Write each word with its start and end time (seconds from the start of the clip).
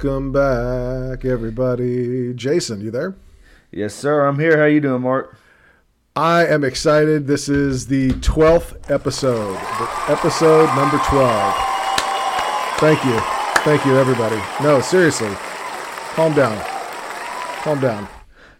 Welcome 0.00 0.30
back, 0.30 1.24
everybody. 1.24 2.32
Jason, 2.32 2.80
you 2.80 2.92
there? 2.92 3.16
Yes, 3.72 3.96
sir. 3.96 4.28
I'm 4.28 4.38
here. 4.38 4.56
How 4.56 4.66
you 4.66 4.80
doing, 4.80 5.02
Mark? 5.02 5.36
I 6.14 6.46
am 6.46 6.62
excited. 6.62 7.26
This 7.26 7.48
is 7.48 7.88
the 7.88 8.10
12th 8.10 8.92
episode. 8.92 9.56
Episode 10.06 10.66
number 10.76 10.98
12. 10.98 11.54
Thank 12.78 13.04
you. 13.04 13.18
Thank 13.64 13.84
you, 13.84 13.98
everybody. 13.98 14.40
No, 14.62 14.80
seriously. 14.80 15.32
Calm 16.14 16.32
down. 16.32 16.64
Calm 17.62 17.80
down. 17.80 18.06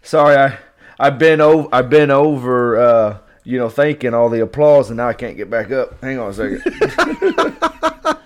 Sorry, 0.03 0.35
I 0.35 0.59
I've 0.99 1.21
been 1.21 1.41
over 1.41 1.69
I've 1.71 1.89
been 1.89 2.11
over 2.11 2.81
uh, 2.81 3.19
you 3.45 3.59
know, 3.59 3.69
thanking 3.69 4.13
all 4.13 4.29
the 4.29 4.43
applause 4.43 4.91
and 4.91 4.97
now 4.97 5.07
I 5.07 5.13
can't 5.13 5.37
get 5.37 5.49
back 5.49 5.71
up. 5.71 6.03
Hang 6.03 6.19
on 6.19 6.31
a 6.31 6.35
second. 6.35 8.15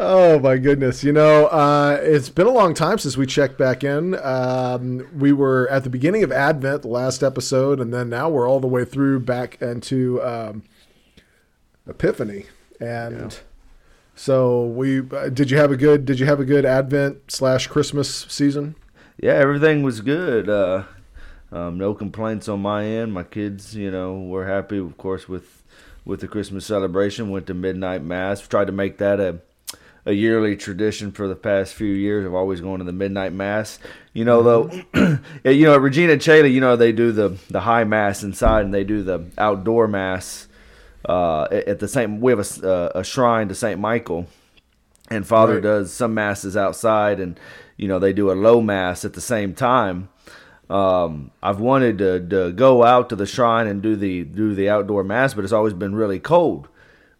Oh 0.00 0.38
my 0.38 0.58
goodness! 0.58 1.02
You 1.02 1.10
know, 1.10 1.46
uh, 1.46 1.98
it's 2.00 2.28
been 2.28 2.46
a 2.46 2.52
long 2.52 2.72
time 2.72 2.98
since 2.98 3.16
we 3.16 3.26
checked 3.26 3.58
back 3.58 3.82
in. 3.82 4.14
Um, 4.22 5.04
we 5.18 5.32
were 5.32 5.68
at 5.70 5.82
the 5.82 5.90
beginning 5.90 6.22
of 6.22 6.30
Advent, 6.30 6.82
the 6.82 6.88
last 6.88 7.24
episode, 7.24 7.80
and 7.80 7.92
then 7.92 8.08
now 8.08 8.28
we're 8.28 8.48
all 8.48 8.60
the 8.60 8.68
way 8.68 8.84
through 8.84 9.18
back 9.18 9.60
into 9.60 10.22
um, 10.22 10.62
Epiphany. 11.88 12.46
And 12.80 13.32
yeah. 13.32 13.38
so 14.14 14.66
we 14.66 15.00
uh, 15.00 15.30
did. 15.30 15.50
You 15.50 15.56
have 15.56 15.72
a 15.72 15.76
good? 15.76 16.04
Did 16.04 16.20
you 16.20 16.26
have 16.26 16.38
a 16.38 16.44
good 16.44 16.64
Advent 16.64 17.32
slash 17.32 17.66
Christmas 17.66 18.24
season? 18.28 18.76
Yeah, 19.20 19.32
everything 19.32 19.82
was 19.82 20.00
good. 20.00 20.48
Uh, 20.48 20.84
um, 21.50 21.76
no 21.76 21.92
complaints 21.92 22.48
on 22.48 22.60
my 22.60 22.84
end. 22.84 23.12
My 23.12 23.24
kids, 23.24 23.74
you 23.74 23.90
know, 23.90 24.16
were 24.16 24.46
happy, 24.46 24.78
of 24.78 24.96
course, 24.96 25.28
with 25.28 25.64
with 26.04 26.20
the 26.20 26.28
Christmas 26.28 26.64
celebration. 26.64 27.30
Went 27.30 27.48
to 27.48 27.54
midnight 27.54 28.04
mass. 28.04 28.46
Tried 28.46 28.68
to 28.68 28.72
make 28.72 28.98
that 28.98 29.18
a 29.18 29.40
a 30.08 30.12
yearly 30.14 30.56
tradition 30.56 31.12
for 31.12 31.28
the 31.28 31.36
past 31.36 31.74
few 31.74 31.92
years 31.92 32.24
of 32.24 32.34
always 32.34 32.62
going 32.62 32.78
to 32.78 32.84
the 32.84 32.92
midnight 32.92 33.34
mass. 33.34 33.78
You 34.14 34.24
know, 34.24 34.42
though, 34.42 34.70
you 35.44 35.66
know, 35.66 35.76
Regina 35.76 36.14
Coeli, 36.14 36.50
you 36.50 36.62
know, 36.62 36.76
they 36.76 36.92
do 36.92 37.12
the 37.12 37.38
the 37.50 37.60
high 37.60 37.84
mass 37.84 38.22
inside 38.22 38.64
and 38.64 38.72
they 38.72 38.84
do 38.84 39.02
the 39.02 39.26
outdoor 39.36 39.86
mass 39.86 40.48
uh, 41.06 41.42
at 41.50 41.78
the 41.78 41.88
same. 41.88 42.20
We 42.20 42.32
have 42.32 42.40
a, 42.40 42.66
uh, 42.66 43.00
a 43.00 43.04
shrine 43.04 43.48
to 43.48 43.54
Saint 43.54 43.78
Michael, 43.80 44.26
and 45.10 45.26
Father 45.26 45.54
right. 45.54 45.62
does 45.62 45.92
some 45.92 46.14
masses 46.14 46.56
outside, 46.56 47.20
and 47.20 47.38
you 47.76 47.86
know 47.86 47.98
they 47.98 48.14
do 48.14 48.30
a 48.30 48.32
low 48.32 48.62
mass 48.62 49.04
at 49.04 49.12
the 49.12 49.20
same 49.20 49.54
time. 49.54 50.08
Um, 50.70 51.32
I've 51.42 51.60
wanted 51.60 51.98
to, 51.98 52.26
to 52.28 52.52
go 52.52 52.82
out 52.82 53.10
to 53.10 53.16
the 53.16 53.26
shrine 53.26 53.66
and 53.66 53.82
do 53.82 53.94
the 53.94 54.24
do 54.24 54.54
the 54.54 54.70
outdoor 54.70 55.04
mass, 55.04 55.34
but 55.34 55.44
it's 55.44 55.52
always 55.52 55.74
been 55.74 55.94
really 55.94 56.18
cold. 56.18 56.68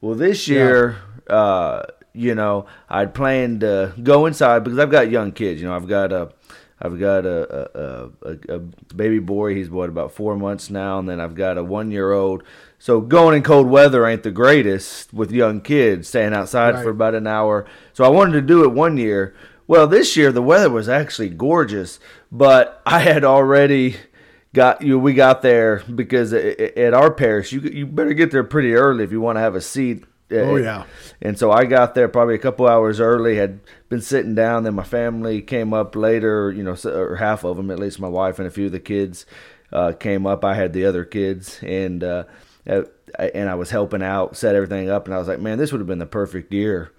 Well, 0.01 0.15
this 0.15 0.49
year. 0.49 0.93
Yeah. 0.93 1.05
Uh, 1.29 1.83
you 2.19 2.35
know, 2.35 2.67
I'd 2.89 3.15
planned 3.15 3.61
to 3.61 3.95
go 4.03 4.27
inside 4.27 4.65
because 4.65 4.79
I've 4.79 4.91
got 4.91 5.11
young 5.11 5.31
kids. 5.31 5.61
You 5.61 5.69
know, 5.69 5.77
I've 5.77 5.87
got 5.87 6.13
a, 6.13 6.33
I've 6.81 6.99
got 6.99 7.25
a, 7.25 7.79
a, 7.79 8.11
a, 8.23 8.57
a 8.57 8.59
baby 8.59 9.21
boy. 9.21 9.55
He's 9.55 9.71
what 9.71 9.89
about 9.89 10.13
four 10.13 10.37
months 10.37 10.69
now, 10.69 10.99
and 10.99 11.09
then 11.09 11.21
I've 11.21 11.37
got 11.37 11.57
a 11.59 11.63
one 11.63 11.93
year 11.93 12.13
old. 12.13 12.43
So 12.81 13.01
going 13.01 13.37
in 13.37 13.43
cold 13.45 13.69
weather 13.69 14.05
ain't 14.05 14.25
the 14.25 14.33
greatest 14.33 15.15
with 15.15 15.31
young 15.31 15.61
kids 15.61 16.09
staying 16.09 16.35
outside 16.35 16.75
right. 16.75 16.83
for 16.83 16.91
about 16.91 17.15
an 17.15 17.29
hour. 17.29 17.67
So 17.93 18.05
I 18.05 18.09
wanted 18.09 18.33
to 18.33 18.43
do 18.43 18.65
it 18.65 18.73
one 18.73 18.97
year. 18.97 19.35
Well, 19.69 19.87
this 19.87 20.17
year 20.17 20.33
the 20.33 20.43
weather 20.43 20.71
was 20.71 20.89
actually 20.89 21.29
gorgeous, 21.29 22.01
but 22.33 22.83
I 22.85 22.99
had 23.01 23.23
already 23.23 23.97
got 24.55 24.83
you. 24.83 24.99
We 24.99 25.15
got 25.15 25.43
there 25.43 25.85
because 25.95 26.33
at 26.33 26.95
our 26.95 27.13
parish, 27.13 27.53
you 27.53 27.61
you 27.61 27.87
better 27.87 28.15
get 28.15 28.33
there 28.33 28.45
pretty 28.45 28.75
early 28.75 29.05
if 29.05 29.13
you 29.13 29.21
want 29.21 29.37
to 29.37 29.41
have 29.41 29.55
a 29.55 29.61
seat 29.61 30.05
Oh 30.31 30.57
yeah. 30.57 30.85
And 31.23 31.39
so 31.39 31.51
I 31.51 31.65
got 31.65 31.95
there 31.95 32.09
probably 32.09 32.35
a 32.35 32.39
couple 32.39 32.67
hours 32.67 33.01
early. 33.01 33.37
Had 33.37 33.61
been 33.89 34.03
sitting 34.03 34.35
down. 34.35 34.65
Then 34.65 34.75
my 34.75 34.85
family 34.85 35.41
came 35.41 35.73
up 35.73 35.97
later. 35.97 36.53
You 36.53 36.63
know, 36.63 36.77
or 36.85 37.17
half 37.17 37.45
of 37.45 37.57
them, 37.57 37.71
at 37.71 37.79
least 37.79 37.99
my 37.99 38.09
wife 38.09 38.39
and 38.39 38.47
a 38.47 38.51
few 38.51 38.67
of 38.67 38.73
the 38.73 38.81
kids, 38.81 39.25
uh, 39.73 39.93
came 39.93 40.27
up. 40.27 40.45
I 40.45 40.55
had 40.55 40.73
the 40.73 40.85
other 40.85 41.05
kids, 41.05 41.61
and 41.63 42.05
uh, 42.05 42.25
and 42.67 43.49
I 43.49 43.55
was 43.55 43.71
helping 43.71 44.03
out, 44.03 44.37
set 44.37 44.55
everything 44.55 44.91
up. 44.91 45.07
And 45.07 45.15
I 45.15 45.19
was 45.19 45.29
like, 45.29 45.41
man, 45.41 45.59
this 45.59 45.73
would 45.73 45.81
have 45.81 45.89
been 45.89 45.99
the 45.99 46.07
perfect 46.07 46.53
year 46.53 46.93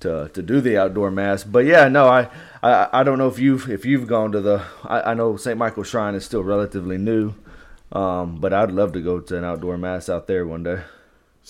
to 0.00 0.28
to 0.34 0.42
do 0.42 0.60
the 0.60 0.76
outdoor 0.76 1.10
mass. 1.10 1.44
But 1.44 1.64
yeah, 1.64 1.88
no, 1.88 2.06
I 2.08 2.28
I, 2.62 2.88
I 2.92 3.02
don't 3.02 3.18
know 3.18 3.28
if 3.28 3.38
you've 3.38 3.70
if 3.70 3.84
you've 3.84 4.06
gone 4.06 4.32
to 4.32 4.40
the. 4.40 4.64
I, 4.84 5.12
I 5.12 5.14
know 5.14 5.36
St. 5.36 5.58
Michael's 5.58 5.88
Shrine 5.88 6.14
is 6.14 6.24
still 6.24 6.44
relatively 6.44 6.98
new, 6.98 7.34
um, 7.92 8.36
but 8.36 8.52
I'd 8.52 8.70
love 8.70 8.92
to 8.92 9.00
go 9.00 9.20
to 9.20 9.36
an 9.38 9.44
outdoor 9.44 9.78
mass 9.78 10.08
out 10.08 10.26
there 10.26 10.46
one 10.46 10.62
day. 10.62 10.82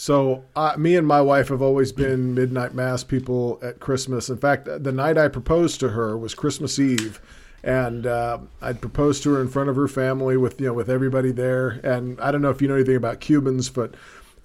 So, 0.01 0.45
uh, 0.55 0.75
me 0.79 0.95
and 0.95 1.05
my 1.05 1.21
wife 1.21 1.49
have 1.49 1.61
always 1.61 1.91
been 1.91 2.33
midnight 2.33 2.73
mass 2.73 3.03
people 3.03 3.59
at 3.61 3.81
Christmas. 3.81 4.29
In 4.29 4.37
fact, 4.37 4.67
the 4.67 4.93
night 4.93 5.19
I 5.19 5.27
proposed 5.27 5.81
to 5.81 5.89
her 5.89 6.17
was 6.17 6.37
Christmas 6.37 6.79
Eve, 6.79 7.21
and 7.65 8.07
uh, 8.07 8.39
I'd 8.63 8.81
proposed 8.81 9.25
to 9.25 9.31
her 9.35 9.41
in 9.41 9.49
front 9.49 9.71
of 9.71 9.75
her 9.75 9.89
family 9.89 10.37
with 10.37 10.61
you 10.61 10.69
know 10.69 10.73
with 10.73 10.89
everybody 10.89 11.33
there. 11.33 11.81
And 11.83 12.21
I 12.21 12.31
don't 12.31 12.43
know 12.43 12.51
if 12.51 12.63
you 12.63 12.69
know 12.69 12.77
anything 12.77 12.95
about 12.95 13.19
Cubans, 13.19 13.71
but 13.71 13.97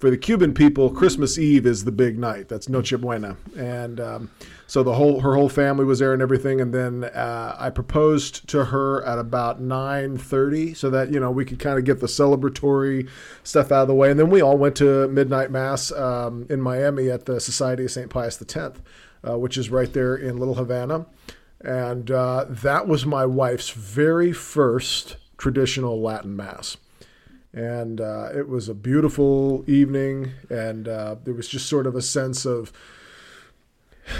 for 0.04 0.10
the 0.10 0.18
Cuban 0.18 0.52
people, 0.52 0.90
Christmas 0.90 1.38
Eve 1.38 1.64
is 1.64 1.84
the 1.84 1.90
big 1.90 2.18
night. 2.18 2.46
That's 2.46 2.68
Noche 2.68 2.92
Buena, 3.00 3.38
and 3.56 3.98
um, 3.98 4.30
so 4.66 4.82
the 4.82 4.92
whole 4.92 5.20
her 5.20 5.34
whole 5.34 5.48
family 5.48 5.86
was 5.86 5.98
there 5.98 6.12
and 6.12 6.20
everything. 6.20 6.60
And 6.60 6.74
then 6.74 7.04
uh, 7.04 7.56
I 7.58 7.70
proposed 7.70 8.46
to 8.48 8.66
her 8.66 9.02
at 9.06 9.18
about 9.18 9.62
nine 9.62 10.18
thirty, 10.18 10.74
so 10.74 10.90
that 10.90 11.10
you 11.10 11.18
know 11.18 11.30
we 11.30 11.46
could 11.46 11.58
kind 11.58 11.78
of 11.78 11.86
get 11.86 12.00
the 12.00 12.06
celebratory 12.06 13.08
stuff 13.44 13.72
out 13.72 13.80
of 13.80 13.88
the 13.88 13.94
way. 13.94 14.10
And 14.10 14.20
then 14.20 14.28
we 14.28 14.42
all 14.42 14.58
went 14.58 14.76
to 14.76 15.08
midnight 15.08 15.50
mass 15.50 15.90
um, 15.92 16.46
in 16.50 16.60
Miami 16.60 17.08
at 17.08 17.24
the 17.24 17.40
Society 17.40 17.86
of 17.86 17.90
Saint 17.90 18.10
Pius 18.10 18.38
X, 18.42 18.78
uh, 19.26 19.38
which 19.38 19.56
is 19.56 19.70
right 19.70 19.90
there 19.90 20.14
in 20.14 20.36
Little 20.36 20.56
Havana. 20.56 21.06
And 21.62 22.10
uh, 22.10 22.44
that 22.50 22.86
was 22.86 23.06
my 23.06 23.24
wife's 23.24 23.70
very 23.70 24.34
first 24.34 25.16
traditional 25.38 26.02
Latin 26.02 26.36
mass 26.36 26.76
and 27.54 28.00
uh, 28.00 28.28
it 28.34 28.48
was 28.48 28.68
a 28.68 28.74
beautiful 28.74 29.64
evening, 29.66 30.32
and 30.50 30.88
uh, 30.88 31.16
there 31.24 31.34
was 31.34 31.48
just 31.48 31.68
sort 31.68 31.86
of 31.86 31.94
a 31.94 32.02
sense 32.02 32.44
of 32.44 32.72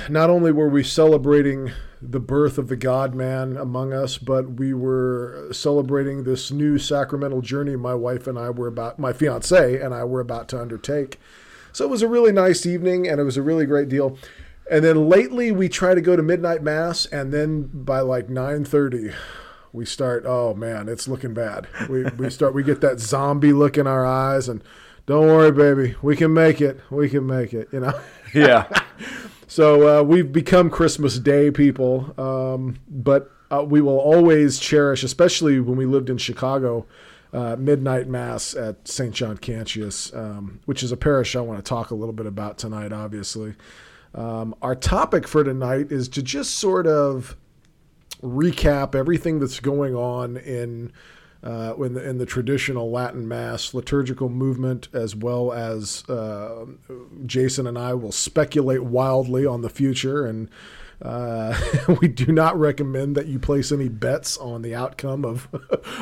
not 0.08 0.30
only 0.30 0.50
were 0.50 0.68
we 0.68 0.82
celebrating 0.82 1.70
the 2.00 2.20
birth 2.20 2.58
of 2.58 2.68
the 2.68 2.76
God 2.76 3.14
man 3.14 3.56
among 3.56 3.92
us, 3.92 4.16
but 4.18 4.52
we 4.52 4.72
were 4.72 5.48
celebrating 5.52 6.24
this 6.24 6.50
new 6.50 6.78
sacramental 6.78 7.42
journey 7.42 7.76
my 7.76 7.94
wife 7.94 8.26
and 8.26 8.38
I 8.38 8.50
were 8.50 8.68
about, 8.68 8.98
my 8.98 9.12
fiance 9.12 9.80
and 9.80 9.92
I 9.92 10.04
were 10.04 10.20
about 10.20 10.48
to 10.48 10.60
undertake. 10.60 11.18
So 11.72 11.84
it 11.84 11.90
was 11.90 12.02
a 12.02 12.08
really 12.08 12.32
nice 12.32 12.64
evening, 12.66 13.08
and 13.08 13.20
it 13.20 13.24
was 13.24 13.36
a 13.36 13.42
really 13.42 13.66
great 13.66 13.88
deal. 13.88 14.16
And 14.70 14.82
then 14.84 15.08
lately, 15.08 15.52
we 15.52 15.68
try 15.68 15.94
to 15.94 16.00
go 16.00 16.16
to 16.16 16.22
midnight 16.22 16.62
mass, 16.62 17.04
and 17.06 17.32
then 17.32 17.68
by 17.72 18.00
like 18.00 18.30
nine 18.30 18.64
thirty, 18.64 19.10
we 19.74 19.84
start 19.84 20.24
oh 20.24 20.54
man 20.54 20.88
it's 20.88 21.08
looking 21.08 21.34
bad. 21.34 21.66
We, 21.90 22.04
we 22.04 22.30
start 22.30 22.54
we 22.54 22.62
get 22.62 22.80
that 22.80 23.00
zombie 23.00 23.52
look 23.52 23.76
in 23.76 23.86
our 23.86 24.06
eyes 24.06 24.48
and 24.48 24.62
don't 25.04 25.26
worry 25.26 25.50
baby 25.50 25.96
we 26.00 26.16
can 26.16 26.32
make 26.32 26.60
it 26.60 26.80
we 26.90 27.10
can 27.10 27.26
make 27.26 27.52
it 27.52 27.68
you 27.72 27.80
know? 27.80 28.00
Yeah. 28.34 28.66
So 29.46 30.00
uh, 30.00 30.02
we've 30.02 30.32
become 30.32 30.70
christmas 30.70 31.18
day 31.18 31.50
people 31.50 32.14
um, 32.18 32.78
but 32.88 33.30
uh, 33.52 33.62
we 33.62 33.80
will 33.80 33.98
always 33.98 34.58
cherish 34.58 35.04
especially 35.04 35.60
when 35.60 35.76
we 35.76 35.86
lived 35.86 36.10
in 36.10 36.18
chicago 36.18 36.86
uh, 37.32 37.54
midnight 37.56 38.08
mass 38.08 38.54
at 38.54 38.88
st 38.88 39.14
john 39.14 39.36
cantius 39.36 40.12
um, 40.16 40.60
which 40.64 40.82
is 40.82 40.90
a 40.90 40.96
parish 40.96 41.36
i 41.36 41.40
want 41.40 41.58
to 41.58 41.68
talk 41.68 41.90
a 41.90 41.94
little 41.94 42.14
bit 42.14 42.26
about 42.26 42.58
tonight 42.58 42.92
obviously. 42.92 43.54
Um, 44.14 44.54
our 44.62 44.76
topic 44.76 45.26
for 45.26 45.42
tonight 45.42 45.90
is 45.90 46.08
to 46.10 46.22
just 46.22 46.54
sort 46.56 46.86
of 46.86 47.36
recap 48.24 48.94
everything 48.94 49.38
that's 49.38 49.60
going 49.60 49.94
on 49.94 50.36
in 50.36 50.92
uh, 51.44 51.74
in, 51.76 51.92
the, 51.92 52.08
in 52.08 52.16
the 52.16 52.24
traditional 52.24 52.90
Latin 52.90 53.28
Mass 53.28 53.74
liturgical 53.74 54.30
movement, 54.30 54.88
as 54.94 55.14
well 55.14 55.52
as 55.52 56.08
uh, 56.08 56.64
Jason 57.26 57.66
and 57.66 57.78
I 57.78 57.92
will 57.92 58.12
speculate 58.12 58.82
wildly 58.82 59.44
on 59.44 59.60
the 59.60 59.68
future. 59.68 60.24
And 60.24 60.48
uh, 61.02 61.54
we 62.00 62.08
do 62.08 62.32
not 62.32 62.58
recommend 62.58 63.14
that 63.16 63.26
you 63.26 63.38
place 63.38 63.72
any 63.72 63.90
bets 63.90 64.38
on 64.38 64.62
the 64.62 64.74
outcome 64.74 65.26
of 65.26 65.48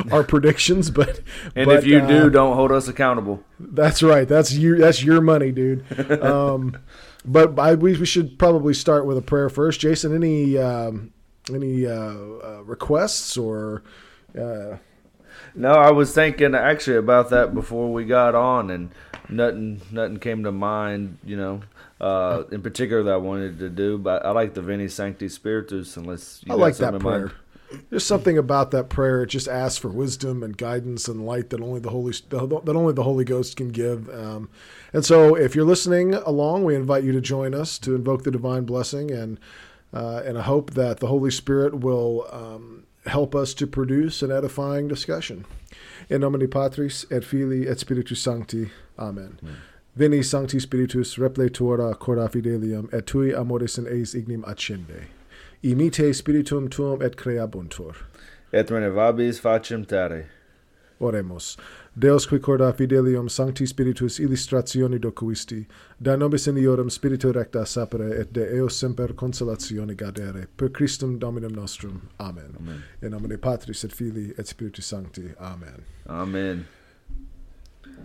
our 0.12 0.22
predictions. 0.22 0.92
But 0.92 1.20
and 1.56 1.66
but, 1.66 1.78
if 1.78 1.86
you 1.86 2.00
do, 2.06 2.26
uh, 2.26 2.28
don't 2.28 2.54
hold 2.54 2.70
us 2.70 2.86
accountable. 2.86 3.42
That's 3.58 4.00
right. 4.00 4.28
That's 4.28 4.54
your 4.54 4.78
that's 4.78 5.02
your 5.02 5.20
money, 5.20 5.50
dude. 5.50 5.84
Um, 6.22 6.78
but 7.24 7.58
I, 7.58 7.74
we, 7.74 7.96
we 7.96 8.06
should 8.06 8.38
probably 8.38 8.74
start 8.74 9.06
with 9.06 9.19
a 9.19 9.22
prayer 9.22 9.48
first. 9.48 9.80
Jason, 9.80 10.14
any 10.14 10.56
um, 10.58 11.12
any 11.53 11.87
uh, 11.87 11.93
uh, 11.93 12.62
requests 12.65 13.37
or? 13.37 13.83
Uh... 14.39 14.77
No, 15.55 15.73
I 15.73 15.91
was 15.91 16.15
thinking 16.15 16.55
actually 16.55 16.97
about 16.97 17.31
that 17.31 17.55
before 17.55 17.93
we 17.93 18.05
got 18.05 18.35
on, 18.35 18.71
and 18.71 18.91
nothing 19.29 19.81
nothing 19.91 20.19
came 20.19 20.44
to 20.44 20.53
mind. 20.53 21.19
You 21.25 21.37
know, 21.37 21.62
uh, 22.00 22.44
in 22.50 22.62
particular 22.62 23.03
that 23.03 23.12
I 23.12 23.19
wanted 23.19 23.59
to 23.59 23.69
do, 23.69 23.99
but 23.99 24.25
I 24.25 24.31
like 24.31 24.55
the 24.55 24.62
Veni 24.62 24.89
Sancte 24.89 25.31
Spiritus. 25.31 25.97
Unless 25.97 26.43
you 26.47 26.53
I 26.53 26.56
like 26.56 26.77
that 26.77 26.99
prayer. 27.00 27.27
Mind. 27.27 27.33
There's 27.91 28.05
something 28.05 28.37
about 28.37 28.71
that 28.73 28.91
prayer. 28.91 29.23
It 29.23 29.29
just 29.29 29.49
asks 29.49 29.79
for 29.79 29.89
wisdom 29.89 30.43
and 30.43 30.56
guidance 30.56 31.09
and 31.09 31.25
light 31.25 31.50
that 31.50 31.61
only 31.61 31.81
the 31.81 31.91
Holy 31.91 32.12
that 32.29 32.77
only 32.77 32.93
the 32.93 33.03
Holy 33.03 33.25
Ghost 33.25 33.56
can 33.56 33.69
give. 33.69 34.09
Um, 34.11 34.50
and 34.93 35.05
so, 35.05 35.35
if 35.35 35.55
you're 35.55 35.65
listening 35.65 36.15
along, 36.15 36.65
we 36.65 36.75
invite 36.75 37.05
you 37.05 37.12
to 37.12 37.21
join 37.21 37.55
us 37.55 37.79
to 37.81 37.94
invoke 37.94 38.25
the 38.25 38.31
divine 38.31 38.65
blessing 38.65 39.11
and 39.11 39.41
uh, 39.93 40.23
and 40.25 40.39
I 40.39 40.43
hope 40.43 40.73
that 40.75 41.00
the 41.00 41.06
Holy 41.06 41.31
Spirit 41.31 41.81
will 41.81 42.27
um, 42.31 42.87
help 43.06 43.35
us 43.35 43.55
to 43.55 43.67
produce 43.67 44.23
an 44.23 44.31
edifying 44.31 44.89
discussion. 44.89 45.44
In 46.09 46.21
nomine 46.21 46.49
Patris 46.49 47.06
et 47.11 47.25
Filii 47.25 47.69
et 47.69 47.79
Spiritus 47.79 48.21
Sancti. 48.21 48.71
Amen. 48.99 49.39
Amen. 49.43 49.56
Veni 49.94 50.23
Sancte 50.23 50.61
Spiritus 50.61 51.17
repletura 51.17 51.99
cora 51.99 52.29
fidelium 52.29 52.93
et 52.94 53.06
tui 53.06 53.33
amoris 53.35 53.77
in 53.77 53.87
eis 53.87 54.15
ignim 54.15 54.43
accende. 54.44 55.05
Imite 55.62 56.15
spiritum 56.15 56.69
tuum 56.71 57.03
et 57.03 57.17
creabuntur. 57.17 57.94
Et 58.53 58.67
renovabis 58.67 59.39
facem 59.41 59.87
terre. 59.87 60.29
Oremus. 61.00 61.56
Deus 61.94 62.25
qui 62.27 62.39
corda 62.39 62.73
fidelium 62.73 63.29
sancti 63.29 63.67
spiritus 63.67 64.19
illustrationi 64.19 64.99
docuisti, 64.99 65.67
da 65.99 66.17
nobis 66.17 66.47
in 66.47 66.56
iodum 66.56 66.91
spiritu 66.91 67.33
recta 67.33 67.67
sapere 67.67 68.19
et 68.19 68.33
de 68.33 68.47
eo 68.56 68.69
semper 68.69 69.12
consolatione 69.12 69.94
gadere, 69.94 70.47
per 70.56 70.71
Christum 70.71 71.19
Dominum 71.19 71.53
nostrum. 71.53 72.09
Amen. 72.19 72.56
Amen. 72.59 72.83
In 73.03 73.11
nomine 73.11 73.37
Patris 73.37 73.85
et 73.85 73.93
Filii 73.93 74.33
et 74.39 74.47
Spiritus 74.47 74.87
Sancti. 74.87 75.35
Amen. 75.39 75.85
Amen. 76.09 76.67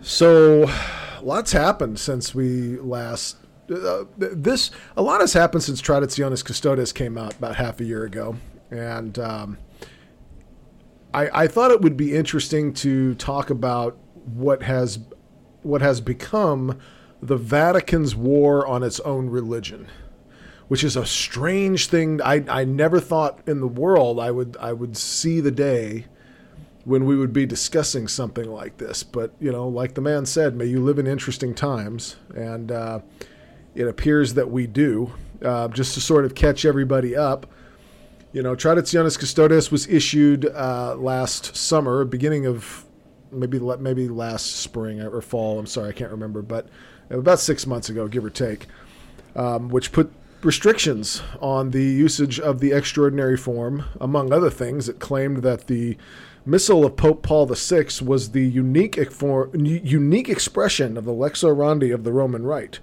So, 0.02 0.70
lots 1.22 1.52
happened 1.52 1.98
since 1.98 2.34
we 2.34 2.76
last. 2.78 3.36
Uh, 3.70 4.04
this 4.18 4.70
a 4.96 5.02
lot 5.02 5.20
has 5.20 5.32
happened 5.32 5.62
since 5.62 5.80
Traditionis 5.80 6.44
Custodes 6.44 6.92
came 6.92 7.18
out 7.18 7.36
about 7.36 7.56
half 7.56 7.80
a 7.80 7.84
year 7.84 8.04
ago, 8.04 8.36
and 8.70 9.18
um, 9.18 9.58
I, 11.12 11.44
I 11.44 11.46
thought 11.46 11.70
it 11.70 11.80
would 11.80 11.96
be 11.96 12.14
interesting 12.14 12.72
to 12.74 13.14
talk 13.14 13.50
about 13.50 13.96
what 14.24 14.62
has 14.62 14.98
what 15.62 15.80
has 15.80 16.00
become 16.00 16.78
the 17.20 17.36
Vatican's 17.36 18.14
war 18.14 18.66
on 18.66 18.82
its 18.82 19.00
own 19.00 19.28
religion, 19.28 19.88
which 20.68 20.84
is 20.84 20.96
a 20.96 21.04
strange 21.04 21.88
thing. 21.88 22.22
I, 22.22 22.44
I 22.48 22.64
never 22.64 23.00
thought 23.00 23.40
in 23.46 23.60
the 23.60 23.68
world 23.68 24.20
I 24.20 24.30
would 24.30 24.56
I 24.60 24.72
would 24.72 24.96
see 24.96 25.40
the 25.40 25.50
day 25.50 26.06
when 26.84 27.04
we 27.04 27.16
would 27.16 27.32
be 27.32 27.44
discussing 27.44 28.08
something 28.08 28.50
like 28.50 28.78
this. 28.78 29.02
But 29.02 29.34
you 29.40 29.50
know, 29.50 29.68
like 29.68 29.94
the 29.94 30.00
man 30.00 30.26
said, 30.26 30.56
may 30.56 30.66
you 30.66 30.82
live 30.82 30.98
in 30.98 31.06
interesting 31.06 31.54
times, 31.54 32.16
and 32.34 32.70
uh, 32.70 33.00
it 33.74 33.86
appears 33.86 34.34
that 34.34 34.50
we 34.50 34.66
do. 34.66 35.12
Uh, 35.40 35.68
just 35.68 35.94
to 35.94 36.00
sort 36.00 36.24
of 36.24 36.34
catch 36.34 36.64
everybody 36.64 37.14
up, 37.14 37.46
you 38.32 38.42
know, 38.42 38.54
Traditionis 38.54 39.18
Custodes 39.18 39.70
was 39.70 39.86
issued 39.88 40.46
uh, 40.46 40.94
last 40.96 41.56
summer, 41.56 42.04
beginning 42.04 42.46
of 42.46 42.84
maybe 43.30 43.58
maybe 43.58 44.08
last 44.08 44.56
spring 44.56 45.00
or 45.00 45.20
fall. 45.20 45.58
I'm 45.58 45.66
sorry, 45.66 45.90
I 45.90 45.92
can't 45.92 46.10
remember, 46.10 46.42
but 46.42 46.68
about 47.10 47.40
six 47.40 47.66
months 47.66 47.88
ago, 47.88 48.06
give 48.08 48.24
or 48.24 48.30
take, 48.30 48.66
um, 49.34 49.68
which 49.68 49.92
put 49.92 50.12
restrictions 50.42 51.22
on 51.40 51.70
the 51.70 51.82
usage 51.82 52.38
of 52.38 52.60
the 52.60 52.72
extraordinary 52.72 53.36
form. 53.36 53.84
Among 54.00 54.32
other 54.32 54.50
things, 54.50 54.88
it 54.88 55.00
claimed 55.00 55.38
that 55.38 55.66
the 55.66 55.96
missal 56.44 56.84
of 56.84 56.96
Pope 56.96 57.22
Paul 57.22 57.46
VI 57.46 57.86
was 58.02 58.30
the 58.30 58.46
unique, 58.46 58.98
unique 59.54 60.28
expression 60.28 60.96
of 60.96 61.04
the 61.04 61.12
lex 61.12 61.42
orandi 61.42 61.92
of 61.92 62.04
the 62.04 62.12
Roman 62.12 62.44
Rite 62.44 62.80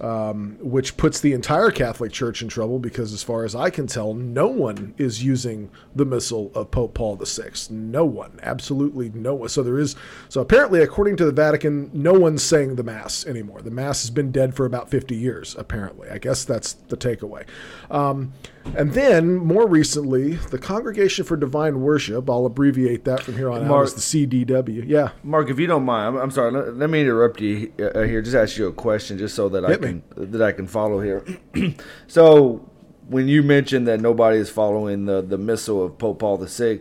um, 0.00 0.56
which 0.60 0.96
puts 0.96 1.20
the 1.20 1.32
entire 1.32 1.70
Catholic 1.70 2.12
Church 2.12 2.42
in 2.42 2.48
trouble 2.48 2.78
because, 2.78 3.12
as 3.12 3.22
far 3.22 3.44
as 3.44 3.54
I 3.54 3.70
can 3.70 3.86
tell, 3.86 4.14
no 4.14 4.46
one 4.46 4.94
is 4.98 5.22
using 5.22 5.70
the 5.94 6.04
missal 6.04 6.50
of 6.54 6.70
Pope 6.70 6.94
Paul 6.94 7.16
VI. 7.16 7.50
No 7.70 8.04
one, 8.04 8.38
absolutely 8.42 9.10
no 9.10 9.34
one. 9.34 9.48
So 9.48 9.62
there 9.62 9.78
is, 9.78 9.96
so 10.28 10.40
apparently, 10.40 10.80
according 10.82 11.16
to 11.18 11.24
the 11.24 11.32
Vatican, 11.32 11.90
no 11.92 12.12
one's 12.12 12.42
saying 12.42 12.76
the 12.76 12.82
Mass 12.82 13.26
anymore. 13.26 13.62
The 13.62 13.70
Mass 13.70 14.02
has 14.02 14.10
been 14.10 14.32
dead 14.32 14.54
for 14.54 14.66
about 14.66 14.90
50 14.90 15.14
years, 15.14 15.54
apparently. 15.58 16.08
I 16.10 16.18
guess 16.18 16.44
that's 16.44 16.74
the 16.74 16.96
takeaway. 16.96 17.44
Um, 17.90 18.32
and 18.76 18.92
then, 18.92 19.36
more 19.36 19.68
recently, 19.68 20.34
the 20.34 20.58
Congregation 20.58 21.24
for 21.24 21.36
Divine 21.36 21.80
Worship, 21.80 22.28
I'll 22.28 22.46
abbreviate 22.46 23.04
that 23.04 23.22
from 23.22 23.36
here 23.36 23.50
on 23.50 23.68
Mark, 23.68 23.88
out 23.88 23.94
as 23.96 24.10
the 24.10 24.26
CDW. 24.26 24.84
Yeah. 24.86 25.10
Mark, 25.22 25.50
if 25.50 25.58
you 25.58 25.66
don't 25.66 25.84
mind, 25.84 26.16
I'm, 26.16 26.22
I'm 26.22 26.30
sorry, 26.30 26.50
let, 26.50 26.76
let, 26.76 26.90
me 26.90 27.02
interrupt 27.02 27.40
you 27.40 27.72
uh, 27.78 28.02
here, 28.02 28.22
just 28.22 28.36
ask 28.36 28.56
you 28.56 28.66
a 28.66 28.72
question 28.72 29.18
just 29.18 29.34
so 29.34 29.48
that 29.50 29.64
Hit 29.64 29.80
I 29.80 29.86
can 29.86 30.02
that 30.16 30.42
I 30.42 30.52
can 30.52 30.66
follow 30.66 31.00
here. 31.00 31.24
so, 32.06 32.68
when 33.08 33.28
you 33.28 33.42
mentioned 33.42 33.86
that 33.86 34.00
nobody 34.00 34.38
is 34.38 34.50
following 34.50 35.04
the, 35.04 35.20
the 35.20 35.38
missal 35.38 35.84
of 35.84 35.98
Pope 35.98 36.20
Paul 36.20 36.38
VI, 36.38 36.80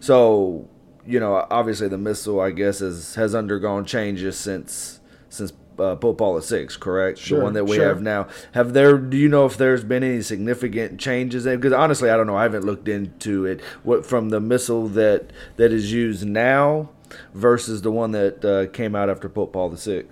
so, 0.00 0.68
you 1.06 1.18
know, 1.18 1.46
obviously 1.50 1.88
the 1.88 1.98
missal, 1.98 2.40
I 2.40 2.50
guess, 2.50 2.80
is, 2.80 3.14
has 3.14 3.34
undergone 3.34 3.84
changes 3.84 4.38
since 4.38 5.00
since 5.28 5.52
uh, 5.82 5.96
Pope 5.96 6.18
Paul 6.18 6.40
VI, 6.40 6.66
correct? 6.78 7.18
Sure, 7.18 7.38
the 7.38 7.44
one 7.44 7.52
that 7.54 7.64
we 7.64 7.76
sure. 7.76 7.88
have 7.88 8.00
now. 8.00 8.28
Have 8.52 8.72
there? 8.72 8.98
Do 8.98 9.16
you 9.16 9.28
know 9.28 9.46
if 9.46 9.56
there's 9.56 9.84
been 9.84 10.04
any 10.04 10.22
significant 10.22 11.00
changes? 11.00 11.44
Because 11.44 11.72
honestly, 11.72 12.10
I 12.10 12.16
don't 12.16 12.26
know. 12.26 12.36
I 12.36 12.44
haven't 12.44 12.64
looked 12.64 12.88
into 12.88 13.44
it. 13.46 13.60
What 13.82 14.06
from 14.06 14.30
the 14.30 14.40
missal 14.40 14.88
that 14.88 15.30
that 15.56 15.72
is 15.72 15.92
used 15.92 16.26
now 16.26 16.90
versus 17.34 17.82
the 17.82 17.90
one 17.90 18.12
that 18.12 18.44
uh, 18.44 18.66
came 18.72 18.94
out 18.94 19.10
after 19.10 19.28
Pope 19.28 19.52
Paul 19.52 19.70
VI. 19.70 20.04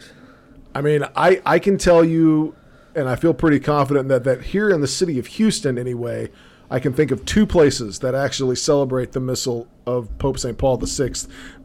I 0.74 0.80
mean, 0.80 1.04
I 1.16 1.40
I 1.46 1.58
can 1.58 1.78
tell 1.78 2.04
you, 2.04 2.54
and 2.94 3.08
I 3.08 3.16
feel 3.16 3.34
pretty 3.34 3.60
confident 3.60 4.08
that 4.08 4.24
that 4.24 4.42
here 4.42 4.70
in 4.70 4.80
the 4.80 4.88
city 4.88 5.18
of 5.18 5.26
Houston, 5.26 5.78
anyway. 5.78 6.30
I 6.72 6.78
can 6.78 6.92
think 6.92 7.10
of 7.10 7.24
two 7.24 7.46
places 7.46 7.98
that 7.98 8.14
actually 8.14 8.54
celebrate 8.54 9.10
the 9.10 9.18
missal 9.18 9.66
of 9.86 10.16
Pope 10.18 10.38
St. 10.38 10.56
Paul 10.56 10.76
VI. 10.76 11.14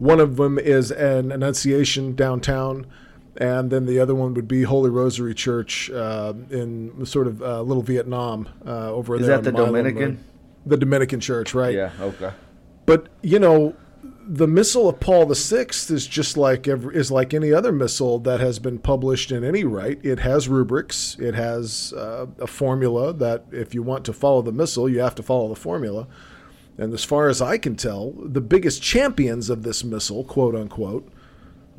One 0.00 0.18
of 0.18 0.34
them 0.34 0.58
is 0.58 0.90
an 0.90 1.30
Annunciation 1.30 2.16
downtown 2.16 2.86
and 3.38 3.70
then 3.70 3.86
the 3.86 3.98
other 3.98 4.14
one 4.14 4.34
would 4.34 4.48
be 4.48 4.62
Holy 4.62 4.90
Rosary 4.90 5.34
Church 5.34 5.90
uh, 5.90 6.32
in 6.50 7.04
sort 7.06 7.26
of 7.26 7.42
uh, 7.42 7.62
Little 7.62 7.82
Vietnam 7.82 8.48
uh, 8.66 8.92
over 8.92 9.16
Is 9.16 9.26
there. 9.26 9.38
Is 9.38 9.44
that 9.44 9.50
the 9.50 9.56
Dominican? 9.56 10.24
The 10.64 10.76
Dominican 10.76 11.20
Church, 11.20 11.54
right? 11.54 11.74
Yeah. 11.74 11.92
Okay. 12.00 12.32
But 12.86 13.08
you 13.22 13.38
know, 13.38 13.76
the 14.28 14.48
missal 14.48 14.88
of 14.88 14.98
Paul 14.98 15.26
VI 15.26 15.66
is 15.70 16.06
just 16.06 16.36
like 16.36 16.66
every, 16.66 16.96
is 16.96 17.10
like 17.10 17.32
any 17.32 17.52
other 17.52 17.70
missal 17.70 18.18
that 18.20 18.40
has 18.40 18.58
been 18.58 18.78
published 18.78 19.30
in 19.30 19.44
any 19.44 19.62
rite. 19.64 20.04
It 20.04 20.18
has 20.20 20.48
rubrics. 20.48 21.16
It 21.20 21.34
has 21.34 21.92
uh, 21.92 22.26
a 22.40 22.46
formula 22.46 23.12
that 23.14 23.44
if 23.52 23.74
you 23.74 23.82
want 23.82 24.04
to 24.06 24.12
follow 24.12 24.42
the 24.42 24.52
missal, 24.52 24.88
you 24.88 25.00
have 25.00 25.14
to 25.16 25.22
follow 25.22 25.48
the 25.48 25.60
formula. 25.60 26.08
And 26.78 26.92
as 26.92 27.04
far 27.04 27.28
as 27.28 27.40
I 27.40 27.56
can 27.56 27.76
tell, 27.76 28.12
the 28.18 28.40
biggest 28.40 28.82
champions 28.82 29.48
of 29.48 29.62
this 29.62 29.84
missal, 29.84 30.24
quote 30.24 30.54
unquote, 30.54 31.08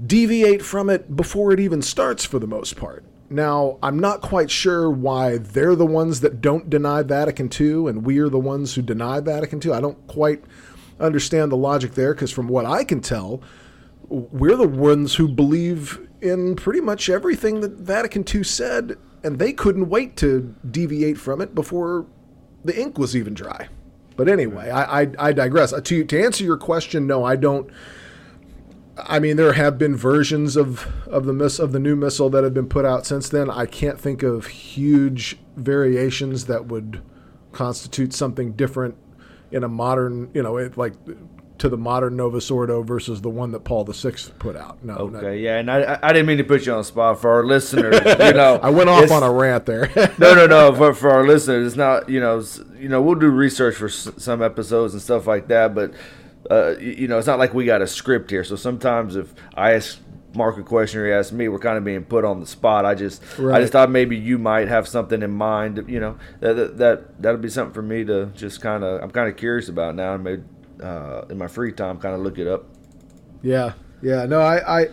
deviate 0.06 0.62
from 0.62 0.90
it 0.90 1.16
before 1.16 1.52
it 1.52 1.60
even 1.60 1.82
starts 1.82 2.26
for 2.26 2.40
the 2.40 2.48
most 2.48 2.76
part. 2.76 3.04
Now, 3.30 3.78
I'm 3.84 4.00
not 4.00 4.22
quite 4.22 4.50
sure 4.50 4.90
why 4.90 5.38
they're 5.38 5.76
the 5.76 5.86
ones 5.86 6.22
that 6.22 6.42
don't 6.42 6.70
deny 6.70 7.04
Vatican 7.04 7.50
II 7.54 7.88
and 7.88 8.06
we 8.06 8.20
are 8.20 8.30
the 8.30 8.40
ones 8.40 8.76
who 8.76 8.82
deny 8.82 9.20
Vatican 9.20 9.60
II. 9.64 9.74
I 9.74 9.82
don't 9.82 10.08
quite 10.08 10.44
understand 11.00 11.52
the 11.52 11.58
logic 11.58 11.94
there 11.94 12.14
because, 12.14 12.32
from 12.32 12.48
what 12.48 12.66
I 12.66 12.84
can 12.84 13.02
tell, 13.02 13.42
we're 14.08 14.56
the 14.56 14.68
ones 14.68 15.16
who 15.16 15.28
believe 15.28 16.08
in 16.22 16.56
pretty 16.56 16.80
much 16.80 17.10
everything 17.10 17.62
that 17.62 17.74
Vatican 17.74 18.24
II 18.34 18.44
said, 18.44 18.98
and 19.24 19.40
they 19.40 19.52
couldn't 19.52 19.90
wait 19.90 20.16
to 20.18 20.56
deviate 20.70 21.18
from 21.18 21.42
it 21.42 21.54
before 21.54 22.06
the 22.64 22.80
ink 22.80 22.98
was 22.98 23.16
even 23.16 23.34
dry. 23.34 23.68
But 24.16 24.28
anyway, 24.28 24.70
I, 24.70 25.02
I, 25.02 25.08
I 25.20 25.34
digress. 25.34 25.74
Uh, 25.74 25.82
to, 25.82 26.04
to 26.04 26.24
answer 26.24 26.44
your 26.44 26.58
question, 26.58 27.06
no, 27.06 27.24
I 27.24 27.36
don't 27.36 27.70
I 29.00 29.20
mean, 29.20 29.38
there 29.38 29.54
have 29.54 29.78
been 29.78 29.96
versions 29.96 30.56
of, 30.56 30.88
of 31.08 31.26
the 31.26 31.34
miss 31.34 31.60
of 31.60 31.72
the 31.72 31.80
new 31.80 31.96
missal 31.96 32.30
that 32.32 32.44
have 32.44 32.54
been 32.54 32.70
put 32.70 32.86
out 32.86 33.06
since 33.06 33.30
then. 33.30 33.50
I 33.50 33.66
can't 33.66 34.00
think 34.00 34.24
of 34.24 34.48
huge 34.48 35.38
variations 35.56 36.46
that 36.46 36.68
would 36.68 37.02
constitute 37.52 38.14
something 38.14 38.54
different 38.54 38.96
in 39.52 39.64
a 39.64 39.68
modern, 39.68 40.30
you 40.34 40.44
know, 40.44 40.58
it, 40.58 40.78
like 40.78 40.94
to 41.60 41.70
the 41.70 41.78
modern 41.78 42.16
Novus 42.16 42.52
Ordo 42.52 42.84
versus 42.84 43.22
the 43.22 43.30
one 43.30 43.52
that 43.52 43.62
Paul 43.62 43.84
VI 43.86 44.12
put 44.40 44.56
out. 44.56 44.84
No, 44.84 44.96
okay, 44.96 45.22
not, 45.22 45.30
yeah, 45.32 45.58
and 45.58 45.72
I, 45.72 46.00
I 46.02 46.14
didn't 46.14 46.28
mean 46.28 46.38
to 46.38 46.44
put 46.44 46.66
you 46.66 46.72
on 46.74 46.80
the 46.80 46.84
spot 46.84 47.20
for 47.20 47.32
our 47.32 47.44
listeners. 47.44 47.96
You 47.96 48.34
know, 48.34 48.60
I 48.62 48.70
went 48.70 48.90
off 48.90 49.10
on 49.12 49.24
a 49.24 49.32
rant 49.32 49.66
there. 49.66 49.90
no, 50.18 50.36
no, 50.36 50.46
no. 50.46 50.76
For, 50.76 50.94
for 50.94 51.12
our 51.12 51.26
listeners, 51.26 51.68
it's 51.68 51.76
not. 51.76 52.10
You 52.10 52.20
know, 52.20 52.44
you 52.78 52.90
know, 52.90 53.02
we'll 53.02 53.16
do 53.16 53.30
research 53.30 53.76
for 53.76 53.90
some 53.90 54.42
episodes 54.42 54.94
and 54.94 55.02
stuff 55.02 55.26
like 55.26 55.48
that, 55.48 55.74
but 55.74 55.94
uh, 56.50 56.76
you 56.80 57.08
know, 57.08 57.18
it's 57.18 57.28
not 57.28 57.40
like 57.40 57.54
we 57.54 57.66
got 57.66 57.82
a 57.82 57.88
script 57.88 58.32
here. 58.32 58.44
So 58.44 58.56
sometimes 58.56 59.16
if 59.16 59.34
I 59.56 59.74
ask 59.74 60.00
Mark 60.34 60.58
a 60.58 60.64
question 60.64 61.00
or 61.02 61.08
he 61.08 61.12
asks 61.12 61.32
me, 61.32 61.48
we're 61.48 61.60
kind 61.60 61.78
of 61.78 61.84
being 61.84 62.04
put 62.04 62.24
on 62.24 62.40
the 62.40 62.46
spot. 62.46 62.86
I 62.86 62.96
just, 62.96 63.22
right. 63.38 63.58
I 63.58 63.62
just 63.62 63.74
thought 63.74 63.90
maybe 63.90 64.18
you 64.18 64.38
might 64.38 64.68
have 64.68 64.88
something 64.88 65.22
in 65.22 65.32
mind. 65.32 65.84
You 65.88 66.00
know, 66.00 66.18
that 66.40 66.54
that, 66.54 66.78
that 66.78 67.22
that'll 67.22 67.42
be 67.42 67.50
something 67.50 67.74
for 67.74 67.82
me 67.82 68.04
to 68.06 68.28
just 68.28 68.62
kind 68.62 68.84
of. 68.84 69.02
I'm 69.02 69.12
kind 69.12 69.30
of 69.30 69.38
curious 69.38 69.70
about 69.70 69.96
now, 69.96 70.14
and 70.14 70.24
maybe 70.24 70.44
uh, 70.82 71.26
in 71.30 71.38
my 71.38 71.48
free 71.48 71.72
time, 71.72 71.98
kind 72.00 72.16
of 72.16 72.22
look 72.22 72.38
it 72.38 72.48
up. 72.48 72.66
Yeah, 73.42 73.74
yeah. 74.02 74.26
No, 74.26 74.42
I, 74.42 74.82
I 74.82 74.88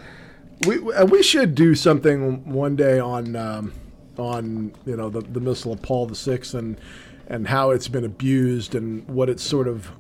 we 0.67 0.79
we 0.79 1.23
should 1.23 1.55
do 1.55 1.75
something 1.75 2.45
one 2.51 2.77
day 2.77 2.99
on 2.99 3.37
um, 3.37 3.73
on 4.19 4.73
you 4.87 4.97
know 4.97 5.11
the 5.11 5.21
the 5.21 5.41
missal 5.41 5.73
of 5.73 5.83
Paul 5.83 6.07
the 6.07 6.15
Sixth 6.15 6.55
and 6.55 6.81
and 7.27 7.49
how 7.49 7.71
it's 7.71 7.89
been 7.89 8.05
abused 8.05 8.75
and 8.75 9.07
what 9.09 9.29
it's 9.29 9.43
sort 9.43 9.67
of 9.67 9.91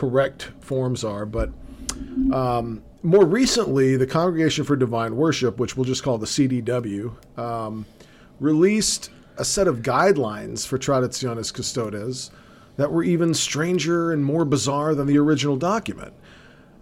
correct 0.00 0.50
forms 0.60 1.04
are. 1.04 1.26
But 1.26 1.50
um, 2.32 2.82
more 3.02 3.26
recently, 3.26 3.98
the 3.98 4.06
Congregation 4.06 4.64
for 4.64 4.74
Divine 4.74 5.14
Worship, 5.14 5.58
which 5.58 5.76
we'll 5.76 5.84
just 5.84 6.02
call 6.02 6.16
the 6.16 6.26
CDW, 6.26 7.38
um, 7.38 7.84
released 8.40 9.10
a 9.36 9.44
set 9.44 9.68
of 9.68 9.82
guidelines 9.82 10.66
for 10.66 10.78
Traditionis 10.78 11.52
Custodes 11.52 12.30
that 12.76 12.90
were 12.90 13.02
even 13.02 13.34
stranger 13.34 14.10
and 14.10 14.24
more 14.24 14.46
bizarre 14.46 14.94
than 14.94 15.06
the 15.06 15.18
original 15.18 15.56
document. 15.56 16.14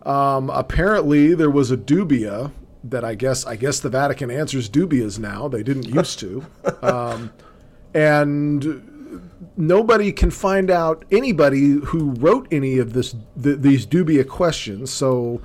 Um, 0.05 0.49
apparently, 0.51 1.35
there 1.35 1.51
was 1.51 1.73
a 1.73 1.77
dubia 1.77 2.53
that 2.85 3.05
I 3.05 3.17
guess 3.17 3.45
I 3.45 3.57
guess 3.57 3.81
the 3.81 3.89
Vatican 3.89 4.31
answers 4.31 4.69
dubias 4.69 5.19
now. 5.19 5.49
They 5.49 5.65
didn't 5.65 5.87
used 5.87 6.21
to, 6.21 6.47
um, 6.83 7.33
and 7.95 8.98
nobody 9.57 10.13
can 10.13 10.31
find 10.31 10.71
out 10.71 11.05
anybody 11.11 11.73
who 11.73 12.11
wrote 12.13 12.49
any 12.51 12.79
of 12.79 12.93
this 12.93 13.15
th- 13.43 13.59
these 13.61 13.87
dubia 13.87 14.27
questions. 14.27 14.91
So, 14.91 15.41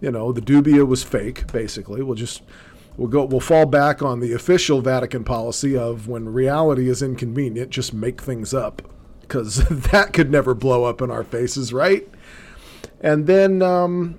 you 0.00 0.10
know, 0.10 0.32
the 0.32 0.40
dubia 0.40 0.86
was 0.86 1.02
fake. 1.02 1.50
Basically, 1.52 2.02
we'll 2.02 2.14
just 2.14 2.42
we'll 2.96 3.08
go 3.08 3.24
we'll 3.24 3.40
fall 3.40 3.66
back 3.66 4.02
on 4.02 4.20
the 4.20 4.32
official 4.32 4.80
Vatican 4.80 5.24
policy 5.24 5.76
of 5.76 6.08
when 6.08 6.28
reality 6.28 6.88
is 6.88 7.02
inconvenient, 7.02 7.70
just 7.70 7.92
make 7.94 8.20
things 8.20 8.52
up 8.52 8.82
because 9.20 9.56
that 9.92 10.12
could 10.12 10.30
never 10.30 10.54
blow 10.54 10.84
up 10.84 11.02
in 11.02 11.10
our 11.10 11.24
faces, 11.24 11.72
right? 11.72 12.08
And 13.00 13.26
then, 13.26 13.62
um, 13.62 14.18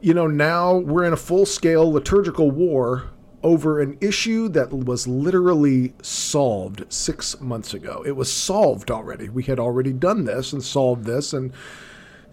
you 0.00 0.14
know, 0.14 0.26
now 0.26 0.76
we're 0.76 1.04
in 1.04 1.12
a 1.12 1.16
full 1.16 1.46
scale 1.46 1.90
liturgical 1.90 2.50
war 2.50 3.10
over 3.46 3.80
an 3.80 3.96
issue 4.00 4.48
that 4.48 4.72
was 4.72 5.06
literally 5.06 5.94
solved 6.02 6.84
six 6.92 7.40
months 7.40 7.74
ago. 7.74 8.02
It 8.04 8.16
was 8.16 8.30
solved 8.30 8.90
already. 8.90 9.28
We 9.28 9.44
had 9.44 9.60
already 9.60 9.92
done 9.92 10.24
this 10.24 10.52
and 10.52 10.64
solved 10.64 11.04
this. 11.04 11.32
And 11.32 11.52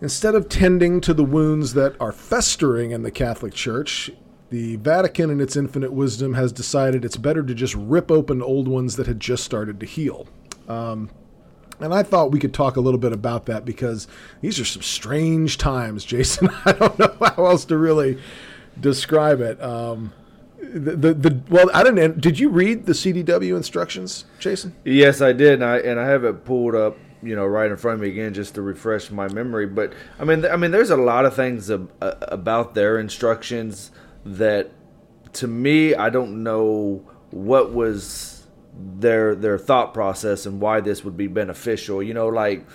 instead 0.02 0.34
of 0.34 0.50
tending 0.50 1.02
to 1.02 1.14
the 1.14 1.24
wounds 1.24 1.76
that 1.76 1.96
are 2.02 2.12
festering 2.12 2.90
in 2.90 3.04
the 3.04 3.12
Catholic 3.12 3.54
Church, 3.54 4.10
the 4.50 4.78
Vatican, 4.78 5.30
in 5.30 5.40
its 5.40 5.56
infinite 5.56 5.94
wisdom, 5.94 6.34
has 6.34 6.52
decided 6.52 7.06
it's 7.06 7.16
better 7.16 7.44
to 7.44 7.54
just 7.54 7.76
rip 7.76 8.10
open 8.10 8.42
old 8.42 8.68
ones 8.68 8.96
that 8.96 9.06
had 9.06 9.20
just 9.20 9.44
started 9.44 9.80
to 9.82 9.86
heal. 9.86 10.28
Um, 10.68 11.12
and 11.80 11.94
I 11.94 12.02
thought 12.02 12.32
we 12.32 12.40
could 12.40 12.56
talk 12.56 12.76
a 12.76 12.82
little 12.82 13.00
bit 13.00 13.14
about 13.14 13.46
that 13.46 13.66
because 13.66 14.08
these 14.42 14.60
are 14.60 14.66
some 14.66 14.82
strange 14.82 15.60
times, 15.60 16.04
Jason. 16.06 16.50
I 16.66 16.72
don't 16.72 16.98
know 16.98 17.16
how 17.22 17.46
else 17.46 17.66
to 17.66 17.78
really 17.78 18.18
describe 18.82 19.42
it. 19.42 19.62
Um, 19.62 20.12
the, 20.74 21.14
the, 21.14 21.42
well, 21.50 21.70
I 21.74 21.84
didn't. 21.84 22.20
Did 22.20 22.40
you 22.40 22.50
read 22.50 22.86
the 22.86 22.94
CDW 22.94 23.56
instructions, 23.56 24.26
Jason? 24.40 24.76
Yes, 24.84 25.22
I 25.22 25.32
did, 25.32 25.54
and 25.54 25.64
I 25.64 25.78
and 25.78 26.00
I 26.00 26.08
have 26.08 26.24
it 26.24 26.46
pulled 26.46 26.76
up, 26.76 26.98
you 27.22 27.36
know, 27.36 27.46
right 27.46 27.70
in 27.70 27.78
front 27.78 27.96
of 27.96 28.02
me 28.02 28.10
again 28.10 28.34
just 28.34 28.56
to 28.56 28.62
refresh 28.62 29.12
my 29.12 29.28
memory. 29.28 29.68
But 29.68 29.94
I 30.20 30.26
mean, 30.26 30.46
I 30.46 30.56
mean, 30.56 30.72
there's 30.72 30.90
a 30.90 30.98
lot 30.98 31.26
of 31.26 31.36
things 31.36 31.70
ab- 31.70 31.92
about 32.02 32.74
their 32.74 33.00
instructions 33.00 33.92
that, 34.26 34.72
to 35.34 35.48
me, 35.48 35.94
I 35.94 36.10
don't 36.10 36.44
know 36.44 37.04
what 37.30 37.72
was 37.72 38.48
their 38.76 39.36
their 39.36 39.60
thought 39.60 39.94
process 39.94 40.48
and 40.48 40.60
why 40.60 40.82
this 40.82 41.04
would 41.04 41.16
be 41.18 41.28
beneficial. 41.28 42.02
You 42.02 42.16
know, 42.16 42.30
like 42.30 42.66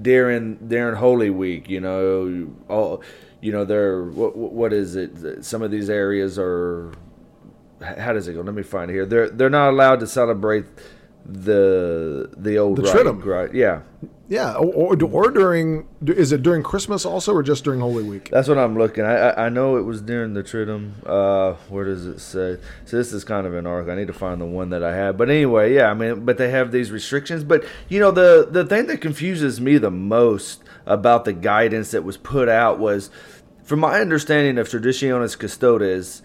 during 0.00 0.56
during 0.68 0.96
Holy 0.96 1.30
Week, 1.30 1.68
you 1.70 1.80
know, 1.80 2.48
all 2.68 3.02
you 3.40 3.52
know, 3.52 3.64
there 3.64 4.02
what 4.04 4.36
what 4.36 4.72
is 4.72 4.96
it? 4.96 5.44
Some 5.44 5.62
of 5.62 5.70
these 5.70 5.88
areas 5.88 6.38
are 6.38 6.92
how 7.80 8.12
does 8.12 8.28
it 8.28 8.34
go? 8.34 8.40
Let 8.40 8.54
me 8.54 8.62
find 8.62 8.90
it 8.90 8.94
here. 8.94 9.06
They're 9.06 9.30
they're 9.30 9.50
not 9.50 9.70
allowed 9.70 10.00
to 10.00 10.06
celebrate 10.06 10.64
the 11.24 12.30
the 12.36 12.56
old 12.58 12.78
the 12.78 12.82
rite, 12.82 12.96
Triduum. 12.96 13.24
right? 13.24 13.54
Yeah, 13.54 13.82
yeah. 14.28 14.54
Or, 14.54 14.96
or 15.02 15.30
during 15.30 15.86
is 16.06 16.32
it 16.32 16.42
during 16.42 16.62
Christmas 16.62 17.04
also, 17.04 17.34
or 17.34 17.42
just 17.42 17.64
during 17.64 17.80
Holy 17.80 18.02
Week? 18.02 18.30
That's 18.32 18.48
what 18.48 18.56
I'm 18.58 18.78
looking. 18.78 19.04
I 19.04 19.14
I, 19.14 19.46
I 19.46 19.48
know 19.48 19.76
it 19.76 19.82
was 19.82 20.00
during 20.00 20.32
the 20.34 20.42
Triduum. 20.42 20.92
Uh, 21.04 21.54
where 21.68 21.84
does 21.84 22.06
it 22.06 22.20
say? 22.20 22.56
So 22.86 22.96
this 22.96 23.12
is 23.12 23.24
kind 23.24 23.46
of 23.46 23.54
an 23.54 23.66
arc. 23.66 23.88
I 23.88 23.94
need 23.94 24.06
to 24.06 24.12
find 24.14 24.40
the 24.40 24.46
one 24.46 24.70
that 24.70 24.82
I 24.82 24.94
have. 24.96 25.18
But 25.18 25.28
anyway, 25.28 25.74
yeah. 25.74 25.90
I 25.90 25.94
mean, 25.94 26.24
but 26.24 26.38
they 26.38 26.50
have 26.50 26.72
these 26.72 26.90
restrictions. 26.90 27.44
But 27.44 27.64
you 27.88 28.00
know, 28.00 28.10
the 28.10 28.48
the 28.50 28.64
thing 28.64 28.86
that 28.86 29.00
confuses 29.00 29.60
me 29.60 29.76
the 29.76 29.90
most 29.90 30.64
about 30.86 31.26
the 31.26 31.34
guidance 31.34 31.90
that 31.90 32.02
was 32.04 32.16
put 32.16 32.48
out 32.48 32.78
was, 32.78 33.10
from 33.62 33.80
my 33.80 34.00
understanding 34.00 34.56
of 34.56 34.66
Traditionis 34.68 35.38
Custodes 35.38 36.22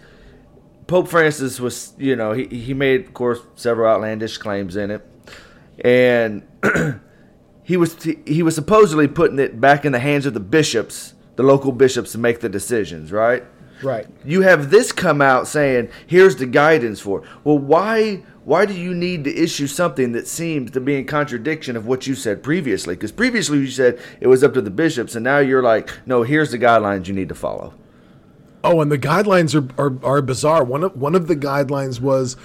Pope 0.86 1.08
Francis 1.08 1.58
was, 1.60 1.94
you 1.98 2.14
know, 2.14 2.32
he, 2.32 2.46
he 2.46 2.74
made, 2.74 3.06
of 3.06 3.14
course, 3.14 3.40
several 3.56 3.88
outlandish 3.88 4.38
claims 4.38 4.76
in 4.76 4.90
it, 4.90 5.06
and 5.82 6.46
he 7.62 7.76
was 7.76 8.02
he 8.02 8.42
was 8.42 8.54
supposedly 8.54 9.08
putting 9.08 9.38
it 9.38 9.60
back 9.60 9.84
in 9.84 9.92
the 9.92 9.98
hands 9.98 10.26
of 10.26 10.34
the 10.34 10.40
bishops, 10.40 11.14
the 11.36 11.42
local 11.42 11.72
bishops, 11.72 12.12
to 12.12 12.18
make 12.18 12.40
the 12.40 12.48
decisions. 12.48 13.12
Right. 13.12 13.44
Right. 13.82 14.06
You 14.24 14.42
have 14.42 14.70
this 14.70 14.92
come 14.92 15.20
out 15.20 15.48
saying, 15.48 15.88
"Here's 16.06 16.36
the 16.36 16.46
guidance 16.46 17.00
for." 17.00 17.22
It. 17.22 17.28
Well, 17.44 17.58
why 17.58 18.22
why 18.44 18.66
do 18.66 18.74
you 18.74 18.94
need 18.94 19.24
to 19.24 19.34
issue 19.34 19.66
something 19.66 20.12
that 20.12 20.28
seems 20.28 20.70
to 20.72 20.80
be 20.80 20.96
in 20.96 21.06
contradiction 21.06 21.76
of 21.76 21.86
what 21.86 22.06
you 22.06 22.14
said 22.14 22.42
previously? 22.42 22.94
Because 22.94 23.12
previously 23.12 23.58
you 23.58 23.66
said 23.68 23.98
it 24.20 24.26
was 24.26 24.44
up 24.44 24.54
to 24.54 24.60
the 24.62 24.70
bishops, 24.70 25.14
and 25.14 25.24
now 25.24 25.38
you're 25.38 25.62
like, 25.62 25.90
"No, 26.06 26.22
here's 26.22 26.50
the 26.50 26.58
guidelines 26.58 27.08
you 27.08 27.14
need 27.14 27.30
to 27.30 27.34
follow." 27.34 27.74
Oh, 28.64 28.80
and 28.80 28.90
the 28.90 28.98
guidelines 28.98 29.54
are, 29.54 29.80
are, 29.80 30.04
are 30.04 30.22
bizarre. 30.22 30.64
One 30.64 30.84
of 30.84 30.96
one 30.96 31.14
of 31.14 31.28
the 31.28 31.36
guidelines 31.36 32.00
was 32.00 32.36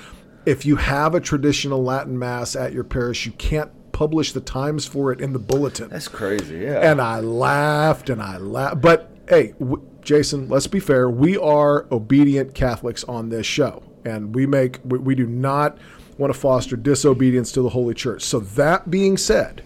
if 0.45 0.65
you 0.65 0.75
have 0.75 1.15
a 1.15 1.19
traditional 1.19 1.81
Latin 1.83 2.19
mass 2.19 2.55
at 2.55 2.73
your 2.73 2.83
parish, 2.83 3.25
you 3.25 3.31
can't 3.33 3.71
publish 3.93 4.33
the 4.33 4.41
times 4.41 4.85
for 4.85 5.11
it 5.11 5.21
in 5.21 5.33
the 5.33 5.39
bulletin. 5.39 5.89
That's 5.89 6.07
crazy, 6.07 6.59
yeah. 6.59 6.91
And 6.91 7.01
I 7.01 7.19
laughed 7.21 8.09
and 8.09 8.21
I 8.21 8.37
laughed. 8.37 8.81
But 8.81 9.11
hey, 9.27 9.53
w- 9.59 9.85
Jason, 10.01 10.49
let's 10.49 10.67
be 10.67 10.79
fair. 10.79 11.09
We 11.09 11.37
are 11.37 11.85
obedient 11.91 12.53
Catholics 12.53 13.03
on 13.05 13.29
this 13.29 13.45
show, 13.45 13.83
and 14.05 14.35
we 14.35 14.45
make 14.45 14.79
we, 14.83 14.99
we 14.99 15.15
do 15.15 15.25
not 15.25 15.77
want 16.17 16.33
to 16.33 16.39
foster 16.39 16.75
disobedience 16.75 17.51
to 17.53 17.61
the 17.61 17.69
Holy 17.69 17.93
Church. 17.93 18.23
So 18.23 18.39
that 18.41 18.91
being 18.91 19.15
said, 19.15 19.63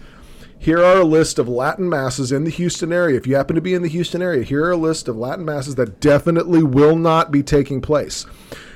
here 0.58 0.78
are 0.78 1.00
a 1.00 1.04
list 1.04 1.38
of 1.38 1.48
Latin 1.48 1.88
masses 1.88 2.32
in 2.32 2.44
the 2.44 2.50
Houston 2.50 2.92
area. 2.92 3.16
If 3.16 3.26
you 3.26 3.36
happen 3.36 3.54
to 3.54 3.62
be 3.62 3.74
in 3.74 3.82
the 3.82 3.88
Houston 3.88 4.22
area, 4.22 4.42
here 4.42 4.64
are 4.64 4.70
a 4.70 4.76
list 4.76 5.08
of 5.08 5.16
Latin 5.16 5.44
masses 5.44 5.74
that 5.74 6.00
definitely 6.00 6.62
will 6.62 6.96
not 6.96 7.30
be 7.30 7.42
taking 7.42 7.80
place. 7.80 8.24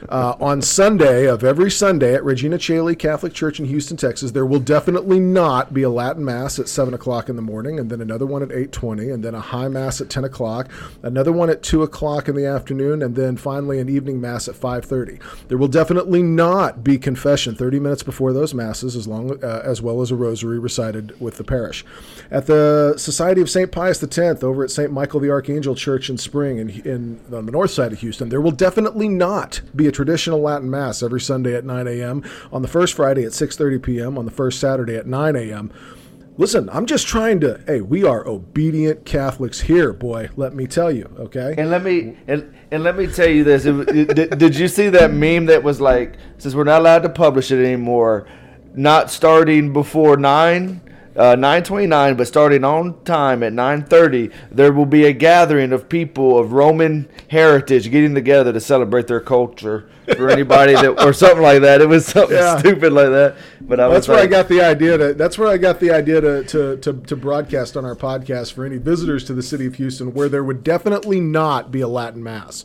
Uh, 0.08 0.34
on 0.40 0.62
Sunday 0.62 1.26
of 1.26 1.42
every 1.42 1.70
Sunday 1.70 2.14
at 2.14 2.24
Regina 2.24 2.56
Caeli 2.56 2.96
Catholic 2.96 3.32
Church 3.32 3.58
in 3.58 3.66
Houston, 3.66 3.96
Texas, 3.96 4.32
there 4.32 4.46
will 4.46 4.60
definitely 4.60 5.18
not 5.18 5.74
be 5.74 5.82
a 5.82 5.90
Latin 5.90 6.24
Mass 6.24 6.58
at 6.58 6.68
seven 6.68 6.94
o'clock 6.94 7.28
in 7.28 7.36
the 7.36 7.42
morning, 7.42 7.78
and 7.78 7.90
then 7.90 8.00
another 8.00 8.26
one 8.26 8.42
at 8.42 8.52
eight 8.52 8.70
twenty, 8.70 9.10
and 9.10 9.24
then 9.24 9.34
a 9.34 9.40
High 9.40 9.68
Mass 9.68 10.00
at 10.00 10.08
ten 10.08 10.24
o'clock, 10.24 10.68
another 11.02 11.32
one 11.32 11.50
at 11.50 11.62
two 11.62 11.82
o'clock 11.82 12.28
in 12.28 12.36
the 12.36 12.46
afternoon, 12.46 13.02
and 13.02 13.16
then 13.16 13.36
finally 13.36 13.80
an 13.80 13.88
evening 13.88 14.20
Mass 14.20 14.48
at 14.48 14.54
five 14.54 14.84
thirty. 14.84 15.18
There 15.48 15.58
will 15.58 15.68
definitely 15.68 16.22
not 16.22 16.84
be 16.84 16.98
confession 16.98 17.56
thirty 17.56 17.80
minutes 17.80 18.02
before 18.02 18.32
those 18.32 18.54
masses, 18.54 18.94
as 18.94 19.08
long 19.08 19.42
uh, 19.42 19.62
as 19.64 19.82
well 19.82 20.00
as 20.00 20.10
a 20.10 20.16
rosary 20.16 20.58
recited 20.58 21.20
with 21.20 21.38
the 21.38 21.44
parish. 21.44 21.84
At 22.30 22.46
the 22.46 22.94
Society 22.96 23.40
of 23.40 23.50
Saint 23.50 23.72
Pius 23.72 24.02
X 24.02 24.42
over 24.42 24.62
at 24.62 24.70
Saint 24.70 24.92
Michael 24.92 25.20
the 25.20 25.30
Archangel 25.30 25.74
Church 25.74 26.08
in 26.08 26.18
Spring, 26.18 26.58
in, 26.58 26.70
in 26.82 27.20
on 27.32 27.46
the 27.46 27.52
north 27.52 27.72
side 27.72 27.92
of 27.92 27.98
Houston, 27.98 28.28
there 28.28 28.40
will 28.40 28.52
definitely 28.52 29.08
not 29.08 29.60
be 29.74 29.87
a 29.88 29.92
traditional 29.92 30.40
Latin 30.40 30.70
Mass 30.70 31.02
every 31.02 31.20
Sunday 31.20 31.54
at 31.54 31.64
9 31.64 31.88
a.m., 31.88 32.22
on 32.52 32.62
the 32.62 32.68
first 32.68 32.94
Friday 32.94 33.24
at 33.24 33.32
6.30 33.32 33.82
p.m., 33.82 34.18
on 34.18 34.24
the 34.24 34.30
first 34.30 34.60
Saturday 34.60 34.96
at 34.96 35.06
9 35.06 35.34
a.m. 35.34 35.72
Listen, 36.36 36.68
I'm 36.70 36.86
just 36.86 37.08
trying 37.08 37.40
to, 37.40 37.60
hey, 37.66 37.80
we 37.80 38.04
are 38.04 38.24
obedient 38.28 39.04
Catholics 39.04 39.62
here, 39.62 39.92
boy, 39.92 40.28
let 40.36 40.54
me 40.54 40.68
tell 40.68 40.92
you, 40.92 41.10
okay? 41.18 41.56
And 41.58 41.68
let 41.68 41.82
me 41.82 42.16
and, 42.28 42.54
and 42.70 42.84
let 42.84 42.96
me 42.96 43.08
tell 43.08 43.28
you 43.28 43.42
this. 43.42 43.64
did, 43.64 44.38
did 44.38 44.56
you 44.56 44.68
see 44.68 44.88
that 44.90 45.12
meme 45.12 45.46
that 45.46 45.64
was 45.64 45.80
like, 45.80 46.16
since 46.38 46.54
we're 46.54 46.62
not 46.62 46.80
allowed 46.80 47.02
to 47.02 47.08
publish 47.08 47.50
it 47.50 47.64
anymore, 47.64 48.28
not 48.72 49.10
starting 49.10 49.72
before 49.72 50.16
9 50.16 50.80
uh, 51.18 51.34
9:29, 51.36 52.16
but 52.16 52.26
starting 52.28 52.64
on 52.64 53.02
time 53.04 53.42
at 53.42 53.52
9:30, 53.52 54.32
there 54.50 54.72
will 54.72 54.86
be 54.86 55.04
a 55.04 55.12
gathering 55.12 55.72
of 55.72 55.88
people 55.88 56.38
of 56.38 56.52
Roman 56.52 57.08
heritage 57.28 57.90
getting 57.90 58.14
together 58.14 58.52
to 58.52 58.60
celebrate 58.60 59.08
their 59.08 59.20
culture. 59.20 59.88
For 60.16 60.30
anybody 60.30 60.72
that 60.72 61.04
or 61.04 61.12
something 61.12 61.42
like 61.42 61.60
that, 61.60 61.82
it 61.82 61.88
was 61.88 62.06
something 62.06 62.34
Yeah. 62.36 62.56
stupid 62.58 62.92
like 62.94 63.10
that. 63.10 63.36
But 63.60 63.78
I 63.78 63.88
was 63.88 63.96
That's 63.96 64.08
where 64.08 64.18
I 64.20 64.26
got 64.26 64.48
the 64.48 64.62
idea 64.62 64.96
to. 64.96 65.12
That's 65.12 65.36
where 65.36 65.48
I 65.48 65.58
got 65.58 65.80
the 65.80 65.90
idea 65.90 66.20
to, 66.22 66.44
to 66.44 66.76
to 66.78 66.92
to 66.94 67.16
broadcast 67.16 67.76
on 67.76 67.84
our 67.84 67.94
podcast 67.96 68.54
for 68.54 68.64
any 68.64 68.78
visitors 68.78 69.24
to 69.24 69.34
the 69.34 69.42
city 69.42 69.66
of 69.66 69.74
Houston, 69.74 70.14
where 70.14 70.30
there 70.30 70.42
would 70.44 70.64
definitely 70.64 71.20
not 71.20 71.70
be 71.70 71.82
a 71.82 71.88
Latin 71.88 72.22
mass. 72.22 72.64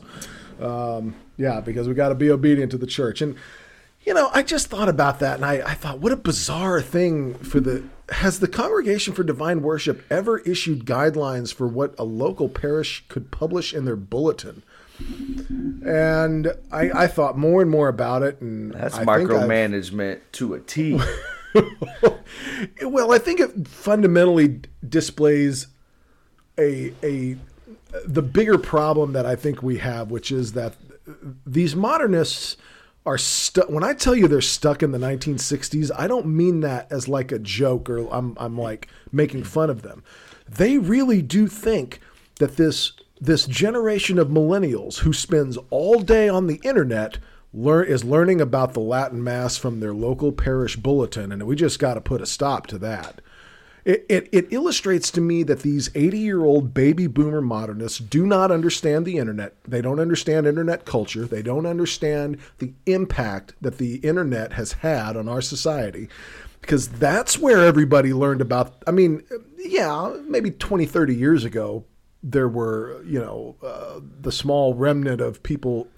Um, 0.61 1.15
yeah, 1.35 1.59
because 1.59 1.87
we 1.87 1.95
got 1.95 2.09
to 2.09 2.15
be 2.15 2.29
obedient 2.29 2.71
to 2.71 2.77
the 2.77 2.87
church, 2.87 3.21
and 3.21 3.35
you 4.05 4.13
know, 4.13 4.29
I 4.33 4.43
just 4.43 4.67
thought 4.67 4.87
about 4.89 5.19
that, 5.19 5.35
and 5.37 5.45
I, 5.45 5.53
I 5.65 5.73
thought, 5.73 5.99
what 5.99 6.11
a 6.11 6.15
bizarre 6.17 6.81
thing 6.81 7.33
for 7.35 7.59
the. 7.59 7.83
Has 8.09 8.39
the 8.39 8.47
Congregation 8.47 9.13
for 9.13 9.23
Divine 9.23 9.61
Worship 9.61 10.03
ever 10.09 10.39
issued 10.39 10.85
guidelines 10.85 11.53
for 11.53 11.67
what 11.67 11.95
a 11.97 12.03
local 12.03 12.49
parish 12.49 13.05
could 13.07 13.31
publish 13.31 13.73
in 13.73 13.85
their 13.85 13.95
bulletin? 13.95 14.63
And 15.85 16.53
I, 16.71 16.91
I 16.91 17.07
thought 17.07 17.37
more 17.37 17.61
and 17.61 17.71
more 17.71 17.87
about 17.87 18.23
it, 18.23 18.41
and 18.41 18.73
That's 18.73 18.95
I 18.95 19.05
micromanagement 19.05 20.19
to 20.33 20.53
a 20.53 20.59
T. 20.59 20.99
well, 22.83 23.11
I 23.11 23.17
think 23.17 23.39
it 23.39 23.67
fundamentally 23.67 24.61
displays 24.87 25.67
a 26.59 26.93
a 27.03 27.37
the 28.05 28.21
bigger 28.21 28.57
problem 28.57 29.13
that 29.13 29.25
I 29.25 29.35
think 29.35 29.63
we 29.63 29.77
have, 29.77 30.11
which 30.11 30.31
is 30.31 30.53
that 30.53 30.75
these 31.45 31.75
modernists 31.75 32.57
are 33.05 33.17
stuck. 33.17 33.69
When 33.69 33.83
I 33.83 33.93
tell 33.93 34.15
you 34.15 34.27
they're 34.27 34.41
stuck 34.41 34.81
in 34.81 34.91
the 34.91 34.97
1960s, 34.97 35.91
I 35.97 36.07
don't 36.07 36.27
mean 36.27 36.61
that 36.61 36.91
as 36.91 37.07
like 37.07 37.31
a 37.31 37.39
joke 37.39 37.89
or 37.89 38.07
I'm 38.13 38.35
I'm 38.37 38.57
like 38.57 38.87
making 39.11 39.43
fun 39.43 39.69
of 39.69 39.81
them. 39.81 40.03
They 40.47 40.77
really 40.77 41.21
do 41.21 41.47
think 41.47 41.99
that 42.39 42.57
this 42.57 42.93
this 43.19 43.45
generation 43.45 44.19
of 44.19 44.27
millennials 44.27 44.99
who 44.99 45.13
spends 45.13 45.57
all 45.69 45.99
day 45.99 46.27
on 46.27 46.47
the 46.47 46.59
internet 46.63 47.19
learn 47.53 47.87
is 47.87 48.03
learning 48.03 48.41
about 48.41 48.73
the 48.73 48.79
Latin 48.79 49.23
Mass 49.23 49.57
from 49.57 49.79
their 49.79 49.93
local 49.93 50.31
parish 50.31 50.75
bulletin, 50.75 51.31
and 51.31 51.43
we 51.43 51.55
just 51.55 51.79
got 51.79 51.93
to 51.93 52.01
put 52.01 52.21
a 52.21 52.25
stop 52.25 52.67
to 52.67 52.77
that. 52.79 53.21
It, 53.85 54.05
it, 54.07 54.29
it, 54.31 54.47
illustrates 54.51 55.11
to 55.11 55.19
me 55.19 55.43
that 55.43 55.59
these 55.59 55.89
80 55.93 56.17
year 56.17 56.45
old 56.45 56.73
baby 56.73 57.07
boomer 57.07 57.41
modernists 57.41 57.99
do 57.99 58.25
not 58.25 58.49
understand 58.49 59.05
the 59.05 59.17
internet. 59.17 59.55
They 59.65 59.81
don't 59.81 59.99
understand 59.99 60.47
internet 60.47 60.85
culture. 60.85 61.25
They 61.25 61.41
don't 61.41 61.65
understand 61.65 62.37
the 62.59 62.73
impact 62.85 63.55
that 63.61 63.79
the 63.79 63.95
internet 63.97 64.53
has 64.53 64.73
had 64.73 65.17
on 65.17 65.27
our 65.27 65.41
society 65.41 66.07
because 66.61 66.87
that's 66.87 67.37
where 67.37 67.65
everybody 67.65 68.13
learned 68.13 68.39
about. 68.39 68.81
I 68.87 68.91
mean, 68.91 69.21
yeah, 69.57 70.15
maybe 70.27 70.49
20, 70.49 70.85
30 70.85 71.13
years 71.13 71.43
ago, 71.43 71.83
there 72.23 72.47
were, 72.47 73.03
you 73.03 73.19
know, 73.19 73.57
uh, 73.61 73.99
the 74.21 74.31
small 74.31 74.73
remnant 74.75 75.19
of 75.19 75.43
people 75.43 75.89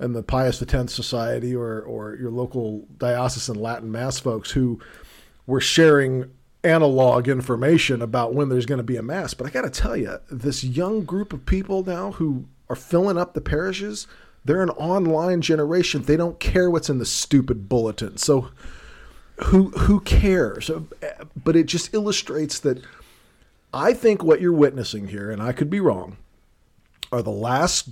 in 0.00 0.14
the 0.14 0.22
Pius 0.22 0.62
X 0.62 0.94
Society 0.94 1.54
or, 1.54 1.82
or 1.82 2.16
your 2.16 2.30
local 2.30 2.86
diocesan 2.96 3.56
Latin 3.56 3.92
Mass 3.92 4.18
folks 4.18 4.50
who 4.50 4.80
were 5.46 5.60
sharing 5.60 6.30
analog 6.66 7.28
information 7.28 8.02
about 8.02 8.34
when 8.34 8.48
there's 8.48 8.66
going 8.66 8.78
to 8.78 8.84
be 8.84 8.96
a 8.96 9.02
mass. 9.02 9.34
But 9.34 9.46
I 9.46 9.50
got 9.50 9.62
to 9.62 9.70
tell 9.70 9.96
you, 9.96 10.18
this 10.30 10.64
young 10.64 11.04
group 11.04 11.32
of 11.32 11.46
people 11.46 11.84
now 11.84 12.12
who 12.12 12.46
are 12.68 12.76
filling 12.76 13.16
up 13.16 13.34
the 13.34 13.40
parishes, 13.40 14.06
they're 14.44 14.62
an 14.62 14.70
online 14.70 15.40
generation. 15.40 16.02
They 16.02 16.16
don't 16.16 16.40
care 16.40 16.70
what's 16.70 16.90
in 16.90 16.98
the 16.98 17.06
stupid 17.06 17.68
bulletin. 17.68 18.16
So 18.16 18.50
who 19.44 19.70
who 19.70 20.00
cares? 20.00 20.70
Eh, 20.70 21.12
but 21.42 21.56
it 21.56 21.66
just 21.66 21.94
illustrates 21.94 22.58
that 22.60 22.82
I 23.72 23.92
think 23.92 24.22
what 24.22 24.40
you're 24.40 24.52
witnessing 24.52 25.08
here, 25.08 25.30
and 25.30 25.42
I 25.42 25.52
could 25.52 25.70
be 25.70 25.80
wrong, 25.80 26.16
are 27.12 27.22
the 27.22 27.30
last 27.30 27.90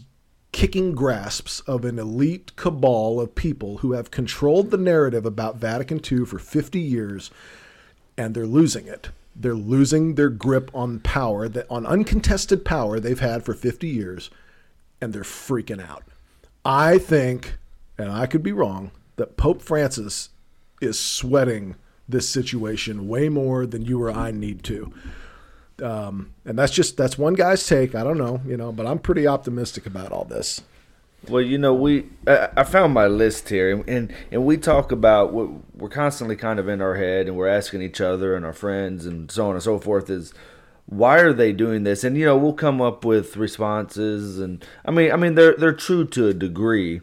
kicking 0.52 0.94
grasps 0.94 1.60
of 1.60 1.84
an 1.84 1.98
elite 1.98 2.54
cabal 2.56 3.20
of 3.20 3.34
people 3.34 3.78
who 3.78 3.92
have 3.92 4.12
controlled 4.12 4.70
the 4.70 4.76
narrative 4.76 5.26
about 5.26 5.56
Vatican 5.56 6.00
II 6.00 6.24
for 6.24 6.38
50 6.38 6.78
years 6.78 7.30
and 8.16 8.34
they're 8.34 8.46
losing 8.46 8.86
it. 8.86 9.10
They're 9.36 9.54
losing 9.54 10.14
their 10.14 10.30
grip 10.30 10.70
on 10.74 11.00
power, 11.00 11.48
that 11.48 11.66
on 11.68 11.86
uncontested 11.86 12.64
power 12.64 13.00
they've 13.00 13.18
had 13.18 13.44
for 13.44 13.54
50 13.54 13.88
years, 13.88 14.30
and 15.00 15.12
they're 15.12 15.22
freaking 15.22 15.84
out. 15.86 16.04
I 16.64 16.98
think, 16.98 17.56
and 17.98 18.10
I 18.10 18.26
could 18.26 18.42
be 18.42 18.52
wrong, 18.52 18.90
that 19.16 19.36
Pope 19.36 19.60
Francis 19.60 20.30
is 20.80 20.98
sweating 20.98 21.76
this 22.08 22.28
situation 22.28 23.08
way 23.08 23.28
more 23.28 23.66
than 23.66 23.82
you 23.82 24.02
or 24.02 24.10
I 24.10 24.30
need 24.30 24.62
to. 24.64 24.92
Um, 25.82 26.34
and 26.44 26.56
that's 26.56 26.72
just 26.72 26.96
that's 26.96 27.18
one 27.18 27.34
guy's 27.34 27.66
take. 27.66 27.94
I 27.94 28.04
don't 28.04 28.18
know, 28.18 28.40
you 28.46 28.56
know, 28.56 28.70
but 28.70 28.86
I'm 28.86 28.98
pretty 28.98 29.26
optimistic 29.26 29.86
about 29.86 30.12
all 30.12 30.24
this. 30.24 30.62
Well, 31.28 31.42
you 31.42 31.58
know, 31.58 31.74
we 31.74 32.06
I, 32.26 32.64
found 32.64 32.92
my 32.92 33.06
list 33.06 33.48
here, 33.48 33.82
and 33.86 34.12
and 34.30 34.44
we 34.44 34.56
talk 34.56 34.92
about 34.92 35.32
what 35.32 35.48
we're 35.74 35.88
constantly 35.88 36.36
kind 36.36 36.58
of 36.58 36.68
in 36.68 36.80
our 36.80 36.96
head, 36.96 37.26
and 37.26 37.36
we're 37.36 37.48
asking 37.48 37.82
each 37.82 38.00
other 38.00 38.34
and 38.36 38.44
our 38.44 38.52
friends 38.52 39.06
and 39.06 39.30
so 39.30 39.48
on 39.48 39.54
and 39.54 39.62
so 39.62 39.78
forth 39.78 40.10
is 40.10 40.34
why 40.86 41.18
are 41.18 41.32
they 41.32 41.52
doing 41.52 41.84
this? 41.84 42.04
And 42.04 42.16
you 42.16 42.24
know, 42.26 42.36
we'll 42.36 42.52
come 42.52 42.80
up 42.80 43.04
with 43.04 43.36
responses, 43.36 44.38
and 44.38 44.64
I 44.84 44.90
mean, 44.90 45.12
I 45.12 45.16
mean, 45.16 45.34
they're 45.34 45.54
they're 45.56 45.72
true 45.72 46.06
to 46.08 46.28
a 46.28 46.34
degree. 46.34 47.00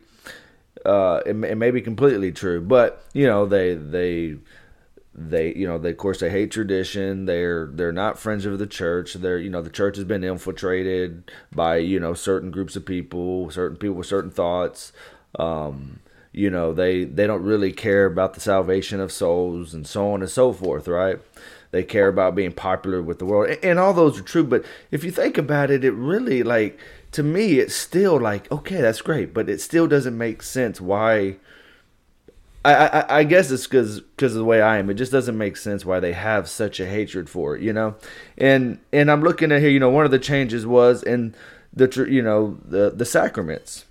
Uh, 0.85 1.21
it, 1.25 1.31
it 1.43 1.55
may 1.55 1.71
be 1.71 1.81
completely 1.81 2.31
true, 2.31 2.61
but 2.61 3.03
you 3.13 3.25
know, 3.25 3.45
they 3.45 3.75
they 3.75 4.37
they 5.13 5.53
you 5.55 5.67
know 5.67 5.77
they 5.77 5.91
of 5.91 5.97
course 5.97 6.19
they 6.19 6.29
hate 6.29 6.51
tradition. 6.51 7.25
They're 7.25 7.67
they're 7.67 7.91
not 7.91 8.19
friends 8.19 8.45
of 8.45 8.59
the 8.59 8.67
church. 8.67 9.13
They're 9.15 9.39
you 9.39 9.49
know 9.49 9.61
the 9.61 9.69
church 9.69 9.97
has 9.97 10.05
been 10.05 10.23
infiltrated 10.23 11.29
by 11.53 11.77
you 11.77 11.99
know 11.99 12.13
certain 12.13 12.51
groups 12.51 12.75
of 12.75 12.85
people 12.85 13.49
certain 13.51 13.77
people 13.77 13.95
with 13.95 14.07
certain 14.07 14.31
thoughts. 14.31 14.93
Um, 15.37 15.99
you 16.31 16.49
know 16.49 16.73
they 16.73 17.03
they 17.03 17.27
don't 17.27 17.43
really 17.43 17.71
care 17.71 18.05
about 18.05 18.33
the 18.33 18.39
salvation 18.39 18.99
of 18.99 19.11
souls 19.11 19.73
and 19.73 19.85
so 19.85 20.13
on 20.13 20.21
and 20.21 20.31
so 20.31 20.53
forth 20.53 20.87
right? 20.87 21.19
They 21.71 21.83
care 21.83 22.09
about 22.09 22.35
being 22.35 22.51
popular 22.51 23.01
with 23.01 23.19
the 23.19 23.25
world. 23.25 23.49
And, 23.49 23.63
and 23.63 23.79
all 23.79 23.93
those 23.93 24.19
are 24.19 24.23
true 24.23 24.43
but 24.43 24.63
if 24.91 25.03
you 25.03 25.11
think 25.11 25.37
about 25.37 25.71
it 25.71 25.83
it 25.83 25.91
really 25.91 26.43
like 26.43 26.79
to 27.11 27.23
me 27.23 27.59
it's 27.59 27.75
still 27.75 28.19
like 28.19 28.49
okay 28.51 28.79
that's 28.79 29.01
great 29.01 29.33
but 29.33 29.49
it 29.49 29.59
still 29.59 29.87
doesn't 29.87 30.17
make 30.17 30.41
sense 30.41 30.79
why 30.79 31.35
I, 32.63 32.73
I, 32.73 33.19
I 33.19 33.23
guess 33.23 33.49
it's 33.49 33.65
because 33.65 34.01
because 34.01 34.33
of 34.33 34.39
the 34.39 34.45
way 34.45 34.61
I 34.61 34.77
am. 34.77 34.89
It 34.89 34.93
just 34.95 35.11
doesn't 35.11 35.37
make 35.37 35.57
sense 35.57 35.83
why 35.83 35.99
they 35.99 36.13
have 36.13 36.47
such 36.47 36.79
a 36.79 36.85
hatred 36.85 37.29
for 37.29 37.55
it, 37.55 37.61
you 37.63 37.73
know. 37.73 37.95
And 38.37 38.79
and 38.93 39.09
I'm 39.09 39.21
looking 39.21 39.51
at 39.51 39.61
here, 39.61 39.69
you 39.69 39.79
know, 39.79 39.89
one 39.89 40.05
of 40.05 40.11
the 40.11 40.19
changes 40.19 40.65
was 40.65 41.01
in 41.01 41.33
the 41.73 42.07
you 42.09 42.21
know 42.21 42.59
the 42.63 42.91
the 42.91 43.05
sacraments. 43.05 43.85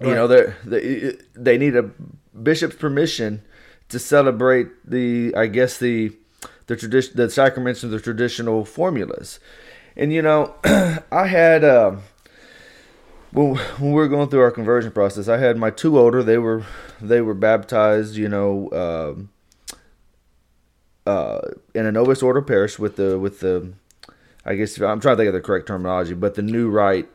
Right. 0.00 0.08
You 0.08 0.14
know, 0.14 0.26
they 0.26 0.54
they 0.64 1.16
they 1.34 1.58
need 1.58 1.76
a 1.76 1.90
bishop's 2.42 2.76
permission 2.76 3.42
to 3.90 3.98
celebrate 3.98 4.68
the 4.88 5.34
I 5.36 5.46
guess 5.46 5.78
the 5.78 6.12
the 6.66 6.76
tradition 6.76 7.16
the 7.16 7.28
sacraments 7.28 7.82
and 7.82 7.92
the 7.92 8.00
traditional 8.00 8.64
formulas. 8.64 9.40
And 9.94 10.10
you 10.12 10.22
know, 10.22 10.54
I 10.64 11.26
had. 11.26 11.64
Uh, 11.64 11.96
when, 13.34 13.56
when 13.56 13.90
we 13.90 13.92
were 13.92 14.08
going 14.08 14.28
through 14.28 14.40
our 14.40 14.50
conversion 14.50 14.92
process, 14.92 15.28
I 15.28 15.38
had 15.38 15.58
my 15.58 15.70
two 15.70 15.98
older. 15.98 16.22
They 16.22 16.38
were 16.38 16.64
they 17.00 17.20
were 17.20 17.34
baptized, 17.34 18.16
you 18.16 18.28
know, 18.28 18.68
uh, 21.06 21.10
uh, 21.10 21.40
in 21.74 21.84
a 21.84 21.92
Novus 21.92 22.22
Ordo 22.22 22.40
parish 22.40 22.78
with 22.78 22.96
the 22.96 23.18
with 23.18 23.40
the. 23.40 23.72
I 24.46 24.54
guess 24.54 24.78
I'm 24.78 25.00
trying 25.00 25.16
to 25.16 25.16
think 25.16 25.28
of 25.28 25.34
the 25.34 25.40
correct 25.40 25.66
terminology, 25.66 26.14
but 26.14 26.34
the 26.34 26.42
new 26.42 26.70
rite. 26.70 27.08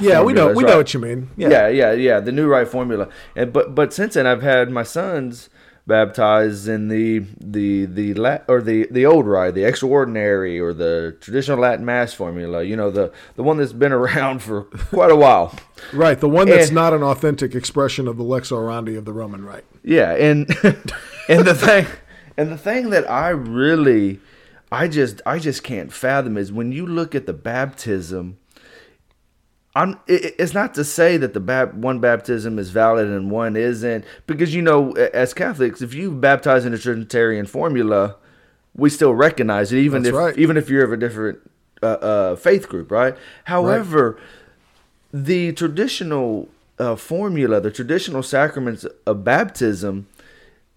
Yeah, 0.00 0.22
we 0.22 0.32
know 0.32 0.48
we 0.48 0.64
right. 0.64 0.70
know 0.70 0.76
what 0.78 0.92
you 0.92 1.00
mean. 1.00 1.30
Yeah. 1.36 1.48
yeah, 1.48 1.68
yeah, 1.68 1.92
yeah. 1.92 2.20
The 2.20 2.32
new 2.32 2.48
rite 2.48 2.68
formula, 2.68 3.08
and 3.34 3.52
but 3.52 3.74
but 3.74 3.92
since 3.92 4.14
then 4.14 4.26
I've 4.26 4.42
had 4.42 4.70
my 4.70 4.82
sons 4.82 5.48
baptized 5.86 6.68
in 6.68 6.88
the 6.88 7.24
the 7.40 7.86
the 7.86 8.14
Lat, 8.14 8.44
or 8.48 8.60
the 8.60 8.86
the 8.90 9.06
old 9.06 9.26
rite, 9.26 9.54
the 9.54 9.64
extraordinary 9.64 10.60
or 10.60 10.72
the 10.72 11.16
traditional 11.20 11.58
Latin 11.58 11.84
Mass 11.84 12.14
formula. 12.14 12.62
You 12.62 12.76
know, 12.76 12.90
the 12.90 13.12
the 13.36 13.42
one 13.42 13.56
that's 13.56 13.72
been 13.72 13.92
around 14.02 14.42
for 14.42 14.62
quite 14.62 15.10
a 15.10 15.16
while. 15.16 15.54
right, 15.92 16.18
the 16.18 16.28
one 16.28 16.48
that's 16.48 16.68
and, 16.68 16.74
not 16.74 16.92
an 16.92 17.02
authentic 17.02 17.54
expression 17.54 18.06
of 18.08 18.16
the 18.16 18.24
lex 18.24 18.50
orandi 18.50 18.96
of 18.96 19.04
the 19.04 19.12
Roman 19.12 19.44
Rite. 19.44 19.64
Yeah, 19.82 20.12
and 20.14 20.48
and 21.28 21.44
the 21.46 21.54
thing 21.54 21.86
and 22.36 22.50
the 22.50 22.58
thing 22.58 22.90
that 22.90 23.10
I 23.10 23.30
really 23.30 24.20
I 24.70 24.88
just 24.88 25.20
I 25.26 25.38
just 25.38 25.62
can't 25.62 25.92
fathom 25.92 26.36
is 26.36 26.52
when 26.52 26.72
you 26.72 26.86
look 26.86 27.14
at 27.14 27.26
the 27.26 27.32
baptism 27.32 28.38
I'm, 29.74 29.98
it's 30.06 30.52
not 30.52 30.74
to 30.74 30.84
say 30.84 31.16
that 31.16 31.32
the 31.32 31.70
one 31.74 31.98
baptism 31.98 32.58
is 32.58 32.70
valid 32.70 33.08
and 33.08 33.30
one 33.30 33.56
isn't, 33.56 34.04
because 34.26 34.54
you 34.54 34.60
know, 34.60 34.92
as 34.92 35.32
Catholics, 35.32 35.80
if 35.80 35.94
you 35.94 36.10
baptize 36.10 36.66
in 36.66 36.74
a 36.74 36.78
Trinitarian 36.78 37.46
formula, 37.46 38.16
we 38.76 38.90
still 38.90 39.14
recognize 39.14 39.72
it, 39.72 39.78
even 39.78 40.02
That's 40.02 40.10
if 40.10 40.18
right. 40.18 40.38
even 40.38 40.56
if 40.56 40.68
you're 40.68 40.84
of 40.84 40.92
a 40.92 40.96
different 40.98 41.38
uh, 41.82 41.86
uh, 41.86 42.36
faith 42.36 42.68
group, 42.68 42.90
right? 42.90 43.16
However, 43.44 44.12
right. 44.12 45.24
the 45.24 45.52
traditional 45.52 46.48
uh, 46.78 46.96
formula, 46.96 47.60
the 47.60 47.70
traditional 47.70 48.22
sacraments 48.22 48.86
of 49.06 49.24
baptism, 49.24 50.06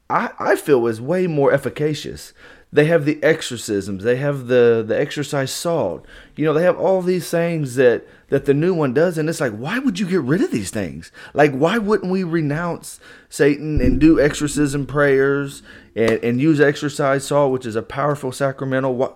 I, 0.09 0.31
I 0.39 0.55
feel 0.55 0.87
is 0.87 1.01
way 1.01 1.27
more 1.27 1.51
efficacious 1.51 2.33
they 2.75 2.85
have 2.85 3.05
the 3.05 3.23
exorcisms. 3.23 4.03
They 4.03 4.17
have 4.17 4.47
the 4.47 4.83
the 4.85 4.99
exorcised 4.99 5.53
salt. 5.53 6.05
You 6.35 6.45
know 6.45 6.53
they 6.53 6.63
have 6.63 6.77
all 6.77 7.01
these 7.01 7.29
things 7.29 7.75
that 7.75 8.05
that 8.29 8.45
the 8.45 8.53
new 8.53 8.73
one 8.73 8.93
does 8.93 9.17
and 9.17 9.29
it's 9.29 9.39
like 9.39 9.53
why 9.53 9.79
would 9.79 9.99
you 9.99 10.05
get 10.05 10.21
rid 10.21 10.41
of 10.41 10.51
these 10.51 10.71
things? 10.71 11.11
Like 11.33 11.53
why 11.53 11.77
wouldn't 11.77 12.11
we 12.11 12.23
renounce 12.23 12.99
satan 13.29 13.79
and 13.79 13.99
do 13.99 14.19
exorcism 14.19 14.85
prayers 14.85 15.63
and, 15.95 16.23
and 16.23 16.41
use 16.41 16.59
exorcised 16.59 17.27
salt 17.27 17.53
which 17.53 17.65
is 17.65 17.77
a 17.77 17.81
powerful 17.81 18.31
sacramental? 18.31 18.95
Why, 18.95 19.13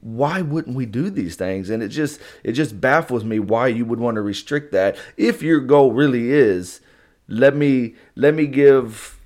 why 0.00 0.42
wouldn't 0.42 0.76
we 0.76 0.84
do 0.84 1.08
these 1.08 1.36
things? 1.36 1.70
And 1.70 1.82
it 1.82 1.88
just 1.88 2.20
it 2.44 2.52
just 2.52 2.80
baffles 2.80 3.24
me 3.24 3.38
why 3.38 3.68
you 3.68 3.86
would 3.86 4.00
want 4.00 4.16
to 4.16 4.22
restrict 4.22 4.72
that. 4.72 4.96
If 5.16 5.40
your 5.42 5.60
goal 5.60 5.92
really 5.92 6.30
is 6.30 6.80
let 7.26 7.56
me 7.56 7.94
let 8.16 8.34
me 8.34 8.46
give 8.46 9.17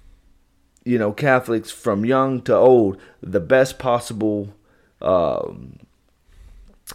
you 0.84 0.98
know 0.98 1.12
Catholics 1.12 1.70
from 1.70 2.04
young 2.04 2.42
to 2.42 2.54
old 2.54 2.98
the 3.22 3.40
best 3.40 3.78
possible 3.78 4.54
um, 5.00 5.78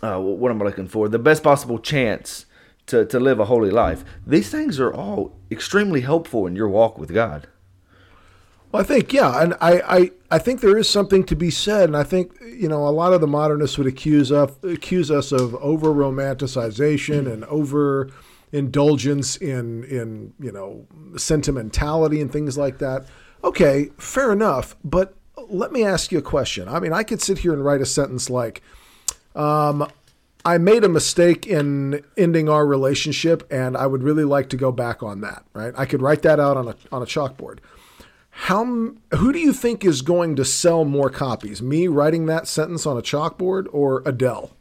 uh, 0.01 0.19
what 0.19 0.51
am 0.51 0.61
I 0.61 0.65
looking 0.65 0.87
for? 0.87 1.09
The 1.09 1.19
best 1.19 1.43
possible 1.43 1.79
chance 1.79 2.45
to, 2.87 3.05
to 3.05 3.19
live 3.19 3.39
a 3.39 3.45
holy 3.45 3.69
life. 3.69 4.03
These 4.25 4.49
things 4.49 4.79
are 4.79 4.93
all 4.93 5.35
extremely 5.51 6.01
helpful 6.01 6.45
in 6.45 6.55
your 6.55 6.69
walk 6.69 6.97
with 6.97 7.13
God. 7.13 7.47
Well, 8.71 8.81
I 8.81 8.85
think 8.85 9.13
yeah, 9.13 9.41
and 9.41 9.53
I, 9.61 9.81
I, 9.81 10.11
I 10.29 10.39
think 10.39 10.59
there 10.59 10.77
is 10.77 10.89
something 10.89 11.23
to 11.25 11.35
be 11.35 11.49
said, 11.49 11.85
and 11.85 11.95
I 11.95 12.03
think 12.03 12.33
you 12.41 12.67
know 12.67 12.85
a 12.85 12.89
lot 12.89 13.13
of 13.13 13.21
the 13.21 13.27
modernists 13.27 13.77
would 13.77 13.87
accuse 13.87 14.29
us 14.29 14.51
accuse 14.61 15.09
us 15.09 15.31
of 15.31 15.55
over 15.55 15.87
romanticization 15.87 17.31
and 17.31 17.45
over 17.45 18.09
indulgence 18.51 19.37
in 19.37 19.85
in 19.85 20.33
you 20.37 20.51
know 20.51 20.85
sentimentality 21.15 22.19
and 22.19 22.31
things 22.31 22.57
like 22.57 22.79
that. 22.79 23.05
Okay, 23.43 23.91
fair 23.97 24.31
enough, 24.31 24.75
but 24.83 25.15
let 25.49 25.71
me 25.71 25.83
ask 25.83 26.11
you 26.11 26.17
a 26.17 26.23
question. 26.23 26.67
I 26.67 26.79
mean, 26.79 26.93
I 26.93 27.03
could 27.03 27.21
sit 27.21 27.39
here 27.39 27.53
and 27.53 27.63
write 27.63 27.81
a 27.81 27.85
sentence 27.85 28.29
like, 28.29 28.61
um, 29.35 29.87
I 30.43 30.57
made 30.57 30.83
a 30.83 30.89
mistake 30.89 31.45
in 31.45 32.03
ending 32.15 32.47
our 32.47 32.65
relationship, 32.65 33.45
and 33.51 33.75
I 33.75 33.85
would 33.85 34.01
really 34.01 34.23
like 34.23 34.49
to 34.49 34.57
go 34.57 34.71
back 34.71 35.03
on 35.03 35.21
that. 35.21 35.43
Right? 35.53 35.73
I 35.77 35.85
could 35.85 36.01
write 36.01 36.21
that 36.21 36.39
out 36.39 36.55
on 36.55 36.69
a 36.69 36.75
on 36.91 37.01
a 37.01 37.05
chalkboard. 37.05 37.59
How 38.29 38.63
who 38.63 39.33
do 39.33 39.39
you 39.39 39.51
think 39.51 39.83
is 39.83 40.01
going 40.01 40.35
to 40.37 40.45
sell 40.45 40.85
more 40.85 41.09
copies? 41.09 41.61
Me 41.61 41.87
writing 41.87 42.27
that 42.27 42.47
sentence 42.47 42.85
on 42.85 42.97
a 42.97 43.01
chalkboard, 43.01 43.67
or 43.71 44.03
Adele 44.05 44.51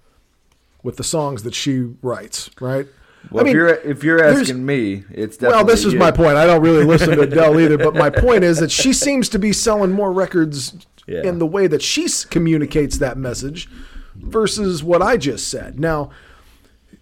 with 0.82 0.96
the 0.96 1.04
songs 1.04 1.44
that 1.44 1.54
she 1.54 1.94
writes? 2.02 2.50
Right? 2.60 2.88
Well, 3.30 3.42
I 3.42 3.44
mean, 3.44 3.50
if 3.50 3.54
you're 3.54 3.68
if 3.68 4.04
you're 4.04 4.24
asking 4.24 4.64
me, 4.64 5.04
it's 5.10 5.36
definitely 5.36 5.56
well. 5.56 5.64
This 5.64 5.84
is 5.84 5.92
you. 5.94 5.98
my 5.98 6.10
point. 6.10 6.36
I 6.36 6.46
don't 6.46 6.62
really 6.62 6.84
listen 6.84 7.10
to 7.10 7.20
Adele 7.22 7.60
either, 7.60 7.78
but 7.78 7.94
my 7.94 8.10
point 8.10 8.44
is 8.44 8.58
that 8.60 8.70
she 8.70 8.92
seems 8.92 9.28
to 9.30 9.38
be 9.38 9.52
selling 9.52 9.90
more 9.90 10.12
records 10.12 10.86
yeah. 11.06 11.22
in 11.22 11.38
the 11.38 11.46
way 11.46 11.66
that 11.66 11.82
she 11.82 12.06
communicates 12.30 12.98
that 12.98 13.16
message 13.16 13.68
versus 14.14 14.82
what 14.82 15.02
I 15.02 15.16
just 15.16 15.48
said. 15.48 15.80
Now, 15.80 16.10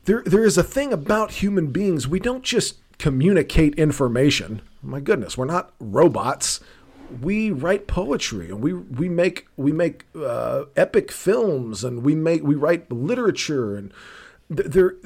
there 0.04 0.22
there 0.24 0.44
is 0.44 0.58
a 0.58 0.62
thing 0.62 0.92
about 0.92 1.32
human 1.32 1.68
beings. 1.68 2.08
We 2.08 2.20
don't 2.20 2.42
just 2.42 2.76
communicate 2.98 3.74
information. 3.74 4.62
My 4.82 5.00
goodness, 5.00 5.36
we're 5.36 5.46
not 5.46 5.72
robots. 5.78 6.60
We 7.20 7.50
write 7.50 7.86
poetry 7.86 8.48
and 8.48 8.60
we 8.60 8.72
we 8.72 9.08
make 9.08 9.46
we 9.56 9.72
make 9.72 10.06
uh, 10.16 10.64
epic 10.76 11.12
films 11.12 11.84
and 11.84 12.02
we 12.02 12.14
make 12.14 12.42
we 12.42 12.54
write 12.54 12.90
literature 12.90 13.76
and 13.76 13.92
there 14.48 14.96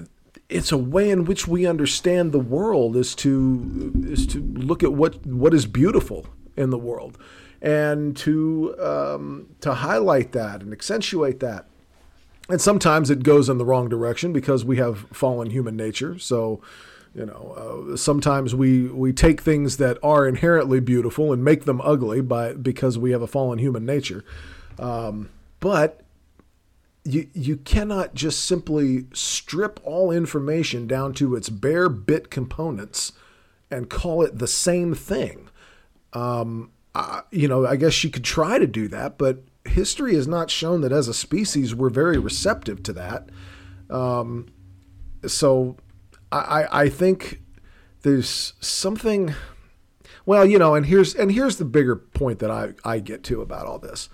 it's 0.48 0.72
a 0.72 0.78
way 0.78 1.10
in 1.10 1.24
which 1.24 1.46
we 1.46 1.66
understand 1.66 2.32
the 2.32 2.38
world 2.38 2.96
is 2.96 3.14
to 3.14 3.92
is 4.06 4.26
to 4.26 4.40
look 4.40 4.82
at 4.82 4.92
what 4.92 5.24
what 5.26 5.52
is 5.52 5.66
beautiful 5.66 6.26
in 6.56 6.70
the 6.70 6.78
world 6.78 7.18
and 7.60 8.16
to 8.16 8.74
um, 8.80 9.48
to 9.60 9.74
highlight 9.74 10.32
that 10.32 10.62
and 10.62 10.72
accentuate 10.72 11.40
that 11.40 11.66
and 12.48 12.60
sometimes 12.60 13.10
it 13.10 13.22
goes 13.22 13.48
in 13.48 13.58
the 13.58 13.64
wrong 13.64 13.88
direction 13.88 14.32
because 14.32 14.64
we 14.64 14.78
have 14.78 15.00
fallen 15.12 15.50
human 15.50 15.76
nature. 15.76 16.18
So, 16.18 16.62
you 17.14 17.26
know, 17.26 17.90
uh, 17.92 17.96
sometimes 17.96 18.54
we 18.54 18.86
we 18.86 19.12
take 19.12 19.42
things 19.42 19.76
that 19.76 19.98
are 20.02 20.26
inherently 20.26 20.80
beautiful 20.80 21.32
and 21.32 21.44
make 21.44 21.64
them 21.64 21.80
ugly 21.82 22.22
by 22.22 22.54
because 22.54 22.96
we 22.96 23.10
have 23.10 23.20
a 23.20 23.26
fallen 23.26 23.58
human 23.58 23.84
nature. 23.84 24.24
Um, 24.78 25.28
but 25.60 26.00
you 27.08 27.28
you 27.32 27.56
cannot 27.56 28.14
just 28.14 28.44
simply 28.44 29.06
strip 29.12 29.80
all 29.82 30.10
information 30.10 30.86
down 30.86 31.14
to 31.14 31.34
its 31.34 31.48
bare 31.48 31.88
bit 31.88 32.30
components 32.30 33.12
and 33.70 33.88
call 33.88 34.22
it 34.22 34.38
the 34.38 34.46
same 34.46 34.94
thing. 34.94 35.48
Um, 36.12 36.70
uh, 36.94 37.22
you 37.30 37.48
know, 37.48 37.66
I 37.66 37.76
guess 37.76 38.02
you 38.02 38.10
could 38.10 38.24
try 38.24 38.58
to 38.58 38.66
do 38.66 38.88
that, 38.88 39.18
but 39.18 39.42
history 39.64 40.14
has 40.14 40.26
not 40.26 40.50
shown 40.50 40.80
that 40.80 40.92
as 40.92 41.08
a 41.08 41.14
species 41.14 41.74
we're 41.74 41.90
very 41.90 42.18
receptive 42.18 42.82
to 42.84 42.92
that. 42.94 43.28
Um, 43.90 44.48
so 45.26 45.76
I, 46.30 46.66
I 46.70 46.88
think 46.88 47.40
there's 48.02 48.54
something. 48.60 49.34
Well, 50.26 50.44
you 50.44 50.58
know, 50.58 50.74
and 50.74 50.86
here's 50.86 51.14
and 51.14 51.32
here's 51.32 51.56
the 51.56 51.64
bigger 51.64 51.96
point 51.96 52.38
that 52.40 52.50
I, 52.50 52.74
I 52.84 53.00
get 53.00 53.24
to 53.24 53.40
about 53.40 53.66
all 53.66 53.78
this. 53.78 54.08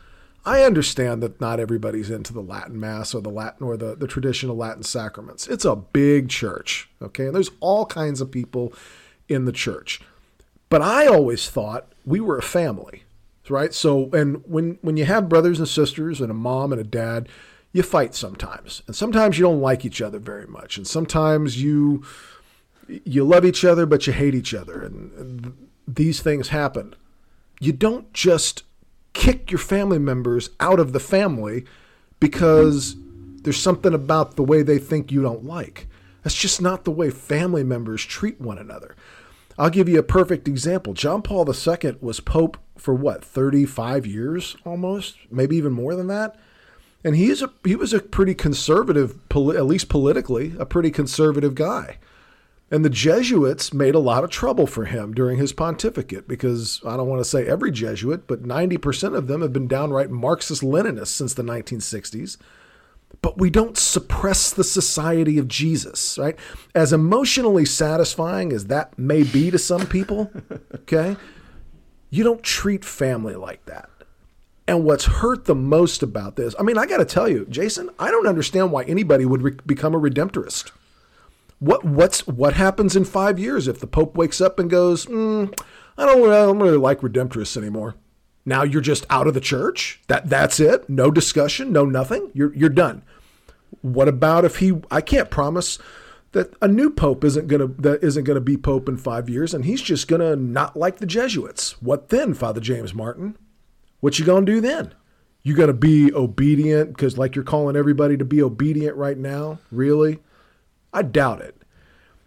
I 0.46 0.62
understand 0.62 1.22
that 1.22 1.40
not 1.40 1.58
everybody's 1.58 2.10
into 2.10 2.32
the 2.32 2.42
Latin 2.42 2.78
Mass 2.78 3.14
or 3.14 3.22
the 3.22 3.30
Latin 3.30 3.66
or 3.66 3.76
the, 3.76 3.94
the 3.94 4.06
traditional 4.06 4.56
Latin 4.56 4.82
sacraments. 4.82 5.46
It's 5.46 5.64
a 5.64 5.76
big 5.76 6.28
church, 6.28 6.90
okay? 7.00 7.26
And 7.26 7.34
there's 7.34 7.50
all 7.60 7.86
kinds 7.86 8.20
of 8.20 8.30
people 8.30 8.74
in 9.28 9.46
the 9.46 9.52
church. 9.52 10.00
But 10.68 10.82
I 10.82 11.06
always 11.06 11.48
thought 11.48 11.92
we 12.04 12.20
were 12.20 12.36
a 12.36 12.42
family 12.42 13.04
right? 13.50 13.74
So, 13.74 14.10
and 14.12 14.42
when 14.46 14.78
when 14.82 14.96
you 14.96 15.04
have 15.04 15.28
brothers 15.28 15.58
and 15.58 15.68
sisters 15.68 16.20
and 16.20 16.30
a 16.30 16.34
mom 16.34 16.72
and 16.72 16.80
a 16.80 16.84
dad, 16.84 17.28
you 17.72 17.82
fight 17.82 18.14
sometimes, 18.14 18.82
and 18.86 18.94
sometimes 18.94 19.38
you 19.38 19.44
don't 19.44 19.60
like 19.60 19.84
each 19.84 20.00
other 20.00 20.18
very 20.18 20.46
much, 20.46 20.76
and 20.76 20.86
sometimes 20.86 21.60
you 21.60 22.04
you 22.88 23.24
love 23.24 23.46
each 23.46 23.64
other 23.64 23.86
but 23.86 24.06
you 24.06 24.12
hate 24.12 24.34
each 24.34 24.54
other, 24.54 24.82
and, 24.82 25.12
and 25.12 25.68
these 25.86 26.20
things 26.20 26.48
happen. 26.48 26.94
You 27.60 27.72
don't 27.72 28.12
just 28.12 28.62
kick 29.14 29.50
your 29.50 29.58
family 29.58 29.98
members 29.98 30.50
out 30.60 30.78
of 30.78 30.92
the 30.92 31.00
family 31.00 31.64
because 32.20 32.96
there's 33.42 33.60
something 33.60 33.94
about 33.94 34.36
the 34.36 34.42
way 34.42 34.62
they 34.62 34.78
think 34.78 35.10
you 35.10 35.22
don't 35.22 35.44
like. 35.44 35.86
That's 36.22 36.34
just 36.34 36.60
not 36.60 36.84
the 36.84 36.90
way 36.90 37.10
family 37.10 37.64
members 37.64 38.04
treat 38.04 38.40
one 38.40 38.58
another. 38.58 38.94
I'll 39.58 39.70
give 39.70 39.88
you 39.88 39.98
a 39.98 40.02
perfect 40.02 40.48
example. 40.48 40.94
John 40.94 41.22
Paul 41.22 41.48
II 41.48 41.96
was 42.00 42.20
Pope 42.20 42.58
for 42.76 42.94
what, 42.94 43.24
35 43.24 44.06
years 44.06 44.56
almost, 44.64 45.16
maybe 45.30 45.56
even 45.56 45.72
more 45.72 45.94
than 45.94 46.08
that. 46.08 46.36
And 47.04 47.14
he 47.14 47.30
is 47.30 47.42
a 47.42 47.52
he 47.62 47.76
was 47.76 47.92
a 47.92 48.00
pretty 48.00 48.34
conservative, 48.34 49.18
at 49.30 49.66
least 49.66 49.90
politically, 49.90 50.54
a 50.58 50.64
pretty 50.64 50.90
conservative 50.90 51.54
guy. 51.54 51.98
And 52.70 52.84
the 52.84 52.90
Jesuits 52.90 53.72
made 53.72 53.94
a 53.94 54.00
lot 54.00 54.24
of 54.24 54.30
trouble 54.30 54.66
for 54.66 54.86
him 54.86 55.14
during 55.14 55.38
his 55.38 55.52
pontificate 55.52 56.26
because 56.26 56.80
I 56.84 56.96
don't 56.96 57.08
want 57.08 57.20
to 57.20 57.28
say 57.28 57.46
every 57.46 57.70
Jesuit, 57.70 58.26
but 58.26 58.42
90% 58.42 59.14
of 59.14 59.26
them 59.26 59.42
have 59.42 59.52
been 59.52 59.68
downright 59.68 60.10
Marxist 60.10 60.62
Leninists 60.62 61.08
since 61.08 61.34
the 61.34 61.42
1960s 61.42 62.38
but 63.22 63.38
we 63.38 63.50
don't 63.50 63.78
suppress 63.78 64.50
the 64.50 64.64
society 64.64 65.38
of 65.38 65.48
Jesus, 65.48 66.18
right? 66.18 66.38
As 66.74 66.92
emotionally 66.92 67.64
satisfying 67.64 68.52
as 68.52 68.66
that 68.66 68.98
may 68.98 69.22
be 69.22 69.50
to 69.50 69.58
some 69.58 69.86
people, 69.86 70.30
okay, 70.74 71.16
you 72.10 72.22
don't 72.22 72.42
treat 72.42 72.84
family 72.84 73.34
like 73.34 73.64
that. 73.66 73.88
And 74.66 74.84
what's 74.84 75.04
hurt 75.06 75.44
the 75.46 75.54
most 75.54 76.02
about 76.02 76.36
this, 76.36 76.54
I 76.58 76.62
mean, 76.62 76.78
I 76.78 76.86
got 76.86 76.98
to 76.98 77.04
tell 77.04 77.28
you, 77.28 77.46
Jason, 77.50 77.90
I 77.98 78.10
don't 78.10 78.26
understand 78.26 78.72
why 78.72 78.84
anybody 78.84 79.24
would 79.24 79.42
re- 79.42 79.56
become 79.66 79.94
a 79.94 80.00
redemptorist. 80.00 80.70
What 81.64 81.82
what's 81.82 82.26
what 82.26 82.52
happens 82.52 82.94
in 82.94 83.06
five 83.06 83.38
years 83.38 83.66
if 83.68 83.80
the 83.80 83.86
Pope 83.86 84.16
wakes 84.18 84.38
up 84.42 84.58
and 84.58 84.68
goes, 84.68 85.06
mm, 85.06 85.50
I 85.96 86.04
don't, 86.04 86.30
I 86.30 86.44
don't 86.44 86.58
really 86.58 86.76
like 86.76 87.00
redemptorists 87.00 87.56
anymore. 87.56 87.94
Now 88.44 88.64
you're 88.64 88.82
just 88.82 89.06
out 89.08 89.26
of 89.26 89.32
the 89.32 89.40
church. 89.40 90.02
That 90.08 90.28
that's 90.28 90.60
it. 90.60 90.90
No 90.90 91.10
discussion. 91.10 91.72
No 91.72 91.86
nothing. 91.86 92.30
You're 92.34 92.54
you're 92.54 92.68
done. 92.68 93.02
What 93.80 94.08
about 94.08 94.44
if 94.44 94.56
he? 94.56 94.74
I 94.90 95.00
can't 95.00 95.30
promise 95.30 95.78
that 96.32 96.52
a 96.60 96.68
new 96.68 96.90
pope 96.90 97.24
isn't 97.24 97.48
gonna 97.48 97.68
that 97.68 98.04
isn't 98.04 98.24
gonna 98.24 98.40
be 98.40 98.58
pope 98.58 98.86
in 98.86 98.98
five 98.98 99.30
years, 99.30 99.54
and 99.54 99.64
he's 99.64 99.80
just 99.80 100.06
gonna 100.06 100.36
not 100.36 100.76
like 100.76 100.98
the 100.98 101.06
Jesuits. 101.06 101.80
What 101.80 102.10
then, 102.10 102.34
Father 102.34 102.60
James 102.60 102.92
Martin? 102.92 103.38
What 104.00 104.18
you 104.18 104.26
gonna 104.26 104.44
do 104.44 104.60
then? 104.60 104.94
You 105.42 105.54
gonna 105.54 105.72
be 105.72 106.12
obedient 106.12 106.90
because 106.90 107.16
like 107.16 107.34
you're 107.34 107.42
calling 107.42 107.74
everybody 107.74 108.18
to 108.18 108.24
be 108.26 108.42
obedient 108.42 108.96
right 108.96 109.16
now? 109.16 109.60
Really? 109.70 110.18
I 110.92 111.02
doubt 111.02 111.40
it. 111.40 111.53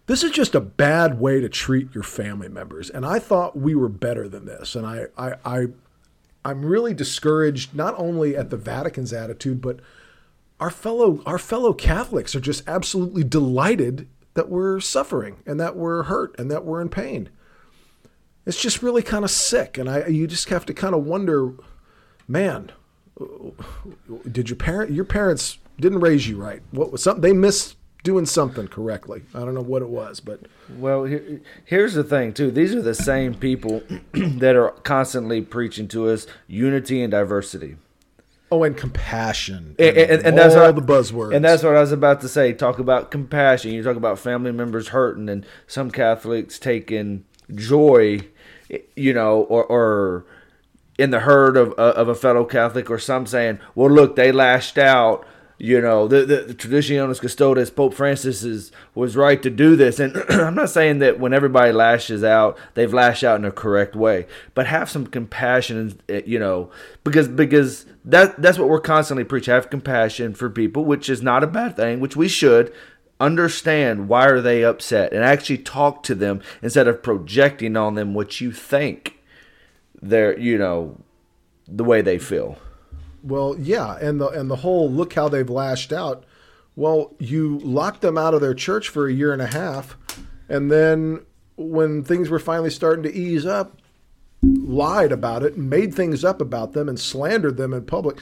This 0.08 0.24
is 0.24 0.30
just 0.30 0.54
a 0.54 0.60
bad 0.60 1.20
way 1.20 1.38
to 1.38 1.50
treat 1.50 1.94
your 1.94 2.02
family 2.02 2.48
members, 2.48 2.88
and 2.88 3.04
I 3.04 3.18
thought 3.18 3.58
we 3.58 3.74
were 3.74 3.90
better 3.90 4.26
than 4.26 4.46
this. 4.46 4.74
And 4.74 4.86
I, 4.86 5.04
I, 5.18 5.34
I 5.44 5.66
I'm 6.46 6.64
really 6.64 6.94
discouraged 6.94 7.74
not 7.74 7.94
only 7.98 8.34
at 8.34 8.48
the 8.48 8.56
Vatican's 8.56 9.12
attitude, 9.12 9.60
but 9.60 9.80
our 10.58 10.70
fellow 10.70 11.22
our 11.26 11.38
fellow 11.38 11.74
Catholics 11.74 12.34
are 12.34 12.40
just 12.40 12.66
absolutely 12.66 13.22
delighted 13.22 14.08
that 14.32 14.48
we're 14.48 14.80
suffering 14.80 15.42
and 15.44 15.60
that 15.60 15.76
we're 15.76 16.04
hurt 16.04 16.34
and 16.38 16.50
that 16.50 16.64
we're 16.64 16.80
in 16.80 16.88
pain. 16.88 17.28
It's 18.46 18.62
just 18.62 18.82
really 18.82 19.02
kind 19.02 19.26
of 19.26 19.30
sick, 19.30 19.76
and 19.76 19.90
I 19.90 20.06
you 20.06 20.26
just 20.26 20.48
have 20.48 20.64
to 20.66 20.72
kind 20.72 20.94
of 20.94 21.04
wonder, 21.04 21.52
man, 22.26 22.72
did 24.32 24.48
your 24.48 24.56
parent 24.56 24.90
your 24.90 25.04
parents 25.04 25.58
didn't 25.78 26.00
raise 26.00 26.26
you 26.26 26.38
right? 26.38 26.62
What 26.70 26.92
was 26.92 27.02
something 27.02 27.20
they 27.20 27.34
missed 27.34 27.76
doing 28.02 28.26
something 28.26 28.68
correctly? 28.68 29.22
I 29.34 29.40
don't 29.40 29.54
know 29.54 29.62
what 29.62 29.82
it 29.82 29.88
was, 29.88 30.20
but 30.20 30.40
well, 30.76 31.04
here, 31.04 31.40
here's 31.64 31.94
the 31.94 32.04
thing 32.04 32.32
too. 32.32 32.50
These 32.50 32.74
are 32.74 32.82
the 32.82 32.94
same 32.94 33.34
people 33.34 33.82
that 34.12 34.56
are 34.56 34.70
constantly 34.82 35.42
preaching 35.42 35.88
to 35.88 36.08
us 36.08 36.26
unity 36.46 37.02
and 37.02 37.10
diversity. 37.10 37.76
Oh, 38.50 38.62
and 38.62 38.74
compassion, 38.74 39.76
and, 39.78 39.96
and, 39.96 40.10
and, 40.10 40.26
and 40.26 40.38
that's 40.38 40.54
all 40.54 40.72
what, 40.72 40.86
the 40.86 40.92
buzzwords. 40.92 41.36
And 41.36 41.44
that's 41.44 41.62
what 41.62 41.76
I 41.76 41.80
was 41.80 41.92
about 41.92 42.22
to 42.22 42.28
say. 42.28 42.54
Talk 42.54 42.78
about 42.78 43.10
compassion. 43.10 43.72
You 43.72 43.82
talk 43.82 43.96
about 43.96 44.18
family 44.18 44.52
members 44.52 44.88
hurting, 44.88 45.28
and 45.28 45.44
some 45.66 45.90
Catholics 45.90 46.58
taking 46.58 47.26
joy, 47.54 48.20
you 48.96 49.12
know, 49.12 49.42
or, 49.42 49.64
or 49.64 50.26
in 50.98 51.10
the 51.10 51.20
hurt 51.20 51.58
of 51.58 51.72
of 51.74 52.08
a 52.08 52.14
fellow 52.14 52.46
Catholic, 52.46 52.90
or 52.90 52.98
some 52.98 53.26
saying, 53.26 53.58
"Well, 53.74 53.90
look, 53.90 54.16
they 54.16 54.32
lashed 54.32 54.78
out." 54.78 55.26
You 55.58 55.80
know, 55.80 56.06
the, 56.06 56.24
the, 56.24 56.36
the 56.42 56.54
Traditionis 56.54 57.20
Custodes, 57.20 57.70
Pope 57.70 57.92
Francis 57.92 58.44
is, 58.44 58.70
was 58.94 59.16
right 59.16 59.42
to 59.42 59.50
do 59.50 59.74
this. 59.74 59.98
And 59.98 60.16
I'm 60.28 60.54
not 60.54 60.70
saying 60.70 61.00
that 61.00 61.18
when 61.18 61.34
everybody 61.34 61.72
lashes 61.72 62.22
out, 62.22 62.56
they've 62.74 62.94
lashed 62.94 63.24
out 63.24 63.40
in 63.40 63.44
a 63.44 63.50
correct 63.50 63.96
way, 63.96 64.26
but 64.54 64.68
have 64.68 64.88
some 64.88 65.06
compassion, 65.06 66.00
eh, 66.08 66.22
you 66.24 66.38
know, 66.38 66.70
because 67.02 67.26
because 67.26 67.86
that 68.04 68.40
that's 68.40 68.56
what 68.56 68.68
we're 68.68 68.80
constantly 68.80 69.24
preaching. 69.24 69.52
Have 69.52 69.68
compassion 69.68 70.32
for 70.32 70.48
people, 70.48 70.84
which 70.84 71.10
is 71.10 71.22
not 71.22 71.42
a 71.42 71.48
bad 71.48 71.76
thing, 71.76 72.00
which 72.00 72.16
we 72.16 72.28
should. 72.28 72.72
understand 73.20 74.08
why 74.08 74.28
are 74.28 74.40
they 74.40 74.62
upset 74.62 75.12
and 75.12 75.24
actually 75.24 75.58
talk 75.58 76.04
to 76.04 76.14
them 76.14 76.40
instead 76.62 76.86
of 76.86 77.02
projecting 77.02 77.76
on 77.76 77.96
them 77.96 78.14
what 78.14 78.40
you 78.40 78.52
think 78.52 79.18
they're 80.00 80.38
you 80.38 80.56
know 80.56 80.96
the 81.66 81.82
way 81.82 82.00
they 82.00 82.16
feel 82.16 82.56
well 83.22 83.56
yeah 83.58 83.96
and 84.00 84.20
the 84.20 84.28
and 84.28 84.50
the 84.50 84.56
whole 84.56 84.90
look 84.90 85.14
how 85.14 85.28
they've 85.28 85.50
lashed 85.50 85.92
out. 85.92 86.24
Well 86.76 87.14
you 87.18 87.58
locked 87.58 88.02
them 88.02 88.18
out 88.18 88.34
of 88.34 88.40
their 88.40 88.54
church 88.54 88.88
for 88.88 89.06
a 89.06 89.12
year 89.12 89.32
and 89.32 89.42
a 89.42 89.46
half 89.46 89.96
and 90.48 90.70
then 90.70 91.24
when 91.56 92.04
things 92.04 92.30
were 92.30 92.38
finally 92.38 92.70
starting 92.70 93.02
to 93.02 93.12
ease 93.12 93.44
up 93.44 93.78
lied 94.42 95.10
about 95.10 95.42
it 95.42 95.58
made 95.58 95.92
things 95.92 96.24
up 96.24 96.40
about 96.40 96.72
them 96.72 96.88
and 96.88 97.00
slandered 97.00 97.56
them 97.56 97.72
in 97.72 97.84
public. 97.84 98.18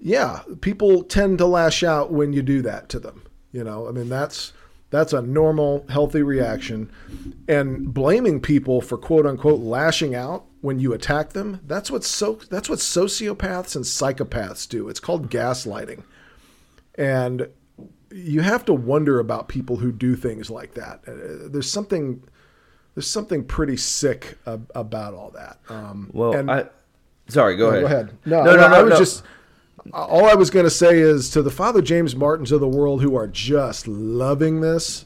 Yeah 0.00 0.40
people 0.60 1.02
tend 1.04 1.38
to 1.38 1.46
lash 1.46 1.82
out 1.82 2.12
when 2.12 2.32
you 2.32 2.42
do 2.42 2.62
that 2.62 2.88
to 2.88 2.98
them 2.98 3.22
you 3.52 3.64
know, 3.64 3.88
I 3.88 3.92
mean 3.92 4.08
that's 4.08 4.52
that's 4.90 5.12
a 5.12 5.22
normal, 5.22 5.86
healthy 5.88 6.22
reaction. 6.22 6.90
And 7.48 7.94
blaming 7.94 8.40
people 8.40 8.80
for 8.80 8.98
quote 8.98 9.26
unquote 9.26 9.60
lashing 9.60 10.14
out 10.14 10.46
when 10.60 10.78
you 10.78 10.92
attack 10.92 11.30
them, 11.30 11.60
that's 11.66 11.90
what 11.90 12.04
so 12.04 12.40
that's 12.50 12.68
what 12.68 12.80
sociopaths 12.80 13.76
and 13.76 13.84
psychopaths 13.84 14.68
do. 14.68 14.88
It's 14.88 15.00
called 15.00 15.30
gaslighting. 15.30 16.02
And 16.96 17.48
you 18.10 18.40
have 18.40 18.64
to 18.64 18.74
wonder 18.74 19.20
about 19.20 19.48
people 19.48 19.76
who 19.76 19.92
do 19.92 20.16
things 20.16 20.50
like 20.50 20.74
that. 20.74 21.02
Uh, 21.06 21.48
there's 21.48 21.70
something 21.70 22.22
there's 22.94 23.08
something 23.08 23.44
pretty 23.44 23.76
sick 23.76 24.36
about 24.44 25.14
all 25.14 25.30
that. 25.30 25.58
Um, 25.68 26.10
well, 26.12 26.34
and, 26.34 26.50
I 26.50 26.68
sorry, 27.28 27.56
go 27.56 27.68
ahead. 27.68 27.80
Go 27.80 27.86
ahead. 27.86 28.18
No, 28.26 28.44
no, 28.44 28.56
no, 28.56 28.68
no 28.68 28.74
I 28.74 28.82
was 28.82 28.90
no. 28.90 28.98
just 28.98 29.22
all 29.92 30.26
I 30.26 30.34
was 30.34 30.50
going 30.50 30.64
to 30.64 30.70
say 30.70 30.98
is 30.98 31.30
to 31.30 31.42
the 31.42 31.50
Father 31.50 31.82
James 31.82 32.14
Martins 32.14 32.52
of 32.52 32.60
the 32.60 32.68
world 32.68 33.02
who 33.02 33.16
are 33.16 33.26
just 33.26 33.88
loving 33.88 34.60
this, 34.60 35.04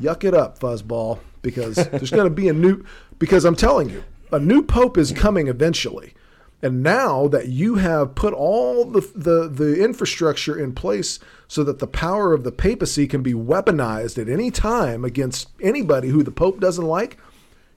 yuck 0.00 0.24
it 0.24 0.34
up, 0.34 0.58
fuzzball, 0.58 1.20
because 1.42 1.76
there's 1.90 2.10
going 2.10 2.28
to 2.28 2.34
be 2.34 2.48
a 2.48 2.52
new. 2.52 2.84
Because 3.18 3.44
I'm 3.44 3.56
telling 3.56 3.90
you, 3.90 4.04
a 4.32 4.38
new 4.38 4.62
pope 4.62 4.98
is 4.98 5.12
coming 5.12 5.48
eventually, 5.48 6.14
and 6.62 6.82
now 6.82 7.28
that 7.28 7.48
you 7.48 7.76
have 7.76 8.14
put 8.14 8.34
all 8.34 8.84
the 8.84 9.00
the, 9.14 9.48
the 9.48 9.82
infrastructure 9.82 10.58
in 10.58 10.74
place 10.74 11.18
so 11.46 11.62
that 11.64 11.78
the 11.78 11.86
power 11.86 12.32
of 12.32 12.44
the 12.44 12.52
papacy 12.52 13.06
can 13.06 13.22
be 13.22 13.34
weaponized 13.34 14.20
at 14.20 14.28
any 14.28 14.50
time 14.50 15.04
against 15.04 15.48
anybody 15.60 16.08
who 16.08 16.22
the 16.22 16.30
pope 16.30 16.60
doesn't 16.60 16.86
like, 16.86 17.18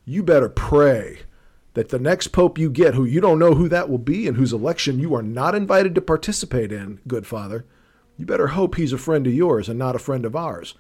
you 0.05 0.23
better 0.23 0.49
pray 0.49 1.19
that 1.77 1.89
the 1.89 1.99
next 1.99 2.29
pope 2.29 2.57
you 2.57 2.69
get, 2.69 2.95
who 2.95 3.05
you 3.05 3.21
don't 3.21 3.37
know 3.37 3.53
who 3.53 3.69
that 3.69 3.87
will 3.87 3.99
be 3.99 4.27
and 4.27 4.35
whose 4.35 4.51
election 4.51 4.99
you 4.99 5.13
are 5.13 5.21
not 5.21 5.53
invited 5.53 5.93
to 5.93 6.01
participate 6.01 6.71
in, 6.71 6.99
good 7.07 7.27
father, 7.27 7.65
you 8.17 8.25
better 8.25 8.47
hope 8.47 8.75
he's 8.75 8.93
a 8.93 8.97
friend 8.97 9.27
of 9.27 9.33
yours 9.33 9.69
and 9.69 9.77
not 9.77 9.95
a 9.95 9.99
friend 9.99 10.25
of 10.25 10.35
ours. 10.35 10.73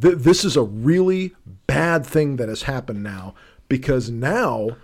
Th- 0.00 0.16
this 0.16 0.44
is 0.44 0.56
a 0.56 0.62
really 0.62 1.34
bad 1.66 2.04
thing 2.04 2.36
that 2.36 2.50
has 2.50 2.62
happened 2.62 3.02
now 3.02 3.34
because 3.68 4.10
now 4.10 4.76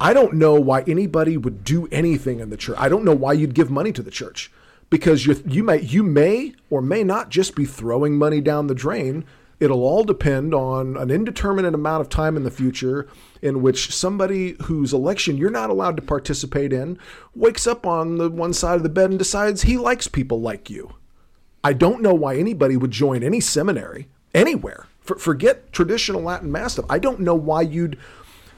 I 0.00 0.14
don't 0.14 0.34
know 0.34 0.54
why 0.54 0.82
anybody 0.82 1.36
would 1.36 1.64
do 1.64 1.86
anything 1.92 2.40
in 2.40 2.48
the 2.48 2.56
church. 2.56 2.78
I 2.78 2.88
don't 2.88 3.04
know 3.04 3.14
why 3.14 3.34
you'd 3.34 3.54
give 3.54 3.70
money 3.70 3.92
to 3.92 4.02
the 4.02 4.10
church 4.10 4.50
because 4.88 5.26
you 5.26 5.42
you 5.46 5.62
may 5.62 5.80
you 5.80 6.02
may 6.02 6.54
or 6.70 6.80
may 6.80 7.04
not 7.04 7.28
just 7.28 7.54
be 7.54 7.66
throwing 7.66 8.16
money 8.16 8.40
down 8.40 8.66
the 8.66 8.74
drain 8.74 9.24
It'll 9.62 9.84
all 9.84 10.02
depend 10.02 10.54
on 10.54 10.96
an 10.96 11.12
indeterminate 11.12 11.72
amount 11.72 12.00
of 12.00 12.08
time 12.08 12.36
in 12.36 12.42
the 12.42 12.50
future 12.50 13.06
in 13.42 13.62
which 13.62 13.94
somebody 13.94 14.56
whose 14.62 14.92
election 14.92 15.36
you're 15.36 15.50
not 15.50 15.70
allowed 15.70 15.94
to 15.98 16.02
participate 16.02 16.72
in 16.72 16.98
wakes 17.36 17.64
up 17.64 17.86
on 17.86 18.18
the 18.18 18.28
one 18.28 18.52
side 18.54 18.74
of 18.74 18.82
the 18.82 18.88
bed 18.88 19.10
and 19.10 19.20
decides 19.20 19.62
he 19.62 19.76
likes 19.76 20.08
people 20.08 20.40
like 20.40 20.68
you. 20.68 20.96
I 21.62 21.74
don't 21.74 22.02
know 22.02 22.12
why 22.12 22.38
anybody 22.38 22.76
would 22.76 22.90
join 22.90 23.22
any 23.22 23.38
seminary 23.38 24.08
anywhere. 24.34 24.88
For, 25.00 25.16
forget 25.16 25.72
traditional 25.72 26.22
Latin 26.22 26.50
mass 26.50 26.72
stuff. 26.72 26.86
I 26.90 26.98
don't 26.98 27.20
know 27.20 27.36
why 27.36 27.62
you'd 27.62 28.00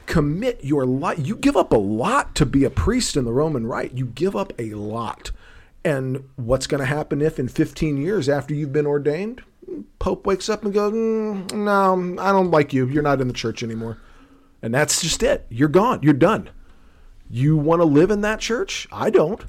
commit 0.07 0.63
your 0.63 0.87
life. 0.87 1.19
You 1.19 1.35
give 1.35 1.55
up 1.55 1.71
a 1.71 1.77
lot 1.77 2.33
to 2.33 2.47
be 2.47 2.63
a 2.63 2.71
priest 2.71 3.15
in 3.15 3.25
the 3.25 3.31
Roman 3.31 3.67
Rite. 3.67 3.93
You 3.93 4.07
give 4.07 4.35
up 4.35 4.53
a 4.57 4.71
lot. 4.71 5.29
And 5.83 6.27
what's 6.35 6.65
going 6.65 6.79
to 6.79 6.87
happen 6.87 7.21
if 7.21 7.37
in 7.37 7.47
15 7.47 7.97
years 7.97 8.27
after 8.27 8.55
you've 8.55 8.73
been 8.73 8.87
ordained, 8.87 9.43
Pope 9.99 10.25
wakes 10.25 10.49
up 10.49 10.63
and 10.63 10.73
goes, 10.73 10.93
mm, 10.93 11.53
"No, 11.53 12.21
I 12.21 12.31
don't 12.31 12.51
like 12.51 12.73
you. 12.73 12.87
You're 12.87 13.03
not 13.03 13.21
in 13.21 13.27
the 13.27 13.33
church 13.33 13.63
anymore," 13.63 13.97
and 14.61 14.73
that's 14.73 15.01
just 15.01 15.23
it. 15.23 15.45
You're 15.49 15.69
gone. 15.69 15.99
You're 16.01 16.13
done. 16.13 16.49
You 17.29 17.57
want 17.57 17.81
to 17.81 17.85
live 17.85 18.11
in 18.11 18.21
that 18.21 18.39
church? 18.39 18.87
I 18.91 19.09
don't. 19.09 19.43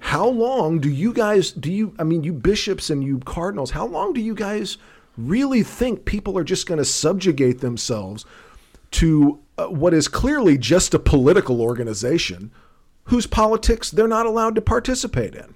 How 0.00 0.26
long 0.26 0.78
do 0.78 0.88
you 0.88 1.12
guys 1.12 1.50
do 1.50 1.70
you? 1.70 1.94
I 1.98 2.04
mean, 2.04 2.22
you 2.22 2.32
bishops 2.32 2.90
and 2.90 3.04
you 3.04 3.18
cardinals. 3.20 3.72
How 3.72 3.86
long 3.86 4.12
do 4.12 4.20
you 4.20 4.34
guys 4.34 4.78
really 5.16 5.62
think 5.62 6.04
people 6.04 6.38
are 6.38 6.44
just 6.44 6.66
going 6.66 6.78
to 6.78 6.84
subjugate 6.84 7.60
themselves 7.60 8.24
to 8.92 9.40
uh, 9.58 9.66
what 9.66 9.92
is 9.92 10.08
clearly 10.08 10.56
just 10.56 10.94
a 10.94 10.98
political 10.98 11.60
organization 11.60 12.50
whose 13.04 13.26
politics 13.26 13.90
they're 13.90 14.08
not 14.08 14.26
allowed 14.26 14.54
to 14.54 14.62
participate 14.62 15.34
in? 15.34 15.54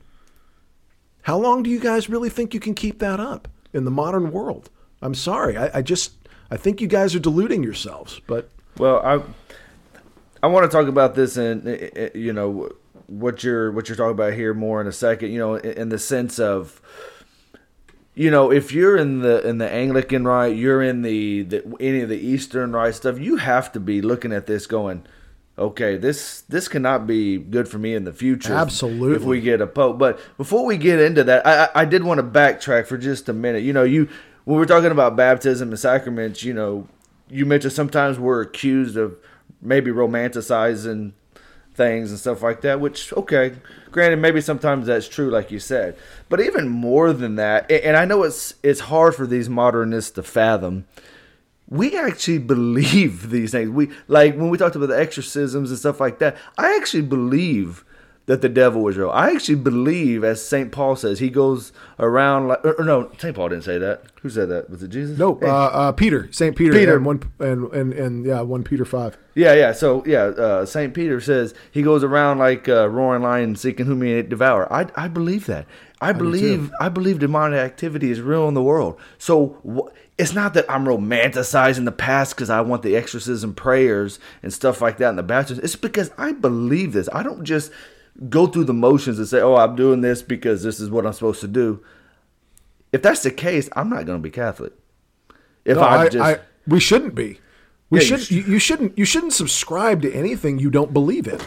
How 1.22 1.38
long 1.38 1.62
do 1.62 1.70
you 1.70 1.80
guys 1.80 2.10
really 2.10 2.28
think 2.28 2.52
you 2.52 2.60
can 2.60 2.74
keep 2.74 2.98
that 2.98 3.18
up? 3.18 3.48
In 3.74 3.84
the 3.84 3.90
modern 3.90 4.30
world. 4.30 4.70
I'm 5.02 5.14
sorry. 5.14 5.56
I, 5.58 5.78
I 5.78 5.82
just 5.82 6.12
I 6.50 6.56
think 6.56 6.80
you 6.80 6.86
guys 6.86 7.14
are 7.14 7.18
deluding 7.18 7.62
yourselves. 7.62 8.20
But 8.26 8.48
well, 8.78 9.00
I 9.04 9.20
I 10.42 10.46
want 10.46 10.70
to 10.70 10.74
talk 10.74 10.88
about 10.88 11.14
this 11.14 11.36
and 11.36 11.66
eh, 11.66 11.70
eh, 11.70 11.88
eh, 11.96 12.08
you 12.14 12.32
know 12.32 12.70
what 13.06 13.44
you're 13.44 13.70
what 13.72 13.88
you're 13.88 13.96
talking 13.96 14.12
about 14.12 14.32
here 14.32 14.54
more 14.54 14.80
in 14.80 14.86
a 14.86 14.92
second. 14.92 15.32
You 15.32 15.38
know, 15.38 15.54
in 15.56 15.90
the 15.90 15.98
sense 15.98 16.38
of 16.38 16.80
you 18.14 18.30
know, 18.30 18.52
if 18.52 18.72
you're 18.72 18.96
in 18.96 19.20
the 19.20 19.46
in 19.46 19.58
the 19.58 19.70
Anglican 19.70 20.24
rite 20.24 20.56
you're 20.56 20.82
in 20.82 21.02
the, 21.02 21.42
the 21.42 21.76
any 21.80 22.00
of 22.00 22.08
the 22.08 22.18
Eastern 22.18 22.72
rite 22.72 22.94
stuff, 22.94 23.18
you 23.18 23.36
have 23.36 23.72
to 23.72 23.80
be 23.80 24.00
looking 24.00 24.32
at 24.32 24.46
this 24.46 24.66
going, 24.66 25.04
okay, 25.58 25.96
this 25.96 26.42
this 26.42 26.68
cannot 26.68 27.06
be 27.06 27.38
good 27.38 27.68
for 27.68 27.78
me 27.78 27.94
in 27.94 28.04
the 28.04 28.12
future. 28.12 28.54
Absolutely, 28.54 29.16
if 29.16 29.22
we 29.22 29.40
get 29.40 29.60
a 29.60 29.66
pope. 29.66 29.98
But 29.98 30.20
before 30.36 30.64
we 30.64 30.76
get 30.76 31.00
into 31.00 31.24
that, 31.24 31.46
I, 31.46 31.68
I 31.74 31.84
did 31.84 32.04
want 32.04 32.18
to 32.18 32.24
backtrack 32.24 32.86
for 32.86 32.98
just 32.98 33.28
a 33.28 33.32
minute. 33.32 33.62
You 33.62 33.72
know, 33.72 33.84
you 33.84 34.08
when 34.44 34.58
we're 34.58 34.66
talking 34.66 34.90
about 34.90 35.16
baptism 35.16 35.70
and 35.70 35.78
sacraments, 35.78 36.42
you 36.42 36.54
know, 36.54 36.88
you 37.28 37.46
mentioned 37.46 37.72
sometimes 37.72 38.18
we're 38.18 38.42
accused 38.42 38.96
of 38.96 39.16
maybe 39.62 39.90
romanticizing 39.90 41.12
things 41.74 42.10
and 42.10 42.18
stuff 42.18 42.42
like 42.42 42.60
that. 42.62 42.80
Which 42.80 43.12
okay, 43.12 43.54
granted, 43.90 44.16
maybe 44.16 44.40
sometimes 44.40 44.86
that's 44.86 45.08
true, 45.08 45.30
like 45.30 45.50
you 45.50 45.60
said. 45.60 45.96
But 46.28 46.40
even 46.40 46.68
more 46.68 47.12
than 47.12 47.36
that, 47.36 47.70
and 47.70 47.96
I 47.96 48.04
know 48.04 48.22
it's 48.24 48.54
it's 48.62 48.80
hard 48.80 49.14
for 49.14 49.26
these 49.26 49.48
modernists 49.48 50.10
to 50.12 50.22
fathom 50.22 50.86
we 51.68 51.96
actually 51.96 52.38
believe 52.38 53.30
these 53.36 53.52
things. 53.52 53.70
We 53.70 53.90
like 54.08 54.36
when 54.36 54.50
we 54.50 54.58
talked 54.58 54.76
about 54.76 54.88
the 54.88 54.98
exorcisms 54.98 55.70
and 55.70 55.78
stuff 55.78 56.00
like 56.00 56.18
that. 56.18 56.36
I 56.58 56.76
actually 56.76 57.02
believe 57.02 57.84
that 58.26 58.40
the 58.40 58.48
devil 58.48 58.82
was 58.82 58.96
real. 58.96 59.10
I 59.10 59.30
actually 59.32 59.56
believe, 59.56 60.24
as 60.24 60.42
Saint 60.42 60.72
Paul 60.72 60.96
says, 60.96 61.18
he 61.18 61.28
goes 61.28 61.72
around 61.98 62.48
like. 62.48 62.64
Or, 62.64 62.72
or 62.80 62.84
no, 62.84 63.10
Saint 63.18 63.36
Paul 63.36 63.50
didn't 63.50 63.64
say 63.64 63.78
that. 63.78 64.04
Who 64.22 64.30
said 64.30 64.48
that? 64.48 64.70
Was 64.70 64.82
it 64.82 64.88
Jesus? 64.88 65.18
No, 65.18 65.34
hey. 65.34 65.46
uh, 65.46 65.52
uh, 65.52 65.92
Peter, 65.92 66.32
Saint 66.32 66.56
Peter, 66.56 66.72
Peter, 66.72 66.96
and 66.96 67.04
one 67.04 67.22
and, 67.38 67.70
and 67.72 67.92
and 67.92 68.24
yeah, 68.24 68.40
one 68.40 68.64
Peter 68.64 68.86
five. 68.86 69.18
Yeah, 69.34 69.52
yeah. 69.52 69.72
So 69.72 70.02
yeah, 70.06 70.22
uh, 70.22 70.64
Saint 70.66 70.94
Peter 70.94 71.20
says 71.20 71.54
he 71.70 71.82
goes 71.82 72.02
around 72.02 72.38
like 72.38 72.66
a 72.68 72.88
roaring 72.88 73.22
lion, 73.22 73.56
seeking 73.56 73.84
whom 73.86 74.00
he 74.02 74.14
may 74.14 74.22
devour. 74.22 74.72
I 74.72 74.86
I 74.96 75.08
believe 75.08 75.46
that. 75.46 75.66
I, 76.00 76.08
I 76.08 76.12
believe 76.12 76.72
I 76.80 76.88
believe 76.88 77.18
demonic 77.18 77.58
activity 77.58 78.10
is 78.10 78.20
real 78.20 78.48
in 78.48 78.54
the 78.54 78.62
world. 78.62 78.98
So. 79.18 79.58
Wh- 79.66 79.92
it's 80.16 80.32
not 80.32 80.54
that 80.54 80.70
I'm 80.70 80.84
romanticizing 80.84 81.84
the 81.84 81.92
past 81.92 82.36
because 82.36 82.50
I 82.50 82.60
want 82.60 82.82
the 82.82 82.96
exorcism 82.96 83.54
prayers 83.54 84.18
and 84.42 84.52
stuff 84.52 84.80
like 84.80 84.98
that 84.98 85.10
in 85.10 85.16
the 85.16 85.22
baptism. 85.22 85.64
It's 85.64 85.76
because 85.76 86.10
I 86.16 86.32
believe 86.32 86.92
this. 86.92 87.08
I 87.12 87.22
don't 87.22 87.44
just 87.44 87.72
go 88.28 88.46
through 88.46 88.64
the 88.64 88.74
motions 88.74 89.18
and 89.18 89.26
say, 89.26 89.40
"Oh, 89.40 89.56
I'm 89.56 89.74
doing 89.74 90.02
this 90.02 90.22
because 90.22 90.62
this 90.62 90.78
is 90.78 90.88
what 90.90 91.06
I'm 91.06 91.12
supposed 91.12 91.40
to 91.40 91.48
do." 91.48 91.82
If 92.92 93.02
that's 93.02 93.24
the 93.24 93.32
case, 93.32 93.68
I'm 93.74 93.90
not 93.90 94.06
going 94.06 94.18
to 94.18 94.22
be 94.22 94.30
Catholic. 94.30 94.72
If 95.64 95.76
no, 95.76 95.82
I, 95.82 96.08
just, 96.08 96.24
I, 96.24 96.44
we 96.66 96.78
shouldn't 96.78 97.16
be. 97.16 97.40
We 97.90 98.00
yeah, 98.00 98.16
should. 98.16 98.30
You, 98.30 98.42
you 98.42 98.58
shouldn't. 98.60 98.96
You 98.96 99.04
shouldn't 99.04 99.32
subscribe 99.32 100.02
to 100.02 100.12
anything 100.12 100.60
you 100.60 100.70
don't 100.70 100.92
believe 100.92 101.26
in. 101.26 101.40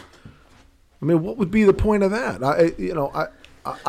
I 1.00 1.04
mean, 1.04 1.22
what 1.22 1.38
would 1.38 1.50
be 1.50 1.64
the 1.64 1.72
point 1.72 2.02
of 2.02 2.10
that? 2.10 2.42
I, 2.44 2.72
you 2.76 2.92
know, 2.92 3.10
I, 3.14 3.28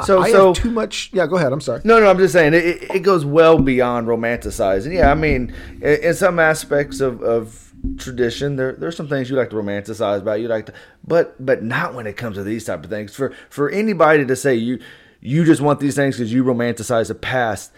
so 0.05 0.21
I 0.21 0.31
so 0.31 0.53
too 0.53 0.71
much. 0.71 1.09
Yeah, 1.13 1.27
go 1.27 1.37
ahead. 1.37 1.51
I'm 1.51 1.61
sorry. 1.61 1.81
No, 1.83 1.99
no, 1.99 2.09
I'm 2.09 2.17
just 2.17 2.33
saying 2.33 2.53
it, 2.53 2.95
it 2.95 3.03
goes 3.03 3.25
well 3.25 3.59
beyond 3.59 4.07
romanticizing. 4.07 4.93
Yeah, 4.93 5.11
I 5.11 5.15
mean, 5.15 5.53
in, 5.81 6.03
in 6.03 6.13
some 6.13 6.39
aspects 6.39 6.99
of, 6.99 7.21
of 7.21 7.73
tradition, 7.97 8.55
there 8.55 8.73
there's 8.73 8.95
some 8.95 9.07
things 9.07 9.29
you 9.29 9.35
like 9.35 9.49
to 9.51 9.55
romanticize 9.55 10.19
about. 10.19 10.41
You 10.41 10.47
like 10.47 10.67
to, 10.67 10.73
but 11.05 11.43
but 11.43 11.63
not 11.63 11.93
when 11.93 12.07
it 12.07 12.17
comes 12.17 12.37
to 12.37 12.43
these 12.43 12.65
type 12.65 12.83
of 12.83 12.89
things. 12.89 13.15
For 13.15 13.33
for 13.49 13.69
anybody 13.69 14.25
to 14.25 14.35
say 14.35 14.55
you 14.55 14.79
you 15.21 15.43
just 15.43 15.61
want 15.61 15.79
these 15.79 15.95
things 15.95 16.17
because 16.17 16.33
you 16.33 16.43
romanticize 16.43 17.07
the 17.07 17.15
past 17.15 17.71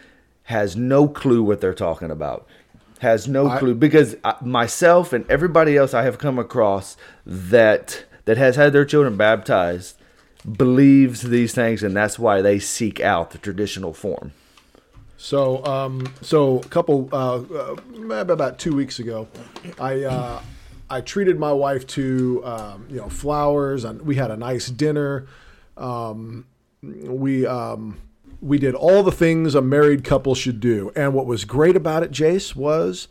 has 0.43 0.75
no 0.75 1.07
clue 1.07 1.43
what 1.43 1.61
they're 1.61 1.73
talking 1.73 2.11
about. 2.11 2.47
Has 2.99 3.27
no 3.27 3.47
I, 3.47 3.57
clue 3.57 3.73
because 3.73 4.15
myself 4.41 5.11
and 5.11 5.29
everybody 5.29 5.75
else 5.75 5.93
I 5.93 6.03
have 6.03 6.19
come 6.19 6.37
across 6.37 6.97
that 7.25 8.05
that 8.25 8.37
has 8.37 8.55
had 8.55 8.73
their 8.73 8.85
children 8.85 9.17
baptized 9.17 9.97
believes 10.49 11.21
these 11.21 11.53
things, 11.53 11.83
and 11.83 11.95
that's 11.95 12.17
why 12.17 12.41
they 12.41 12.59
seek 12.59 12.99
out 12.99 13.31
the 13.31 13.37
traditional 13.37 13.93
form. 13.93 14.31
So, 15.17 15.63
um, 15.65 16.11
so 16.21 16.59
a 16.59 16.67
couple 16.69 17.07
uh, 17.11 17.41
uh, 17.41 17.75
about 18.09 18.57
two 18.57 18.75
weeks 18.75 18.99
ago, 18.99 19.27
I 19.79 20.03
uh, 20.03 20.41
I 20.89 21.01
treated 21.01 21.39
my 21.39 21.53
wife 21.53 21.85
to 21.87 22.41
um, 22.43 22.87
you 22.89 22.97
know 22.97 23.09
flowers, 23.09 23.83
and 23.83 24.01
we 24.01 24.15
had 24.15 24.31
a 24.31 24.37
nice 24.37 24.67
dinner. 24.67 25.27
Um, 25.77 26.47
we 26.81 27.45
um, 27.45 27.99
we 28.41 28.57
did 28.57 28.73
all 28.73 29.03
the 29.03 29.11
things 29.11 29.53
a 29.53 29.61
married 29.61 30.03
couple 30.03 30.33
should 30.33 30.59
do, 30.59 30.91
and 30.95 31.13
what 31.13 31.27
was 31.27 31.45
great 31.45 31.75
about 31.75 32.01
it, 32.01 32.11
Jace, 32.11 32.55
was 32.55 33.07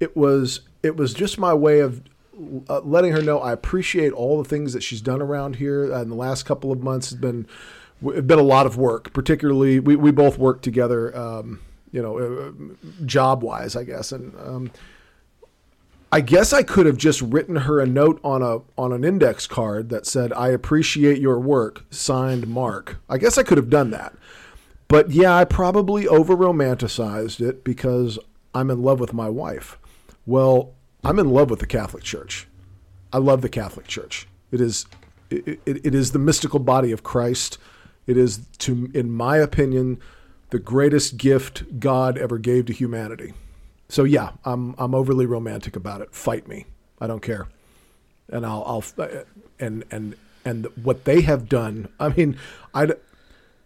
it 0.00 0.16
was 0.16 0.62
it 0.82 0.96
was 0.96 1.14
just 1.14 1.38
my 1.38 1.54
way 1.54 1.78
of 1.78 2.02
uh, 2.68 2.80
letting 2.80 3.12
her 3.12 3.22
know 3.22 3.38
I 3.38 3.52
appreciate 3.52 4.12
all 4.12 4.42
the 4.42 4.48
things 4.48 4.72
that 4.72 4.82
she's 4.82 5.00
done 5.00 5.22
around 5.22 5.56
here 5.56 5.84
in 5.84 6.08
the 6.08 6.14
last 6.14 6.44
couple 6.44 6.72
of 6.72 6.82
months. 6.82 7.10
Has 7.10 7.18
been 7.18 7.46
been 8.02 8.38
a 8.38 8.42
lot 8.42 8.66
of 8.66 8.76
work, 8.76 9.12
particularly 9.12 9.80
we, 9.80 9.96
we 9.96 10.10
both 10.10 10.38
work 10.38 10.60
together, 10.62 11.16
um, 11.16 11.60
you 11.92 12.02
know, 12.02 12.18
uh, 12.18 12.52
job 13.06 13.42
wise, 13.42 13.74
I 13.74 13.84
guess. 13.84 14.12
And 14.12 14.34
um, 14.38 14.70
I 16.12 16.20
guess 16.20 16.52
I 16.52 16.62
could 16.62 16.86
have 16.86 16.96
just 16.96 17.20
written 17.20 17.56
her 17.56 17.80
a 17.80 17.86
note 17.86 18.20
on 18.22 18.42
a 18.42 18.58
on 18.78 18.92
an 18.92 19.04
index 19.04 19.46
card 19.46 19.88
that 19.88 20.06
said, 20.06 20.32
"I 20.34 20.48
appreciate 20.48 21.20
your 21.20 21.38
work," 21.40 21.84
signed 21.90 22.46
Mark. 22.46 22.98
I 23.08 23.18
guess 23.18 23.38
I 23.38 23.42
could 23.42 23.58
have 23.58 23.70
done 23.70 23.90
that. 23.90 24.14
But 24.88 25.10
yeah, 25.10 25.34
I 25.34 25.44
probably 25.44 26.06
over 26.06 26.36
romanticized 26.36 27.40
it 27.40 27.64
because 27.64 28.18
I'm 28.54 28.70
in 28.70 28.82
love 28.82 29.00
with 29.00 29.12
my 29.12 29.28
wife. 29.28 29.78
Well, 30.26 30.75
I'm 31.06 31.20
in 31.20 31.30
love 31.30 31.50
with 31.50 31.60
the 31.60 31.66
Catholic 31.66 32.02
Church. 32.02 32.48
I 33.12 33.18
love 33.18 33.40
the 33.40 33.48
Catholic 33.48 33.86
Church. 33.86 34.26
It 34.50 34.60
is 34.60 34.86
it, 35.30 35.60
it, 35.64 35.86
it 35.86 35.94
is 35.94 36.10
the 36.10 36.18
mystical 36.18 36.58
body 36.58 36.90
of 36.90 37.04
Christ. 37.04 37.58
It 38.08 38.16
is, 38.16 38.46
to, 38.58 38.90
in 38.92 39.10
my 39.12 39.36
opinion, 39.36 40.00
the 40.50 40.58
greatest 40.58 41.16
gift 41.16 41.78
God 41.78 42.18
ever 42.18 42.38
gave 42.38 42.66
to 42.66 42.72
humanity. 42.72 43.34
So 43.88 44.02
yeah, 44.02 44.30
I'm 44.44 44.74
I'm 44.78 44.96
overly 44.96 45.26
romantic 45.26 45.76
about 45.76 46.00
it. 46.00 46.12
Fight 46.12 46.48
me, 46.48 46.66
I 47.00 47.06
don't 47.06 47.22
care, 47.22 47.46
and 48.28 48.44
I'll 48.44 48.64
I'll 48.66 49.08
and 49.60 49.84
and 49.92 50.16
and 50.44 50.66
what 50.82 51.04
they 51.04 51.20
have 51.20 51.48
done. 51.48 51.88
I 52.00 52.08
mean, 52.08 52.36
I. 52.74 52.88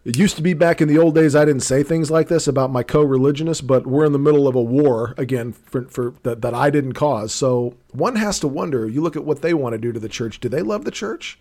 It 0.04 0.16
used 0.16 0.36
to 0.36 0.42
be 0.42 0.54
back 0.54 0.80
in 0.80 0.88
the 0.88 0.98
old 0.98 1.14
days 1.14 1.36
I 1.36 1.44
didn't 1.44 1.62
say 1.62 1.82
things 1.82 2.10
like 2.10 2.28
this 2.28 2.48
about 2.48 2.70
my 2.70 2.82
co-religionists, 2.82 3.60
but 3.60 3.86
we're 3.86 4.06
in 4.06 4.12
the 4.12 4.18
middle 4.18 4.48
of 4.48 4.54
a 4.54 4.62
war 4.62 5.14
again 5.18 5.52
for, 5.52 5.84
for 5.84 6.14
that, 6.22 6.40
that 6.40 6.54
I 6.54 6.70
didn't 6.70 6.94
cause. 6.94 7.34
So 7.34 7.74
one 7.92 8.16
has 8.16 8.40
to 8.40 8.48
wonder. 8.48 8.88
You 8.88 9.02
look 9.02 9.16
at 9.16 9.24
what 9.24 9.42
they 9.42 9.52
want 9.52 9.74
to 9.74 9.78
do 9.78 9.92
to 9.92 10.00
the 10.00 10.08
church. 10.08 10.40
Do 10.40 10.48
they 10.48 10.62
love 10.62 10.84
the 10.84 10.90
church, 10.90 11.38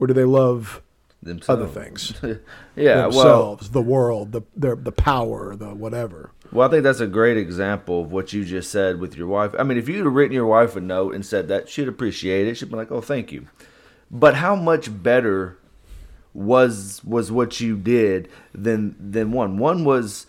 or 0.00 0.08
do 0.08 0.12
they 0.12 0.24
love 0.24 0.82
themselves. 1.26 1.62
other 1.62 1.68
things. 1.68 2.14
yeah, 2.76 3.02
themselves, 3.02 3.14
well, 3.14 3.72
the 3.72 3.82
world, 3.82 4.32
the 4.32 4.42
their, 4.54 4.76
the 4.76 4.92
power, 4.92 5.54
the 5.54 5.74
whatever. 5.74 6.32
Well, 6.52 6.66
I 6.66 6.70
think 6.70 6.84
that's 6.84 7.00
a 7.00 7.06
great 7.06 7.36
example 7.36 8.02
of 8.02 8.12
what 8.12 8.32
you 8.32 8.44
just 8.44 8.70
said 8.70 9.00
with 9.00 9.16
your 9.16 9.26
wife. 9.26 9.54
I 9.58 9.64
mean, 9.64 9.78
if 9.78 9.88
you'd 9.88 10.04
have 10.04 10.14
written 10.14 10.34
your 10.34 10.46
wife 10.46 10.76
a 10.76 10.80
note 10.80 11.14
and 11.14 11.26
said 11.26 11.48
that, 11.48 11.68
she'd 11.68 11.88
appreciate 11.88 12.46
it. 12.46 12.56
She'd 12.56 12.70
be 12.70 12.76
like, 12.76 12.90
"Oh, 12.90 13.00
thank 13.00 13.32
you." 13.32 13.48
But 14.10 14.36
how 14.36 14.54
much 14.54 15.02
better 15.02 15.58
was 16.36 17.02
was 17.04 17.32
what 17.32 17.60
you 17.60 17.76
did 17.76 18.28
than 18.54 18.94
than 19.00 19.32
one? 19.32 19.58
One 19.58 19.84
was 19.84 20.26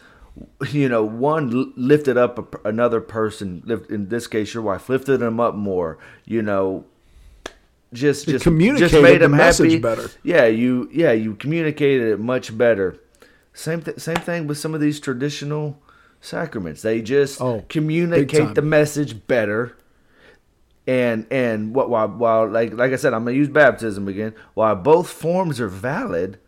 you 0.69 0.87
know, 0.89 1.03
one 1.03 1.73
lifted 1.75 2.17
up 2.17 2.55
a, 2.55 2.67
another 2.69 3.01
person. 3.01 3.63
In 3.89 4.09
this 4.09 4.27
case, 4.27 4.53
your 4.53 4.63
wife 4.63 4.89
lifted 4.89 5.17
them 5.17 5.39
up 5.39 5.55
more. 5.55 5.97
You 6.25 6.41
know, 6.41 6.85
just 7.93 8.27
just 8.27 8.43
communicated 8.43 8.89
just 8.89 9.03
made 9.03 9.21
the 9.21 9.29
message 9.29 9.71
happy. 9.71 9.81
better. 9.81 10.09
Yeah, 10.23 10.45
you 10.45 10.89
yeah 10.91 11.11
you 11.11 11.35
communicated 11.35 12.07
it 12.07 12.19
much 12.19 12.57
better. 12.57 12.97
Same 13.53 13.81
th- 13.81 13.99
same 13.99 14.17
thing 14.17 14.47
with 14.47 14.57
some 14.57 14.73
of 14.73 14.81
these 14.81 14.99
traditional 14.99 15.79
sacraments. 16.21 16.81
They 16.81 17.01
just 17.01 17.41
oh, 17.41 17.65
communicate 17.69 18.55
the 18.55 18.61
message 18.61 19.27
better. 19.27 19.75
And 20.87 21.27
and 21.29 21.75
what 21.75 21.89
while 21.89 22.07
while 22.07 22.47
like 22.47 22.73
like 22.73 22.93
I 22.93 22.95
said, 22.95 23.13
I'm 23.13 23.25
gonna 23.25 23.35
use 23.35 23.49
baptism 23.49 24.07
again. 24.07 24.33
While 24.53 24.75
both 24.75 25.09
forms 25.09 25.59
are 25.59 25.67
valid, 25.67 26.39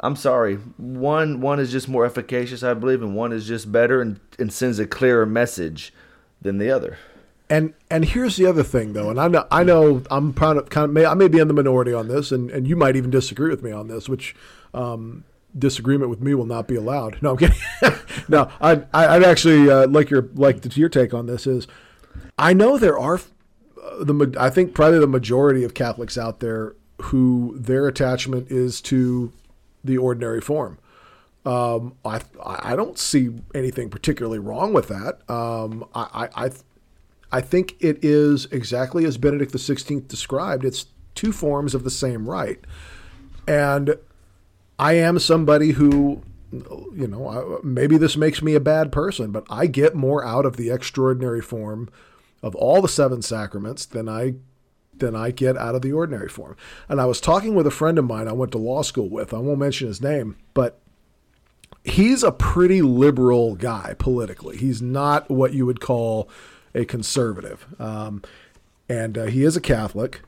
I'm 0.00 0.16
sorry. 0.16 0.56
One 0.76 1.40
one 1.40 1.60
is 1.60 1.70
just 1.70 1.88
more 1.88 2.04
efficacious, 2.04 2.62
I 2.62 2.74
believe, 2.74 3.02
and 3.02 3.14
one 3.14 3.32
is 3.32 3.46
just 3.46 3.70
better 3.70 4.02
and, 4.02 4.18
and 4.38 4.52
sends 4.52 4.78
a 4.78 4.86
clearer 4.86 5.24
message 5.24 5.92
than 6.42 6.58
the 6.58 6.70
other. 6.70 6.98
And 7.48 7.74
and 7.90 8.04
here's 8.04 8.36
the 8.36 8.46
other 8.46 8.62
thing 8.62 8.92
though, 8.92 9.10
and 9.10 9.20
I 9.20 9.28
know 9.28 9.46
I 9.50 9.62
know 9.62 10.02
I'm 10.10 10.32
kind 10.32 10.58
of, 10.58 10.70
kind 10.70 10.84
of 10.84 10.90
may, 10.92 11.04
I 11.04 11.14
may 11.14 11.28
be 11.28 11.38
in 11.38 11.48
the 11.48 11.54
minority 11.54 11.92
on 11.92 12.08
this, 12.08 12.32
and, 12.32 12.50
and 12.50 12.66
you 12.66 12.76
might 12.76 12.96
even 12.96 13.10
disagree 13.10 13.50
with 13.50 13.62
me 13.62 13.72
on 13.72 13.88
this, 13.88 14.08
which 14.08 14.34
um, 14.72 15.24
disagreement 15.58 16.10
with 16.10 16.20
me 16.20 16.32
will 16.34 16.46
not 16.46 16.68
be 16.68 16.76
allowed. 16.76 17.20
No, 17.22 17.32
I'm 17.32 17.36
kidding. 17.36 17.58
no, 18.28 18.50
I 18.60 18.84
I'd 18.94 19.24
actually 19.24 19.68
uh, 19.68 19.88
like 19.88 20.10
your 20.10 20.28
like 20.34 20.76
your 20.76 20.88
take 20.88 21.12
on 21.12 21.26
this 21.26 21.46
is, 21.46 21.66
I 22.38 22.52
know 22.52 22.78
there 22.78 22.98
are 22.98 23.20
the 24.04 24.34
I 24.38 24.50
think 24.50 24.74
probably 24.74 24.98
the 24.98 25.06
majority 25.06 25.64
of 25.64 25.74
Catholics 25.74 26.18
out 26.18 26.40
there 26.40 26.74
who 27.02 27.56
their 27.58 27.86
attachment 27.86 28.50
is 28.50 28.80
to 28.82 29.32
the 29.82 29.98
ordinary 29.98 30.40
form. 30.40 30.78
Um, 31.44 31.94
I 32.04 32.20
I 32.44 32.76
don't 32.76 32.98
see 32.98 33.30
anything 33.54 33.88
particularly 33.88 34.38
wrong 34.38 34.72
with 34.72 34.88
that. 34.88 35.20
Um, 35.30 35.86
I, 35.94 36.28
I 36.34 36.50
I 37.32 37.40
think 37.40 37.76
it 37.80 38.04
is 38.04 38.46
exactly 38.46 39.04
as 39.04 39.16
Benedict 39.16 39.52
XVI 39.52 40.06
described. 40.06 40.64
It's 40.64 40.86
two 41.14 41.32
forms 41.32 41.74
of 41.74 41.84
the 41.84 41.90
same 41.90 42.28
rite. 42.28 42.64
And 43.46 43.96
I 44.78 44.94
am 44.94 45.18
somebody 45.18 45.72
who, 45.72 46.22
you 46.52 47.06
know, 47.06 47.60
maybe 47.62 47.96
this 47.98 48.16
makes 48.16 48.42
me 48.42 48.54
a 48.54 48.60
bad 48.60 48.90
person, 48.90 49.30
but 49.30 49.44
I 49.48 49.66
get 49.66 49.94
more 49.94 50.24
out 50.24 50.46
of 50.46 50.56
the 50.56 50.70
extraordinary 50.70 51.40
form 51.40 51.88
of 52.42 52.54
all 52.54 52.80
the 52.80 52.88
seven 52.88 53.22
sacraments 53.22 53.84
than 53.84 54.08
I 54.08 54.34
than 55.00 55.16
I 55.16 55.30
get 55.30 55.56
out 55.56 55.74
of 55.74 55.82
the 55.82 55.92
ordinary 55.92 56.28
form. 56.28 56.56
And 56.88 57.00
I 57.00 57.06
was 57.06 57.20
talking 57.20 57.54
with 57.54 57.66
a 57.66 57.70
friend 57.70 57.98
of 57.98 58.04
mine 58.04 58.28
I 58.28 58.32
went 58.32 58.52
to 58.52 58.58
law 58.58 58.82
school 58.82 59.08
with. 59.08 59.34
I 59.34 59.38
won't 59.38 59.58
mention 59.58 59.88
his 59.88 60.00
name, 60.00 60.36
but 60.54 60.78
he's 61.84 62.22
a 62.22 62.32
pretty 62.32 62.82
liberal 62.82 63.56
guy 63.56 63.94
politically. 63.98 64.56
He's 64.56 64.80
not 64.80 65.30
what 65.30 65.52
you 65.52 65.66
would 65.66 65.80
call 65.80 66.28
a 66.74 66.84
conservative, 66.84 67.66
um, 67.80 68.22
and 68.88 69.18
uh, 69.18 69.24
he 69.24 69.42
is 69.42 69.56
a 69.56 69.60
Catholic. 69.60 70.20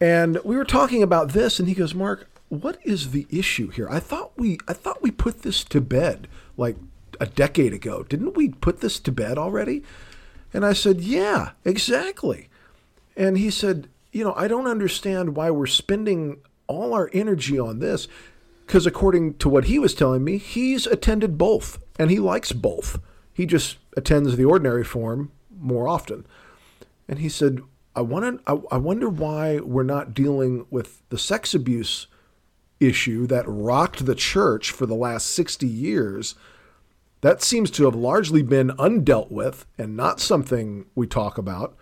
And 0.00 0.38
we 0.44 0.56
were 0.56 0.64
talking 0.64 1.02
about 1.02 1.30
this, 1.30 1.58
and 1.58 1.68
he 1.68 1.74
goes, 1.74 1.94
"Mark, 1.94 2.28
what 2.48 2.78
is 2.84 3.10
the 3.10 3.26
issue 3.30 3.70
here? 3.70 3.88
I 3.90 4.00
thought 4.00 4.32
we 4.36 4.58
I 4.66 4.72
thought 4.72 5.02
we 5.02 5.10
put 5.10 5.42
this 5.42 5.64
to 5.64 5.80
bed 5.80 6.28
like 6.56 6.76
a 7.20 7.26
decade 7.26 7.72
ago. 7.72 8.02
Didn't 8.02 8.36
we 8.36 8.50
put 8.50 8.80
this 8.80 8.98
to 9.00 9.12
bed 9.12 9.38
already?" 9.38 9.82
And 10.54 10.64
I 10.64 10.72
said, 10.72 11.02
"Yeah, 11.02 11.50
exactly." 11.64 12.48
And 13.16 13.36
he 13.36 13.50
said, 13.50 13.88
"You 14.12 14.24
know, 14.24 14.32
I 14.34 14.48
don't 14.48 14.66
understand 14.66 15.36
why 15.36 15.50
we're 15.50 15.66
spending 15.66 16.38
all 16.66 16.94
our 16.94 17.10
energy 17.12 17.58
on 17.58 17.80
this." 17.80 18.08
Because 18.66 18.86
according 18.86 19.34
to 19.34 19.48
what 19.50 19.64
he 19.64 19.78
was 19.78 19.94
telling 19.94 20.24
me, 20.24 20.38
he's 20.38 20.86
attended 20.86 21.36
both 21.36 21.78
and 21.98 22.10
he 22.10 22.18
likes 22.18 22.52
both. 22.52 22.98
He 23.32 23.46
just 23.46 23.76
attends 23.96 24.36
the 24.36 24.44
ordinary 24.44 24.84
form 24.84 25.32
more 25.60 25.88
often. 25.88 26.26
And 27.08 27.18
he 27.18 27.28
said, 27.28 27.60
I, 27.94 28.00
wanted, 28.00 28.40
I, 28.46 28.58
I 28.70 28.76
wonder 28.78 29.08
why 29.08 29.60
we're 29.60 29.82
not 29.82 30.14
dealing 30.14 30.66
with 30.70 31.02
the 31.10 31.18
sex 31.18 31.54
abuse 31.54 32.06
issue 32.80 33.26
that 33.26 33.44
rocked 33.46 34.06
the 34.06 34.14
church 34.14 34.70
for 34.70 34.86
the 34.86 34.94
last 34.94 35.26
60 35.32 35.66
years. 35.66 36.34
That 37.24 37.42
seems 37.42 37.70
to 37.70 37.86
have 37.86 37.94
largely 37.94 38.42
been 38.42 38.68
undealt 38.72 39.30
with 39.30 39.64
and 39.78 39.96
not 39.96 40.20
something 40.20 40.84
we 40.94 41.06
talk 41.06 41.38
about, 41.38 41.74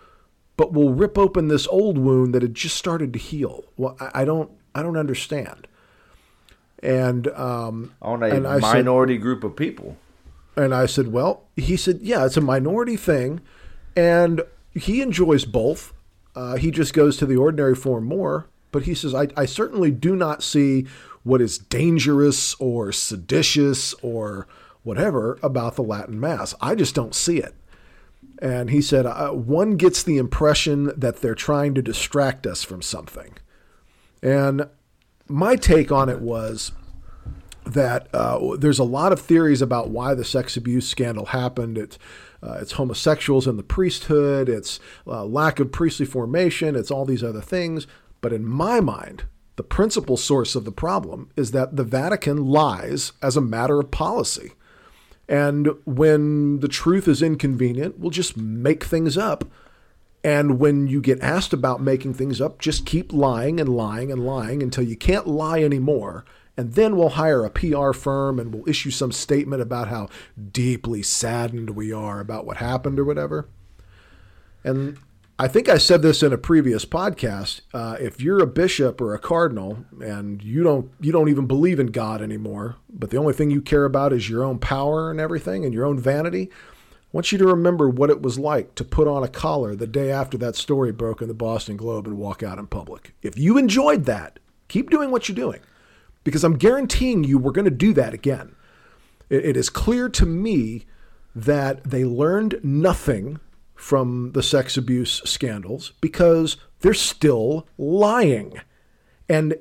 but 0.55 0.71
will 0.71 0.93
rip 0.93 1.17
open 1.17 1.49
this 1.49 1.67
old 1.67 1.97
wound 1.97 2.33
that 2.33 2.41
had 2.41 2.55
just 2.55 2.77
started 2.77 3.11
to 3.11 3.19
heal. 3.19 3.65
Well, 3.75 3.97
I, 3.99 4.21
I 4.21 4.23
don't, 4.23 4.49
I 4.73 4.81
don't 4.81 4.95
understand. 4.95 5.67
And 6.81 7.27
um, 7.27 7.93
on 8.01 8.23
a 8.23 8.27
and 8.27 8.43
minority 8.61 9.15
said, 9.15 9.21
group 9.21 9.43
of 9.43 9.57
people. 9.57 9.97
And 10.55 10.73
I 10.73 10.85
said, 10.85 11.11
well, 11.11 11.43
he 11.57 11.75
said, 11.75 11.99
yeah, 12.01 12.25
it's 12.25 12.37
a 12.37 12.41
minority 12.41 12.95
thing 12.95 13.41
and 13.97 14.43
he 14.73 15.01
enjoys 15.01 15.43
both. 15.43 15.91
Uh, 16.37 16.55
he 16.55 16.71
just 16.71 16.93
goes 16.93 17.17
to 17.17 17.25
the 17.25 17.35
ordinary 17.35 17.75
form 17.75 18.05
more. 18.05 18.47
But 18.71 18.83
he 18.83 18.95
says, 18.95 19.13
I, 19.13 19.27
I 19.35 19.45
certainly 19.45 19.91
do 19.91 20.15
not 20.15 20.41
see 20.41 20.87
what 21.23 21.41
is 21.41 21.57
dangerous 21.57 22.55
or 22.61 22.93
seditious 22.93 23.93
or 24.01 24.47
whatever 24.83 25.39
about 25.41 25.75
the 25.75 25.83
Latin 25.83 26.19
Mass. 26.19 26.53
I 26.61 26.75
just 26.75 26.95
don't 26.95 27.15
see 27.15 27.37
it. 27.37 27.55
And 28.39 28.69
he 28.69 28.81
said, 28.81 29.05
uh, 29.05 29.31
one 29.31 29.77
gets 29.77 30.03
the 30.03 30.17
impression 30.17 30.91
that 30.97 31.17
they're 31.17 31.35
trying 31.35 31.73
to 31.75 31.81
distract 31.81 32.45
us 32.45 32.63
from 32.63 32.81
something. 32.81 33.35
And 34.21 34.67
my 35.27 35.55
take 35.55 35.91
on 35.91 36.09
it 36.09 36.19
was 36.19 36.71
that 37.65 38.13
uh, 38.13 38.57
there's 38.57 38.79
a 38.79 38.83
lot 38.83 39.11
of 39.13 39.21
theories 39.21 39.61
about 39.61 39.89
why 39.89 40.13
the 40.13 40.25
sex 40.25 40.57
abuse 40.57 40.87
scandal 40.87 41.27
happened. 41.27 41.77
It's 41.77 41.97
uh, 42.41 42.57
it's 42.59 42.73
homosexuals 42.73 43.47
in 43.47 43.55
the 43.55 43.63
priesthood, 43.63 44.49
it's 44.49 44.81
uh, 45.07 45.23
lack 45.23 45.61
of 45.61 45.71
priestly 45.71 46.05
formation, 46.05 46.75
it's 46.75 46.91
all 46.91 47.05
these 47.05 47.23
other 47.23 47.39
things. 47.39 47.87
But 48.19 48.33
in 48.33 48.45
my 48.45 48.81
mind, 48.81 49.23
the 49.55 49.63
principal 49.63 50.17
source 50.17 50.53
of 50.53 50.65
the 50.65 50.71
problem 50.71 51.29
is 51.37 51.51
that 51.51 51.77
the 51.77 51.85
Vatican 51.85 52.47
lies 52.47 53.13
as 53.21 53.37
a 53.37 53.41
matter 53.41 53.79
of 53.79 53.91
policy. 53.91 54.51
And 55.27 55.69
when 55.85 56.59
the 56.59 56.67
truth 56.67 57.07
is 57.07 57.21
inconvenient, 57.21 57.99
we'll 57.99 58.11
just 58.11 58.35
make 58.35 58.83
things 58.83 59.17
up. 59.17 59.45
And 60.23 60.59
when 60.59 60.87
you 60.87 61.01
get 61.01 61.21
asked 61.21 61.53
about 61.53 61.81
making 61.81 62.13
things 62.13 62.39
up, 62.39 62.59
just 62.59 62.85
keep 62.85 63.11
lying 63.11 63.59
and 63.59 63.69
lying 63.69 64.11
and 64.11 64.25
lying 64.25 64.63
until 64.63 64.83
you 64.83 64.95
can't 64.95 65.27
lie 65.27 65.61
anymore. 65.61 66.23
And 66.55 66.73
then 66.73 66.95
we'll 66.95 67.09
hire 67.09 67.43
a 67.43 67.49
PR 67.49 67.91
firm 67.93 68.39
and 68.39 68.53
we'll 68.53 68.69
issue 68.69 68.91
some 68.91 69.11
statement 69.11 69.61
about 69.61 69.87
how 69.87 70.09
deeply 70.51 71.01
saddened 71.01 71.71
we 71.71 71.91
are 71.91 72.19
about 72.19 72.45
what 72.45 72.57
happened 72.57 72.99
or 72.99 73.03
whatever. 73.03 73.49
And 74.63 74.97
I 75.43 75.49
think 75.49 75.67
I 75.67 75.77
said 75.77 76.01
this 76.01 76.23
in 76.23 76.31
a 76.31 76.37
previous 76.37 76.85
podcast. 76.85 77.59
Uh, 77.73 77.97
if 77.99 78.21
you're 78.21 78.41
a 78.41 78.47
bishop 78.47 79.01
or 79.01 79.13
a 79.13 79.19
cardinal 79.19 79.83
and 79.99 80.41
you 80.41 80.63
don't 80.63 80.89
you 81.01 81.11
don't 81.11 81.27
even 81.27 81.47
believe 81.47 81.81
in 81.81 81.87
God 81.87 82.21
anymore, 82.21 82.77
but 82.89 83.09
the 83.09 83.17
only 83.17 83.33
thing 83.33 83.51
you 83.51 83.61
care 83.61 83.83
about 83.83 84.13
is 84.13 84.29
your 84.29 84.41
own 84.41 84.57
power 84.57 85.11
and 85.11 85.19
everything 85.19 85.65
and 85.65 85.73
your 85.73 85.85
own 85.85 85.99
vanity, 85.99 86.49
I 86.49 87.07
want 87.11 87.33
you 87.33 87.37
to 87.39 87.45
remember 87.45 87.89
what 87.89 88.09
it 88.09 88.21
was 88.21 88.39
like 88.39 88.73
to 88.75 88.85
put 88.85 89.05
on 89.05 89.21
a 89.21 89.27
collar 89.27 89.75
the 89.75 89.85
day 89.85 90.11
after 90.11 90.37
that 90.37 90.55
story 90.55 90.93
broke 90.93 91.21
in 91.21 91.27
the 91.27 91.33
Boston 91.33 91.75
Globe 91.75 92.07
and 92.07 92.17
walk 92.17 92.41
out 92.41 92.57
in 92.57 92.67
public. 92.67 93.13
If 93.21 93.37
you 93.37 93.57
enjoyed 93.57 94.05
that, 94.05 94.39
keep 94.69 94.89
doing 94.89 95.11
what 95.11 95.27
you're 95.27 95.35
doing, 95.35 95.59
because 96.23 96.45
I'm 96.45 96.57
guaranteeing 96.57 97.25
you 97.25 97.37
we're 97.37 97.51
going 97.51 97.65
to 97.65 97.69
do 97.69 97.91
that 97.95 98.13
again. 98.13 98.55
it, 99.29 99.43
it 99.43 99.57
is 99.57 99.69
clear 99.69 100.07
to 100.07 100.25
me 100.25 100.85
that 101.35 101.83
they 101.83 102.05
learned 102.05 102.61
nothing 102.63 103.41
from 103.83 104.31
the 104.31 104.41
sex 104.41 104.77
abuse 104.77 105.21
scandals 105.25 105.91
because 105.99 106.55
they're 106.79 106.93
still 106.93 107.67
lying. 107.77 108.61
And, 109.27 109.55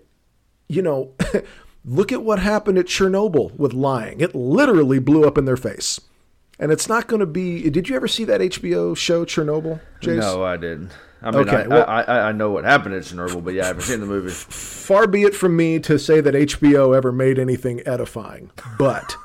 you 0.68 0.81
know, 0.81 1.12
look 1.85 2.12
at 2.12 2.23
what 2.23 2.39
happened 2.39 2.79
at 2.79 2.87
Chernobyl 2.87 3.53
with 3.57 3.75
lying. 3.75 4.20
It 4.20 4.33
literally 4.33 5.01
blew 5.01 5.25
up 5.25 5.37
in 5.37 5.45
their 5.45 5.57
face. 5.57 6.01
And 6.61 6.70
it's 6.70 6.89
not 6.89 7.09
going 7.09 7.18
to 7.18 7.27
be. 7.27 7.68
Did 7.68 7.89
you 7.89 7.97
ever 7.97 8.07
see 8.07 8.23
that 8.25 8.41
HBO 8.41 8.97
show 8.97 9.25
Chernobyl, 9.25 9.81
Jace? 10.01 10.20
No, 10.20 10.45
I 10.45 10.57
didn't. 10.57 10.93
I 11.20 11.33
mean, 11.33 11.49
okay, 11.49 11.64
I, 11.64 11.66
well, 11.66 11.85
I, 11.89 12.03
I, 12.03 12.29
I, 12.29 12.33
know 12.33 12.51
what 12.51 12.64
happened 12.64 12.95
at 12.95 13.03
Chernobyl, 13.03 13.43
but 13.43 13.55
yeah, 13.55 13.64
I 13.64 13.66
haven't 13.68 13.83
seen 13.83 14.01
the 14.01 14.07
movie. 14.07 14.31
Far 14.31 15.09
be 15.09 15.23
it 15.23 15.35
from 15.35 15.57
me 15.57 15.81
to 15.81 15.99
say 15.99 16.20
that 16.20 16.35
HBO 16.35 16.97
ever 16.97 17.11
made 17.11 17.41
anything 17.41 17.81
edifying, 17.87 18.51
but 18.79 19.16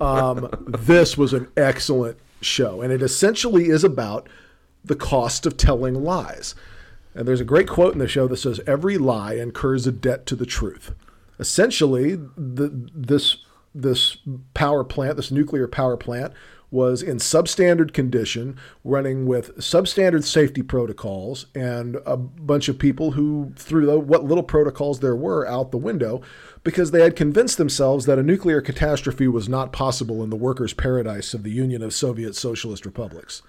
um, 0.00 0.48
this 0.66 1.18
was 1.18 1.34
an 1.34 1.48
excellent 1.56 2.18
show. 2.40 2.80
And 2.80 2.92
it 2.92 3.02
essentially 3.02 3.68
is 3.68 3.84
about 3.84 4.28
the 4.84 4.96
cost 4.96 5.46
of 5.46 5.56
telling 5.56 5.94
lies. 6.02 6.54
And 7.14 7.26
there's 7.26 7.40
a 7.40 7.44
great 7.44 7.68
quote 7.68 7.94
in 7.94 7.98
the 7.98 8.08
show 8.08 8.28
that 8.28 8.36
says, 8.36 8.60
Every 8.66 8.98
lie 8.98 9.34
incurs 9.34 9.86
a 9.86 9.92
debt 9.92 10.26
to 10.26 10.36
the 10.36 10.46
truth. 10.46 10.94
Essentially, 11.38 12.16
the, 12.16 12.70
this, 12.94 13.38
this 13.74 14.18
power 14.54 14.84
plant, 14.84 15.16
this 15.16 15.30
nuclear 15.30 15.68
power 15.68 15.96
plant, 15.96 16.32
was 16.70 17.02
in 17.02 17.16
substandard 17.16 17.92
condition, 17.92 18.56
running 18.84 19.26
with 19.26 19.56
substandard 19.56 20.24
safety 20.24 20.62
protocols, 20.62 21.46
and 21.54 21.96
a 22.04 22.16
bunch 22.16 22.68
of 22.68 22.78
people 22.78 23.12
who 23.12 23.52
threw 23.56 23.86
the, 23.86 23.98
what 23.98 24.24
little 24.24 24.42
protocols 24.42 25.00
there 25.00 25.16
were 25.16 25.46
out 25.46 25.70
the 25.70 25.78
window 25.78 26.20
because 26.64 26.90
they 26.90 27.02
had 27.02 27.16
convinced 27.16 27.56
themselves 27.56 28.04
that 28.04 28.18
a 28.18 28.22
nuclear 28.22 28.60
catastrophe 28.60 29.28
was 29.28 29.48
not 29.48 29.72
possible 29.72 30.22
in 30.22 30.28
the 30.28 30.36
workers' 30.36 30.74
paradise 30.74 31.32
of 31.32 31.42
the 31.42 31.50
Union 31.50 31.82
of 31.82 31.94
Soviet 31.94 32.34
Socialist 32.34 32.84
Republics. 32.84 33.40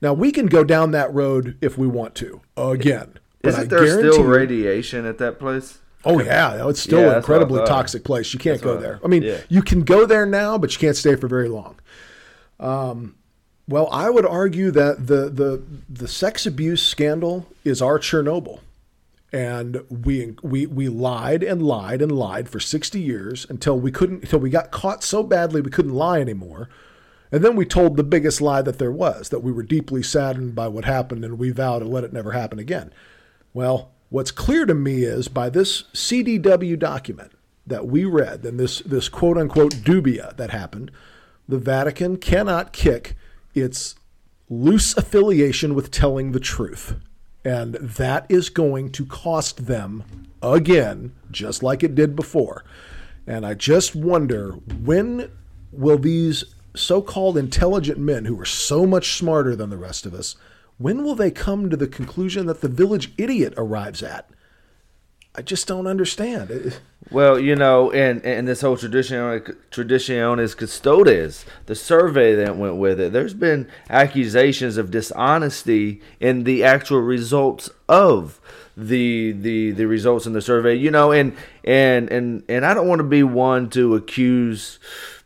Now 0.00 0.12
we 0.12 0.32
can 0.32 0.46
go 0.46 0.64
down 0.64 0.92
that 0.92 1.12
road 1.12 1.56
if 1.60 1.76
we 1.76 1.86
want 1.86 2.14
to 2.16 2.40
again. 2.56 3.18
Isn't 3.42 3.68
there 3.68 3.86
still 3.86 4.24
radiation 4.24 5.06
at 5.06 5.18
that 5.18 5.38
place? 5.38 5.78
Oh 6.04 6.20
yeah, 6.20 6.68
it's 6.68 6.80
still 6.80 7.00
yeah, 7.00 7.10
an 7.10 7.16
incredibly 7.16 7.64
toxic 7.64 8.04
place. 8.04 8.32
You 8.32 8.38
can't 8.38 8.60
that's 8.60 8.64
go 8.64 8.80
there. 8.80 9.00
I 9.04 9.08
mean, 9.08 9.22
yeah. 9.22 9.38
you 9.48 9.62
can 9.62 9.82
go 9.82 10.06
there 10.06 10.26
now, 10.26 10.56
but 10.56 10.72
you 10.72 10.78
can't 10.78 10.96
stay 10.96 11.16
for 11.16 11.26
very 11.26 11.48
long. 11.48 11.76
Um, 12.60 13.16
well, 13.66 13.88
I 13.92 14.08
would 14.08 14.24
argue 14.24 14.70
that 14.70 15.06
the 15.06 15.28
the 15.28 15.62
the 15.88 16.08
sex 16.08 16.46
abuse 16.46 16.82
scandal 16.82 17.46
is 17.64 17.82
our 17.82 17.98
Chernobyl, 17.98 18.60
and 19.32 19.84
we 19.90 20.36
we 20.42 20.66
we 20.66 20.88
lied 20.88 21.42
and 21.42 21.62
lied 21.62 22.00
and 22.00 22.12
lied 22.12 22.48
for 22.48 22.60
sixty 22.60 23.00
years 23.00 23.46
until 23.50 23.78
we 23.78 23.90
couldn't 23.90 24.22
until 24.22 24.38
we 24.38 24.50
got 24.50 24.70
caught 24.70 25.02
so 25.04 25.22
badly 25.22 25.60
we 25.60 25.70
couldn't 25.70 25.94
lie 25.94 26.20
anymore. 26.20 26.68
And 27.30 27.44
then 27.44 27.56
we 27.56 27.66
told 27.66 27.96
the 27.96 28.04
biggest 28.04 28.40
lie 28.40 28.62
that 28.62 28.78
there 28.78 28.92
was 28.92 29.28
that 29.28 29.40
we 29.40 29.52
were 29.52 29.62
deeply 29.62 30.02
saddened 30.02 30.54
by 30.54 30.68
what 30.68 30.84
happened 30.84 31.24
and 31.24 31.38
we 31.38 31.50
vowed 31.50 31.80
to 31.80 31.84
let 31.84 32.04
it 32.04 32.12
never 32.12 32.32
happen 32.32 32.58
again. 32.58 32.92
Well, 33.52 33.90
what's 34.08 34.30
clear 34.30 34.64
to 34.66 34.74
me 34.74 35.02
is 35.02 35.28
by 35.28 35.50
this 35.50 35.84
CDW 35.94 36.78
document 36.78 37.32
that 37.66 37.86
we 37.86 38.04
read 38.04 38.44
and 38.44 38.58
this, 38.58 38.80
this 38.80 39.08
quote 39.08 39.36
unquote 39.36 39.74
dubia 39.74 40.36
that 40.36 40.50
happened, 40.50 40.90
the 41.46 41.58
Vatican 41.58 42.16
cannot 42.16 42.72
kick 42.72 43.16
its 43.54 43.94
loose 44.48 44.96
affiliation 44.96 45.74
with 45.74 45.90
telling 45.90 46.32
the 46.32 46.40
truth. 46.40 46.96
And 47.44 47.74
that 47.74 48.26
is 48.28 48.50
going 48.50 48.90
to 48.92 49.06
cost 49.06 49.66
them 49.66 50.04
again, 50.42 51.12
just 51.30 51.62
like 51.62 51.82
it 51.82 51.94
did 51.94 52.16
before. 52.16 52.64
And 53.26 53.44
I 53.44 53.54
just 53.54 53.94
wonder 53.94 54.52
when 54.52 55.30
will 55.70 55.98
these 55.98 56.44
so 56.78 57.02
called 57.02 57.36
intelligent 57.36 57.98
men 57.98 58.24
who 58.24 58.38
are 58.40 58.46
so 58.46 58.86
much 58.86 59.16
smarter 59.16 59.54
than 59.54 59.70
the 59.70 59.76
rest 59.76 60.06
of 60.06 60.14
us, 60.14 60.36
when 60.78 61.02
will 61.02 61.14
they 61.14 61.30
come 61.30 61.68
to 61.70 61.76
the 61.76 61.88
conclusion 61.88 62.46
that 62.46 62.60
the 62.60 62.68
village 62.68 63.12
idiot 63.18 63.54
arrives 63.56 64.02
at? 64.02 64.30
I 65.34 65.42
just 65.42 65.68
don't 65.68 65.86
understand. 65.86 66.80
Well, 67.10 67.38
you 67.38 67.54
know, 67.54 67.92
and 67.92 68.24
and 68.24 68.46
this 68.46 68.60
whole 68.60 68.76
tradition 68.76 69.18
tradition 69.70 70.16
traditionis 70.16 70.56
custodes, 70.56 71.46
the 71.66 71.74
survey 71.74 72.34
that 72.34 72.56
went 72.56 72.76
with 72.76 73.00
it. 73.00 73.12
There's 73.12 73.34
been 73.34 73.68
accusations 73.88 74.76
of 74.76 74.90
dishonesty 74.90 76.02
in 76.20 76.44
the 76.44 76.64
actual 76.64 77.00
results 77.00 77.70
of 77.88 78.40
the 78.76 79.32
the 79.32 79.70
the 79.70 79.86
results 79.86 80.26
in 80.26 80.32
the 80.32 80.42
survey. 80.42 80.74
You 80.74 80.90
know, 80.90 81.12
and 81.12 81.36
and 81.64 82.10
and 82.10 82.42
and 82.48 82.66
I 82.66 82.74
don't 82.74 82.88
want 82.88 82.98
to 82.98 83.04
be 83.04 83.22
one 83.22 83.70
to 83.70 83.94
accuse 83.94 84.78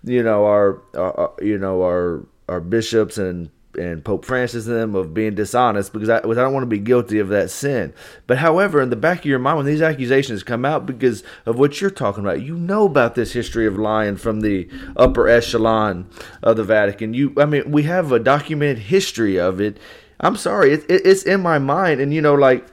you 0.05 0.23
know 0.23 0.45
our, 0.47 0.83
our 0.97 1.33
you 1.41 1.59
know 1.59 1.83
our 1.83 2.25
our 2.49 2.61
bishops 2.61 3.19
and 3.19 3.51
and 3.79 4.05
Pope 4.05 4.25
Francis 4.25 4.67
and 4.67 4.77
them 4.77 4.95
of 4.95 5.15
being 5.15 5.35
dishonest 5.35 5.93
because 5.93 6.09
I, 6.09 6.19
I 6.19 6.21
don't 6.21 6.53
want 6.53 6.63
to 6.63 6.69
be 6.69 6.79
guilty 6.79 7.19
of 7.19 7.29
that 7.29 7.51
sin. 7.51 7.95
But 8.27 8.39
however, 8.39 8.81
in 8.83 8.91
the 8.91 8.97
back 8.97 9.21
of 9.21 9.25
your 9.25 9.39
mind, 9.39 9.59
when 9.59 9.67
these 9.67 9.83
accusations 9.83 10.43
come 10.43 10.65
out 10.65 10.85
because 10.85 11.23
of 11.47 11.59
what 11.59 11.81
you're 11.81 11.91
talking 11.91 12.23
about, 12.23 12.43
you 12.43 12.57
know 12.57 12.85
about 12.85 13.15
this 13.15 13.33
history 13.33 13.67
of 13.67 13.79
lying 13.79 14.17
from 14.17 14.41
the 14.41 14.69
upper 14.97 15.29
echelon 15.29 16.09
of 16.43 16.57
the 16.57 16.65
Vatican. 16.65 17.15
You, 17.15 17.33
I 17.39 17.47
mean, 17.47 17.71
we 17.71 17.85
have 17.85 18.13
a 18.13 18.19
documented 18.19 18.79
history 18.79 19.39
of 19.39 19.61
it. 19.61 19.79
I'm 20.21 20.37
sorry, 20.37 20.73
it, 20.73 20.85
it, 20.91 21.07
it's 21.07 21.23
in 21.23 21.41
my 21.41 21.59
mind, 21.59 22.01
and 22.01 22.13
you 22.13 22.21
know, 22.21 22.35
like. 22.35 22.67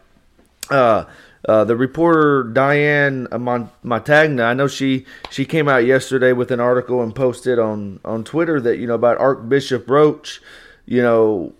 Uh, 0.69 1.05
uh, 1.47 1.63
the 1.63 1.75
reporter 1.75 2.43
Diane 2.43 3.27
Montagna, 3.27 4.43
I 4.43 4.53
know 4.53 4.67
she 4.67 5.05
she 5.29 5.45
came 5.45 5.69
out 5.69 5.85
yesterday 5.85 6.33
with 6.33 6.51
an 6.51 6.59
article 6.59 7.01
and 7.01 7.15
posted 7.15 7.57
on 7.57 7.99
on 8.03 8.23
Twitter 8.23 8.59
that 8.61 8.77
you 8.77 8.87
know 8.87 8.95
about 8.95 9.17
Archbishop 9.17 9.89
Roche. 9.89 10.41
You 10.85 11.01
know, 11.01 11.53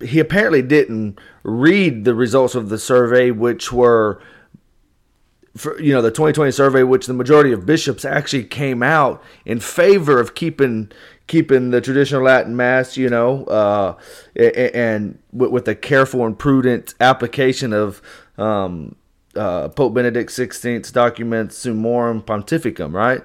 he 0.00 0.18
apparently 0.18 0.62
didn't 0.62 1.18
read 1.42 2.04
the 2.04 2.14
results 2.14 2.54
of 2.54 2.68
the 2.68 2.78
survey, 2.78 3.30
which 3.30 3.72
were. 3.72 4.20
For, 5.56 5.80
you 5.80 5.92
know 5.92 6.02
the 6.02 6.10
2020 6.10 6.52
survey, 6.52 6.84
which 6.84 7.06
the 7.06 7.14
majority 7.14 7.50
of 7.50 7.66
bishops 7.66 8.04
actually 8.04 8.44
came 8.44 8.80
out 8.80 9.20
in 9.44 9.58
favor 9.58 10.20
of 10.20 10.36
keeping 10.36 10.92
keeping 11.26 11.70
the 11.70 11.80
traditional 11.80 12.22
Latin 12.22 12.54
Mass, 12.54 12.96
you 12.96 13.08
know, 13.08 13.44
uh, 13.44 13.96
and 14.36 15.18
with, 15.32 15.50
with 15.50 15.66
a 15.66 15.74
careful 15.74 16.24
and 16.24 16.38
prudent 16.38 16.94
application 17.00 17.72
of 17.72 18.00
um, 18.38 18.94
uh, 19.38 19.68
Pope 19.68 19.94
Benedict 19.94 20.30
XVI's 20.30 20.90
document 20.90 21.50
Summorum 21.50 22.22
Pontificum, 22.22 22.92
right? 22.92 23.22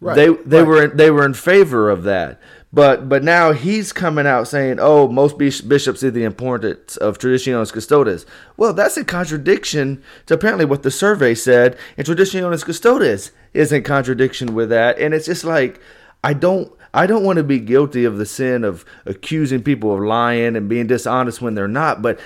Right. 0.00 0.16
They 0.16 0.28
they 0.28 0.58
right. 0.58 0.66
were 0.66 0.88
they 0.88 1.10
were 1.10 1.24
in 1.24 1.34
favor 1.34 1.88
of 1.88 2.02
that, 2.02 2.40
but 2.72 3.08
but 3.08 3.22
now 3.22 3.52
he's 3.52 3.92
coming 3.92 4.26
out 4.26 4.48
saying, 4.48 4.78
"Oh, 4.80 5.06
most 5.06 5.38
bishops 5.38 6.00
see 6.00 6.08
the 6.10 6.24
importance 6.24 6.96
of 6.96 7.18
Traditionis 7.18 7.72
Custodes." 7.72 8.26
Well, 8.56 8.72
that's 8.72 8.96
a 8.96 9.04
contradiction 9.04 10.02
to 10.26 10.34
apparently 10.34 10.64
what 10.64 10.82
the 10.82 10.90
survey 10.90 11.36
said, 11.36 11.78
and 11.96 12.04
Traditionis 12.04 12.64
Custodes 12.64 13.30
is 13.54 13.70
in 13.70 13.84
contradiction 13.84 14.54
with 14.54 14.70
that. 14.70 14.98
And 14.98 15.14
it's 15.14 15.26
just 15.26 15.44
like 15.44 15.80
I 16.24 16.34
don't 16.34 16.72
I 16.94 17.06
don't 17.06 17.24
want 17.24 17.36
to 17.36 17.44
be 17.44 17.58
guilty 17.58 18.04
of 18.04 18.18
the 18.18 18.26
sin 18.26 18.64
of 18.64 18.84
accusing 19.06 19.62
people 19.62 19.94
of 19.94 20.00
lying 20.00 20.56
and 20.56 20.68
being 20.68 20.86
dishonest 20.86 21.40
when 21.40 21.54
they're 21.54 21.68
not, 21.68 22.02
but 22.02 22.18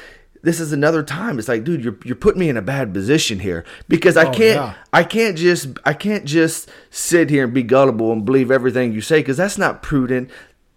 this 0.42 0.60
is 0.60 0.72
another 0.72 1.02
time. 1.02 1.38
It's 1.38 1.48
like, 1.48 1.64
dude, 1.64 1.82
you're 1.82 1.96
you're 2.04 2.16
putting 2.16 2.40
me 2.40 2.48
in 2.48 2.56
a 2.56 2.62
bad 2.62 2.92
position 2.92 3.40
here 3.40 3.64
because 3.88 4.16
I 4.16 4.26
oh, 4.26 4.32
can't 4.32 4.56
yeah. 4.56 4.74
I 4.92 5.04
can't 5.04 5.36
just 5.36 5.68
I 5.84 5.92
can't 5.92 6.24
just 6.24 6.70
sit 6.90 7.30
here 7.30 7.44
and 7.44 7.54
be 7.54 7.62
gullible 7.62 8.12
and 8.12 8.24
believe 8.24 8.50
everything 8.50 8.92
you 8.92 9.00
say 9.00 9.20
because 9.20 9.36
that's 9.36 9.58
not 9.58 9.82
prudent. 9.82 10.30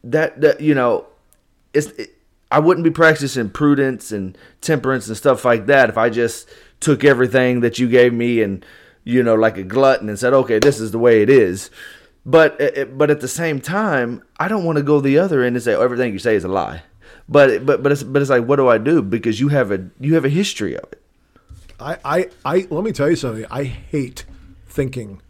That 0.04 0.42
that 0.42 0.62
you 0.62 0.74
know, 0.74 1.08
it's 1.74 1.88
it, 1.88 2.16
I 2.52 2.60
wouldn't 2.60 2.84
be 2.84 2.92
practicing 2.92 3.50
prudence 3.50 4.12
and 4.12 4.38
temperance 4.62 5.08
and 5.08 5.18
stuff 5.18 5.46
like 5.46 5.68
that 5.68 5.90
if 5.90 5.98
I 5.98 6.10
just 6.10 6.50
took 6.80 7.04
everything 7.04 7.60
that 7.62 7.78
you 7.78 7.88
gave 7.88 8.14
me 8.14 8.42
and 8.42 8.66
you 9.04 9.22
know 9.24 9.36
like 9.36 9.58
a 9.58 9.64
glutton 9.64 10.10
and 10.10 10.18
said, 10.18 10.34
okay, 10.34 10.60
this 10.60 10.80
is 10.80 10.92
the 10.92 11.00
way 11.00 11.22
it 11.22 11.30
is. 11.30 11.70
but 12.26 12.60
uh, 12.62 12.86
but 12.86 13.10
at 13.10 13.22
the 13.22 13.28
same 13.28 13.60
time, 13.62 14.24
I 14.40 14.48
don't 14.48 14.64
want 14.64 14.78
to 14.78 14.84
go 14.84 15.00
the 15.00 15.18
other 15.18 15.44
end 15.44 15.56
and 15.56 15.64
say 15.64 15.74
oh, 15.74 15.82
everything 15.82 16.14
you 16.14 16.20
say 16.20 16.36
is 16.36 16.44
a 16.44 16.48
lie. 16.48 16.84
But 17.30 17.66
but 17.66 17.84
but 17.84 17.92
it's 17.92 18.04
but 18.04 18.22
it's 18.22 18.32
like 18.32 18.46
what 18.46 18.56
do 18.56 18.68
I 18.68 18.80
do 18.80 19.02
because 19.02 19.40
you 19.40 19.50
have 19.50 19.72
a 19.72 19.90
you 20.00 20.16
have 20.16 20.26
a 20.26 20.30
history 20.30 20.76
of 20.76 20.84
it. 20.92 21.02
I 21.80 21.98
I, 22.04 22.30
I 22.44 22.68
let 22.70 22.84
me 22.84 22.92
tell 22.92 23.10
you 23.10 23.16
something. 23.16 23.46
I 23.52 23.64
hate 23.64 24.26
thinking 24.66 25.22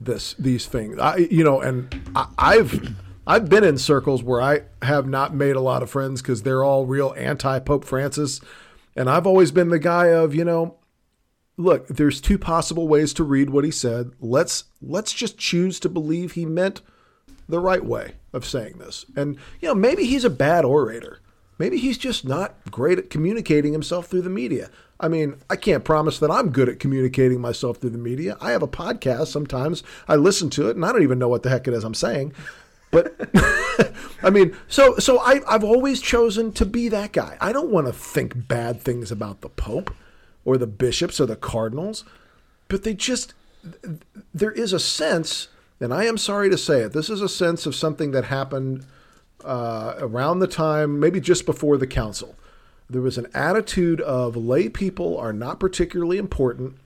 this 0.00 0.34
these 0.34 0.66
things. 0.66 0.98
I 0.98 1.16
you 1.16 1.42
know, 1.42 1.60
and 1.60 2.12
I, 2.14 2.26
I've 2.36 2.94
I've 3.26 3.48
been 3.48 3.64
in 3.64 3.78
circles 3.78 4.22
where 4.22 4.42
I 4.42 4.62
have 4.82 5.08
not 5.08 5.34
made 5.34 5.56
a 5.56 5.60
lot 5.60 5.82
of 5.82 5.90
friends 5.90 6.20
because 6.20 6.42
they're 6.42 6.62
all 6.62 6.84
real 6.84 7.14
anti 7.16 7.58
Pope 7.60 7.84
Francis, 7.84 8.42
and 8.94 9.08
I've 9.08 9.26
always 9.26 9.50
been 9.50 9.70
the 9.70 9.78
guy 9.78 10.08
of 10.08 10.34
you 10.34 10.44
know 10.44 10.76
look, 11.58 11.88
there's 11.88 12.20
two 12.20 12.38
possible 12.38 12.88
ways 12.88 13.12
to 13.14 13.24
read 13.24 13.50
what 13.50 13.64
he 13.64 13.70
said. 13.70 14.12
Let's 14.20 14.64
let's 14.80 15.12
just 15.12 15.36
choose 15.36 15.80
to 15.80 15.88
believe 15.88 16.32
he 16.32 16.46
meant 16.46 16.80
the 17.48 17.58
right 17.58 17.84
way 17.84 18.14
of 18.32 18.46
saying 18.46 18.78
this. 18.78 19.04
And 19.16 19.36
you 19.60 19.68
know, 19.68 19.74
maybe 19.74 20.04
he's 20.04 20.24
a 20.24 20.30
bad 20.30 20.64
orator. 20.64 21.20
Maybe 21.58 21.78
he's 21.78 21.98
just 21.98 22.24
not 22.24 22.54
great 22.70 22.98
at 22.98 23.10
communicating 23.10 23.72
himself 23.72 24.06
through 24.06 24.22
the 24.22 24.30
media. 24.30 24.70
I 25.00 25.08
mean, 25.08 25.36
I 25.48 25.56
can't 25.56 25.84
promise 25.84 26.18
that 26.18 26.30
I'm 26.30 26.50
good 26.50 26.68
at 26.68 26.80
communicating 26.80 27.40
myself 27.40 27.78
through 27.78 27.90
the 27.90 27.98
media. 27.98 28.36
I 28.40 28.50
have 28.50 28.62
a 28.62 28.68
podcast 28.68 29.28
sometimes. 29.28 29.82
I 30.06 30.16
listen 30.16 30.50
to 30.50 30.68
it 30.68 30.76
and 30.76 30.84
I 30.84 30.92
don't 30.92 31.02
even 31.02 31.18
know 31.18 31.28
what 31.28 31.42
the 31.42 31.50
heck 31.50 31.68
it 31.68 31.74
is 31.74 31.84
I'm 31.84 31.94
saying. 31.94 32.32
But 32.90 33.14
I 34.22 34.30
mean, 34.30 34.56
so 34.66 34.96
so 34.98 35.18
I 35.20 35.40
I've 35.46 35.64
always 35.64 36.00
chosen 36.00 36.52
to 36.52 36.64
be 36.64 36.88
that 36.88 37.12
guy. 37.12 37.36
I 37.40 37.52
don't 37.52 37.70
want 37.70 37.86
to 37.86 37.92
think 37.92 38.48
bad 38.48 38.80
things 38.80 39.12
about 39.12 39.42
the 39.42 39.48
Pope 39.48 39.94
or 40.44 40.56
the 40.56 40.66
bishops 40.66 41.20
or 41.20 41.26
the 41.26 41.36
cardinals, 41.36 42.04
but 42.68 42.82
they 42.82 42.94
just, 42.94 43.34
there 44.32 44.50
is 44.50 44.72
a 44.72 44.80
sense, 44.80 45.48
and 45.78 45.92
I 45.92 46.04
am 46.04 46.16
sorry 46.16 46.48
to 46.48 46.56
say 46.56 46.80
it, 46.80 46.94
this 46.94 47.10
is 47.10 47.20
a 47.20 47.28
sense 47.28 47.66
of 47.66 47.74
something 47.74 48.12
that 48.12 48.24
happened 48.24 48.86
uh, 49.44 49.94
around 49.98 50.40
the 50.40 50.46
time, 50.46 50.98
maybe 50.98 51.20
just 51.20 51.46
before 51.46 51.76
the 51.76 51.86
council. 51.86 52.36
There 52.90 53.02
was 53.02 53.18
an 53.18 53.26
attitude 53.34 54.00
of 54.00 54.36
lay 54.36 54.68
people 54.68 55.18
are 55.18 55.32
not 55.32 55.60
particularly 55.60 56.18
important. 56.18 56.76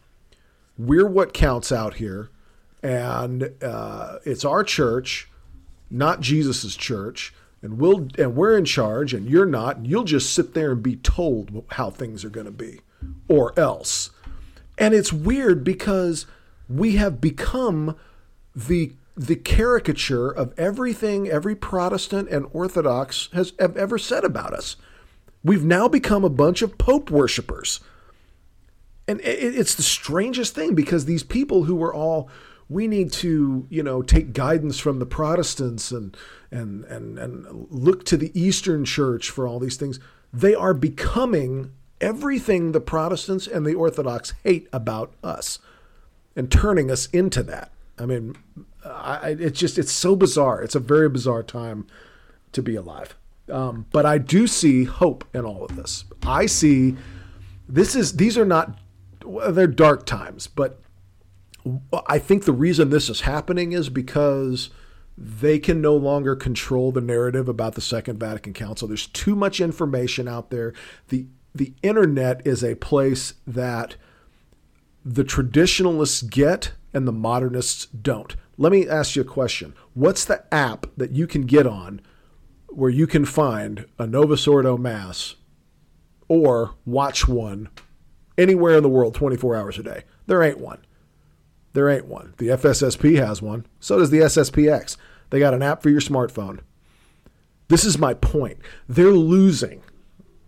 We're 0.77 1.07
what 1.07 1.33
counts 1.33 1.71
out 1.71 1.95
here, 1.95 2.31
and 2.83 3.53
uh, 3.63 4.19
it's 4.25 4.45
our 4.45 4.65
church, 4.65 5.31
not 5.91 6.21
Jesus's 6.21 6.77
church 6.77 7.33
and 7.63 7.79
we'll 7.79 8.09
and 8.19 8.35
we're 8.35 8.59
in 8.59 8.65
charge 8.65 9.15
and 9.15 9.31
you're 9.31 9.47
not 9.47 9.77
and 9.77 9.87
you'll 9.87 10.05
just 10.05 10.35
sit 10.35 10.53
there 10.53 10.73
and 10.73 10.83
be 10.83 10.97
told 10.97 11.65
how 11.71 11.91
things 11.91 12.25
are 12.25 12.31
going 12.31 12.47
to 12.47 12.51
be 12.51 12.81
or 13.29 13.59
else. 13.59 14.11
And 14.77 14.95
it's 14.95 15.13
weird 15.13 15.63
because 15.63 16.27
we 16.69 16.97
have 16.97 17.21
become 17.21 17.97
the 18.55 18.93
the 19.17 19.37
caricature 19.37 20.31
of 20.31 20.59
everything 20.59 21.29
every 21.29 21.55
Protestant 21.55 22.29
and 22.29 22.47
Orthodox 22.53 23.29
has 23.33 23.53
ever 23.59 23.99
said 23.99 24.25
about 24.25 24.55
us. 24.55 24.77
We've 25.45 25.65
now 25.65 25.89
become 25.89 26.25
a 26.25 26.31
bunch 26.31 26.63
of 26.63 26.79
Pope 26.79 27.11
worshippers. 27.11 27.81
And 29.09 29.21
it's 29.23 29.75
the 29.75 29.83
strangest 29.83 30.55
thing 30.55 30.75
because 30.75 31.05
these 31.05 31.25
people 31.25 31.65
who 31.65 31.75
were 31.75 31.93
all, 31.93 32.31
we 32.69 32.87
need 32.87 33.13
to, 33.13 33.67
you 33.69 33.83
know, 33.83 34.01
take 34.01 34.33
guidance 34.33 34.79
from 34.79 35.01
the 35.01 35.07
Protestants 35.07 35.91
and, 35.91 36.17
and, 36.51 36.85
and, 36.85 37.19
and 37.19 37.67
look 37.71 38.05
to 38.07 38.17
the 38.17 38.31
Eastern 38.41 38.85
Church 38.85 39.29
for 39.29 39.47
all 39.47 39.59
these 39.59 39.77
things, 39.77 39.99
they 40.33 40.55
are 40.55 40.73
becoming 40.73 41.73
everything 42.01 42.73
the 42.73 42.81
Protestants 42.81 43.47
and 43.47 43.67
the 43.67 43.75
Orthodox 43.75 44.33
hate 44.45 44.69
about 44.73 45.13
us 45.23 45.59
and 46.37 46.51
turning 46.51 46.91
us 46.91 47.07
into 47.07 47.43
that. 47.43 47.73
I 47.99 48.07
mean, 48.07 48.37
I, 48.85 49.37
it's 49.39 49.59
just, 49.59 49.79
it's 49.79 49.93
so 49.93 50.17
bizarre. 50.17 50.63
It's 50.63 50.75
a 50.75 50.81
very 50.81 51.09
bizarre 51.09 51.43
time 51.43 51.87
to 52.53 52.63
be 52.63 52.75
alive. 52.75 53.17
Um, 53.51 53.87
but 53.93 54.07
I 54.07 54.19
do 54.19 54.47
see 54.47 54.85
hope 54.85 55.25
in 55.35 55.45
all 55.45 55.65
of 55.65 55.77
this. 55.77 56.05
I 56.23 56.47
see 56.47 56.97
this 57.69 57.95
is, 57.95 58.17
these 58.17 58.39
are 58.39 58.45
not, 58.45 58.79
they're 59.51 59.67
dark 59.67 60.07
times, 60.07 60.47
but 60.47 60.81
I 62.09 62.19
think 62.19 62.45
the 62.45 62.53
reason 62.53 62.91
this 62.91 63.09
is 63.09 63.23
happening 63.23 63.73
is 63.73 63.89
because 63.89 64.71
they 65.17 65.59
can 65.59 65.81
no 65.81 65.95
longer 65.95 66.35
control 66.35 66.91
the 66.91 67.01
narrative 67.01 67.49
about 67.49 67.75
the 67.75 67.81
Second 67.81 68.19
Vatican 68.19 68.53
Council. 68.53 68.89
There's 68.89 69.07
too 69.07 69.37
much 69.37 69.61
information 69.61 70.27
out 70.27 70.51
there. 70.51 70.73
The 71.09 71.27
the 71.55 71.75
internet 71.83 72.47
is 72.47 72.65
a 72.65 72.77
place 72.77 73.35
that 73.47 73.97
the 75.05 75.23
traditionalists 75.23 76.23
get 76.23 76.73
and 76.95 77.07
the 77.07 77.13
modernists 77.13 77.87
don't. 77.87 78.37
Let 78.63 78.71
me 78.71 78.89
ask 78.89 79.17
you 79.17 79.23
a 79.23 79.25
question. 79.25 79.75
What's 79.93 80.25
the 80.25 80.45
app 80.55 80.87
that 80.97 81.11
you 81.11 81.27
can 81.27 81.47
get 81.47 81.67
on 81.67 82.01
where 82.69 82.91
you 82.91 83.09
can 83.09 83.25
find 83.25 83.87
a 83.99 84.07
Novus 84.07 84.47
Ordo 84.47 84.77
Mass 84.77 85.35
or 86.29 86.77
watch 86.87 87.27
one 87.27 87.71
anywhere 88.39 88.77
in 88.77 88.85
the 88.85 88.89
world 88.89 89.17
24 89.17 89.57
hours 89.57 89.79
a 89.81 89.83
day? 89.83 90.05
There 90.29 90.45
ain't 90.45 90.59
one. 90.59 90.79
There 91.73 91.91
ain't 91.91 92.07
one. 92.07 92.35
The 92.39 92.51
FSSP 92.51 93.17
has 93.17 93.43
one. 93.43 93.67
So 93.81 93.99
does 93.99 94.11
the 94.11 94.21
SSPX. 94.21 94.97
They 95.31 95.41
got 95.41 95.55
an 95.55 95.63
app 95.63 95.83
for 95.83 95.91
your 95.91 96.01
smartphone. 96.01 96.61
This 97.67 97.85
is 97.85 97.99
my 97.99 98.15
point. 98.15 98.61
They're 98.89 99.11
losing 99.11 99.83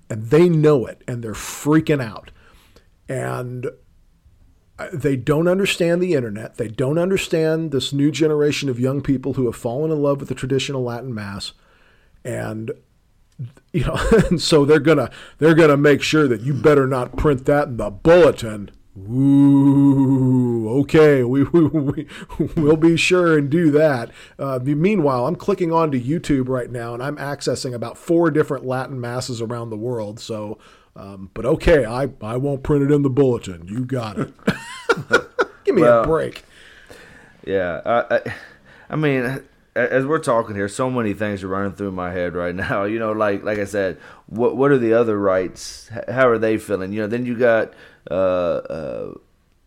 and 0.09 0.31
they 0.31 0.49
know 0.49 0.87
it 0.87 1.03
and 1.09 1.21
they're 1.21 1.33
freaking 1.33 2.01
out. 2.01 2.31
And 3.09 3.67
they 4.93 5.17
don't 5.17 5.49
understand 5.49 6.03
the 6.03 6.15
internet. 6.15 6.57
They 6.57 6.69
don't 6.69 6.99
understand 6.99 7.71
this 7.71 7.93
new 7.93 8.11
generation 8.11 8.69
of 8.69 8.81
young 8.81 9.01
people 9.01 9.35
who 9.35 9.47
have 9.47 9.57
fallen 9.57 9.91
in 9.91 10.03
love 10.03 10.21
with 10.21 10.29
the 10.29 10.35
traditional 10.35 10.83
Latin 10.83 11.15
mass. 11.15 11.53
And 12.25 12.73
you 13.73 13.85
know, 13.85 13.99
and 14.31 14.41
so 14.41 14.65
they're 14.65 14.79
gonna 14.79 15.11
they're 15.39 15.55
gonna 15.55 15.77
make 15.77 16.03
sure 16.03 16.29
that 16.29 16.41
you 16.41 16.55
better 16.55 16.87
not 16.87 17.17
print 17.17 17.47
that 17.47 17.69
in 17.69 17.77
the 17.77 17.91
bulletin. 17.91 18.71
Ooh, 18.97 20.69
okay, 20.81 21.25
we, 21.25 21.43
we, 21.43 22.07
we, 22.39 22.47
will 22.55 22.77
be 22.77 22.97
sure 22.97 23.37
and 23.37 23.51
do 23.51 23.73
that. 23.73 24.11
Uh, 24.39 24.61
meanwhile, 24.63 25.27
I'm 25.27 25.35
clicking 25.35 25.73
onto 25.73 26.01
YouTube 26.01 26.49
right 26.49 26.71
now 26.71 26.95
and 26.95 27.03
I'm 27.03 27.17
accessing 27.17 27.75
about 27.75 27.99
four 27.99 28.31
different 28.31 28.65
Latin 28.65 29.01
masses 29.01 29.43
around 29.43 29.71
the 29.71 29.77
world. 29.77 30.21
So, 30.21 30.59
um, 30.95 31.31
but 31.35 31.45
okay, 31.45 31.85
I, 31.85 32.09
I 32.23 32.37
won't 32.37 32.63
print 32.63 32.85
it 32.85 32.95
in 32.95 33.03
the 33.03 33.11
bulletin. 33.11 33.67
You 33.67 33.85
got 33.85 34.17
it. 34.17 34.33
Give 35.65 35.75
me 35.75 35.83
well, 35.83 36.03
a 36.03 36.07
break. 36.07 36.45
Yeah. 37.47 37.81
I, 37.85 38.17
I, 38.17 38.35
I 38.91 38.97
mean, 38.97 39.43
as 39.75 40.07
we're 40.07 40.19
talking 40.19 40.55
here, 40.55 40.69
so 40.69 40.91
many 40.91 41.15
things 41.15 41.43
are 41.43 41.49
running 41.49 41.73
through 41.73 41.93
my 41.93 42.13
head 42.13 42.35
right 42.35 42.55
now. 42.55 42.85
You 42.85 42.99
know, 42.99 43.13
like 43.13 43.43
like 43.43 43.59
I 43.59 43.65
said, 43.65 43.99
what 44.27 44.57
what 44.57 44.71
are 44.71 44.79
the 44.79 44.95
other 44.95 45.19
rites? 45.19 45.91
How 46.09 46.29
are 46.29 46.39
they 46.39 46.59
feeling? 46.59 46.93
You 46.93 47.03
know, 47.03 47.09
then 47.09 47.27
you 47.27 47.37
got 47.37 47.73
uh, 48.11 48.15
uh, 48.15 49.15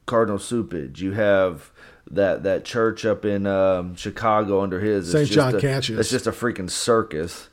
Cardinal 0.05 0.39
Cupich. 0.39 0.99
You 0.99 1.13
have 1.13 1.71
that 2.09 2.43
that 2.43 2.65
church 2.65 3.05
up 3.05 3.25
in 3.25 3.45
um, 3.45 3.95
Chicago 3.95 4.61
under 4.61 4.79
his 4.79 5.11
St. 5.11 5.29
John 5.29 5.59
Cantius. 5.59 5.99
It's 5.99 6.09
just 6.09 6.27
a 6.27 6.31
freaking 6.31 6.69
circus. 6.69 7.49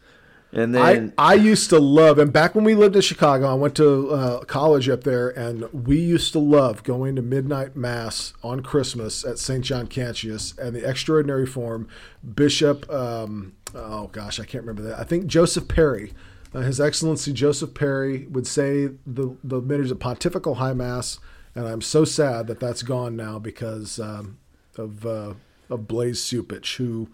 And 0.55 0.75
then 0.75 1.13
I, 1.19 1.33
I 1.33 1.35
used 1.35 1.69
to 1.71 1.81
love, 1.81 2.19
and 2.19 2.33
back 2.33 2.55
when 2.55 2.63
we 2.63 2.77
lived 2.77 2.95
in 2.95 3.03
Chicago, 3.03 3.49
I 3.49 3.55
went 3.55 3.75
to 3.77 4.11
uh, 4.11 4.45
college 4.45 4.89
up 4.89 5.03
there, 5.03 5.31
and 5.31 5.65
we 5.73 5.99
used 5.99 6.33
to 6.33 6.39
love 6.39 6.85
going 6.85 7.17
to 7.17 7.23
midnight 7.23 7.75
mass 7.75 8.35
on 8.43 8.63
Christmas 8.63 9.25
at 9.25 9.41
St. 9.41 9.65
John 9.65 9.89
Cantius 9.89 10.57
and 10.57 10.77
the 10.77 10.89
extraordinary 10.89 11.45
form 11.45 11.89
Bishop. 12.35 12.89
Um, 12.89 13.55
oh 13.75 14.07
gosh, 14.07 14.39
I 14.39 14.45
can't 14.45 14.65
remember 14.65 14.89
that. 14.89 15.01
I 15.01 15.03
think 15.03 15.27
Joseph 15.27 15.67
Perry 15.67 16.13
uh, 16.55 16.61
His 16.61 16.81
Excellency 16.81 17.33
Joseph 17.33 17.75
Perry 17.75 18.27
would 18.27 18.47
say 18.47 18.91
the 19.07 19.37
the 19.43 19.61
minutes 19.61 19.91
of 19.91 19.99
Pontifical 19.99 20.57
High 20.57 20.73
Mass, 20.73 21.19
and 21.55 21.67
I'm 21.67 21.83
so 21.83 22.05
sad 22.05 22.47
that 22.47 22.61
that's 22.61 22.83
gone 22.83 23.17
now 23.17 23.39
because 23.39 23.99
um, 23.99 24.39
of 24.79 25.05
uh, 25.05 25.35
of 25.69 25.89
Blaise 25.89 26.21
Cupich, 26.21 26.77
who. 26.77 27.09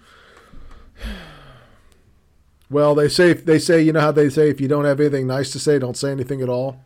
Well, 2.71 2.95
they 2.95 3.09
say 3.09 3.33
they 3.33 3.59
say 3.59 3.83
you 3.83 3.93
know 3.93 4.01
how 4.01 4.13
they 4.13 4.31
say 4.31 4.49
if 4.49 4.61
you 4.61 4.69
don't 4.69 4.85
have 4.85 5.01
anything 5.01 5.27
nice 5.27 5.51
to 5.53 5.59
say, 5.59 5.79
don't 5.79 5.97
say 5.97 6.13
anything 6.13 6.41
at 6.41 6.49
all. 6.49 6.85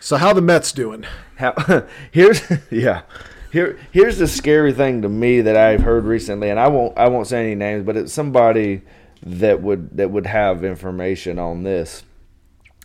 So 0.00 0.16
how 0.16 0.32
the 0.32 0.42
Mets 0.42 0.72
doing? 0.72 1.06
How, 1.36 1.86
here's 2.10 2.42
yeah. 2.70 3.02
Here, 3.52 3.78
here's 3.92 4.16
the 4.16 4.26
scary 4.26 4.72
thing 4.72 5.02
to 5.02 5.10
me 5.10 5.42
that 5.42 5.56
I've 5.56 5.82
heard 5.82 6.04
recently, 6.04 6.48
and 6.48 6.58
I 6.58 6.68
won't, 6.68 6.96
I 6.96 7.08
won't 7.08 7.26
say 7.26 7.44
any 7.44 7.54
names, 7.54 7.84
but 7.84 7.98
it's 7.98 8.12
somebody 8.12 8.80
that 9.24 9.62
would 9.62 9.96
that 9.96 10.10
would 10.10 10.26
have 10.26 10.64
information 10.64 11.38
on 11.38 11.62
this 11.62 12.02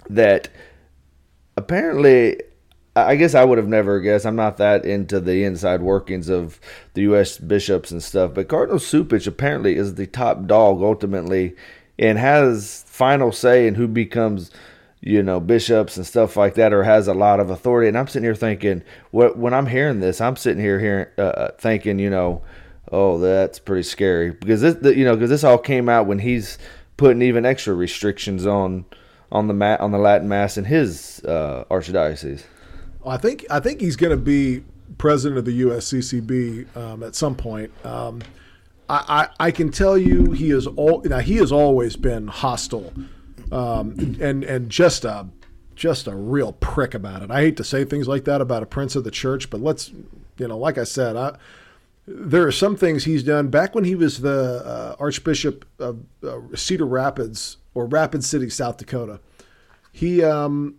that 0.09 0.49
apparently 1.55 2.39
I 2.95 3.15
guess 3.15 3.35
I 3.35 3.43
would 3.43 3.57
have 3.57 3.67
never 3.67 3.99
guessed. 3.99 4.25
I'm 4.25 4.35
not 4.35 4.57
that 4.57 4.85
into 4.85 5.19
the 5.19 5.43
inside 5.43 5.81
workings 5.81 6.29
of 6.29 6.59
the 6.93 7.01
U.S. 7.03 7.37
bishops 7.37 7.91
and 7.91 8.01
stuff, 8.01 8.33
but 8.33 8.47
Cardinal 8.47 8.79
Cupich 8.79 9.27
apparently 9.27 9.75
is 9.75 9.95
the 9.95 10.07
top 10.07 10.47
dog 10.47 10.81
ultimately 10.81 11.55
and 11.99 12.17
has 12.17 12.83
final 12.87 13.31
say 13.31 13.67
in 13.67 13.75
who 13.75 13.87
becomes, 13.87 14.51
you 15.01 15.23
know, 15.23 15.39
bishops 15.39 15.97
and 15.97 16.05
stuff 16.05 16.37
like 16.37 16.55
that, 16.55 16.73
or 16.73 16.83
has 16.83 17.07
a 17.07 17.13
lot 17.13 17.39
of 17.39 17.49
authority. 17.49 17.87
And 17.87 17.97
I'm 17.97 18.07
sitting 18.07 18.23
here 18.23 18.35
thinking, 18.35 18.83
what 19.11 19.37
when 19.37 19.53
I'm 19.53 19.67
hearing 19.67 19.99
this, 19.99 20.21
I'm 20.21 20.35
sitting 20.35 20.61
here 20.61 20.79
hearing, 20.79 21.07
uh, 21.17 21.21
uh 21.21 21.51
thinking, 21.57 21.99
you 21.99 22.09
know, 22.09 22.41
Oh, 22.91 23.19
that's 23.19 23.59
pretty 23.59 23.83
scary 23.83 24.31
because 24.31 24.61
this, 24.61 24.95
you 24.95 25.03
know, 25.03 25.15
because 25.15 25.29
this 25.29 25.43
all 25.43 25.57
came 25.57 25.89
out 25.89 26.07
when 26.07 26.19
he's 26.19 26.57
putting 26.95 27.21
even 27.21 27.45
extra 27.45 27.73
restrictions 27.73 28.45
on 28.45 28.85
on 29.29 29.47
the 29.47 29.53
mat 29.53 29.81
on 29.81 29.91
the 29.91 29.97
Latin 29.97 30.29
Mass 30.29 30.57
in 30.57 30.63
his 30.63 31.21
uh, 31.25 31.65
archdiocese. 31.69 32.43
I 33.05 33.17
think 33.17 33.45
I 33.49 33.59
think 33.59 33.81
he's 33.81 33.97
going 33.97 34.11
to 34.11 34.21
be 34.21 34.63
president 34.97 35.37
of 35.37 35.45
the 35.45 35.61
USCCB 35.63 36.77
um, 36.77 37.03
at 37.03 37.13
some 37.13 37.35
point. 37.35 37.71
Um, 37.85 38.21
I, 38.89 39.29
I, 39.39 39.51
can 39.51 39.69
tell 39.69 39.97
you 39.97 40.31
he 40.31 40.51
is 40.51 40.65
all 40.65 41.01
now 41.03 41.19
he 41.19 41.35
has 41.37 41.51
always 41.51 41.95
been 41.97 42.27
hostile 42.27 42.93
um, 43.51 44.17
and 44.21 44.43
and 44.43 44.69
just 44.69 45.03
a 45.05 45.27
just 45.75 46.07
a 46.07 46.15
real 46.15 46.53
prick 46.53 46.93
about 46.93 47.21
it. 47.21 47.29
I 47.29 47.41
hate 47.41 47.57
to 47.57 47.63
say 47.63 47.85
things 47.85 48.07
like 48.07 48.25
that 48.25 48.41
about 48.41 48.63
a 48.63 48.65
prince 48.65 48.95
of 48.95 49.03
the 49.03 49.11
church, 49.11 49.49
but 49.49 49.61
let's 49.61 49.91
you 50.37 50.47
know, 50.47 50.57
like 50.57 50.77
I 50.77 50.83
said, 50.83 51.15
I, 51.15 51.37
there 52.07 52.47
are 52.47 52.51
some 52.51 52.75
things 52.75 53.03
he's 53.03 53.23
done 53.23 53.49
back 53.49 53.75
when 53.75 53.83
he 53.83 53.95
was 53.95 54.21
the 54.21 54.63
uh, 54.65 54.95
Archbishop 54.99 55.65
of 55.79 55.99
uh, 56.23 56.39
Cedar 56.55 56.85
Rapids 56.85 57.57
or 57.73 57.85
Rapid 57.85 58.23
City, 58.23 58.49
South 58.49 58.77
Dakota. 58.77 59.19
He 59.91 60.23
um, 60.23 60.75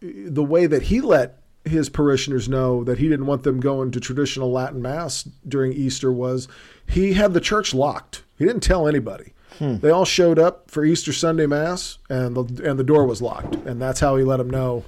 the 0.00 0.44
way 0.44 0.66
that 0.66 0.84
he 0.84 1.00
let 1.00 1.42
his 1.64 1.88
parishioners 1.88 2.48
know 2.48 2.84
that 2.84 2.98
he 2.98 3.08
didn't 3.08 3.26
want 3.26 3.42
them 3.42 3.60
going 3.60 3.90
to 3.90 4.00
traditional 4.00 4.50
Latin 4.50 4.80
Mass 4.80 5.24
during 5.46 5.72
Easter 5.72 6.12
was 6.12 6.48
he 6.88 7.12
had 7.14 7.34
the 7.34 7.40
church 7.40 7.74
locked. 7.74 8.22
He 8.36 8.44
didn't 8.44 8.62
tell 8.62 8.88
anybody. 8.88 9.32
Hmm. 9.58 9.78
They 9.78 9.90
all 9.90 10.04
showed 10.04 10.38
up 10.38 10.70
for 10.70 10.84
Easter 10.84 11.12
Sunday 11.12 11.46
Mass, 11.46 11.98
and 12.08 12.36
the 12.36 12.68
and 12.68 12.78
the 12.78 12.84
door 12.84 13.06
was 13.06 13.20
locked, 13.20 13.54
and 13.54 13.80
that's 13.80 14.00
how 14.00 14.16
he 14.16 14.24
let 14.24 14.36
them 14.36 14.50
know, 14.50 14.84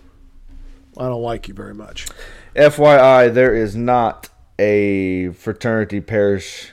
I 0.97 1.05
don't 1.05 1.23
like 1.23 1.49
you 1.49 1.55
very 1.55 1.75
much. 1.75 2.07
FYI, 2.55 3.33
there 3.33 3.55
is 3.55 3.75
not 3.75 4.29
a 4.59 5.31
fraternity 5.31 6.01
parish 6.01 6.71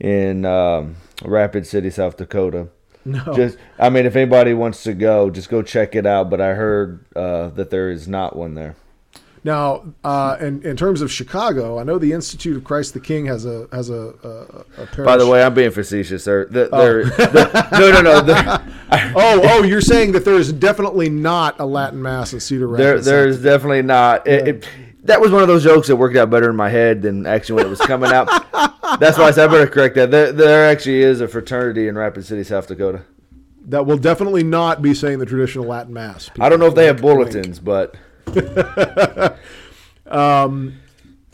in 0.00 0.44
um, 0.44 0.96
Rapid 1.24 1.66
City, 1.66 1.90
South 1.90 2.16
Dakota. 2.16 2.68
No. 3.04 3.32
Just, 3.34 3.58
I 3.78 3.90
mean, 3.90 4.06
if 4.06 4.16
anybody 4.16 4.54
wants 4.54 4.84
to 4.84 4.94
go, 4.94 5.30
just 5.30 5.48
go 5.48 5.62
check 5.62 5.94
it 5.94 6.06
out. 6.06 6.30
But 6.30 6.40
I 6.40 6.54
heard 6.54 7.04
uh, 7.16 7.48
that 7.50 7.70
there 7.70 7.90
is 7.90 8.06
not 8.06 8.36
one 8.36 8.54
there. 8.54 8.76
Now, 9.44 9.92
uh, 10.04 10.36
in, 10.40 10.62
in 10.62 10.76
terms 10.76 11.00
of 11.00 11.10
Chicago, 11.10 11.80
I 11.80 11.82
know 11.82 11.98
the 11.98 12.12
Institute 12.12 12.56
of 12.56 12.62
Christ 12.62 12.94
the 12.94 13.00
King 13.00 13.26
has 13.26 13.44
a 13.44 13.66
has 13.72 13.90
a, 13.90 14.14
a, 14.22 14.82
a. 14.82 15.04
By 15.04 15.16
the 15.16 15.26
way, 15.26 15.42
I'm 15.42 15.52
being 15.52 15.72
facetious. 15.72 16.24
They're, 16.24 16.48
oh. 16.72 17.02
no, 17.72 18.00
no, 18.00 18.20
no. 18.22 18.22
oh, 19.16 19.40
oh, 19.42 19.62
you're 19.64 19.80
saying 19.80 20.12
that 20.12 20.24
there 20.24 20.36
is 20.36 20.52
definitely 20.52 21.10
not 21.10 21.58
a 21.58 21.66
Latin 21.66 22.00
Mass 22.00 22.32
in 22.32 22.38
Cedar 22.38 22.68
Rapids. 22.68 23.04
There, 23.04 23.24
there's 23.24 23.42
definitely 23.42 23.82
not. 23.82 24.26
Yeah. 24.26 24.32
It, 24.34 24.68
that 25.04 25.20
was 25.20 25.32
one 25.32 25.42
of 25.42 25.48
those 25.48 25.64
jokes 25.64 25.88
that 25.88 25.96
worked 25.96 26.16
out 26.16 26.30
better 26.30 26.48
in 26.48 26.54
my 26.54 26.68
head 26.68 27.02
than 27.02 27.26
actually 27.26 27.56
when 27.56 27.66
it 27.66 27.70
was 27.70 27.80
coming 27.80 28.12
out. 28.12 28.28
That's 29.00 29.18
why 29.18 29.24
I 29.24 29.30
said 29.32 29.48
I 29.48 29.52
better 29.52 29.66
correct 29.66 29.96
that. 29.96 30.12
There, 30.12 30.30
there 30.30 30.70
actually 30.70 31.00
is 31.00 31.20
a 31.20 31.26
fraternity 31.26 31.88
in 31.88 31.96
Rapid 31.96 32.24
City, 32.24 32.44
South 32.44 32.68
Dakota. 32.68 33.02
That 33.66 33.86
will 33.86 33.98
definitely 33.98 34.44
not 34.44 34.82
be 34.82 34.94
saying 34.94 35.18
the 35.18 35.26
traditional 35.26 35.64
Latin 35.64 35.92
Mass. 35.92 36.30
I 36.38 36.48
don't 36.48 36.60
know 36.60 36.66
if 36.66 36.76
they 36.76 36.86
have 36.86 37.00
bulletins, 37.00 37.58
but 37.58 37.96
um, 40.06 40.78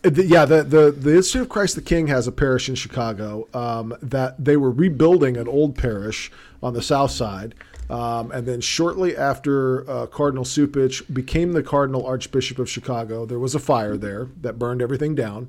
the, 0.03 0.25
yeah, 0.25 0.45
the, 0.45 0.63
the 0.63 0.91
the 0.91 1.17
Institute 1.17 1.43
of 1.43 1.49
Christ 1.49 1.75
the 1.75 1.83
King 1.83 2.07
has 2.07 2.27
a 2.27 2.33
parish 2.33 2.69
in 2.69 2.75
Chicago 2.75 3.49
um, 3.53 3.97
that 4.01 4.43
they 4.43 4.57
were 4.57 4.71
rebuilding 4.71 5.37
an 5.37 5.49
old 5.49 5.77
parish 5.77 6.31
on 6.63 6.75
the 6.75 6.83
south 6.83 7.11
side. 7.11 7.55
Um, 7.91 8.31
and 8.33 8.47
then 8.47 8.61
shortly 8.61 9.17
after 9.17 9.89
uh, 9.89 10.07
Cardinal 10.07 10.45
Cupich 10.45 11.03
became 11.13 11.53
the 11.53 11.63
Cardinal 11.63 12.07
Archbishop 12.07 12.59
of 12.59 12.69
Chicago, 12.69 13.25
there 13.25 13.39
was 13.39 13.55
a 13.55 13.59
fire 13.59 13.97
there 13.97 14.29
that 14.43 14.59
burned 14.59 14.83
everything 14.83 15.15
down. 15.15 15.49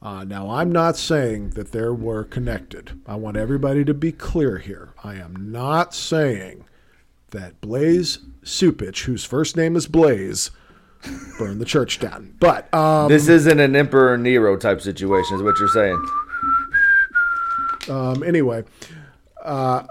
Uh, 0.00 0.24
now, 0.24 0.50
I'm 0.50 0.70
not 0.72 0.96
saying 0.96 1.50
that 1.50 1.72
they 1.72 1.88
were 1.88 2.24
connected. 2.24 3.00
I 3.06 3.16
want 3.16 3.36
everybody 3.36 3.84
to 3.84 3.94
be 3.94 4.12
clear 4.12 4.58
here. 4.58 4.90
I 5.02 5.14
am 5.14 5.50
not 5.50 5.94
saying 5.94 6.64
that 7.30 7.60
Blaise 7.60 8.18
Cupich, 8.44 9.04
whose 9.04 9.24
first 9.24 9.56
name 9.56 9.76
is 9.76 9.86
Blaise, 9.86 10.50
burn 11.38 11.58
the 11.58 11.64
church 11.64 11.98
down. 11.98 12.34
But 12.40 12.72
um, 12.74 13.08
this 13.08 13.28
isn't 13.28 13.60
an 13.60 13.76
Emperor 13.76 14.16
Nero 14.16 14.56
type 14.56 14.80
situation, 14.80 15.36
is 15.36 15.42
what 15.42 15.58
you're 15.58 15.68
saying. 15.68 16.06
Um, 17.88 18.22
anyway, 18.22 18.64
uh, 19.44 19.84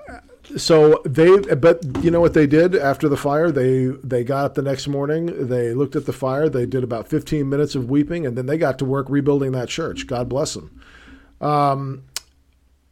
so 0.57 1.01
they, 1.05 1.37
but 1.55 1.83
you 2.03 2.11
know 2.11 2.21
what 2.21 2.33
they 2.33 2.47
did 2.47 2.75
after 2.75 3.07
the 3.07 3.17
fire? 3.17 3.51
They 3.51 3.87
they 4.03 4.23
got 4.23 4.45
up 4.45 4.53
the 4.55 4.61
next 4.61 4.87
morning. 4.87 5.47
They 5.47 5.73
looked 5.73 5.95
at 5.95 6.05
the 6.05 6.13
fire. 6.13 6.49
They 6.49 6.65
did 6.65 6.83
about 6.83 7.07
15 7.07 7.47
minutes 7.47 7.75
of 7.75 7.89
weeping, 7.89 8.25
and 8.25 8.37
then 8.37 8.45
they 8.45 8.57
got 8.57 8.79
to 8.79 8.85
work 8.85 9.07
rebuilding 9.09 9.51
that 9.53 9.69
church. 9.69 10.07
God 10.07 10.29
bless 10.29 10.53
them. 10.53 10.81
Um, 11.39 12.03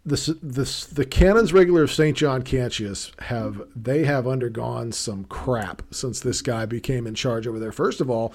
this, 0.05 0.27
this, 0.41 0.85
the 0.85 1.05
canons 1.05 1.53
regular 1.53 1.83
of 1.83 1.91
St. 1.91 2.17
John 2.17 2.41
Cantius 2.41 3.11
have 3.23 3.61
they 3.75 4.03
have 4.05 4.27
undergone 4.27 4.91
some 4.91 5.25
crap 5.25 5.83
since 5.91 6.19
this 6.19 6.41
guy 6.41 6.65
became 6.65 7.05
in 7.05 7.13
charge 7.13 7.45
over 7.45 7.59
there. 7.59 7.71
First 7.71 8.01
of 8.01 8.09
all, 8.09 8.33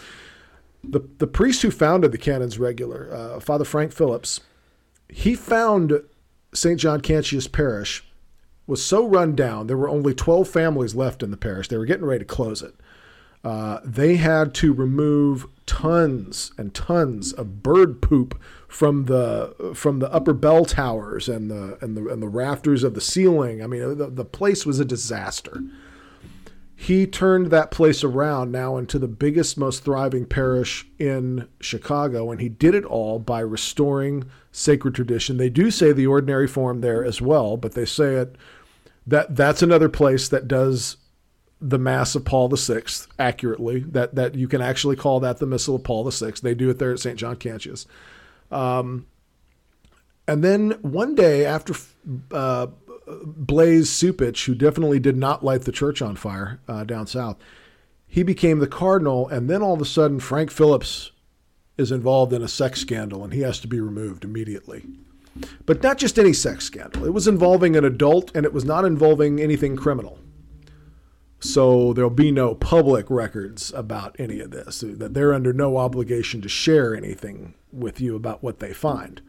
the 0.84 1.00
the 1.18 1.26
priest 1.26 1.62
who 1.62 1.70
founded 1.70 2.12
the 2.12 2.18
canons 2.18 2.58
regular, 2.58 3.12
uh, 3.12 3.40
Father 3.40 3.64
Frank 3.64 3.92
Phillips, 3.92 4.40
he 5.08 5.34
found 5.34 6.02
St. 6.54 6.78
John 6.78 7.00
Cantius 7.00 7.50
Parish 7.50 8.04
was 8.66 8.84
so 8.84 9.06
run 9.06 9.34
down. 9.34 9.66
There 9.66 9.76
were 9.76 9.88
only 9.88 10.14
12 10.14 10.48
families 10.48 10.94
left 10.94 11.22
in 11.22 11.30
the 11.30 11.36
parish. 11.36 11.68
They 11.68 11.76
were 11.76 11.84
getting 11.84 12.06
ready 12.06 12.20
to 12.20 12.24
close 12.24 12.62
it. 12.62 12.74
Uh, 13.44 13.78
they 13.84 14.16
had 14.16 14.54
to 14.54 14.72
remove 14.72 15.46
tons 15.66 16.52
and 16.58 16.74
tons 16.74 17.32
of 17.32 17.62
bird 17.62 18.02
poop 18.02 18.40
from 18.76 19.06
the 19.06 19.72
from 19.74 20.00
the 20.00 20.12
upper 20.12 20.34
bell 20.34 20.66
towers 20.66 21.30
and 21.30 21.50
the 21.50 21.78
and 21.80 21.96
the 21.96 22.08
and 22.08 22.22
the 22.22 22.28
rafters 22.28 22.84
of 22.84 22.92
the 22.92 23.00
ceiling. 23.00 23.62
I 23.62 23.66
mean, 23.66 23.96
the, 23.96 24.08
the 24.08 24.24
place 24.24 24.66
was 24.66 24.78
a 24.78 24.84
disaster. 24.84 25.62
He 26.74 27.06
turned 27.06 27.46
that 27.46 27.70
place 27.70 28.04
around 28.04 28.52
now 28.52 28.76
into 28.76 28.98
the 28.98 29.08
biggest, 29.08 29.56
most 29.56 29.82
thriving 29.82 30.26
parish 30.26 30.86
in 30.98 31.48
Chicago, 31.58 32.30
and 32.30 32.38
he 32.38 32.50
did 32.50 32.74
it 32.74 32.84
all 32.84 33.18
by 33.18 33.40
restoring 33.40 34.24
sacred 34.52 34.94
tradition. 34.94 35.38
They 35.38 35.48
do 35.48 35.70
say 35.70 35.92
the 35.92 36.06
ordinary 36.06 36.46
form 36.46 36.82
there 36.82 37.02
as 37.02 37.22
well, 37.22 37.56
but 37.56 37.72
they 37.72 37.86
say 37.86 38.16
it 38.16 38.36
that 39.06 39.36
that's 39.36 39.62
another 39.62 39.88
place 39.88 40.28
that 40.28 40.48
does 40.48 40.98
the 41.62 41.78
Mass 41.78 42.14
of 42.14 42.26
Paul 42.26 42.50
VI 42.50 42.82
accurately. 43.18 43.80
That 43.80 44.16
that 44.16 44.34
you 44.34 44.48
can 44.48 44.60
actually 44.60 44.96
call 44.96 45.18
that 45.20 45.38
the 45.38 45.46
Missal 45.46 45.76
of 45.76 45.84
Paul 45.84 46.10
VI. 46.10 46.32
They 46.42 46.54
do 46.54 46.68
it 46.68 46.78
there 46.78 46.92
at 46.92 47.00
St. 47.00 47.18
John 47.18 47.36
Cantius. 47.36 47.86
Um, 48.50 49.06
and 50.28 50.42
then 50.42 50.72
one 50.82 51.14
day 51.14 51.44
after 51.44 51.74
uh, 52.32 52.68
Blaise 53.06 53.90
Cupich, 53.90 54.46
who 54.46 54.54
definitely 54.54 54.98
did 54.98 55.16
not 55.16 55.44
light 55.44 55.62
the 55.62 55.72
church 55.72 56.02
on 56.02 56.16
fire 56.16 56.60
uh, 56.68 56.84
down 56.84 57.06
south, 57.06 57.36
he 58.06 58.22
became 58.22 58.58
the 58.58 58.66
cardinal. 58.66 59.28
And 59.28 59.48
then 59.48 59.62
all 59.62 59.74
of 59.74 59.80
a 59.80 59.86
sudden, 59.86 60.20
Frank 60.20 60.50
Phillips 60.50 61.12
is 61.76 61.92
involved 61.92 62.32
in 62.32 62.42
a 62.42 62.48
sex 62.48 62.80
scandal 62.80 63.22
and 63.22 63.32
he 63.32 63.40
has 63.40 63.60
to 63.60 63.68
be 63.68 63.80
removed 63.80 64.24
immediately. 64.24 64.84
But 65.66 65.82
not 65.82 65.98
just 65.98 66.18
any 66.18 66.32
sex 66.32 66.64
scandal. 66.64 67.04
It 67.04 67.12
was 67.12 67.28
involving 67.28 67.76
an 67.76 67.84
adult 67.84 68.34
and 68.34 68.46
it 68.46 68.54
was 68.54 68.64
not 68.64 68.84
involving 68.84 69.40
anything 69.40 69.76
criminal. 69.76 70.18
So 71.38 71.92
there'll 71.92 72.08
be 72.08 72.32
no 72.32 72.54
public 72.54 73.10
records 73.10 73.70
about 73.74 74.16
any 74.18 74.40
of 74.40 74.50
this, 74.50 74.80
that 74.80 75.12
they're 75.12 75.34
under 75.34 75.52
no 75.52 75.76
obligation 75.76 76.40
to 76.40 76.48
share 76.48 76.96
anything 76.96 77.54
with 77.76 78.00
you 78.00 78.16
about 78.16 78.42
what 78.42 78.58
they 78.58 78.72
find. 78.72 79.20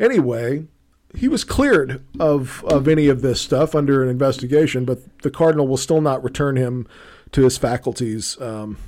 Anyway, 0.00 0.66
he 1.14 1.28
was 1.28 1.44
cleared 1.44 2.04
of, 2.18 2.64
of 2.64 2.88
any 2.88 3.08
of 3.08 3.22
this 3.22 3.40
stuff 3.40 3.74
under 3.74 4.02
an 4.02 4.08
investigation, 4.08 4.84
but 4.84 5.20
the 5.22 5.30
cardinal 5.30 5.68
will 5.68 5.76
still 5.76 6.00
not 6.00 6.24
return 6.24 6.56
him 6.56 6.86
to 7.32 7.44
his 7.44 7.58
faculties 7.58 8.40
um, 8.40 8.78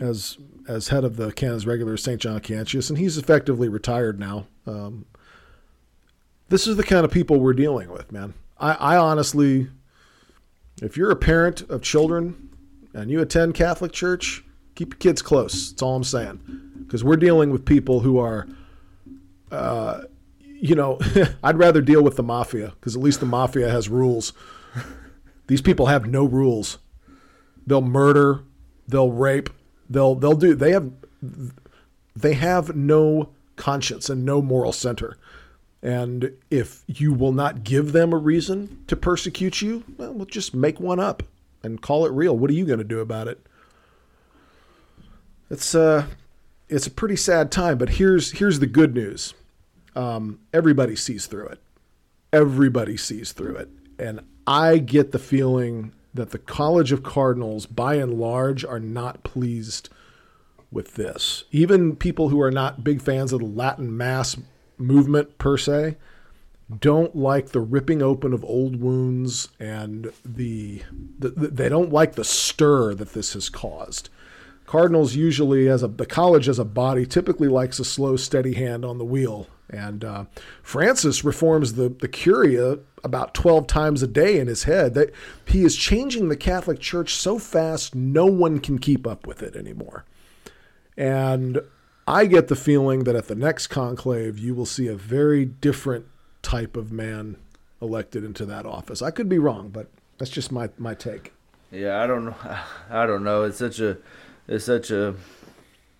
as 0.00 0.38
as 0.66 0.88
head 0.88 1.04
of 1.04 1.16
the 1.16 1.30
Canons 1.30 1.66
Regular 1.66 1.98
St. 1.98 2.18
John 2.18 2.40
Cantius, 2.40 2.88
and 2.88 2.98
he's 2.98 3.18
effectively 3.18 3.68
retired 3.68 4.18
now. 4.18 4.46
Um, 4.66 5.04
this 6.48 6.66
is 6.66 6.76
the 6.76 6.82
kind 6.82 7.04
of 7.04 7.10
people 7.10 7.38
we're 7.38 7.52
dealing 7.52 7.90
with, 7.90 8.10
man. 8.10 8.32
I, 8.58 8.72
I 8.72 8.96
honestly 8.96 9.68
if 10.82 10.96
you're 10.96 11.10
a 11.10 11.16
parent 11.16 11.62
of 11.70 11.82
children 11.82 12.50
and 12.92 13.10
you 13.10 13.20
attend 13.20 13.54
Catholic 13.54 13.92
church, 13.92 14.44
keep 14.74 14.94
your 14.94 14.98
kids 14.98 15.22
close. 15.22 15.70
That's 15.70 15.82
all 15.82 15.96
I'm 15.96 16.04
saying. 16.04 16.63
Because 16.78 17.04
we're 17.04 17.16
dealing 17.16 17.50
with 17.50 17.64
people 17.64 18.00
who 18.00 18.18
are, 18.18 18.46
uh, 19.50 20.02
you 20.40 20.74
know, 20.74 20.98
I'd 21.42 21.58
rather 21.58 21.80
deal 21.80 22.02
with 22.02 22.16
the 22.16 22.22
mafia 22.22 22.72
because 22.80 22.96
at 22.96 23.02
least 23.02 23.20
the 23.20 23.26
mafia 23.26 23.70
has 23.70 23.88
rules. 23.88 24.32
These 25.46 25.60
people 25.60 25.86
have 25.86 26.06
no 26.06 26.24
rules. 26.24 26.78
They'll 27.66 27.80
murder, 27.80 28.42
they'll 28.88 29.10
rape, 29.10 29.50
they'll 29.88 30.14
they'll 30.14 30.36
do. 30.36 30.54
They 30.54 30.72
have 30.72 30.90
they 32.16 32.34
have 32.34 32.74
no 32.76 33.30
conscience 33.56 34.08
and 34.10 34.24
no 34.24 34.42
moral 34.42 34.72
center. 34.72 35.16
And 35.82 36.32
if 36.50 36.82
you 36.86 37.12
will 37.12 37.32
not 37.32 37.62
give 37.62 37.92
them 37.92 38.12
a 38.12 38.16
reason 38.16 38.84
to 38.86 38.96
persecute 38.96 39.60
you, 39.60 39.84
well, 39.98 40.14
we'll 40.14 40.24
just 40.24 40.54
make 40.54 40.80
one 40.80 40.98
up 40.98 41.22
and 41.62 41.82
call 41.82 42.06
it 42.06 42.12
real. 42.12 42.36
What 42.36 42.48
are 42.50 42.54
you 42.54 42.64
going 42.64 42.78
to 42.78 42.84
do 42.84 43.00
about 43.00 43.28
it? 43.28 43.46
It's 45.50 45.74
uh 45.74 46.06
it's 46.68 46.86
a 46.86 46.90
pretty 46.90 47.16
sad 47.16 47.50
time, 47.52 47.78
but 47.78 47.90
here's 47.90 48.32
here's 48.32 48.58
the 48.60 48.66
good 48.66 48.94
news. 48.94 49.34
um, 49.96 50.40
everybody 50.52 50.96
sees 50.96 51.26
through 51.26 51.46
it. 51.46 51.60
Everybody 52.32 52.96
sees 52.96 53.32
through 53.32 53.56
it. 53.56 53.68
And 53.98 54.20
I 54.46 54.78
get 54.78 55.12
the 55.12 55.18
feeling 55.18 55.92
that 56.12 56.30
the 56.30 56.38
College 56.38 56.92
of 56.92 57.02
Cardinals, 57.02 57.66
by 57.66 57.94
and 57.96 58.14
large, 58.18 58.64
are 58.64 58.80
not 58.80 59.22
pleased 59.24 59.88
with 60.70 60.94
this. 60.94 61.44
Even 61.50 61.96
people 61.96 62.28
who 62.28 62.40
are 62.40 62.50
not 62.50 62.84
big 62.84 63.00
fans 63.00 63.32
of 63.32 63.40
the 63.40 63.46
Latin 63.46 63.96
Mass 63.96 64.36
movement 64.76 65.38
per 65.38 65.56
se 65.56 65.96
don't 66.80 67.14
like 67.14 67.50
the 67.50 67.60
ripping 67.60 68.02
open 68.02 68.32
of 68.32 68.42
old 68.44 68.80
wounds 68.80 69.48
and 69.60 70.10
the, 70.24 70.82
the, 71.18 71.28
the 71.28 71.48
they 71.48 71.68
don't 71.68 71.92
like 71.92 72.14
the 72.14 72.24
stir 72.24 72.94
that 72.94 73.12
this 73.12 73.34
has 73.34 73.48
caused. 73.48 74.08
Cardinals 74.66 75.14
usually, 75.14 75.68
as 75.68 75.82
a 75.82 75.88
the 75.88 76.06
college 76.06 76.48
as 76.48 76.58
a 76.58 76.64
body, 76.64 77.06
typically 77.06 77.48
likes 77.48 77.78
a 77.78 77.84
slow, 77.84 78.16
steady 78.16 78.54
hand 78.54 78.84
on 78.84 78.98
the 78.98 79.04
wheel. 79.04 79.48
And 79.70 80.04
uh, 80.04 80.24
Francis 80.62 81.24
reforms 81.24 81.74
the 81.74 81.88
the 81.88 82.08
Curia 82.08 82.78
about 83.02 83.34
twelve 83.34 83.66
times 83.66 84.02
a 84.02 84.06
day 84.06 84.38
in 84.38 84.46
his 84.46 84.64
head. 84.64 84.94
That 84.94 85.12
he 85.46 85.64
is 85.64 85.76
changing 85.76 86.28
the 86.28 86.36
Catholic 86.36 86.80
Church 86.80 87.14
so 87.14 87.38
fast, 87.38 87.94
no 87.94 88.26
one 88.26 88.58
can 88.58 88.78
keep 88.78 89.06
up 89.06 89.26
with 89.26 89.42
it 89.42 89.54
anymore. 89.54 90.04
And 90.96 91.60
I 92.06 92.26
get 92.26 92.48
the 92.48 92.56
feeling 92.56 93.04
that 93.04 93.16
at 93.16 93.28
the 93.28 93.34
next 93.34 93.68
conclave, 93.68 94.38
you 94.38 94.54
will 94.54 94.66
see 94.66 94.86
a 94.86 94.96
very 94.96 95.44
different 95.44 96.06
type 96.42 96.76
of 96.76 96.92
man 96.92 97.36
elected 97.80 98.24
into 98.24 98.46
that 98.46 98.66
office. 98.66 99.02
I 99.02 99.10
could 99.10 99.28
be 99.28 99.38
wrong, 99.38 99.68
but 99.68 99.88
that's 100.18 100.30
just 100.30 100.52
my 100.52 100.70
my 100.78 100.94
take. 100.94 101.32
Yeah, 101.70 102.02
I 102.02 102.06
don't 102.06 102.24
know. 102.26 102.36
I 102.90 103.06
don't 103.06 103.24
know. 103.24 103.42
It's 103.44 103.58
such 103.58 103.80
a 103.80 103.98
it's 104.48 104.64
such 104.64 104.90
a 104.90 105.14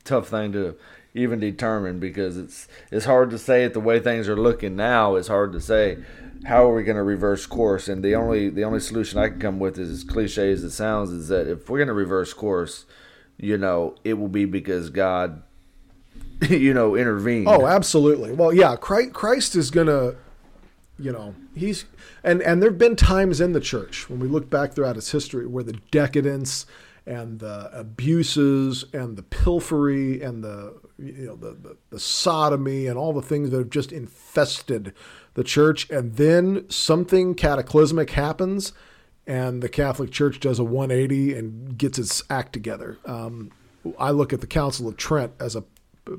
tough 0.04 0.28
thing 0.28 0.52
to 0.52 0.76
even 1.14 1.38
determine 1.38 2.00
because 2.00 2.36
it's 2.36 2.68
it's 2.90 3.04
hard 3.04 3.30
to 3.30 3.38
say 3.38 3.64
it 3.64 3.72
the 3.72 3.80
way 3.80 4.00
things 4.00 4.28
are 4.28 4.36
looking 4.36 4.76
now. 4.76 5.14
It's 5.14 5.28
hard 5.28 5.52
to 5.52 5.60
say 5.60 5.98
how 6.44 6.68
are 6.68 6.74
we 6.74 6.82
going 6.82 6.96
to 6.96 7.02
reverse 7.02 7.46
course. 7.46 7.88
And 7.88 8.02
the 8.02 8.14
only 8.14 8.48
the 8.48 8.64
only 8.64 8.80
solution 8.80 9.18
I 9.18 9.28
can 9.28 9.40
come 9.40 9.58
with 9.58 9.78
is 9.78 9.90
as 9.90 10.04
cliche 10.04 10.50
as 10.52 10.62
it 10.62 10.70
sounds 10.70 11.10
is 11.10 11.28
that 11.28 11.48
if 11.48 11.68
we're 11.68 11.78
going 11.78 11.88
to 11.88 11.94
reverse 11.94 12.32
course, 12.32 12.84
you 13.38 13.56
know, 13.56 13.94
it 14.04 14.14
will 14.14 14.28
be 14.28 14.44
because 14.44 14.90
God, 14.90 15.42
you 16.48 16.74
know, 16.74 16.96
intervened. 16.96 17.48
Oh, 17.48 17.66
absolutely. 17.66 18.32
Well, 18.32 18.52
yeah, 18.52 18.76
Christ 18.76 19.56
is 19.56 19.70
going 19.70 19.86
to 19.86 20.16
you 20.98 21.10
know 21.10 21.34
he's 21.56 21.84
and 22.22 22.40
and 22.42 22.62
there've 22.62 22.78
been 22.78 22.96
times 22.96 23.40
in 23.40 23.52
the 23.52 23.60
church 23.60 24.08
when 24.08 24.20
we 24.20 24.28
look 24.28 24.48
back 24.48 24.72
throughout 24.72 24.96
its 24.96 25.10
history 25.10 25.46
where 25.46 25.64
the 25.64 25.72
decadence 25.90 26.66
and 27.06 27.38
the 27.40 27.70
abuses 27.72 28.84
and 28.92 29.16
the 29.16 29.22
pilfery 29.22 30.24
and 30.24 30.42
the 30.42 30.74
you 30.98 31.26
know 31.26 31.36
the, 31.36 31.52
the, 31.52 31.76
the 31.90 32.00
sodomy 32.00 32.86
and 32.86 32.96
all 32.96 33.12
the 33.12 33.20
things 33.20 33.50
that 33.50 33.58
have 33.58 33.70
just 33.70 33.92
infested 33.92 34.94
the 35.34 35.44
church 35.44 35.90
and 35.90 36.16
then 36.16 36.64
something 36.70 37.34
cataclysmic 37.34 38.10
happens 38.10 38.72
and 39.26 39.62
the 39.62 39.68
Catholic 39.68 40.10
Church 40.10 40.40
does 40.40 40.58
a 40.58 40.64
180 40.64 41.34
and 41.34 41.78
gets 41.78 41.98
its 41.98 42.22
act 42.28 42.52
together. 42.52 42.98
Um, 43.06 43.50
I 43.98 44.10
look 44.10 44.32
at 44.32 44.40
the 44.40 44.46
Council 44.46 44.88
of 44.88 44.96
Trent 44.96 45.32
as 45.40 45.56
a, 45.56 45.64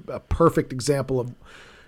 a 0.07 0.19
perfect 0.19 0.73
example 0.73 1.19
of 1.19 1.35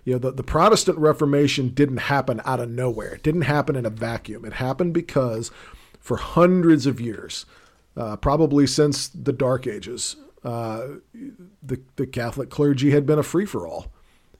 you 0.05 0.13
know, 0.13 0.19
the, 0.19 0.31
the 0.31 0.43
Protestant 0.43 0.97
Reformation 0.97 1.69
didn't 1.69 1.97
happen 1.97 2.41
out 2.45 2.59
of 2.59 2.69
nowhere. 2.69 3.15
It 3.15 3.23
didn't 3.23 3.41
happen 3.41 3.75
in 3.75 3.85
a 3.85 3.89
vacuum. 3.89 4.45
It 4.45 4.53
happened 4.53 4.93
because 4.93 5.51
for 5.99 6.17
hundreds 6.17 6.85
of 6.85 7.01
years, 7.01 7.45
uh, 7.97 8.15
probably 8.17 8.67
since 8.67 9.07
the 9.07 9.33
Dark 9.33 9.65
Ages, 9.65 10.15
uh, 10.43 10.87
the, 11.63 11.81
the 11.95 12.05
Catholic 12.05 12.49
clergy 12.49 12.91
had 12.91 13.05
been 13.05 13.19
a 13.19 13.23
free 13.23 13.45
for 13.45 13.67
all. 13.67 13.91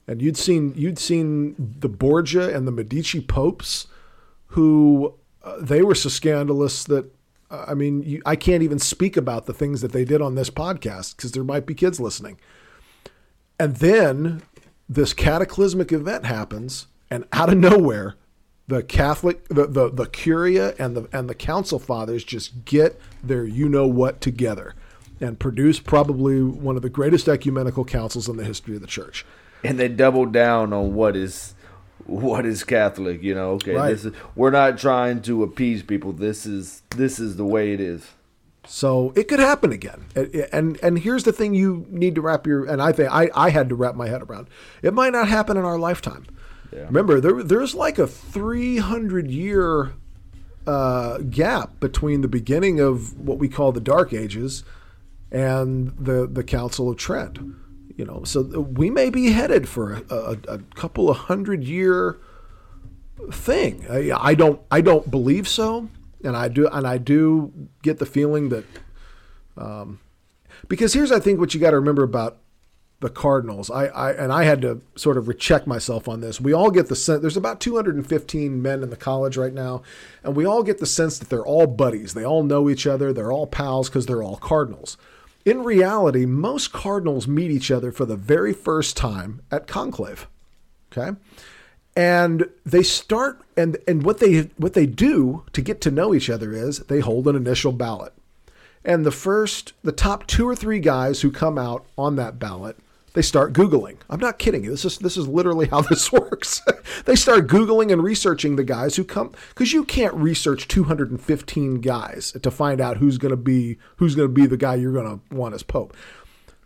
And 0.08 0.22
you'd 0.22 0.38
seen 0.38 0.74
you'd 0.76 0.99
seen 0.99 1.55
the 1.58 1.89
Borgia 1.89 2.55
and 2.55 2.66
the 2.66 2.72
Medici 2.72 3.20
popes, 3.20 3.88
who 4.47 5.16
uh, 5.43 5.58
they 5.60 5.82
were 5.82 5.95
so 5.95 6.08
scandalous 6.08 6.86
that 6.86 7.12
I 7.51 7.74
mean 7.74 8.03
you, 8.03 8.22
I 8.26 8.38
can't 8.38 8.64
even 8.64 8.80
speak 8.80 9.18
about 9.18 9.47
the 9.47 9.53
things 9.53 9.82
that 9.82 9.91
they 9.91 10.05
did 10.05 10.22
on 10.22 10.36
this 10.36 10.49
podcast 10.49 11.18
because 11.18 11.34
there 11.34 11.43
might 11.43 11.66
be 11.66 11.74
kids 11.74 11.99
listening. 11.99 12.39
And 13.60 13.78
then 13.78 14.43
this 14.88 15.14
cataclysmic 15.14 15.91
event 15.91 16.26
happens, 16.26 16.88
and 17.12 17.26
out 17.34 17.49
of 17.49 17.58
nowhere, 17.58 18.16
the 18.68 18.84
Catholic, 18.84 19.47
the, 19.47 19.65
the, 19.65 19.89
the 19.89 20.05
Curia 20.05 20.76
and 20.78 20.95
the 20.95 21.07
and 21.13 21.30
the 21.30 21.36
Council 21.36 21.80
Fathers 21.80 22.24
just 22.24 22.65
get 22.65 22.99
their 23.24 23.45
you 23.45 23.70
know 23.70 23.88
what 23.88 24.20
together, 24.20 24.76
and 25.22 25.39
produce 25.39 25.80
probably 25.80 26.43
one 26.43 26.76
of 26.76 26.82
the 26.82 26.89
greatest 26.89 27.28
ecumenical 27.28 27.86
councils 27.86 28.28
in 28.28 28.38
the 28.38 28.43
history 28.43 28.76
of 28.76 28.82
the 28.82 28.88
Church. 28.88 29.26
And 29.63 29.80
they 29.80 29.88
double 29.88 30.26
down 30.26 30.74
on 30.74 30.93
what 30.93 31.15
is 31.15 31.55
what 32.05 32.45
is 32.45 32.63
Catholic. 32.63 33.24
You 33.24 33.36
know, 33.36 33.51
okay, 33.51 33.74
right. 33.74 33.89
this 33.89 34.05
is 34.05 34.13
we're 34.36 34.51
not 34.51 34.78
trying 34.78 35.22
to 35.24 35.43
appease 35.43 35.82
people. 35.82 36.11
This 36.11 36.45
is 36.45 36.84
this 36.89 37.20
is 37.20 37.38
the 37.38 37.45
way 37.45 37.74
it 37.74 37.80
is. 37.80 38.11
So 38.68 39.13
it 39.15 39.30
could 39.30 39.39
happen 39.39 39.72
again. 39.72 40.05
And 40.51 40.78
and 40.84 40.99
here's 40.99 41.24
the 41.24 41.32
thing 41.32 41.53
you 41.53 41.86
need 41.89 42.15
to 42.15 42.22
wrap 42.22 42.45
your 42.45 42.65
and 42.65 42.82
I 42.82 42.91
think 42.91 43.09
I, 43.09 43.30
I 43.34 43.49
had 43.49 43.70
to 43.70 43.76
wrap 43.76 43.95
my 43.95 44.09
head 44.09 44.22
around. 44.22 44.49
It 44.82 44.93
might 44.93 45.13
not 45.13 45.30
happen 45.30 45.55
in 45.55 45.63
our 45.63 45.80
lifetime. 45.80 46.26
Yeah. 46.72 46.86
Remember, 46.86 47.20
there 47.22 47.43
there's 47.43 47.76
like 47.76 47.97
a 47.97 48.07
300 48.07 49.32
year 49.32 49.93
uh, 50.65 51.20
gap 51.20 51.80
between 51.80 52.22
the 52.22 52.28
beginning 52.28 52.80
of 52.80 53.18
what 53.20 53.38
we 53.38 53.47
call 53.47 53.72
the 53.72 53.82
Dark 53.82 54.13
Ages 54.13 54.63
and 55.32 55.93
the 55.97 56.28
the 56.28 56.43
Council 56.43 56.89
of 56.89 56.97
Trent. 56.97 57.39
You 57.95 58.05
know, 58.05 58.24
so 58.24 58.41
we 58.41 58.89
may 58.89 59.09
be 59.09 59.32
headed 59.32 59.68
for 59.68 59.93
a, 59.93 60.15
a, 60.15 60.38
a 60.47 60.57
couple 60.76 61.09
of 61.09 61.18
hundred 61.18 61.63
year 61.63 62.20
thing. 63.32 63.86
I, 63.89 64.11
I 64.11 64.36
don't 64.36 64.61
I 64.70 64.82
don't 64.82 65.09
believe 65.09 65.47
so 65.47 65.89
and 66.24 66.36
I 66.36 66.47
do 66.47 66.68
and 66.68 66.88
I 66.88 66.97
do 66.97 67.51
get 67.82 67.99
the 67.99 68.05
feeling 68.05 68.49
that 68.49 68.65
um, 69.57 69.99
because 70.68 70.93
here's 70.93 71.11
I 71.11 71.20
think 71.20 71.39
what 71.39 71.53
you 71.53 71.59
got 71.59 71.72
to 71.72 71.80
remember 71.80 72.03
about 72.03 72.38
the 73.00 73.10
Cardinals. 73.10 73.70
I, 73.70 73.86
I 73.88 74.12
and 74.14 74.32
I 74.32 74.43
had 74.43 74.62
to 74.64 74.82
sort 74.95 75.18
of 75.18 75.28
recheck 75.28 75.68
myself 75.68 76.08
on 76.08 76.22
this. 76.22 76.41
We 76.41 76.54
all 76.54 76.72
get 76.72 76.88
the 76.88 76.95
sense 76.95 77.22
there's 77.22 77.38
about 77.38 77.60
215 77.60 78.62
men 78.62 78.84
in 78.84 78.89
the 78.89 78.95
college 78.95 79.38
right 79.38 79.54
now, 79.54 79.84
and 80.24 80.36
we 80.36 80.45
all 80.45 80.64
get 80.64 80.80
the 80.80 80.86
sense 80.86 81.20
that 81.20 81.30
they're 81.30 81.45
all 81.45 81.68
buddies. 81.68 82.14
They 82.14 82.26
all 82.26 82.43
know 82.43 82.70
each 82.70 82.88
other. 82.88 83.14
They're 83.14 83.32
all 83.32 83.48
pals 83.48 83.89
because 83.89 84.08
they're 84.08 84.24
all 84.24 84.38
Cardinals. 84.38 84.98
In 85.45 85.64
reality, 85.64 86.26
most 86.26 86.74
Cardinals 86.74 87.28
meet 87.28 87.52
each 87.52 87.72
other 87.72 87.91
for 87.91 88.06
the 88.06 88.18
very 88.18 88.54
first 88.54 88.98
time 88.98 89.41
at 89.52 89.68
conclave. 89.68 90.28
Okay, 90.91 91.16
and 91.95 92.50
they 92.66 92.84
start 92.84 93.41
and 93.56 93.78
and 93.88 94.04
what 94.04 94.20
they 94.20 94.50
what 94.58 94.74
they 94.74 94.88
do 94.88 95.43
to 95.54 95.62
get 95.62 95.82
to 95.82 95.91
know 95.91 96.16
each 96.16 96.30
other 96.30 96.52
is 96.52 96.80
they 96.80 97.00
hold 97.00 97.28
an 97.28 97.36
initial 97.36 97.72
ballot 97.72 98.14
and 98.84 99.06
the 99.06 99.12
first 99.12 99.74
the 99.84 99.91
top 99.91 100.26
two 100.26 100.48
or 100.48 100.56
three 100.56 100.80
guys 100.80 101.22
who 101.22 101.32
come 101.32 101.58
out 101.58 101.86
on 101.98 102.16
that 102.16 102.39
ballot 102.39 102.78
they 103.18 103.24
start 103.24 103.51
googling. 103.51 103.97
I'm 104.11 104.20
not 104.20 104.38
kidding 104.38 104.63
you. 104.63 104.70
This 104.70 104.86
is 104.86 104.99
this 104.99 105.18
is 105.18 105.28
literally 105.28 105.68
how 105.68 105.82
this 105.89 106.11
works. 106.11 106.61
They 107.05 107.15
start 107.15 107.47
googling 107.47 107.91
and 107.91 108.03
researching 108.03 108.55
the 108.55 108.63
guys 108.63 108.95
who 108.95 109.03
come 109.03 109.32
because 109.49 109.72
you 109.72 109.84
can't 109.84 110.13
research 110.13 110.68
215 110.68 111.82
guys 111.82 112.32
to 112.32 112.51
find 112.51 112.82
out 112.82 112.97
who's 112.97 113.18
going 113.18 113.32
to 113.32 113.38
be 113.38 113.78
who's 113.97 114.15
going 114.15 114.28
to 114.28 114.34
be 114.34 114.45
the 114.45 114.57
guy 114.57 114.76
you're 114.76 114.93
going 114.93 115.20
to 115.20 115.36
want 115.36 115.55
as 115.55 115.63
pope. 115.63 115.95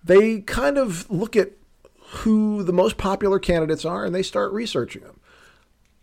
They 0.03 0.41
kind 0.41 0.77
of 0.77 1.09
look 1.11 1.35
at 1.35 1.51
who 1.97 2.63
the 2.63 2.73
most 2.73 2.97
popular 2.97 3.39
candidates 3.39 3.85
are 3.85 4.03
and 4.03 4.15
they 4.15 4.23
start 4.23 4.51
researching 4.51 5.03
them 5.03 5.21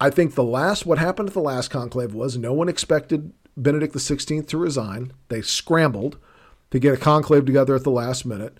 I 0.00 0.10
think 0.10 0.34
the 0.34 0.44
last, 0.44 0.86
what 0.86 0.98
happened 0.98 1.28
at 1.28 1.34
the 1.34 1.40
last 1.40 1.68
conclave 1.70 2.14
was 2.14 2.36
no 2.36 2.52
one 2.52 2.68
expected 2.68 3.32
Benedict 3.56 3.94
XVI 3.94 4.46
to 4.46 4.56
resign. 4.56 5.12
They 5.28 5.42
scrambled 5.42 6.18
to 6.70 6.78
get 6.78 6.94
a 6.94 6.98
conclave 6.98 7.44
together 7.46 7.74
at 7.74 7.82
the 7.82 7.90
last 7.90 8.24
minute. 8.24 8.58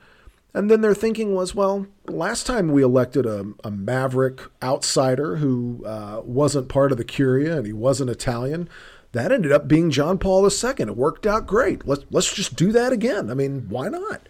And 0.54 0.70
then 0.70 0.80
their 0.80 0.94
thinking 0.94 1.34
was, 1.34 1.54
well, 1.54 1.86
last 2.06 2.46
time 2.46 2.72
we 2.72 2.82
elected 2.82 3.26
a, 3.26 3.52
a 3.62 3.70
maverick 3.70 4.40
outsider 4.62 5.36
who 5.36 5.84
uh, 5.86 6.22
wasn't 6.24 6.68
part 6.68 6.90
of 6.90 6.98
the 6.98 7.04
Curia 7.04 7.58
and 7.58 7.66
he 7.66 7.72
wasn't 7.72 8.10
Italian. 8.10 8.68
That 9.12 9.32
ended 9.32 9.52
up 9.52 9.68
being 9.68 9.90
John 9.90 10.18
Paul 10.18 10.44
II. 10.44 10.74
It 10.78 10.96
worked 10.96 11.26
out 11.26 11.46
great. 11.46 11.86
Let's 11.86 12.04
let's 12.10 12.34
just 12.34 12.56
do 12.56 12.72
that 12.72 12.92
again. 12.92 13.30
I 13.30 13.34
mean, 13.34 13.66
why 13.68 13.88
not? 13.88 14.28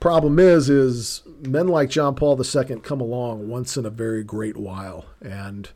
Problem 0.00 0.38
is, 0.38 0.68
is 0.68 1.22
men 1.40 1.68
like 1.68 1.88
John 1.88 2.14
Paul 2.14 2.40
II 2.40 2.80
come 2.80 3.00
along 3.00 3.48
once 3.48 3.76
in 3.76 3.86
a 3.86 3.90
very 3.90 4.22
great 4.22 4.56
while, 4.56 5.06
and 5.22 5.70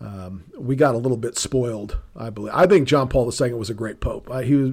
um, 0.00 0.44
we 0.58 0.74
got 0.74 0.94
a 0.94 0.98
little 0.98 1.18
bit 1.18 1.36
spoiled, 1.36 1.98
I 2.16 2.30
believe. 2.30 2.54
I 2.54 2.66
think 2.66 2.88
John 2.88 3.08
Paul 3.08 3.30
II 3.30 3.52
was 3.52 3.68
a 3.68 3.74
great 3.74 4.00
pope. 4.00 4.32
He 4.42 4.54
was 4.54 4.72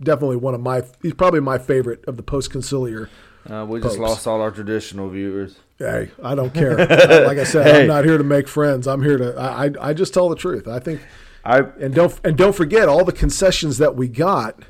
definitely 0.00 0.36
one 0.36 0.54
of 0.54 0.60
my. 0.60 0.82
He's 1.02 1.14
probably 1.14 1.40
my 1.40 1.58
favorite 1.58 2.04
of 2.06 2.16
the 2.16 2.22
post 2.22 2.52
conciliar. 2.52 3.08
Uh, 3.48 3.66
we 3.68 3.80
just 3.80 3.98
lost 3.98 4.26
all 4.26 4.40
our 4.40 4.50
traditional 4.50 5.08
viewers. 5.10 5.56
Hey, 5.78 6.10
I 6.22 6.34
don't 6.34 6.52
care. 6.54 6.76
like 6.76 7.38
I 7.38 7.44
said, 7.44 7.66
hey. 7.66 7.82
I'm 7.82 7.88
not 7.88 8.04
here 8.04 8.18
to 8.18 8.24
make 8.24 8.48
friends. 8.48 8.86
I'm 8.86 9.02
here 9.02 9.18
to. 9.18 9.38
I, 9.38 9.70
I 9.80 9.92
just 9.92 10.14
tell 10.14 10.28
the 10.28 10.36
truth. 10.36 10.66
I 10.68 10.78
think. 10.78 11.00
I 11.44 11.58
and 11.58 11.94
don't 11.94 12.18
and 12.24 12.38
don't 12.38 12.54
forget 12.54 12.88
all 12.88 13.04
the 13.04 13.12
concessions 13.12 13.76
that 13.78 13.96
we 13.96 14.08
got 14.08 14.60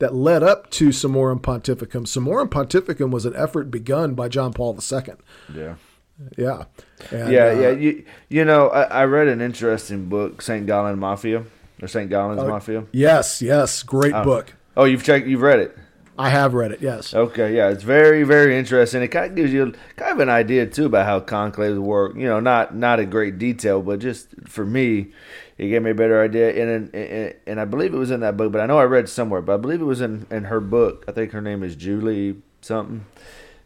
that 0.00 0.14
led 0.14 0.42
up 0.42 0.68
to 0.70 0.88
Summorum 0.88 1.40
Pontificum. 1.40 2.06
Summorum 2.06 2.48
Pontificum 2.48 3.10
was 3.10 3.24
an 3.24 3.36
effort 3.36 3.70
begun 3.70 4.14
by 4.14 4.28
John 4.28 4.52
Paul 4.52 4.76
II. 4.76 5.00
Yeah 5.54 5.76
Yeah. 6.36 6.64
And, 7.12 7.32
yeah, 7.32 7.46
uh, 7.46 7.52
yeah. 7.52 7.70
You 7.70 8.04
you 8.28 8.44
know, 8.44 8.68
I, 8.68 8.82
I 8.82 9.04
read 9.04 9.28
an 9.28 9.40
interesting 9.40 10.08
book, 10.08 10.42
Saint 10.42 10.66
Gallen 10.66 10.98
Mafia 10.98 11.44
or 11.80 11.88
Saint 11.88 12.10
Gallen's 12.10 12.42
Oh, 12.42 12.48
Mafia. 12.48 12.84
Yes, 12.92 13.40
yes. 13.40 13.82
Great 13.84 14.12
Oh. 14.14 14.24
book. 14.24 14.54
Oh, 14.76 14.84
you've 14.84 15.04
checked, 15.04 15.26
you've 15.28 15.42
read 15.42 15.60
it. 15.60 15.78
I 16.16 16.30
have 16.30 16.54
read 16.54 16.72
it. 16.72 16.80
Yes. 16.80 17.12
Okay, 17.12 17.56
yeah, 17.56 17.70
it's 17.70 17.82
very, 17.82 18.22
very 18.22 18.56
interesting. 18.56 19.02
It 19.02 19.08
kind 19.08 19.30
of 19.30 19.36
gives 19.36 19.52
you 19.52 19.72
kind 19.96 20.12
of 20.12 20.20
an 20.20 20.28
idea 20.28 20.66
too 20.66 20.86
about 20.86 21.06
how 21.06 21.20
conclaves 21.20 21.78
work. 21.78 22.14
You 22.14 22.26
know, 22.26 22.40
not 22.40 22.74
not 22.76 23.00
in 23.00 23.10
great 23.10 23.38
detail, 23.38 23.82
but 23.82 23.98
just 23.98 24.28
for 24.46 24.64
me, 24.64 25.08
it 25.58 25.68
gave 25.68 25.82
me 25.82 25.90
a 25.90 25.94
better 25.94 26.22
idea. 26.22 26.50
And 26.50 26.94
and, 26.94 27.34
and 27.46 27.60
I 27.60 27.64
believe 27.64 27.92
it 27.92 27.98
was 27.98 28.12
in 28.12 28.20
that 28.20 28.36
book, 28.36 28.52
but 28.52 28.60
I 28.60 28.66
know 28.66 28.78
I 28.78 28.84
read 28.84 29.08
somewhere, 29.08 29.42
but 29.42 29.54
I 29.54 29.56
believe 29.56 29.80
it 29.80 29.84
was 29.84 30.00
in 30.00 30.26
in 30.30 30.44
her 30.44 30.60
book. 30.60 31.04
I 31.08 31.12
think 31.12 31.32
her 31.32 31.40
name 31.40 31.62
is 31.64 31.74
Julie 31.74 32.36
something. 32.60 33.06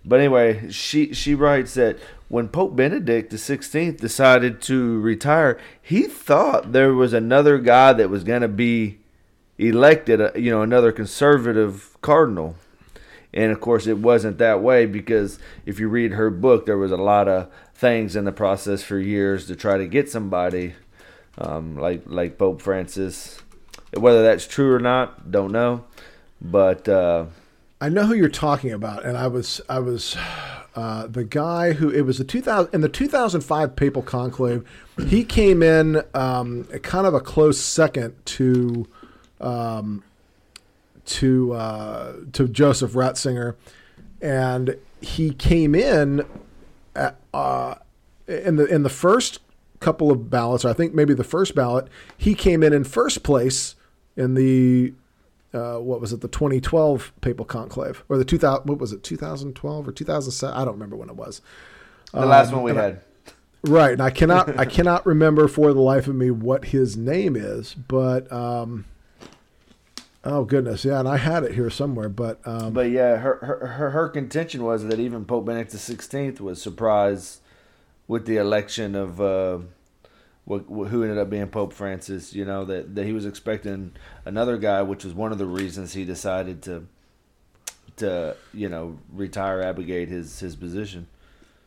But 0.05 0.21
anyway, 0.21 0.71
she 0.71 1.13
she 1.13 1.35
writes 1.35 1.75
that 1.75 1.99
when 2.29 2.49
Pope 2.49 2.75
Benedict 2.75 3.31
the 3.31 3.37
Sixteenth 3.37 4.01
decided 4.01 4.63
to 4.63 5.01
retire, 5.01 5.59
he 5.83 6.05
thought 6.05 6.73
there 6.73 6.95
was 6.95 7.13
another 7.13 7.59
guy 7.59 7.93
that 7.93 8.09
was 8.09 8.25
going 8.25 8.43
to 8.43 8.49
be 8.49 9.01
elected, 9.59 10.21
uh, 10.21 10.31
you 10.35 10.51
know, 10.51 10.63
another 10.63 10.93
conservative 10.93 11.97
cardinal. 12.01 12.57
And 13.35 13.53
of 13.53 13.61
course, 13.61 13.87
it 13.87 13.99
wasn't 13.99 14.39
that 14.39 14.63
way 14.63 14.87
because 14.87 15.39
if 15.67 15.79
you 15.79 15.89
read 15.89 16.13
her 16.13 16.31
book, 16.31 16.65
there 16.65 16.79
was 16.79 16.93
a 16.93 16.97
lot 16.97 17.29
of 17.29 17.51
things 17.75 18.17
in 18.17 18.25
the 18.25 18.33
process 18.33 18.83
for 18.83 18.99
years 18.99 19.47
to 19.47 19.57
try 19.57 19.77
to 19.77 19.87
get 19.87 20.11
somebody 20.11 20.75
um, 21.37 21.77
like 21.77 22.03
like 22.07 22.39
Pope 22.39 22.63
Francis. 22.63 23.41
Whether 23.95 24.23
that's 24.23 24.47
true 24.47 24.73
or 24.75 24.81
not, 24.81 25.31
don't 25.31 25.53
know. 25.53 25.85
But 26.41 26.89
uh, 26.89 27.27
I 27.81 27.89
know 27.89 28.07
who 28.07 28.15
you're 28.15 28.29
talking 28.29 28.73
about, 28.73 29.05
and 29.05 29.17
I 29.17 29.29
was 29.29 29.61
I 29.69 29.79
was 29.79 30.17
uh, 30.75 31.07
the 31.07 31.25
guy 31.25 31.73
who 31.73 31.91
it 31.91 32.03
was 32.03 32.19
the 32.19 32.25
2000 32.25 32.75
in 32.75 32.81
the 32.81 32.89
2005 32.89 33.77
papal 33.77 34.03
conclave. 34.03 34.69
He 35.07 35.25
came 35.25 35.63
in 35.63 36.03
um, 36.15 36.65
kind 36.83 37.07
of 37.07 37.15
a 37.15 37.21
close 37.21 37.61
second 37.61 38.15
to 38.27 38.87
um, 39.41 40.03
to 41.07 41.53
uh, 41.55 42.13
to 42.33 42.49
Joseph 42.49 42.93
Ratzinger, 42.93 43.55
and 44.21 44.77
he 45.01 45.33
came 45.33 45.75
in 45.75 46.25
at, 46.95 47.17
uh, 47.33 47.77
in 48.27 48.57
the 48.57 48.67
in 48.67 48.83
the 48.83 48.91
first 48.91 49.41
couple 49.81 50.11
of 50.11 50.29
ballots. 50.31 50.65
I 50.65 50.73
think 50.73 50.93
maybe 50.95 51.15
the 51.15 51.25
first 51.25 51.55
ballot, 51.55 51.89
he 52.17 52.35
came 52.35 52.63
in 52.63 52.73
in 52.73 52.85
first 52.85 53.23
place 53.23 53.75
in 54.17 54.35
the 54.35 54.93
uh, 55.55 55.77
what 55.79 56.01
was 56.01 56.13
it, 56.13 56.21
the 56.21 56.29
2012 56.29 57.13
papal 57.23 57.45
conclave 57.45 58.05
or 58.11 58.19
the 58.19 58.25
2000, 58.25 58.67
what 58.69 58.79
was 58.79 58.93
it, 58.93 59.03
2012 59.03 59.89
or 59.89 59.93
2007? 59.93 60.55
I 60.55 60.63
don't 60.65 60.75
remember 60.75 60.97
when 60.97 61.09
it 61.09 61.17
was. 61.17 61.41
the 62.13 62.27
last 62.27 62.49
Um, 62.49 62.57
one 62.57 62.65
we 62.65 62.71
and 62.73 62.81
I- 62.81 62.83
had. 62.83 63.01
Right, 63.65 63.93
and 63.93 64.01
I 64.03 64.11
cannot, 64.11 64.57
I 64.59 64.65
cannot 64.67 65.05
remember 65.07 65.49
for 65.49 65.73
the 65.73 65.81
life 65.81 66.07
of 66.07 66.15
me 66.15 66.31
what 66.31 66.67
his 66.67 66.97
name 66.97 67.35
is, 67.35 67.75
but 67.75 68.31
um, 68.31 68.85
oh 70.25 70.45
goodness, 70.45 70.85
yeah, 70.85 70.99
and 71.01 71.09
I 71.09 71.17
had 71.17 71.45
it 71.45 71.55
here 71.55 71.71
somewhere, 71.71 72.09
but 72.09 72.41
um, 72.47 72.73
But 72.73 72.91
yeah, 72.91 73.17
her, 73.17 73.37
her 73.71 73.91
her 73.91 74.09
contention 74.09 74.63
was 74.65 74.85
that 74.85 74.99
even 75.01 75.25
Pope 75.25 75.47
Benedict 75.47 75.71
the 75.73 75.79
Sixteenth 75.79 76.41
was 76.41 76.61
surprised 76.61 77.41
with 78.07 78.27
the 78.27 78.37
election 78.37 78.95
of 78.95 79.21
uh, 79.21 79.59
what, 80.45 80.63
who 80.89 81.03
ended 81.03 81.19
up 81.19 81.29
being 81.31 81.47
Pope 81.49 81.73
Francis. 81.73 82.35
You 82.35 82.45
know 82.45 82.65
that 82.65 82.95
that 82.95 83.05
he 83.07 83.13
was 83.13 83.27
expecting 83.27 83.93
another 84.25 84.57
guy, 84.59 84.83
which 84.83 85.05
was 85.05 85.15
one 85.15 85.33
of 85.33 85.39
the 85.39 85.47
reasons 85.47 85.95
he 85.95 86.05
decided 86.05 86.63
to 86.63 86.87
to 87.97 88.37
you 88.55 88.69
know 88.69 88.99
retire, 89.13 89.61
abrogate 89.63 90.09
his 90.09 90.41
his 90.41 90.57
position. 90.57 91.07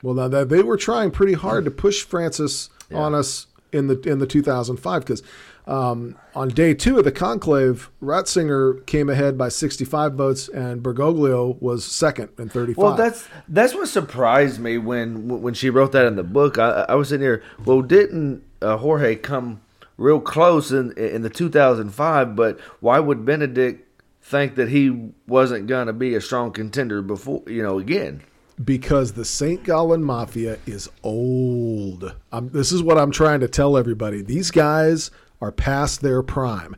Well, 0.04 0.16
now 0.16 0.28
that 0.30 0.50
they 0.50 0.64
were 0.64 0.78
trying 0.78 1.12
pretty 1.12 1.34
hard 1.34 1.66
to 1.66 1.72
push 1.72 2.04
Francis 2.04 2.70
Yeah. 2.90 2.98
on 2.98 3.14
us 3.14 3.46
in 3.72 3.88
the 3.88 4.00
in 4.02 4.18
the 4.20 4.26
2005 4.26 5.02
because 5.02 5.22
um, 5.68 6.18
on 6.34 6.50
day 6.50 6.74
two 6.74 6.98
of 6.98 7.04
the 7.04 7.12
conclave, 7.12 7.90
Ratzinger 8.02 8.86
came 8.86 9.10
ahead 9.10 9.38
by 9.38 9.50
65 9.50 10.14
votes, 10.14 10.50
and 10.50 10.82
Bergoglio 10.82 11.62
was 11.62 11.86
second 11.86 12.30
in 12.38 12.50
35. 12.50 12.78
Well, 12.78 12.96
that's 12.96 13.28
that's 13.48 13.74
what 13.74 13.88
surprised 13.88 14.60
me 14.60 14.78
when 14.78 15.42
when 15.42 15.54
she 15.54 15.70
wrote 15.70 15.92
that 15.92 16.06
in 16.06 16.16
the 16.16 16.24
book. 16.24 16.58
I, 16.58 16.86
I 16.90 16.96
was 16.96 17.10
sitting 17.10 17.24
here. 17.24 17.44
Well, 17.64 17.82
didn't 17.82 18.44
uh, 18.62 18.78
Jorge 18.78 19.16
come 19.16 19.62
real 19.98 20.20
close 20.20 20.72
in 20.72 20.94
in 20.94 21.22
the 21.22 21.30
2005? 21.30 22.36
But 22.36 22.60
why 22.80 23.00
would 23.00 23.26
Benedict 23.26 23.88
think 24.24 24.56
that 24.56 24.70
he 24.70 25.12
wasn't 25.28 25.68
going 25.68 25.88
to 25.88 25.94
be 25.94 26.16
a 26.16 26.22
strong 26.22 26.52
contender 26.52 27.02
before? 27.02 27.44
You 27.46 27.62
know, 27.62 27.78
again. 27.78 28.24
because 28.64 29.14
the 29.14 29.26
St. 29.26 29.64
Gallen 29.64 30.04
Mafia 30.04 30.58
is 30.66 30.90
old. 31.04 32.16
Um, 32.32 32.50
this 32.50 32.72
is 32.72 32.82
what 32.84 32.98
I'm 32.98 33.12
trying 33.12 33.40
to 33.42 33.48
tell 33.48 33.78
everybody. 33.78 34.22
These 34.22 34.52
guys 34.52 35.12
are 35.42 35.52
past 35.52 36.02
their 36.02 36.22
prime. 36.22 36.76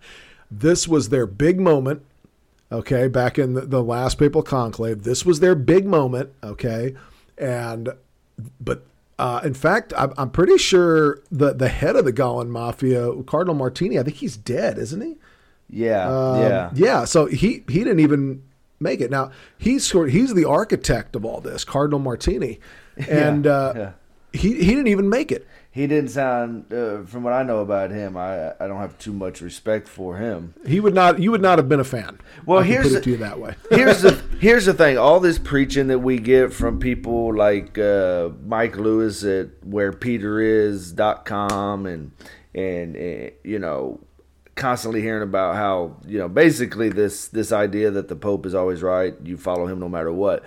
This 0.50 0.88
was 0.88 1.10
their 1.10 1.26
big 1.26 1.60
moment, 1.60 2.04
okay, 2.72 3.08
back 3.08 3.38
in 3.40 3.54
the, 3.54 3.84
last 3.84 4.18
papal 4.18 4.44
conclave. 4.44 5.04
This 5.04 5.26
was 5.26 5.40
their 5.40 5.56
big 5.56 5.86
moment, 5.86 6.32
okay, 6.44 6.96
and 7.38 7.90
but 8.62 8.86
uh, 9.20 9.42
in 9.44 9.54
fact, 9.54 9.94
I'm, 9.98 10.14
I'm 10.18 10.30
pretty 10.30 10.58
sure 10.58 11.20
the 11.32 11.54
the 11.54 11.70
head 11.70 11.96
of 11.96 12.06
the 12.06 12.12
Gallen 12.12 12.50
Mafia, 12.50 13.12
Cardinal 13.24 13.56
Martini, 13.56 14.00
I 14.00 14.04
think 14.04 14.18
he's 14.18 14.38
dead, 14.38 14.78
isn't 14.78 15.02
he? 15.02 15.16
Yeah, 15.70 16.08
Um, 16.08 16.42
yeah, 16.42 16.72
yeah. 16.76 17.06
So 17.06 17.26
he 17.26 17.64
he 17.68 17.80
didn't 17.80 18.00
even 18.00 18.44
make 18.80 19.02
it. 19.02 19.10
Now 19.10 19.32
he's 19.58 19.86
sort 19.86 20.12
he's 20.12 20.34
the 20.34 20.46
architect 20.46 21.16
of 21.16 21.26
all 21.26 21.42
this, 21.42 21.64
Cardinal 21.64 22.00
Martini, 22.00 22.60
and 23.10 23.46
Yeah, 23.46 23.52
uh, 23.52 23.74
yeah. 23.76 23.92
he 24.40 24.54
he 24.56 24.70
didn't 24.70 24.88
even 24.88 25.10
make 25.10 25.32
it. 25.32 25.48
He 25.76 25.88
didn't 25.88 26.12
sound, 26.12 26.72
uh, 26.72 27.02
from 27.02 27.24
what 27.24 27.34
I 27.34 27.42
know 27.42 27.62
about 27.62 27.90
him, 27.90 28.16
I 28.16 28.52
I 28.60 28.68
don't 28.68 28.78
have 28.78 28.96
too 29.00 29.12
much 29.12 29.42
respect 29.42 29.88
for 29.88 30.18
him. 30.18 30.54
He 30.68 30.80
would 30.80 30.94
not. 30.94 31.18
You 31.20 31.32
would 31.32 31.42
not 31.42 31.58
have 31.58 31.68
been 31.68 31.80
a 31.80 31.84
fan. 31.84 32.20
Well, 32.46 32.60
I 32.60 32.64
here's 32.64 32.84
put 32.86 32.92
the- 32.92 32.98
it 33.00 33.04
to 33.06 33.10
you 33.10 33.18
that 33.18 33.40
way. 33.40 33.56
here's 33.72 34.04
the 34.04 34.12
here's 34.40 34.66
the 34.66 34.74
thing. 34.76 35.00
All 35.00 35.20
this 35.20 35.40
preaching 35.40 35.88
that 35.88 35.98
we 36.00 36.20
get 36.20 36.54
from 36.54 36.78
people 36.80 37.36
like 37.36 37.80
uh, 37.80 38.30
Mike 38.46 38.78
Lewis 38.78 39.24
at 39.24 39.48
wherepeteris.com 40.54 41.86
and 41.86 42.12
and 42.54 42.96
uh, 42.96 43.30
you 43.44 43.58
know 43.60 44.00
constantly 44.56 45.02
hearing 45.02 45.24
about 45.24 45.56
how 45.56 45.98
you 46.06 46.20
know 46.20 46.28
basically 46.30 46.90
this 46.90 47.28
this 47.30 47.52
idea 47.52 47.90
that 47.90 48.08
the 48.10 48.16
Pope 48.16 48.46
is 48.46 48.54
always 48.54 48.84
right. 48.84 49.16
You 49.24 49.38
follow 49.38 49.66
him 49.68 49.80
no 49.80 49.90
matter 49.90 50.12
what. 50.12 50.44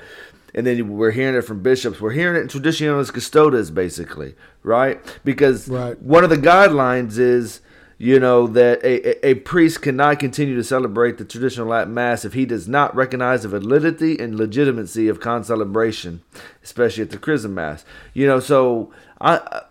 And 0.56 0.66
then 0.66 0.88
we're 0.96 1.10
hearing 1.10 1.34
it 1.36 1.42
from 1.42 1.62
bishops. 1.62 2.00
We're 2.00 2.12
hearing 2.12 2.36
it 2.36 2.40
in 2.40 2.48
Traditionis 2.48 3.12
Custodes, 3.12 3.70
basically, 3.70 4.34
right? 4.62 4.98
Because 5.22 5.68
Right. 5.68 6.00
one 6.00 6.24
of 6.24 6.30
the 6.30 6.36
guidelines 6.38 7.18
is 7.18 7.60
you 7.98 8.18
know 8.20 8.46
that 8.48 8.82
a, 8.84 9.26
a, 9.26 9.30
a 9.30 9.34
priest 9.34 9.80
cannot 9.82 10.18
continue 10.18 10.54
to 10.56 10.64
celebrate 10.64 11.16
the 11.18 11.24
traditional 11.24 11.66
Latin 11.68 11.94
Mass 11.94 12.24
if 12.26 12.32
he 12.34 12.44
does 12.44 12.66
not 12.68 12.94
recognize 12.96 13.42
the 13.42 13.48
validity 13.48 14.18
and 14.18 14.34
legitimacy 14.36 15.08
of 15.08 15.20
concelebration, 15.20 16.20
especially 16.64 17.02
at 17.04 17.10
the 17.10 17.16
Chrism 17.18 17.54
Mass. 17.54 17.84
You 18.12 18.26
know, 18.26 18.40
so 18.40 18.92
I 19.20 19.62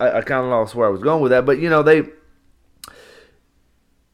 I, 0.00 0.18
I 0.18 0.20
kind 0.22 0.44
of 0.44 0.50
lost 0.50 0.74
where 0.74 0.86
I 0.86 0.90
was 0.90 1.00
going 1.00 1.22
with 1.22 1.30
that, 1.30 1.44
but 1.46 1.58
you 1.58 1.68
know 1.70 1.82
they, 1.84 2.04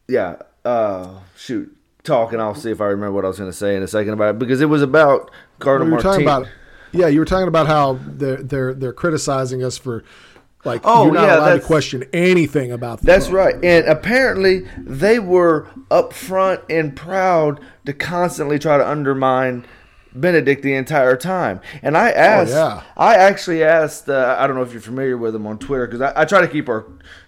yeah, 0.09 0.37
uh, 0.65 1.21
shoot, 1.37 1.75
talk 2.09 2.33
and 2.33 2.43
I'll 2.43 2.55
see 2.55 2.71
if 2.71 2.81
I 2.81 2.87
remember 2.87 3.13
what 3.13 3.25
I 3.25 3.29
was 3.29 3.39
going 3.39 3.51
to 3.51 3.57
say 3.57 3.77
in 3.77 3.83
a 3.83 3.89
second 3.89 4.13
about 4.15 4.31
it 4.35 4.39
because 4.39 4.61
it 4.61 4.67
was 4.67 4.83
about 4.83 5.31
Cardinal 5.61 6.01
talking 6.01 6.25
Martin. 6.25 6.45
about. 6.51 6.59
Yeah, 6.93 7.07
you 7.09 7.21
were 7.21 7.27
talking 7.27 7.49
about 7.49 7.67
how 7.67 7.99
they're 8.07 8.43
they're 8.43 8.75
they're 8.75 8.93
criticizing 8.93 9.63
us 9.63 9.77
for 9.79 10.03
like 10.65 10.81
Oh, 10.85 11.05
you're 11.05 11.15
not 11.15 11.25
yeah, 11.29 11.39
allowed 11.39 11.55
to 11.55 11.61
question 11.61 12.05
anything 12.13 12.73
about. 12.73 13.03
That's 13.03 13.27
Pope. 13.27 13.35
right. 13.35 13.55
And 13.63 13.87
apparently 13.87 14.61
they 14.79 15.19
were 15.19 15.69
upfront 15.91 16.63
and 16.71 16.97
proud 16.97 17.61
to 17.87 17.93
constantly 17.93 18.59
try 18.59 18.77
to 18.79 18.89
undermine 18.89 19.67
Benedict 20.15 20.63
the 20.63 20.75
entire 20.75 21.17
time. 21.17 21.61
And 21.83 21.97
I 21.97 22.11
asked, 22.11 22.53
yeah. 22.53 22.83
I 22.97 23.15
actually 23.15 23.63
asked, 23.63 24.09
uh, 24.09 24.37
I 24.39 24.47
don't 24.47 24.57
know 24.57 24.63
if 24.63 24.73
you're 24.73 24.81
familiar 24.81 25.17
with 25.17 25.35
him 25.35 25.47
on 25.47 25.59
Twitter 25.59 25.87
because 25.87 26.01
I, 26.01 26.13
I 26.23 26.25
try 26.25 26.41
to 26.41 26.49
keep 26.49 26.69
our 26.69 26.87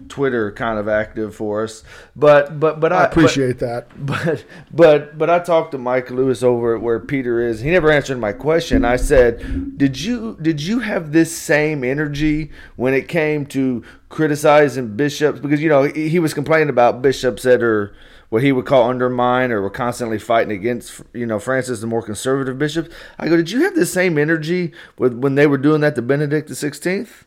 Twitter 0.08 0.50
kind 0.52 0.78
of 0.78 0.88
active 0.88 1.34
for 1.34 1.62
us. 1.64 1.84
But 2.16 2.58
but 2.58 2.80
but 2.80 2.92
I, 2.92 3.02
I 3.02 3.04
appreciate 3.04 3.58
that. 3.58 3.88
but 4.06 4.44
but 4.70 5.18
but 5.18 5.30
I 5.30 5.38
talked 5.38 5.72
to 5.72 5.78
Mike 5.78 6.10
Lewis 6.10 6.42
over 6.42 6.76
at 6.76 6.82
where 6.82 7.00
Peter 7.00 7.40
is. 7.40 7.60
He 7.60 7.70
never 7.70 7.90
answered 7.90 8.18
my 8.18 8.32
question. 8.32 8.84
I 8.84 8.96
said, 8.96 9.78
"Did 9.78 10.00
you 10.00 10.36
did 10.40 10.60
you 10.60 10.80
have 10.80 11.12
this 11.12 11.36
same 11.36 11.84
energy 11.84 12.50
when 12.76 12.94
it 12.94 13.08
came 13.08 13.46
to 13.46 13.84
criticizing 14.08 14.96
bishops? 14.96 15.40
Because 15.40 15.60
you 15.62 15.68
know 15.68 15.84
he, 15.84 16.08
he 16.08 16.18
was 16.18 16.34
complaining 16.34 16.68
about 16.68 17.02
bishops 17.02 17.42
that 17.42 17.62
are 17.62 17.94
what 18.30 18.42
he 18.42 18.52
would 18.52 18.64
call 18.64 18.88
undermine 18.88 19.52
or 19.52 19.60
were 19.60 19.70
constantly 19.70 20.18
fighting 20.18 20.52
against 20.52 21.02
you 21.12 21.26
know 21.26 21.38
Francis, 21.38 21.80
the 21.80 21.86
more 21.86 22.02
conservative 22.02 22.58
bishops. 22.58 22.88
I 23.18 23.28
go, 23.28 23.36
did 23.36 23.50
you 23.50 23.62
have 23.64 23.74
the 23.74 23.86
same 23.86 24.16
energy 24.16 24.72
with 24.98 25.14
when 25.14 25.34
they 25.34 25.46
were 25.46 25.58
doing 25.58 25.82
that 25.82 25.94
to 25.96 26.02
Benedict 26.02 26.48
the 26.48 26.54
Sixteenth? 26.54 27.26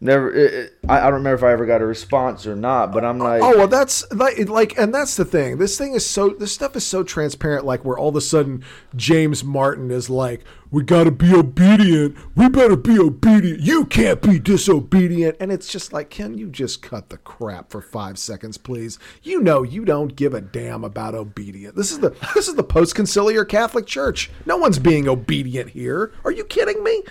Never. 0.00 0.32
It, 0.32 0.54
it, 0.54 0.78
I, 0.88 1.00
I 1.00 1.04
don't 1.04 1.14
remember 1.14 1.34
if 1.36 1.42
I 1.42 1.52
ever 1.52 1.66
got 1.66 1.82
a 1.82 1.86
response 1.86 2.46
or 2.46 2.56
not. 2.56 2.92
But 2.92 3.04
I'm 3.04 3.18
like, 3.18 3.42
Oh 3.42 3.56
well, 3.56 3.68
that's 3.68 4.10
like, 4.12 4.48
like, 4.48 4.78
and 4.78 4.94
that's 4.94 5.16
the 5.16 5.24
thing. 5.24 5.58
This 5.58 5.76
thing 5.78 5.94
is 5.94 6.06
so. 6.06 6.30
This 6.30 6.52
stuff 6.52 6.76
is 6.76 6.86
so 6.86 7.02
transparent. 7.02 7.64
Like 7.64 7.84
where 7.84 7.98
all 7.98 8.08
of 8.08 8.16
a 8.16 8.20
sudden 8.20 8.64
James 8.96 9.44
Martin 9.44 9.90
is 9.90 10.08
like, 10.08 10.44
"We 10.70 10.82
got 10.82 11.04
to 11.04 11.10
be 11.10 11.32
obedient. 11.34 12.16
We 12.34 12.48
better 12.48 12.76
be 12.76 12.98
obedient. 12.98 13.60
You 13.60 13.84
can't 13.84 14.22
be 14.22 14.38
disobedient." 14.38 15.36
And 15.40 15.52
it's 15.52 15.70
just 15.70 15.92
like, 15.92 16.10
can 16.10 16.38
you 16.38 16.48
just 16.48 16.82
cut 16.82 17.10
the 17.10 17.18
crap 17.18 17.70
for 17.70 17.80
five 17.80 18.18
seconds, 18.18 18.58
please? 18.58 18.98
You 19.22 19.40
know, 19.40 19.62
you 19.62 19.84
don't 19.84 20.16
give 20.16 20.34
a 20.34 20.40
damn 20.40 20.84
about 20.84 21.14
obedient. 21.14 21.76
This 21.76 21.90
is 21.90 22.00
the 22.00 22.10
this 22.34 22.48
is 22.48 22.54
the 22.54 22.62
post 22.62 22.94
conciliar 22.94 23.48
Catholic 23.48 23.86
Church. 23.86 24.30
No 24.46 24.56
one's 24.56 24.78
being 24.78 25.08
obedient 25.08 25.70
here. 25.70 26.12
Are 26.24 26.32
you 26.32 26.44
kidding 26.44 26.82
me? 26.82 27.02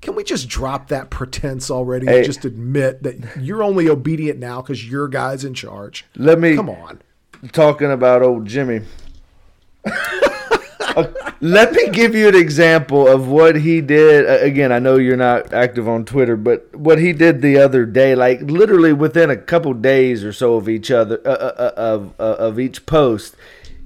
Can 0.00 0.14
we 0.14 0.24
just 0.24 0.48
drop 0.48 0.88
that 0.88 1.10
pretense 1.10 1.70
already 1.70 2.06
Hey. 2.06 2.18
and 2.18 2.24
just 2.26 2.44
admit 2.44 3.02
that 3.02 3.16
you're 3.38 3.62
only 3.62 3.88
obedient 3.88 4.38
now 4.38 4.62
because 4.62 4.88
your 4.88 5.08
guy's 5.08 5.44
in 5.44 5.52
charge? 5.54 6.04
let 6.16 6.38
me 6.40 6.54
Come 6.56 6.70
on. 6.70 7.00
talking 7.52 7.90
about 7.90 8.22
old 8.22 8.46
Jimmy. 8.46 8.80
Uh, 10.96 11.06
Let 11.40 11.72
me 11.72 11.88
give 11.90 12.16
you 12.16 12.26
an 12.26 12.34
example 12.34 13.06
of 13.06 13.28
what 13.28 13.54
he 13.54 13.80
did. 13.80 14.28
Again, 14.42 14.72
I 14.72 14.80
know 14.80 14.96
you're 14.96 15.16
not 15.16 15.52
active 15.52 15.88
on 15.88 16.04
Twitter, 16.04 16.36
but 16.36 16.74
what 16.74 16.98
he 16.98 17.12
did 17.12 17.42
the 17.42 17.58
other 17.58 17.86
day, 17.86 18.16
like 18.16 18.40
literally 18.42 18.92
within 18.92 19.30
a 19.30 19.36
couple 19.36 19.72
days 19.72 20.24
or 20.24 20.32
so 20.32 20.56
of 20.56 20.68
each 20.68 20.90
other, 20.90 21.20
uh, 21.24 21.28
uh, 21.30 21.54
uh, 21.56 21.72
of 21.76 22.14
uh, 22.18 22.22
of 22.40 22.58
each 22.58 22.86
post, 22.86 23.36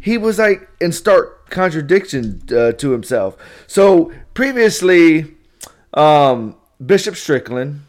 he 0.00 0.16
was 0.16 0.38
like 0.38 0.66
in 0.80 0.92
stark 0.92 1.50
contradiction 1.50 2.40
uh, 2.50 2.72
to 2.72 2.92
himself. 2.92 3.36
So 3.66 4.10
previously, 4.32 5.33
um, 5.94 6.56
Bishop 6.84 7.16
Strickland, 7.16 7.82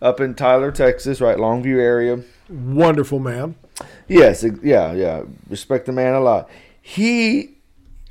up 0.00 0.20
in 0.20 0.34
Tyler, 0.34 0.70
Texas, 0.70 1.20
right, 1.20 1.36
Longview 1.36 1.78
area. 1.78 2.22
Wonderful 2.48 3.18
man. 3.18 3.56
Yes, 4.06 4.44
yeah, 4.62 4.92
yeah. 4.92 5.22
Respect 5.48 5.86
the 5.86 5.92
man 5.92 6.14
a 6.14 6.20
lot. 6.20 6.48
He, 6.80 7.56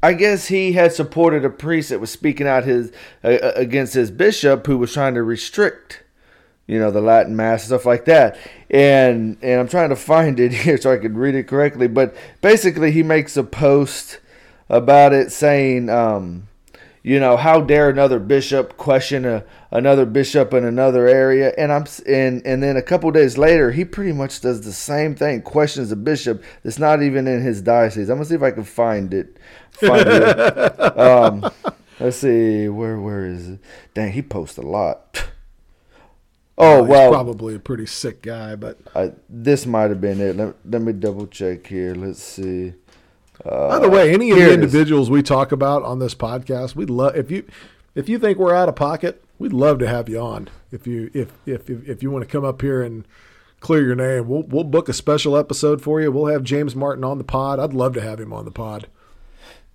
I 0.03 0.13
guess 0.13 0.47
he 0.47 0.73
had 0.73 0.93
supported 0.93 1.43
a 1.43 1.49
priest 1.49 1.89
that 1.89 1.99
was 1.99 2.11
speaking 2.11 2.47
out 2.47 2.63
his 2.65 2.91
uh, 3.23 3.51
against 3.55 3.93
his 3.93 4.11
bishop 4.11 4.67
who 4.67 4.77
was 4.77 4.93
trying 4.93 5.15
to 5.15 5.23
restrict, 5.23 6.03
you 6.67 6.77
know, 6.77 6.91
the 6.91 7.01
Latin 7.01 7.35
mass 7.35 7.63
and 7.63 7.67
stuff 7.67 7.85
like 7.85 8.05
that. 8.05 8.37
And 8.69 9.37
and 9.41 9.59
I'm 9.59 9.67
trying 9.67 9.89
to 9.89 9.95
find 9.95 10.39
it 10.39 10.51
here 10.63 10.77
so 10.77 10.93
I 10.93 10.97
could 10.97 11.17
read 11.17 11.35
it 11.35 11.47
correctly. 11.47 11.87
But 11.87 12.15
basically, 12.41 12.91
he 12.91 13.01
makes 13.01 13.35
a 13.35 13.43
post 13.43 14.19
about 14.69 15.13
it 15.13 15.31
saying, 15.31 15.89
um, 15.89 16.47
you 17.07 17.21
know, 17.21 17.37
how 17.37 17.61
dare 17.61 17.89
another 17.89 18.19
bishop 18.19 18.75
question 18.75 19.23
a, 19.23 19.45
another 19.71 20.05
bishop 20.05 20.53
in 20.53 20.65
another 20.65 21.07
area? 21.07 21.53
And 21.57 21.71
I'm 21.71 21.85
and 22.05 22.45
and 22.45 22.61
then 22.61 22.75
a 22.75 22.81
couple 22.81 23.09
days 23.11 23.37
later, 23.37 23.71
he 23.71 23.85
pretty 23.85 24.11
much 24.11 24.41
does 24.41 24.59
the 24.59 24.73
same 24.73 25.15
thing, 25.15 25.41
questions 25.41 25.89
a 25.89 25.95
bishop 25.95 26.43
that's 26.63 26.79
not 26.79 27.01
even 27.01 27.25
in 27.25 27.41
his 27.41 27.61
diocese. 27.61 28.09
I'm 28.09 28.17
gonna 28.17 28.25
see 28.25 28.35
if 28.35 28.43
I 28.43 28.51
can 28.51 28.65
find 28.65 29.13
it. 29.13 29.37
Find 29.71 30.05
it. 30.05 30.97
um, 30.99 31.49
let's 32.01 32.17
see 32.17 32.67
where 32.67 32.99
where 32.99 33.25
is 33.25 33.51
it? 33.51 33.59
Dang, 33.93 34.11
he 34.11 34.21
posts 34.21 34.57
a 34.57 34.61
lot. 34.63 35.29
Oh 36.59 36.81
He's 36.81 36.89
well, 36.89 37.11
probably 37.11 37.53
a 37.53 37.59
pretty 37.59 37.85
sick 37.85 38.23
guy, 38.23 38.55
but 38.55 38.79
I, 38.95 39.11
this 39.29 39.67
might 39.67 39.91
have 39.91 40.01
been 40.01 40.19
it. 40.19 40.35
Let, 40.35 40.55
let 40.65 40.81
me 40.81 40.91
double 40.91 41.27
check 41.27 41.67
here. 41.67 41.93
Let's 41.93 42.23
see. 42.23 42.73
By 43.43 43.79
the 43.79 43.89
way, 43.89 44.13
any 44.13 44.31
of 44.31 44.37
the 44.37 44.53
individuals 44.53 45.09
we 45.09 45.21
talk 45.21 45.51
about 45.51 45.83
on 45.83 45.99
this 45.99 46.15
podcast, 46.15 46.75
we'd 46.75 46.89
love 46.89 47.15
if 47.15 47.31
you 47.31 47.45
if 47.95 48.09
you 48.09 48.19
think 48.19 48.37
we're 48.37 48.55
out 48.55 48.69
of 48.69 48.75
pocket, 48.75 49.23
we'd 49.39 49.53
love 49.53 49.79
to 49.79 49.87
have 49.87 50.09
you 50.09 50.19
on. 50.19 50.49
If 50.71 50.87
you 50.87 51.09
if 51.13 51.31
if 51.45 51.69
if, 51.69 51.87
if 51.87 52.03
you 52.03 52.11
want 52.11 52.23
to 52.23 52.31
come 52.31 52.45
up 52.45 52.61
here 52.61 52.81
and 52.81 53.05
clear 53.59 53.81
your 53.81 53.95
name, 53.95 54.27
we'll 54.27 54.43
we'll 54.43 54.63
book 54.63 54.89
a 54.89 54.93
special 54.93 55.37
episode 55.37 55.81
for 55.81 56.01
you. 56.01 56.11
We'll 56.11 56.31
have 56.31 56.43
James 56.43 56.75
Martin 56.75 57.03
on 57.03 57.17
the 57.17 57.23
pod. 57.23 57.59
I'd 57.59 57.73
love 57.73 57.93
to 57.93 58.01
have 58.01 58.19
him 58.19 58.33
on 58.33 58.45
the 58.45 58.51
pod. 58.51 58.87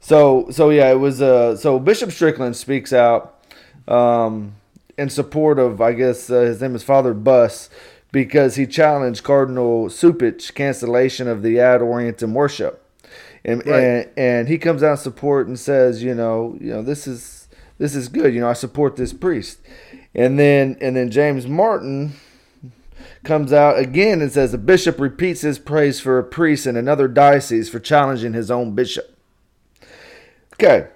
So 0.00 0.48
so 0.50 0.70
yeah, 0.70 0.90
it 0.90 0.98
was 0.98 1.22
uh 1.22 1.56
so 1.56 1.78
Bishop 1.78 2.10
Strickland 2.10 2.56
speaks 2.56 2.92
out 2.92 3.38
um 3.88 4.54
in 4.98 5.08
support 5.08 5.58
of 5.58 5.80
I 5.80 5.92
guess 5.92 6.30
uh, 6.30 6.40
his 6.40 6.60
name 6.60 6.74
is 6.74 6.82
Father 6.82 7.14
Buss 7.14 7.70
because 8.10 8.56
he 8.56 8.66
challenged 8.66 9.24
Cardinal 9.24 9.86
Cupich 9.86 10.54
cancellation 10.54 11.28
of 11.28 11.42
the 11.42 11.58
ad 11.58 11.80
orientem 11.80 12.32
worship. 12.32 12.82
And, 13.45 13.66
Right. 13.66 13.80
and 13.82 14.09
and 14.16 14.49
he 14.49 14.57
comes 14.59 14.82
out 14.82 14.99
support 15.01 15.49
and 15.49 15.59
says, 15.59 16.03
you 16.03 16.14
know, 16.14 16.57
you 16.61 16.70
know, 16.70 16.82
this 16.82 17.07
is 17.07 17.49
this 17.78 17.95
is 17.95 18.09
good. 18.09 18.32
You 18.34 18.40
know, 18.40 18.49
I 18.49 18.53
support 18.53 18.97
this 18.97 19.12
priest. 19.12 19.59
And 20.14 20.38
then 20.38 20.76
and 20.80 20.95
then 20.97 21.11
James 21.11 21.47
Martin 21.47 22.12
comes 23.24 23.53
out 23.53 23.78
again 23.78 24.20
and 24.20 24.30
says 24.30 24.53
the 24.53 24.59
bishop 24.59 25.01
repeats 25.01 25.40
his 25.40 25.59
praise 25.59 25.99
for 26.01 26.18
a 26.18 26.24
priest 26.24 26.66
in 26.66 26.76
another 26.76 27.09
diocese 27.09 27.68
for 27.68 27.78
challenging 27.80 28.32
his 28.32 28.51
own 28.51 28.74
bishop. 28.74 29.16
Okay. 30.55 30.88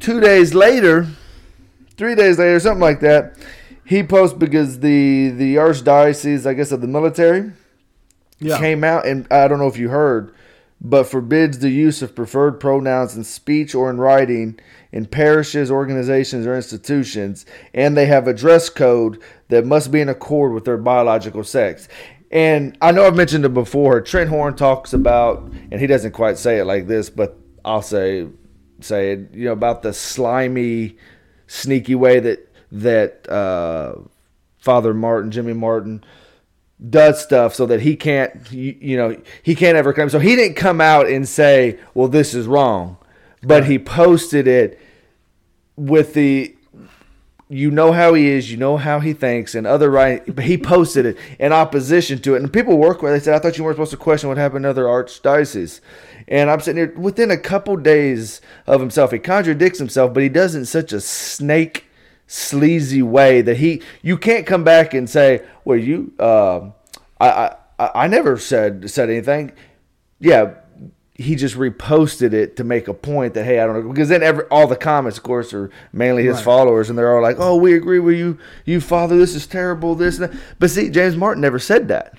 Two 0.00 0.20
days 0.20 0.54
later, 0.54 1.06
three 1.96 2.14
days 2.14 2.38
later, 2.38 2.58
something 2.60 2.80
like 2.80 3.00
that, 3.00 3.36
he 3.84 4.02
posts 4.02 4.36
because 4.36 4.80
the 4.80 5.30
the 5.30 5.56
archdiocese, 5.56 6.46
I 6.46 6.52
guess, 6.54 6.72
of 6.72 6.80
the 6.80 6.86
military 6.88 7.52
Yeah, 8.40 8.58
came 8.58 8.84
out 8.84 9.06
and 9.06 9.26
I 9.30 9.48
don't 9.48 9.58
know 9.58 9.68
if 9.68 9.78
you 9.78 9.88
heard, 9.88 10.34
but 10.84 11.04
forbids 11.04 11.60
the 11.60 11.70
use 11.70 12.02
of 12.02 12.14
preferred 12.14 12.60
pronouns 12.60 13.16
in 13.16 13.24
speech 13.24 13.74
or 13.74 13.88
in 13.88 13.96
writing 13.96 14.60
in 14.92 15.06
parishes, 15.06 15.70
organizations, 15.70 16.46
or 16.46 16.54
institutions, 16.54 17.46
and 17.72 17.96
they 17.96 18.06
have 18.06 18.28
a 18.28 18.34
dress 18.34 18.68
code 18.68 19.20
that 19.48 19.64
must 19.64 19.90
be 19.90 20.00
in 20.00 20.08
accord 20.08 20.52
with 20.52 20.66
their 20.66 20.76
biological 20.76 21.42
sex. 21.42 21.88
And 22.30 22.76
I 22.80 22.92
know 22.92 23.06
I've 23.06 23.16
mentioned 23.16 23.44
it 23.44 23.54
before. 23.54 24.00
Trent 24.02 24.28
Horn 24.28 24.54
talks 24.54 24.92
about, 24.92 25.42
and 25.72 25.80
he 25.80 25.86
doesn't 25.86 26.12
quite 26.12 26.36
say 26.36 26.58
it 26.58 26.64
like 26.64 26.86
this, 26.86 27.08
but 27.10 27.36
I'll 27.64 27.82
say 27.82 28.28
say 28.80 29.12
it, 29.12 29.32
you 29.32 29.46
know, 29.46 29.52
about 29.52 29.82
the 29.82 29.92
slimy, 29.92 30.98
sneaky 31.46 31.94
way 31.94 32.20
that 32.20 32.52
that 32.70 33.28
uh, 33.28 33.94
Father 34.58 34.92
Martin, 34.92 35.30
Jimmy 35.30 35.54
Martin, 35.54 36.04
does 36.90 37.22
stuff 37.22 37.54
so 37.54 37.66
that 37.66 37.80
he 37.80 37.96
can't 37.96 38.50
you, 38.52 38.76
you 38.80 38.96
know 38.96 39.20
he 39.42 39.54
can't 39.54 39.76
ever 39.76 39.92
come. 39.92 40.08
So 40.08 40.18
he 40.18 40.36
didn't 40.36 40.56
come 40.56 40.80
out 40.80 41.08
and 41.08 41.28
say 41.28 41.78
well 41.94 42.08
this 42.08 42.34
is 42.34 42.46
wrong. 42.46 42.96
But 43.42 43.66
he 43.66 43.78
posted 43.78 44.48
it 44.48 44.80
with 45.76 46.14
the 46.14 46.54
you 47.48 47.70
know 47.70 47.92
how 47.92 48.14
he 48.14 48.28
is 48.28 48.50
you 48.50 48.56
know 48.56 48.76
how 48.76 49.00
he 49.00 49.12
thinks 49.12 49.54
and 49.54 49.66
other 49.66 49.90
right 49.90 50.34
but 50.34 50.44
he 50.44 50.56
posted 50.56 51.04
it 51.04 51.18
in 51.38 51.52
opposition 51.52 52.18
to 52.20 52.34
it. 52.34 52.42
And 52.42 52.52
people 52.52 52.78
work 52.78 53.02
with 53.02 53.12
it, 53.12 53.18
they 53.18 53.24
said 53.24 53.34
i 53.34 53.38
thought 53.38 53.58
you 53.58 53.64
weren't 53.64 53.76
supposed 53.76 53.90
to 53.90 53.96
question 53.96 54.28
what 54.28 54.38
happened 54.38 54.64
in 54.64 54.70
other 54.70 54.84
archdiocese. 54.84 55.80
And 56.26 56.50
i'm 56.50 56.60
sitting 56.60 56.88
here 56.88 56.98
within 56.98 57.30
a 57.30 57.36
couple 57.36 57.76
days 57.76 58.40
of 58.66 58.80
himself 58.80 59.12
he 59.12 59.18
contradicts 59.18 59.78
himself 59.78 60.14
but 60.14 60.22
he 60.22 60.28
does 60.28 60.54
it 60.54 60.60
in 60.60 60.64
such 60.64 60.92
a 60.92 61.00
snake 61.00 61.84
sleazy 62.26 63.02
way 63.02 63.42
that 63.42 63.58
he 63.58 63.82
you 64.02 64.16
can't 64.16 64.46
come 64.46 64.64
back 64.64 64.94
and 64.94 65.08
say 65.10 65.42
well 65.64 65.78
you 65.78 66.12
um 66.18 66.72
I, 67.20 67.54
I 67.78 67.90
I 67.94 68.06
never 68.06 68.38
said 68.38 68.88
said 68.90 69.10
anything 69.10 69.52
yeah 70.20 70.54
he 71.16 71.36
just 71.36 71.54
reposted 71.56 72.32
it 72.32 72.56
to 72.56 72.64
make 72.64 72.88
a 72.88 72.94
point 72.94 73.34
that 73.34 73.44
hey 73.44 73.60
I 73.60 73.66
don't 73.66 73.82
know 73.84 73.88
because 73.92 74.08
then 74.08 74.22
every 74.22 74.44
all 74.46 74.66
the 74.66 74.74
comments 74.76 75.18
of 75.18 75.24
course 75.24 75.52
are 75.52 75.70
mainly 75.92 76.24
his 76.24 76.36
Right. 76.36 76.44
followers 76.44 76.88
and 76.90 76.98
they're 76.98 77.14
all 77.14 77.22
like 77.22 77.36
oh 77.38 77.56
we 77.56 77.74
agree 77.74 77.98
with 78.00 78.16
you 78.16 78.38
you 78.64 78.80
father 78.80 79.16
this 79.18 79.34
is 79.34 79.46
terrible 79.46 79.94
this 79.94 80.18
and 80.18 80.32
that. 80.32 80.40
but 80.58 80.70
see 80.70 80.88
James 80.90 81.16
Martin 81.16 81.40
never 81.42 81.58
said 81.58 81.88
that 81.88 82.14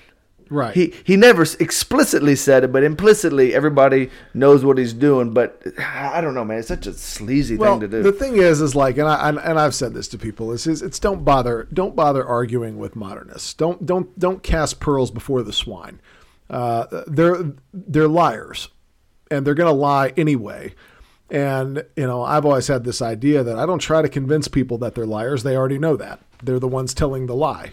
right. 0.48 0.74
he 0.74 0.94
he 1.04 1.16
never 1.16 1.44
explicitly 1.60 2.34
said 2.34 2.64
it 2.64 2.72
but 2.72 2.82
implicitly 2.82 3.54
everybody 3.54 4.10
knows 4.34 4.64
what 4.64 4.78
he's 4.78 4.92
doing 4.92 5.32
but 5.32 5.62
I 5.78 6.20
don't 6.20 6.34
know 6.34 6.44
man 6.44 6.58
it's 6.58 6.68
such 6.68 6.86
a 6.86 6.92
sleazy 6.92 7.56
well, 7.56 7.72
thing 7.72 7.80
to 7.80 7.88
do 7.88 8.02
the 8.06 8.12
thing 8.12 8.36
is, 8.36 8.60
is 8.60 8.74
like, 8.74 8.98
and 8.98 9.08
I 9.08 9.28
and, 9.28 9.38
and 9.38 9.58
I've 9.58 9.74
said 9.74 9.94
this 9.94 10.08
to 10.08 10.18
people 10.18 10.52
is, 10.52 10.66
is 10.66 10.82
it's 10.82 10.98
don't 10.98 11.24
bother 11.24 11.68
don't 11.72 11.96
bother 11.96 12.24
arguing 12.24 12.78
with 12.78 12.96
modernists. 12.96 13.54
Don't 13.54 13.84
don't 13.84 14.16
don't 14.18 14.42
cast 14.42 14.80
pearls 14.80 15.10
before 15.10 15.42
the 15.42 15.52
swine. 15.52 16.00
Uh, 16.48 17.02
they're 17.06 17.52
they're 17.72 18.08
liars, 18.08 18.68
and 19.30 19.46
they're 19.46 19.54
going 19.54 19.72
to 19.72 19.78
lie 19.78 20.12
anyway. 20.16 20.74
And 21.30 21.84
you 21.96 22.06
know, 22.06 22.22
I've 22.22 22.44
always 22.44 22.68
had 22.68 22.84
this 22.84 23.02
idea 23.02 23.42
that 23.42 23.58
I 23.58 23.66
don't 23.66 23.80
try 23.80 24.02
to 24.02 24.08
convince 24.08 24.48
people 24.48 24.78
that 24.78 24.94
they're 24.94 25.06
liars. 25.06 25.42
They 25.42 25.56
already 25.56 25.78
know 25.78 25.96
that. 25.96 26.20
They're 26.42 26.60
the 26.60 26.68
ones 26.68 26.94
telling 26.94 27.26
the 27.26 27.34
lie. 27.34 27.72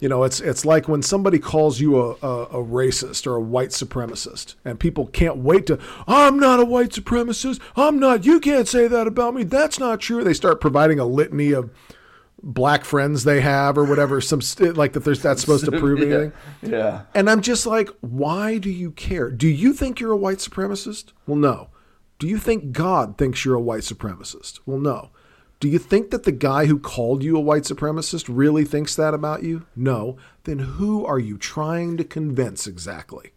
You 0.00 0.08
know, 0.08 0.22
it's 0.22 0.40
it's 0.40 0.64
like 0.64 0.88
when 0.88 1.02
somebody 1.02 1.38
calls 1.38 1.80
you 1.80 2.00
a, 2.00 2.10
a, 2.22 2.42
a 2.44 2.64
racist 2.64 3.26
or 3.26 3.34
a 3.36 3.40
white 3.40 3.70
supremacist, 3.70 4.54
and 4.64 4.78
people 4.78 5.06
can't 5.06 5.38
wait 5.38 5.66
to. 5.66 5.78
I'm 6.06 6.38
not 6.38 6.60
a 6.60 6.64
white 6.64 6.90
supremacist. 6.90 7.60
I'm 7.76 7.98
not. 7.98 8.24
You 8.24 8.38
can't 8.40 8.68
say 8.68 8.86
that 8.86 9.06
about 9.06 9.34
me. 9.34 9.42
That's 9.42 9.78
not 9.78 10.00
true. 10.00 10.22
They 10.22 10.34
start 10.34 10.60
providing 10.60 10.98
a 11.00 11.04
litany 11.04 11.52
of 11.52 11.70
black 12.40 12.84
friends 12.84 13.24
they 13.24 13.40
have 13.40 13.76
or 13.76 13.84
whatever. 13.84 14.20
Some 14.20 14.40
st- 14.40 14.76
like 14.76 14.92
that. 14.92 15.00
There's 15.00 15.20
that's 15.20 15.40
supposed 15.40 15.64
to 15.64 15.72
prove 15.80 16.00
anything. 16.00 16.32
yeah 16.62 17.02
And 17.14 17.28
I'm 17.28 17.40
just 17.40 17.66
like, 17.66 17.90
why 18.00 18.58
do 18.58 18.70
you 18.70 18.92
care? 18.92 19.30
Do 19.30 19.48
you 19.48 19.72
think 19.72 19.98
you're 19.98 20.12
a 20.12 20.16
white 20.16 20.38
supremacist? 20.38 21.06
Well, 21.26 21.36
no. 21.38 21.70
Do 22.20 22.28
you 22.28 22.38
think 22.38 22.72
God 22.72 23.16
thinks 23.18 23.44
you're 23.44 23.54
a 23.56 23.60
white 23.60 23.82
supremacist? 23.82 24.60
Well, 24.66 24.78
no. 24.78 25.10
Do 25.60 25.68
you 25.68 25.78
think 25.78 26.10
that 26.10 26.22
the 26.22 26.32
guy 26.32 26.66
who 26.66 26.78
called 26.78 27.24
you 27.24 27.36
a 27.36 27.40
white 27.40 27.64
supremacist 27.64 28.26
really 28.28 28.64
thinks 28.64 28.94
that 28.94 29.12
about 29.12 29.42
you? 29.42 29.66
No. 29.74 30.16
Then 30.44 30.60
who 30.60 31.04
are 31.04 31.18
you 31.18 31.36
trying 31.36 31.96
to 31.96 32.04
convince 32.04 32.66
exactly? 32.66 33.32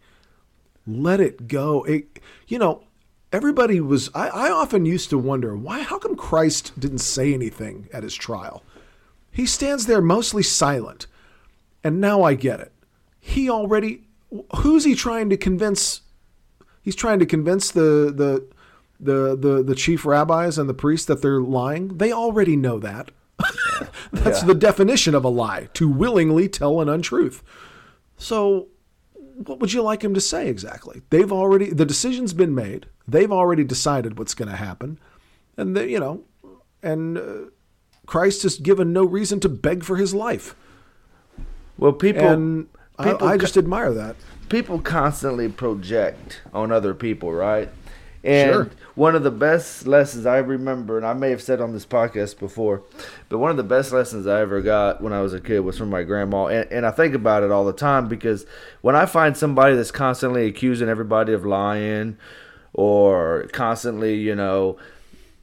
Let 0.86 1.20
it 1.20 1.48
go. 1.48 1.82
It, 1.84 2.20
you 2.46 2.58
know, 2.58 2.84
everybody 3.32 3.80
was. 3.80 4.08
I, 4.14 4.28
I 4.28 4.50
often 4.50 4.84
used 4.84 5.10
to 5.10 5.18
wonder 5.18 5.56
why. 5.56 5.80
How 5.82 5.98
come 5.98 6.14
Christ 6.14 6.78
didn't 6.78 6.98
say 6.98 7.34
anything 7.34 7.88
at 7.92 8.04
his 8.04 8.14
trial? 8.14 8.62
He 9.30 9.46
stands 9.46 9.86
there 9.86 10.02
mostly 10.02 10.42
silent, 10.42 11.06
and 11.82 12.00
now 12.00 12.22
I 12.22 12.34
get 12.34 12.60
it. 12.60 12.72
He 13.18 13.50
already. 13.50 14.04
Who's 14.56 14.84
he 14.84 14.94
trying 14.94 15.28
to 15.30 15.36
convince? 15.36 16.02
He's 16.82 16.96
trying 16.96 17.18
to 17.18 17.26
convince 17.26 17.70
the 17.70 18.12
the 18.14 18.46
the 19.02 19.36
the, 19.36 19.62
the 19.62 19.74
chief 19.74 20.06
rabbis 20.06 20.56
and 20.58 20.68
the 20.68 20.74
priests 20.74 21.06
that 21.06 21.20
they're 21.22 21.40
lying. 21.40 21.98
They 21.98 22.12
already 22.12 22.56
know 22.56 22.78
that. 22.78 23.10
That's 24.12 24.40
Yeah. 24.42 24.46
the 24.48 24.54
definition 24.54 25.14
of 25.14 25.24
a 25.24 25.28
lie: 25.28 25.68
to 25.74 25.88
willingly 25.88 26.48
tell 26.48 26.80
an 26.80 26.88
untruth. 26.88 27.42
So 28.16 28.68
what 29.44 29.58
would 29.60 29.72
you 29.72 29.82
like 29.82 30.02
him 30.04 30.14
to 30.14 30.20
say 30.20 30.48
exactly? 30.48 31.02
They've 31.10 31.32
already 31.32 31.70
the 31.70 31.84
decision's 31.86 32.32
been 32.32 32.54
made. 32.54 32.86
They've 33.08 33.32
already 33.32 33.64
decided 33.64 34.18
what's 34.18 34.34
going 34.34 34.50
to 34.50 34.56
happen, 34.56 34.98
and 35.56 35.76
they, 35.76 35.88
you 35.90 35.98
know, 35.98 36.22
and 36.82 37.18
uh, 37.18 37.22
Christ 38.06 38.44
has 38.44 38.58
given 38.58 38.92
no 38.92 39.04
reason 39.04 39.40
to 39.40 39.48
beg 39.48 39.82
for 39.82 39.96
his 39.96 40.14
life. 40.14 40.54
Well, 41.78 41.92
people 41.92 42.28
and 42.28 42.68
I, 42.98 43.04
people 43.12 43.26
I 43.26 43.32
ca- 43.32 43.38
just 43.38 43.56
admire 43.56 43.92
that. 43.94 44.14
people 44.48 44.78
constantly 44.80 45.48
project 45.48 46.42
on 46.54 46.70
other 46.70 46.94
people, 46.94 47.32
right? 47.32 47.68
And 48.22 48.52
Sure. 48.52 48.70
One 48.94 49.14
of 49.14 49.22
the 49.22 49.30
best 49.30 49.86
lessons 49.86 50.26
I 50.26 50.38
remember, 50.38 50.96
and 50.96 51.06
I 51.06 51.14
may 51.14 51.30
have 51.30 51.42
said 51.42 51.60
on 51.60 51.72
this 51.72 51.86
podcast 51.86 52.38
before, 52.38 52.82
but 53.28 53.38
one 53.38 53.50
of 53.50 53.56
the 53.56 53.62
best 53.62 53.92
lessons 53.92 54.26
I 54.26 54.40
ever 54.40 54.60
got 54.60 55.00
when 55.00 55.12
I 55.12 55.22
was 55.22 55.32
a 55.32 55.40
kid 55.40 55.60
was 55.60 55.78
from 55.78 55.90
my 55.90 56.02
grandma. 56.02 56.46
And, 56.46 56.70
and 56.70 56.86
I 56.86 56.90
think 56.90 57.14
about 57.14 57.42
it 57.42 57.50
all 57.50 57.64
the 57.64 57.72
time 57.72 58.08
because 58.08 58.44
when 58.82 58.94
I 58.94 59.06
find 59.06 59.36
somebody 59.36 59.76
that's 59.76 59.90
constantly 59.90 60.46
accusing 60.46 60.88
everybody 60.88 61.32
of 61.32 61.46
lying 61.46 62.18
or 62.74 63.48
constantly, 63.52 64.16
you 64.16 64.34
know, 64.34 64.76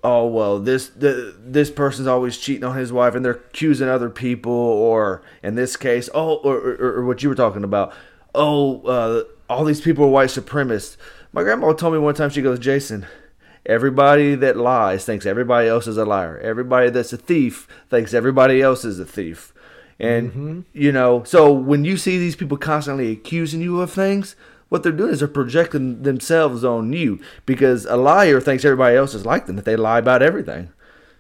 oh 0.04 0.26
well 0.26 0.60
this 0.60 0.88
the, 0.90 1.36
this 1.38 1.70
person's 1.70 2.08
always 2.08 2.38
cheating 2.38 2.64
on 2.64 2.78
his 2.78 2.94
wife 2.94 3.16
and 3.16 3.26
they're 3.26 3.34
accusing 3.34 3.90
other 3.90 4.10
people 4.10 4.52
or 4.52 5.22
in 5.44 5.56
this 5.56 5.76
case 5.76 6.10
oh 6.14 6.36
or, 6.36 6.56
or, 6.58 6.94
or 7.00 7.06
what 7.06 7.22
you 7.22 7.28
were 7.28 7.36
talking 7.36 7.66
about 7.66 7.94
oh 8.34 8.82
uh, 8.84 9.24
all 9.50 9.66
these 9.66 9.82
people 9.82 10.06
are 10.06 10.10
white 10.10 10.30
supremacists 10.30 10.96
my 11.34 11.44
grandma 11.44 11.74
told 11.74 11.94
me 11.94 12.00
one 12.00 12.16
time 12.16 12.30
she 12.30 12.42
goes 12.42 12.60
jason 12.60 13.06
everybody 13.70 14.36
that 14.36 14.58
lies 14.58 15.06
thinks 15.06 15.26
everybody 15.26 15.68
else 15.68 15.88
is 15.88 15.98
a 15.98 16.06
liar 16.06 16.38
everybody 16.40 16.90
that's 16.90 17.14
a 17.14 17.18
thief 17.18 17.68
thinks 17.90 18.14
everybody 18.14 18.62
else 18.62 18.84
is 18.84 19.00
a 19.00 19.06
thief 19.06 19.54
and 20.00 20.32
mm-hmm. 20.32 20.62
you 20.74 20.92
know 20.92 21.24
so 21.24 21.52
when 21.52 21.86
you 21.86 21.96
see 21.96 22.18
these 22.18 22.36
people 22.36 22.58
constantly 22.58 23.12
accusing 23.12 23.62
you 23.62 23.80
of 23.80 23.92
things 23.92 24.36
what 24.70 24.84
they're 24.84 24.92
doing 24.92 25.12
is 25.12 25.20
they're 25.20 25.28
projecting 25.28 26.04
themselves 26.04 26.64
on 26.64 26.92
you 26.94 27.20
because 27.46 27.86
a 27.86 27.96
liar 27.96 28.42
thinks 28.42 28.66
everybody 28.66 28.96
else 28.96 29.14
is 29.14 29.26
like 29.26 29.46
them 29.46 29.56
that 29.56 29.66
they 29.66 29.76
lie 29.76 30.00
about 30.00 30.22
everything 30.22 30.70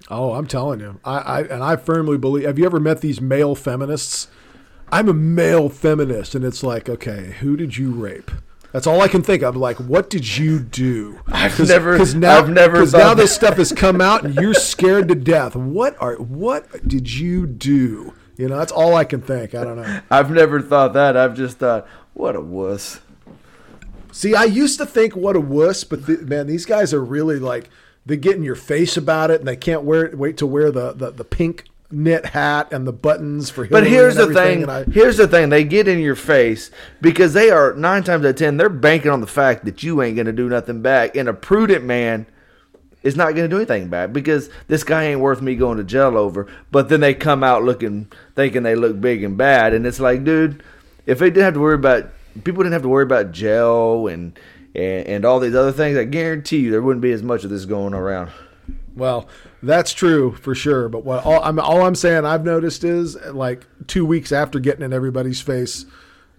Oh, 0.09 0.33
I'm 0.33 0.47
telling 0.47 0.79
you, 0.79 0.99
I, 1.03 1.17
I 1.17 1.41
and 1.41 1.63
I 1.63 1.75
firmly 1.75 2.17
believe. 2.17 2.45
Have 2.45 2.57
you 2.57 2.65
ever 2.65 2.79
met 2.79 3.01
these 3.01 3.21
male 3.21 3.53
feminists? 3.53 4.27
I'm 4.91 5.07
a 5.07 5.13
male 5.13 5.69
feminist, 5.69 6.33
and 6.33 6.43
it's 6.43 6.63
like, 6.63 6.89
okay, 6.89 7.35
who 7.41 7.55
did 7.55 7.77
you 7.77 7.91
rape? 7.91 8.31
That's 8.71 8.85
all 8.85 9.01
I 9.01 9.07
can 9.07 9.23
think 9.23 9.41
of. 9.41 9.55
Like, 9.55 9.77
what 9.77 10.09
did 10.09 10.37
you 10.37 10.59
do? 10.59 11.19
I've 11.27 11.59
never- 11.67 11.97
now, 12.15 12.37
I've 12.37 12.49
never 12.49 12.77
'cause 12.77 12.91
thought 12.91 12.97
now 12.99 13.13
this 13.15 13.33
stuff 13.33 13.57
has 13.57 13.71
come 13.71 13.99
out, 14.09 14.23
and 14.23 14.35
you're 14.35 14.53
scared 14.53 15.07
to 15.09 15.15
death. 15.15 15.55
What 15.55 15.95
are 15.99 16.15
what 16.15 16.87
did 16.87 17.11
you 17.11 17.47
do? 17.47 18.13
You 18.37 18.47
know, 18.47 18.57
that's 18.57 18.71
all 18.71 18.95
I 18.95 19.03
can 19.05 19.21
think. 19.21 19.53
I 19.55 19.63
don't 19.63 19.75
know. 19.77 19.99
i've 20.11 20.31
never 20.31 20.61
thought 20.61 20.93
that 20.93 21.17
i've 21.17 21.35
just 21.35 21.57
thought 21.57 21.85
what 22.13 22.35
a 22.35 22.41
wuss 22.41 23.01
See, 24.11 24.33
I 24.33 24.45
used 24.45 24.79
to 24.79 24.85
think 24.87 25.15
what 25.15 25.35
a 25.35 25.39
wuss, 25.39 25.83
but 25.83 26.05
th- 26.07 26.21
man, 26.21 26.47
these 26.47 26.65
guys 26.65 26.93
are 26.95 27.03
really 27.03 27.37
like 27.37 27.69
they 28.05 28.17
get 28.17 28.35
in 28.35 28.43
your 28.43 28.55
face 28.55 28.97
about 28.97 29.29
it, 29.29 29.39
and 29.39 29.47
they 29.47 29.55
can't 29.55 29.83
wear 29.83 30.09
wait 30.15 30.35
to 30.37 30.47
wear 30.47 30.71
the 30.71 30.93
the, 30.93 31.11
the 31.11 31.23
pink 31.23 31.65
knit 31.91 32.25
hat 32.27 32.71
and 32.71 32.85
the 32.85 32.93
buttons 32.93 33.49
for. 33.49 33.65
But 33.67 33.87
here's 33.87 34.15
the 34.15 34.33
thing. 34.33 34.69
I- 34.69 34.83
here's 34.83 35.17
the 35.17 35.27
thing. 35.27 35.49
They 35.49 35.63
get 35.63 35.87
in 35.87 35.99
your 35.99 36.15
face 36.15 36.69
because 37.01 37.33
they 37.33 37.49
are 37.49 37.73
nine 37.73 38.03
times 38.03 38.25
out 38.25 38.29
of 38.29 38.35
ten. 38.35 38.57
They're 38.57 38.69
banking 38.69 39.11
on 39.11 39.21
the 39.21 39.27
fact 39.27 39.65
that 39.65 39.81
you 39.83 40.01
ain't 40.01 40.17
gonna 40.17 40.31
do 40.31 40.49
nothing 40.49 40.81
back. 40.81 41.15
And 41.15 41.27
a 41.27 41.33
prudent 41.33 41.83
man 41.85 42.25
is 43.01 43.15
not 43.15 43.33
gonna 43.35 43.47
do 43.47 43.55
anything 43.57 43.87
back 43.87 44.13
because 44.13 44.49
this 44.67 44.83
guy 44.83 45.05
ain't 45.05 45.21
worth 45.21 45.41
me 45.41 45.55
going 45.55 45.77
to 45.77 45.83
jail 45.83 46.17
over. 46.17 46.47
But 46.71 46.89
then 46.89 46.99
they 46.99 47.13
come 47.13 47.43
out 47.43 47.63
looking, 47.63 48.07
thinking 48.35 48.63
they 48.63 48.75
look 48.75 48.99
big 49.01 49.23
and 49.23 49.37
bad, 49.37 49.73
and 49.73 49.85
it's 49.87 49.99
like, 49.99 50.23
dude, 50.23 50.61
if 51.05 51.19
they 51.19 51.29
didn't 51.29 51.43
have 51.43 51.53
to 51.55 51.59
worry 51.59 51.75
about 51.75 52.09
people 52.43 52.61
didn't 52.63 52.73
have 52.73 52.83
to 52.83 52.89
worry 52.89 53.03
about 53.03 53.31
jail 53.31 54.07
and 54.07 54.37
and, 54.75 55.07
and 55.07 55.25
all 55.25 55.39
these 55.39 55.55
other 55.55 55.71
things, 55.71 55.97
I 55.97 56.03
guarantee 56.03 56.57
you 56.59 56.69
there 56.71 56.81
wouldn't 56.81 57.01
be 57.01 57.11
as 57.11 57.23
much 57.23 57.43
of 57.43 57.49
this 57.49 57.65
going 57.65 57.95
around. 57.95 58.29
Well, 58.95 59.27
that's 59.63 59.93
true 59.93 60.33
for 60.35 60.53
sure. 60.55 60.89
But 60.89 61.03
what 61.05 61.25
all 61.25 61.41
I'm 61.43 61.59
all 61.59 61.85
I'm 61.85 61.95
saying 61.95 62.25
I've 62.25 62.43
noticed 62.45 62.83
is 62.83 63.15
like 63.15 63.65
two 63.87 64.05
weeks 64.05 64.31
after 64.31 64.59
getting 64.59 64.83
in 64.83 64.91
everybody's 64.93 65.41
face, 65.41 65.85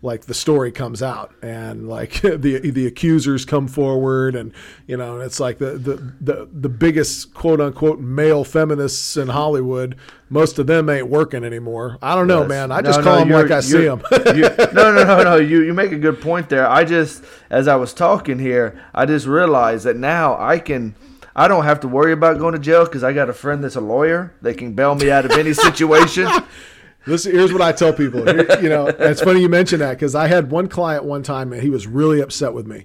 like 0.03 0.23
the 0.27 0.35
story 0.35 0.73
comes 0.73 1.03
out 1.03 1.35
and 1.43 1.89
like 1.89 2.21
the 2.23 2.37
the 2.73 2.87
accusers 2.87 3.45
come 3.45 3.69
forward 3.69 4.35
and 4.35 4.53
you 4.87 4.97
know 4.97 5.15
and 5.17 5.23
it's 5.23 5.39
like 5.41 5.59
the 5.59 5.73
the 5.73 5.97
the, 6.21 6.49
the 6.53 6.69
biggest 6.69 7.35
quote 7.35 7.61
unquote 7.61 7.99
male 8.01 8.45
feminists 8.45 9.17
in 9.17 9.29
Hollywood. 9.29 9.97
Most 10.33 10.59
of 10.61 10.67
them 10.69 10.89
ain't 10.89 11.09
working 11.09 11.43
anymore. 11.45 11.99
I 12.01 12.15
don't 12.15 12.27
know, 12.29 12.41
Yes. 12.43 12.49
man. 12.49 12.73
I 12.73 12.81
No, 12.81 12.89
just 12.89 13.01
no, 13.01 13.05
call 13.05 13.19
them 13.19 13.31
like 13.31 13.51
I 13.51 13.61
see 13.61 13.85
them. 13.85 14.01
you- 14.35 14.43
no, 14.73 14.93
no, 14.95 15.05
no, 15.05 15.23
no. 15.25 15.37
You 15.37 15.63
you 15.63 15.75
make 15.75 15.93
a 15.93 15.99
good 15.99 16.21
point 16.21 16.49
there. 16.49 16.69
I 16.69 16.85
just, 16.85 17.25
as 17.51 17.67
I 17.69 17.75
was 17.77 17.93
talking 17.93 18.39
here, 18.39 18.81
I 18.95 19.07
just 19.07 19.27
realized 19.27 19.85
that 19.87 19.97
now 19.97 20.37
I 20.39 20.59
can. 20.59 20.95
I 21.35 21.49
don't 21.49 21.65
have 21.65 21.81
to 21.81 21.89
worry 21.89 22.13
about 22.13 22.39
going 22.39 22.55
to 22.55 22.59
jail 22.59 22.85
because 22.85 23.05
I 23.05 23.13
got 23.13 23.29
a 23.31 23.33
friend 23.33 23.63
that's 23.63 23.77
a 23.77 23.81
lawyer. 23.81 24.35
They 24.43 24.55
can 24.55 24.75
bail 24.75 24.95
me 24.95 25.11
out 25.11 25.25
of 25.25 25.31
any 25.33 25.53
situation. 25.53 26.29
Listen, 27.07 27.33
here's 27.33 27.53
what 27.53 27.63
I 27.63 27.73
tell 27.73 27.93
people. 27.93 28.25
Here- 28.25 28.61
you 28.61 28.69
know, 28.69 28.87
it's 28.89 29.23
funny 29.23 29.41
you 29.41 29.49
mention 29.49 29.79
that 29.81 29.95
because 29.95 30.15
I 30.15 30.27
had 30.27 30.51
one 30.51 30.69
client 30.69 31.05
one 31.05 31.23
time 31.23 31.53
and 31.53 31.63
he 31.63 31.71
was 31.71 31.87
really 31.87 32.21
upset 32.21 32.53
with 32.53 32.67
me, 32.67 32.85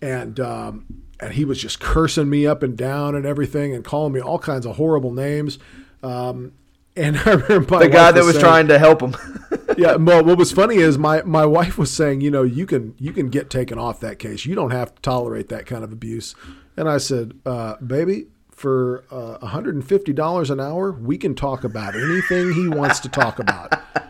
and 0.00 0.38
um, 0.40 0.86
and 1.20 1.32
he 1.34 1.44
was 1.44 1.60
just 1.60 1.80
cursing 1.80 2.30
me 2.30 2.46
up 2.46 2.62
and 2.62 2.76
down 2.76 3.14
and 3.14 3.26
everything 3.26 3.74
and 3.74 3.84
calling 3.84 4.12
me 4.12 4.20
all 4.20 4.38
kinds 4.38 4.64
of 4.66 4.76
horrible 4.76 5.12
names. 5.12 5.58
Um, 6.02 6.52
and 6.96 7.18
I 7.26 7.32
remember 7.32 7.78
the 7.80 7.88
guy 7.88 8.12
that 8.12 8.24
was 8.24 8.34
saying- 8.36 8.44
trying 8.44 8.68
to 8.68 8.78
help 8.78 9.02
him. 9.02 9.14
yeah. 9.76 9.96
Well, 9.96 10.24
what 10.24 10.38
was 10.38 10.50
funny 10.52 10.76
is 10.76 10.96
my 10.96 11.22
my 11.22 11.44
wife 11.44 11.76
was 11.76 11.90
saying, 11.90 12.22
you 12.22 12.30
know, 12.30 12.42
you 12.42 12.64
can 12.64 12.94
you 12.98 13.12
can 13.12 13.28
get 13.28 13.50
taken 13.50 13.78
off 13.78 14.00
that 14.00 14.18
case. 14.18 14.46
You 14.46 14.54
don't 14.54 14.70
have 14.70 14.94
to 14.94 15.02
tolerate 15.02 15.48
that 15.48 15.66
kind 15.66 15.84
of 15.84 15.92
abuse. 15.92 16.34
And 16.76 16.88
I 16.88 16.98
said, 16.98 17.38
uh, 17.46 17.76
baby, 17.76 18.26
for 18.50 19.04
uh, 19.10 19.38
$150 19.46 20.50
an 20.50 20.60
hour, 20.60 20.92
we 20.92 21.18
can 21.18 21.34
talk 21.34 21.64
about 21.64 21.94
anything 21.94 22.52
he 22.52 22.68
wants 22.68 23.00
to 23.00 23.08
talk 23.08 23.38
about. 23.38 23.72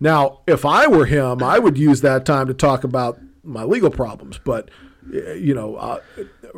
Now, 0.00 0.40
if 0.46 0.66
I 0.66 0.86
were 0.86 1.06
him, 1.06 1.42
I 1.42 1.58
would 1.58 1.78
use 1.78 2.02
that 2.02 2.26
time 2.26 2.46
to 2.48 2.54
talk 2.54 2.84
about 2.84 3.18
my 3.42 3.64
legal 3.64 3.90
problems. 3.90 4.38
But 4.38 4.70
uh, 5.14 5.32
you 5.32 5.54
know, 5.54 5.76
uh, 5.76 6.00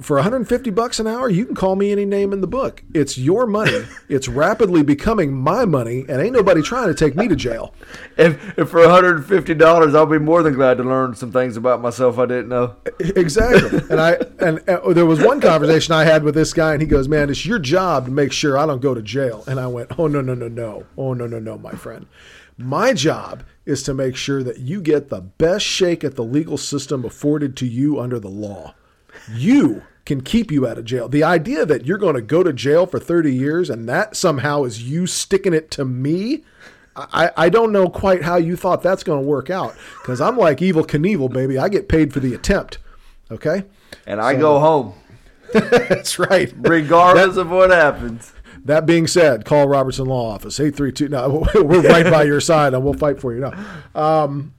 for 0.00 0.16
150 0.16 0.70
bucks 0.70 1.00
an 1.00 1.06
hour, 1.06 1.28
you 1.28 1.46
can 1.46 1.54
call 1.54 1.76
me 1.76 1.90
any 1.90 2.04
name 2.04 2.32
in 2.32 2.40
the 2.40 2.46
book. 2.46 2.82
It's 2.94 3.16
your 3.16 3.46
money. 3.46 3.84
It's 4.08 4.28
rapidly 4.28 4.82
becoming 4.82 5.32
my 5.32 5.64
money, 5.64 6.04
and 6.08 6.20
ain't 6.20 6.32
nobody 6.32 6.62
trying 6.62 6.88
to 6.88 6.94
take 6.94 7.16
me 7.16 7.28
to 7.28 7.36
jail. 7.36 7.74
if, 8.16 8.58
if 8.58 8.68
for 8.70 8.80
one 8.80 8.90
hundred 8.90 9.16
and 9.16 9.26
fifty 9.26 9.54
dollars, 9.54 9.94
I'll 9.94 10.06
be 10.06 10.18
more 10.18 10.42
than 10.42 10.54
glad 10.54 10.78
to 10.78 10.84
learn 10.84 11.14
some 11.14 11.32
things 11.32 11.56
about 11.56 11.80
myself 11.80 12.18
I 12.18 12.26
didn't 12.26 12.48
know. 12.48 12.76
Exactly. 13.00 13.80
And 13.90 14.00
I 14.00 14.18
and 14.40 14.68
uh, 14.68 14.92
there 14.92 15.06
was 15.06 15.20
one 15.20 15.40
conversation 15.40 15.94
I 15.94 16.04
had 16.04 16.22
with 16.22 16.34
this 16.34 16.52
guy, 16.52 16.72
and 16.72 16.82
he 16.82 16.86
goes, 16.88 17.08
"Man, 17.08 17.30
it's 17.30 17.46
your 17.46 17.58
job 17.58 18.06
to 18.06 18.10
make 18.10 18.32
sure 18.32 18.58
I 18.58 18.66
don't 18.66 18.80
go 18.80 18.94
to 18.94 19.02
jail." 19.02 19.44
And 19.46 19.58
I 19.58 19.66
went, 19.66 19.98
"Oh 19.98 20.06
no, 20.06 20.20
no, 20.20 20.34
no, 20.34 20.48
no. 20.48 20.86
Oh 20.96 21.14
no, 21.14 21.26
no, 21.26 21.38
no, 21.38 21.58
my 21.58 21.72
friend. 21.72 22.06
My 22.58 22.92
job 22.94 23.42
is 23.66 23.82
to 23.82 23.92
make 23.92 24.16
sure 24.16 24.42
that 24.42 24.58
you 24.58 24.80
get 24.80 25.08
the 25.08 25.20
best 25.20 25.64
shake 25.66 26.04
at 26.04 26.14
the 26.14 26.24
legal 26.24 26.56
system 26.56 27.04
afforded 27.04 27.56
to 27.58 27.66
you 27.66 28.00
under 28.00 28.18
the 28.18 28.30
law. 28.30 28.74
You 29.34 29.82
can 30.04 30.20
keep 30.20 30.50
you 30.52 30.66
out 30.66 30.78
of 30.78 30.84
jail. 30.84 31.08
The 31.08 31.24
idea 31.24 31.66
that 31.66 31.84
you're 31.84 31.98
going 31.98 32.14
to 32.14 32.22
go 32.22 32.42
to 32.42 32.52
jail 32.52 32.86
for 32.86 33.00
30 33.00 33.34
years 33.34 33.70
and 33.70 33.88
that 33.88 34.16
somehow 34.16 34.64
is 34.64 34.82
you 34.88 35.06
sticking 35.06 35.52
it 35.54 35.70
to 35.72 35.84
me." 35.84 36.44
I, 36.98 37.30
I 37.36 37.48
don't 37.50 37.72
know 37.72 37.90
quite 37.90 38.22
how 38.22 38.36
you 38.36 38.56
thought 38.56 38.82
that's 38.82 39.02
going 39.02 39.20
to 39.20 39.26
work 39.26 39.50
out 39.50 39.74
because 40.00 40.18
I'm 40.18 40.38
like 40.38 40.58
Evel 40.60 40.86
Knievel, 40.86 41.30
baby. 41.30 41.58
I 41.58 41.68
get 41.68 41.88
paid 41.90 42.10
for 42.14 42.20
the 42.20 42.32
attempt. 42.32 42.78
Okay, 43.30 43.64
And 44.06 44.18
I 44.18 44.34
go 44.34 44.58
home 44.60 44.94
that's 45.52 46.18
right. 46.18 46.52
regardless 46.56 47.36
of 47.36 47.50
what 47.50 47.70
happens. 47.70 48.32
That 48.64 48.86
being 48.86 49.06
said, 49.06 49.44
call 49.44 49.68
Robertson 49.68 50.06
Law 50.06 50.30
Office 50.30 50.58
eight 50.58 50.74
three 50.74 50.90
two. 50.90 51.08
No, 51.08 51.46
we're 51.54 51.82
right 51.82 52.10
by 52.10 52.22
your 52.24 52.40
side, 52.40 52.72
and 52.74 52.82
we'll 52.82 52.94
fight 52.94 53.20
for 53.20 53.34
you. 53.34 53.40
No, 53.40 53.52
um, 53.94 54.54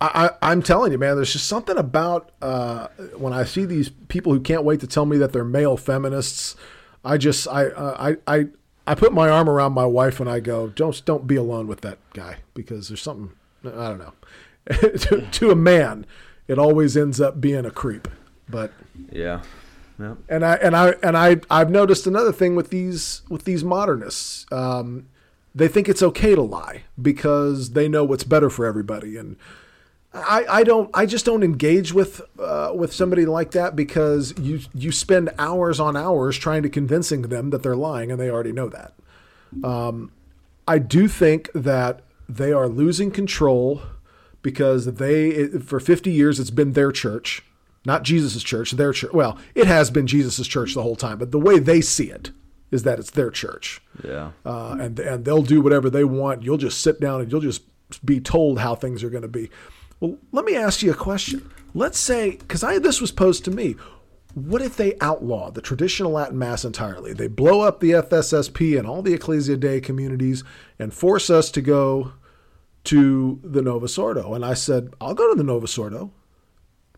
I, 0.00 0.28
I, 0.42 0.50
I'm 0.50 0.62
telling 0.62 0.92
you, 0.92 0.98
man. 0.98 1.16
There's 1.16 1.32
just 1.32 1.46
something 1.48 1.76
about 1.76 2.30
uh, 2.42 2.88
when 3.16 3.32
I 3.32 3.44
see 3.44 3.64
these 3.64 3.88
people 3.88 4.32
who 4.32 4.40
can't 4.40 4.64
wait 4.64 4.80
to 4.80 4.86
tell 4.86 5.06
me 5.06 5.16
that 5.18 5.32
they're 5.32 5.44
male 5.44 5.76
feminists. 5.76 6.56
I 7.04 7.16
just 7.18 7.46
I 7.48 7.66
uh, 7.66 8.16
I 8.26 8.34
I 8.38 8.46
I 8.86 8.94
put 8.94 9.12
my 9.12 9.28
arm 9.28 9.48
around 9.48 9.72
my 9.72 9.86
wife 9.86 10.20
and 10.20 10.28
I 10.28 10.40
go, 10.40 10.68
don't 10.68 11.04
don't 11.04 11.26
be 11.26 11.36
alone 11.36 11.66
with 11.66 11.80
that 11.82 11.98
guy 12.12 12.38
because 12.54 12.88
there's 12.88 13.02
something 13.02 13.32
I 13.64 13.88
don't 13.88 13.98
know. 13.98 14.12
to, 14.98 15.20
to 15.30 15.50
a 15.50 15.56
man, 15.56 16.06
it 16.48 16.58
always 16.58 16.96
ends 16.96 17.20
up 17.20 17.40
being 17.40 17.64
a 17.64 17.70
creep. 17.70 18.08
But 18.48 18.72
yeah. 19.10 19.42
Yeah. 19.98 20.14
And 20.28 20.44
I 20.44 20.54
and 20.54 20.76
I 20.76 20.94
and 21.02 21.16
I 21.16 21.40
I've 21.50 21.70
noticed 21.70 22.06
another 22.06 22.32
thing 22.32 22.56
with 22.56 22.70
these 22.70 23.22
with 23.28 23.44
these 23.44 23.62
modernists. 23.62 24.44
Um, 24.50 25.06
they 25.54 25.68
think 25.68 25.88
it's 25.88 26.02
okay 26.02 26.34
to 26.34 26.42
lie 26.42 26.82
because 27.00 27.70
they 27.70 27.88
know 27.88 28.02
what's 28.02 28.24
better 28.24 28.50
for 28.50 28.66
everybody. 28.66 29.16
And 29.16 29.36
I, 30.14 30.44
I 30.48 30.64
don't 30.64 30.90
I 30.94 31.06
just 31.06 31.24
don't 31.24 31.42
engage 31.42 31.92
with 31.92 32.20
uh, 32.38 32.72
with 32.74 32.92
somebody 32.92 33.26
like 33.26 33.50
that 33.50 33.74
because 33.74 34.32
you 34.38 34.60
you 34.72 34.92
spend 34.92 35.30
hours 35.38 35.80
on 35.80 35.96
hours 35.96 36.38
trying 36.38 36.62
to 36.62 36.68
convincing 36.68 37.22
them 37.22 37.50
that 37.50 37.62
they're 37.62 37.76
lying 37.76 38.12
and 38.12 38.20
they 38.20 38.30
already 38.30 38.52
know 38.52 38.68
that. 38.68 38.94
Um, 39.62 40.12
I 40.66 40.78
do 40.78 41.08
think 41.08 41.50
that 41.52 42.02
they 42.28 42.52
are 42.52 42.68
losing 42.68 43.10
control 43.10 43.82
because 44.42 44.86
they 44.86 45.48
for 45.48 45.80
50 45.80 46.10
years 46.12 46.38
it's 46.38 46.50
been 46.50 46.72
their 46.72 46.92
church, 46.92 47.42
not 47.84 48.04
Jesus's 48.04 48.44
church, 48.44 48.70
their 48.72 48.92
church. 48.92 49.12
Well, 49.12 49.36
it 49.54 49.66
has 49.66 49.90
been 49.90 50.06
Jesus's 50.06 50.46
church 50.46 50.74
the 50.74 50.82
whole 50.82 50.96
time, 50.96 51.18
but 51.18 51.32
the 51.32 51.40
way 51.40 51.58
they 51.58 51.80
see 51.80 52.10
it 52.10 52.30
is 52.70 52.84
that 52.84 52.98
it's 52.98 53.10
their 53.10 53.30
church. 53.30 53.80
Yeah. 54.04 54.30
Uh, 54.44 54.76
and 54.78 54.98
and 55.00 55.24
they'll 55.24 55.42
do 55.42 55.60
whatever 55.60 55.90
they 55.90 56.04
want. 56.04 56.42
You'll 56.44 56.56
just 56.56 56.80
sit 56.80 57.00
down 57.00 57.20
and 57.20 57.32
you'll 57.32 57.40
just 57.40 57.62
be 58.04 58.20
told 58.20 58.58
how 58.58 58.74
things 58.74 59.02
are 59.02 59.10
going 59.10 59.22
to 59.22 59.28
be. 59.28 59.50
Well, 60.00 60.16
let 60.32 60.44
me 60.44 60.56
ask 60.56 60.82
you 60.82 60.90
a 60.90 60.96
question. 60.96 61.50
Let's 61.74 61.98
say, 61.98 62.32
because 62.36 62.60
this 62.60 63.00
was 63.00 63.10
posed 63.10 63.44
to 63.46 63.50
me, 63.50 63.76
what 64.34 64.62
if 64.62 64.76
they 64.76 64.96
outlaw 65.00 65.50
the 65.50 65.62
traditional 65.62 66.12
Latin 66.12 66.38
Mass 66.38 66.64
entirely? 66.64 67.12
They 67.12 67.28
blow 67.28 67.60
up 67.60 67.80
the 67.80 67.92
FSSP 67.92 68.76
and 68.78 68.86
all 68.86 69.00
the 69.00 69.14
Ecclesia 69.14 69.56
Dei 69.56 69.80
communities 69.80 70.42
and 70.78 70.92
force 70.92 71.30
us 71.30 71.50
to 71.52 71.62
go 71.62 72.12
to 72.84 73.40
the 73.42 73.62
Novus 73.62 73.96
Ordo. 73.96 74.34
And 74.34 74.44
I 74.44 74.54
said, 74.54 74.92
I'll 75.00 75.14
go 75.14 75.30
to 75.30 75.36
the 75.36 75.44
Novus 75.44 75.78
Ordo. 75.78 76.12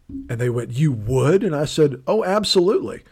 And 0.08 0.40
they 0.40 0.50
went, 0.50 0.72
You 0.72 0.92
would? 0.92 1.44
And 1.44 1.54
I 1.54 1.64
said, 1.64 2.02
Oh, 2.06 2.24
absolutely. 2.24 3.02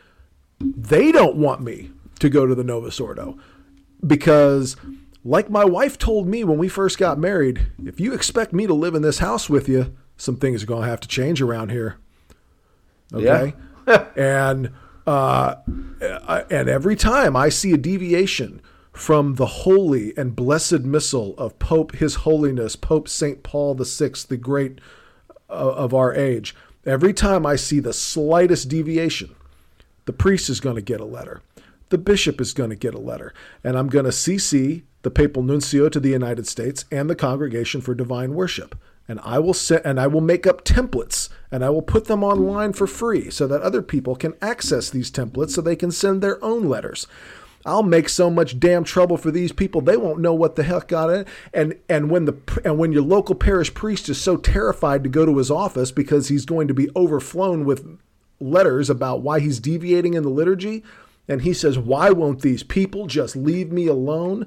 They 0.61 1.12
don't 1.12 1.36
want 1.36 1.61
me 1.61 1.90
to 2.20 2.28
go 2.28 2.47
to 2.47 2.55
the 2.55 2.65
Novus 2.65 3.01
Ordo 3.01 3.39
because, 4.06 4.77
like 5.24 5.48
my 5.48 5.64
wife 5.64 5.96
told 5.98 6.26
me 6.26 6.44
when 6.44 6.59
we 6.59 6.68
first 6.68 6.98
got 6.98 7.18
married, 7.18 7.66
if 7.84 7.98
you 7.98 8.12
expect 8.12 8.52
me 8.52 8.66
to 8.66 8.74
live 8.74 8.94
in 8.94 9.02
this 9.02 9.18
house 9.18 9.48
with 9.48 9.68
you, 9.68 9.96
some 10.16 10.36
things 10.36 10.62
are 10.62 10.66
going 10.66 10.82
to 10.82 10.88
have 10.88 11.01
to 11.01 11.09
change 11.09 11.40
around 11.40 11.70
here. 11.70 11.96
Okay. 13.12 13.55
Yeah. 13.86 14.06
and, 14.16 14.72
uh, 15.06 15.56
and 16.51 16.68
every 16.68 16.94
time 16.94 17.36
I 17.36 17.48
see 17.48 17.72
a 17.72 17.78
deviation 17.78 18.60
from 18.92 19.34
the 19.34 19.46
holy 19.46 20.16
and 20.16 20.36
blessed 20.36 20.80
missal 20.80 21.34
of 21.36 21.59
Pope 21.59 21.96
His 21.96 22.16
Holiness, 22.16 22.76
Pope 22.76 23.09
St. 23.09 23.42
Paul 23.42 23.74
VI, 23.74 24.10
the 24.28 24.36
great 24.36 24.80
uh, 25.51 25.52
of 25.52 25.94
our 25.94 26.14
age, 26.14 26.55
every 26.86 27.12
time 27.12 27.44
I 27.44 27.56
see 27.56 27.80
the 27.80 27.92
slightest 27.92 28.68
deviation, 28.68 29.34
the 30.05 30.12
priest 30.12 30.48
is 30.48 30.60
going 30.60 30.76
to 30.76 30.82
get 30.82 31.01
a 31.01 31.06
letter 31.06 31.40
the 31.90 31.98
bishop 31.98 32.40
is 32.40 32.52
going 32.52 32.70
to 32.70 32.76
get 32.76 32.92
a 32.92 32.98
letter. 32.98 33.32
And 33.62 33.78
I'm 33.78 33.88
going 33.88 34.05
to 34.05 34.10
CC 34.10 34.82
the 35.05 35.10
papal 35.10 35.43
nuncio 35.43 35.89
to 35.89 36.01
the 36.01 36.10
United 36.10 36.48
States 36.48 36.85
and 36.90 37.09
the 37.09 37.14
Congregation 37.14 37.81
for 37.81 37.94
Divine 37.94 38.35
Worship. 38.35 38.76
And 39.06 39.20
I 39.22 39.39
will 39.39 39.55
set 39.55 39.85
and 39.85 40.01
I 40.01 40.06
will 40.06 40.22
make 40.22 40.47
up 40.47 40.64
templates 40.64 41.28
and 41.52 41.64
I 41.64 41.70
will 41.70 41.82
put 41.82 42.06
them 42.06 42.24
online 42.24 42.72
for 42.72 42.86
free 42.86 43.31
so 43.31 43.47
that 43.47 43.62
other 43.62 43.82
people 43.82 44.16
can 44.16 44.35
access 44.40 44.90
these 44.90 45.10
templates 45.10 45.51
so 45.51 45.60
they 45.60 45.76
can 45.76 45.93
send 45.93 46.22
their 46.22 46.43
own 46.43 46.68
letters. 46.68 47.06
I'll 47.66 47.82
make 47.82 48.09
so 48.09 48.31
much 48.31 48.59
damn 48.59 48.85
trouble 48.85 49.16
for 49.16 49.31
these 49.31 49.52
people 49.52 49.81
they 49.81 49.97
won't 49.97 50.20
know 50.20 50.35
what 50.35 50.56
the 50.56 50.62
heck 50.62 50.89
got 50.89 51.10
it. 51.10 51.28
And 51.52 51.78
and 51.89 52.10
when 52.10 52.24
the 52.24 52.35
and 52.64 52.78
when 52.78 52.93
your 52.93 53.02
local 53.02 53.35
parish 53.35 53.72
priest 53.74 54.09
is 54.09 54.20
so 54.20 54.36
terrified 54.36 55.05
to 55.05 55.10
go 55.10 55.26
to 55.26 55.36
his 55.36 55.51
office 55.51 55.93
because 55.93 56.28
he's 56.28 56.47
going 56.47 56.68
to 56.68 56.74
be 56.74 56.90
overflown 56.97 57.64
with 57.64 57.98
letters 58.40 58.90
about 58.90 59.22
why 59.22 59.40
he's 59.40 59.60
deviating 59.60 60.14
in 60.14 60.22
the 60.22 60.28
liturgy, 60.28 60.82
and 61.28 61.43
he 61.43 61.55
says, 61.55 61.78
Why 61.78 62.10
won't 62.10 62.40
these 62.40 62.62
people 62.62 63.06
just 63.06 63.36
leave 63.36 63.72
me 63.72 63.86
alone? 63.86 64.47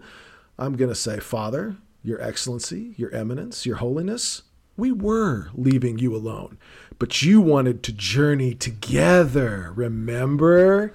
I'm 0.59 0.75
going 0.75 0.89
to 0.89 0.95
say, 0.95 1.19
Father, 1.19 1.77
Your 2.03 2.21
Excellency, 2.21 2.95
Your 2.97 3.13
Eminence, 3.13 3.65
Your 3.65 3.77
Holiness, 3.77 4.43
we 4.75 4.91
were 4.91 5.49
leaving 5.53 5.99
you 5.99 6.15
alone, 6.15 6.57
but 6.99 7.21
you 7.21 7.41
wanted 7.41 7.83
to 7.83 7.91
journey 7.91 8.53
together. 8.53 9.71
Remember? 9.75 10.93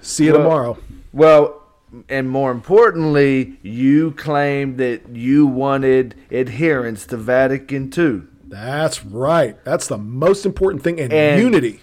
See 0.00 0.26
you 0.26 0.32
well, 0.32 0.42
tomorrow. 0.42 0.78
Well, 1.12 1.62
and 2.08 2.28
more 2.28 2.50
importantly, 2.50 3.58
you 3.62 4.12
claimed 4.12 4.78
that 4.78 5.08
you 5.10 5.46
wanted 5.46 6.14
adherence 6.30 7.06
to 7.06 7.16
Vatican 7.16 7.92
II. 7.96 8.22
That's 8.46 9.04
right. 9.04 9.62
That's 9.64 9.86
the 9.86 9.98
most 9.98 10.46
important 10.46 10.82
thing, 10.82 11.00
and, 11.00 11.12
and 11.12 11.40
unity 11.42 11.80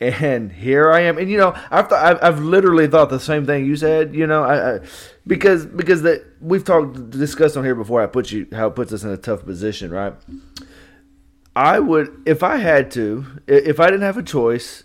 and 0.00 0.52
here 0.52 0.90
I 0.90 1.00
am. 1.02 1.18
And 1.18 1.30
you 1.30 1.38
know, 1.38 1.54
I've 1.70 1.88
th- 1.88 2.00
I've, 2.00 2.18
I've 2.22 2.40
literally 2.40 2.86
thought 2.86 3.10
the 3.10 3.20
same 3.20 3.46
thing 3.46 3.66
you 3.66 3.76
said. 3.76 4.14
You 4.14 4.26
know, 4.26 4.42
I, 4.44 4.76
I 4.76 4.80
because 5.26 5.66
because 5.66 6.02
that 6.02 6.24
we've 6.40 6.64
talked 6.64 7.10
discussed 7.10 7.56
on 7.56 7.64
here 7.64 7.74
before. 7.74 8.02
I 8.02 8.06
put 8.06 8.30
you 8.30 8.46
how 8.52 8.68
it 8.68 8.74
puts 8.74 8.92
us 8.92 9.02
in 9.04 9.10
a 9.10 9.16
tough 9.16 9.44
position, 9.44 9.90
right? 9.90 10.14
I 11.54 11.80
would 11.80 12.22
if 12.26 12.42
I 12.42 12.58
had 12.58 12.90
to, 12.92 13.24
if 13.46 13.80
I 13.80 13.86
didn't 13.86 14.02
have 14.02 14.18
a 14.18 14.22
choice, 14.22 14.84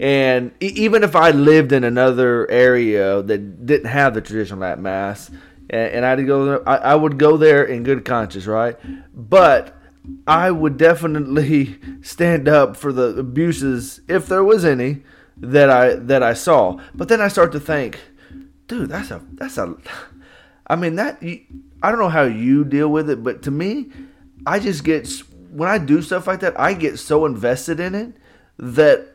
and 0.00 0.52
even 0.60 1.04
if 1.04 1.14
I 1.14 1.30
lived 1.30 1.72
in 1.72 1.84
another 1.84 2.50
area 2.50 3.22
that 3.22 3.66
didn't 3.66 3.90
have 3.90 4.14
the 4.14 4.20
traditional 4.20 4.60
Latin 4.60 4.82
mass, 4.82 5.30
and, 5.70 6.04
I'd 6.04 6.26
go, 6.26 6.44
there, 6.44 6.68
I 6.68 6.94
would 6.94 7.18
go 7.18 7.36
there 7.36 7.64
in 7.64 7.82
good 7.82 8.04
conscience, 8.04 8.46
right? 8.46 8.76
But 9.14 9.77
I 10.26 10.50
would 10.50 10.76
definitely 10.76 11.78
stand 12.02 12.48
up 12.48 12.76
for 12.76 12.92
the 12.92 13.16
abuses 13.16 14.00
if 14.08 14.26
there 14.26 14.44
was 14.44 14.64
any 14.64 15.02
that 15.36 15.70
I 15.70 15.94
that 15.94 16.22
I 16.22 16.34
saw. 16.34 16.80
But 16.94 17.08
then 17.08 17.20
I 17.20 17.28
start 17.28 17.52
to 17.52 17.60
think, 17.60 17.98
dude, 18.66 18.90
that's 18.90 19.10
a 19.10 19.22
that's 19.34 19.58
a 19.58 19.76
I 20.66 20.76
mean 20.76 20.96
that 20.96 21.22
I 21.22 21.90
don't 21.90 21.98
know 21.98 22.08
how 22.08 22.24
you 22.24 22.64
deal 22.64 22.88
with 22.88 23.08
it, 23.08 23.22
but 23.22 23.42
to 23.42 23.50
me, 23.50 23.90
I 24.46 24.58
just 24.58 24.84
get 24.84 25.08
when 25.50 25.68
I 25.68 25.78
do 25.78 26.02
stuff 26.02 26.26
like 26.26 26.40
that, 26.40 26.58
I 26.58 26.74
get 26.74 26.98
so 26.98 27.24
invested 27.24 27.80
in 27.80 27.94
it 27.94 28.14
that 28.58 29.06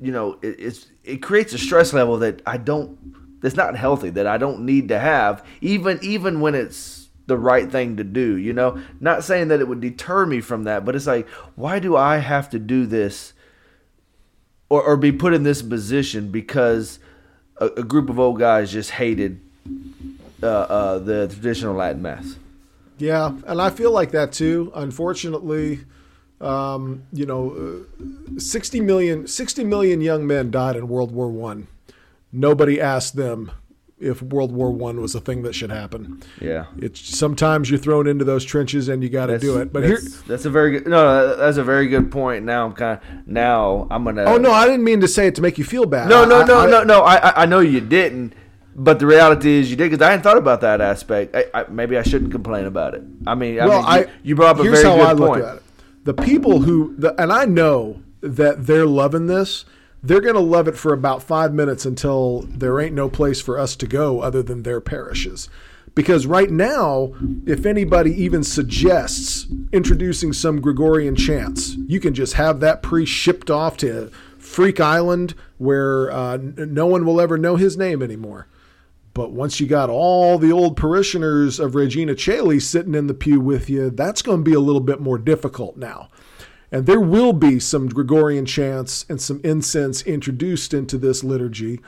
you 0.00 0.10
know 0.10 0.38
it, 0.42 0.56
it's 0.58 0.86
it 1.04 1.18
creates 1.18 1.52
a 1.52 1.58
stress 1.58 1.92
level 1.92 2.18
that 2.18 2.42
I 2.46 2.56
don't 2.56 3.40
that's 3.40 3.54
not 3.54 3.76
healthy 3.76 4.10
that 4.10 4.26
I 4.26 4.38
don't 4.38 4.60
need 4.60 4.88
to 4.88 4.98
have 4.98 5.46
even 5.60 5.98
even 6.02 6.40
when 6.40 6.54
it's 6.54 7.05
the 7.26 7.36
right 7.36 7.70
thing 7.70 7.96
to 7.96 8.04
do, 8.04 8.36
you 8.36 8.52
know? 8.52 8.80
Not 9.00 9.24
saying 9.24 9.48
that 9.48 9.60
it 9.60 9.68
would 9.68 9.80
deter 9.80 10.26
me 10.26 10.40
from 10.40 10.64
that, 10.64 10.84
but 10.84 10.94
it's 10.94 11.06
like, 11.06 11.28
why 11.54 11.78
do 11.78 11.96
I 11.96 12.18
have 12.18 12.48
to 12.50 12.58
do 12.58 12.86
this 12.86 13.32
or, 14.68 14.82
or 14.82 14.96
be 14.96 15.12
put 15.12 15.34
in 15.34 15.42
this 15.42 15.62
position 15.62 16.30
because 16.30 16.98
a, 17.58 17.66
a 17.66 17.82
group 17.82 18.08
of 18.08 18.18
old 18.18 18.38
guys 18.38 18.72
just 18.72 18.90
hated 18.90 19.40
uh, 20.42 20.46
uh, 20.46 20.98
the 20.98 21.28
traditional 21.28 21.74
Latin 21.74 22.02
Mass? 22.02 22.36
Yeah, 22.98 23.32
and 23.46 23.60
I 23.60 23.70
feel 23.70 23.90
like 23.90 24.12
that 24.12 24.32
too. 24.32 24.72
Unfortunately, 24.74 25.80
um, 26.40 27.02
you 27.12 27.26
know, 27.26 27.84
uh, 27.96 28.38
60 28.38 28.80
million, 28.80 29.26
60 29.26 29.64
million 29.64 30.00
young 30.00 30.26
men 30.26 30.50
died 30.50 30.76
in 30.76 30.88
World 30.88 31.12
War 31.12 31.28
One. 31.28 31.66
Nobody 32.32 32.80
asked 32.80 33.16
them 33.16 33.50
if 33.98 34.20
World 34.20 34.52
War 34.52 34.70
One 34.70 35.00
was 35.00 35.14
a 35.14 35.20
thing 35.20 35.42
that 35.42 35.54
should 35.54 35.70
happen. 35.70 36.22
Yeah, 36.40 36.66
it's 36.78 37.16
sometimes 37.16 37.70
you're 37.70 37.78
thrown 37.78 38.06
into 38.06 38.24
those 38.24 38.44
trenches 38.44 38.88
and 38.88 39.02
you 39.02 39.08
got 39.08 39.26
to 39.26 39.38
do 39.38 39.58
it. 39.58 39.72
But 39.72 39.84
here, 39.84 40.00
that's 40.26 40.44
a 40.44 40.50
very 40.50 40.72
good. 40.72 40.86
No, 40.86 41.36
that's 41.36 41.56
a 41.56 41.64
very 41.64 41.88
good 41.88 42.10
point. 42.10 42.44
Now 42.44 42.66
I'm 42.66 42.72
kind 42.72 43.00
of 43.00 43.26
now 43.26 43.86
I'm 43.90 44.04
gonna. 44.04 44.24
Oh 44.24 44.36
no, 44.36 44.52
I 44.52 44.66
didn't 44.66 44.84
mean 44.84 45.00
to 45.00 45.08
say 45.08 45.26
it 45.26 45.34
to 45.36 45.42
make 45.42 45.58
you 45.58 45.64
feel 45.64 45.86
bad. 45.86 46.08
No, 46.08 46.24
no, 46.24 46.44
no, 46.44 46.60
I, 46.60 46.70
no, 46.70 46.82
no. 46.82 47.02
I 47.02 47.42
I 47.42 47.46
know 47.46 47.60
you 47.60 47.80
didn't. 47.80 48.34
But 48.78 48.98
the 48.98 49.06
reality 49.06 49.52
is, 49.52 49.70
you 49.70 49.76
did 49.76 49.90
because 49.90 50.02
I 50.06 50.10
hadn't 50.10 50.22
thought 50.22 50.36
about 50.36 50.60
that 50.60 50.82
aspect. 50.82 51.34
I, 51.34 51.46
I, 51.54 51.64
maybe 51.70 51.96
I 51.96 52.02
shouldn't 52.02 52.30
complain 52.30 52.66
about 52.66 52.94
it. 52.94 53.02
I 53.26 53.34
mean, 53.34 53.58
I 53.58 53.66
well, 53.66 53.82
mean, 53.82 54.00
you, 54.00 54.12
you, 54.22 54.36
brought 54.36 54.56
up 54.56 54.60
a 54.60 54.64
here's 54.64 54.82
very 54.82 54.98
how 54.98 55.14
good 55.14 55.22
I 55.22 55.26
point. 55.26 55.42
Look 55.42 55.50
at 55.50 55.56
it. 55.56 55.62
The 56.04 56.12
people 56.12 56.60
who, 56.60 56.94
the, 56.98 57.18
and 57.20 57.32
I 57.32 57.46
know 57.46 58.02
that 58.20 58.66
they're 58.66 58.84
loving 58.84 59.28
this 59.28 59.64
they're 60.02 60.20
going 60.20 60.34
to 60.34 60.40
love 60.40 60.68
it 60.68 60.76
for 60.76 60.92
about 60.92 61.22
five 61.22 61.52
minutes 61.52 61.84
until 61.84 62.42
there 62.42 62.80
ain't 62.80 62.94
no 62.94 63.08
place 63.08 63.40
for 63.40 63.58
us 63.58 63.76
to 63.76 63.86
go 63.86 64.20
other 64.20 64.42
than 64.42 64.62
their 64.62 64.80
parishes. 64.80 65.48
Because 65.94 66.26
right 66.26 66.50
now, 66.50 67.14
if 67.46 67.64
anybody 67.64 68.12
even 68.22 68.44
suggests 68.44 69.46
introducing 69.72 70.32
some 70.34 70.60
Gregorian 70.60 71.16
chants, 71.16 71.74
you 71.86 72.00
can 72.00 72.12
just 72.12 72.34
have 72.34 72.60
that 72.60 72.82
priest 72.82 73.10
shipped 73.10 73.50
off 73.50 73.78
to 73.78 74.10
Freak 74.38 74.78
Island 74.78 75.34
where 75.56 76.10
uh, 76.10 76.36
no 76.36 76.86
one 76.86 77.06
will 77.06 77.20
ever 77.20 77.38
know 77.38 77.56
his 77.56 77.78
name 77.78 78.02
anymore. 78.02 78.46
But 79.14 79.32
once 79.32 79.58
you 79.58 79.66
got 79.66 79.88
all 79.88 80.36
the 80.36 80.52
old 80.52 80.76
parishioners 80.76 81.58
of 81.58 81.74
Regina 81.74 82.14
Caeli 82.14 82.60
sitting 82.60 82.94
in 82.94 83.06
the 83.06 83.14
pew 83.14 83.40
with 83.40 83.70
you, 83.70 83.88
that's 83.88 84.20
going 84.20 84.44
to 84.44 84.50
be 84.50 84.54
a 84.54 84.60
little 84.60 84.82
bit 84.82 85.00
more 85.00 85.16
difficult 85.16 85.78
now. 85.78 86.10
And 86.72 86.86
there 86.86 87.00
will 87.00 87.32
be 87.32 87.60
some 87.60 87.88
Gregorian 87.88 88.44
chants 88.46 89.06
and 89.08 89.20
some 89.20 89.40
incense 89.44 90.02
introduced 90.02 90.74
into 90.74 90.98
this 90.98 91.22
liturgy. 91.22 91.80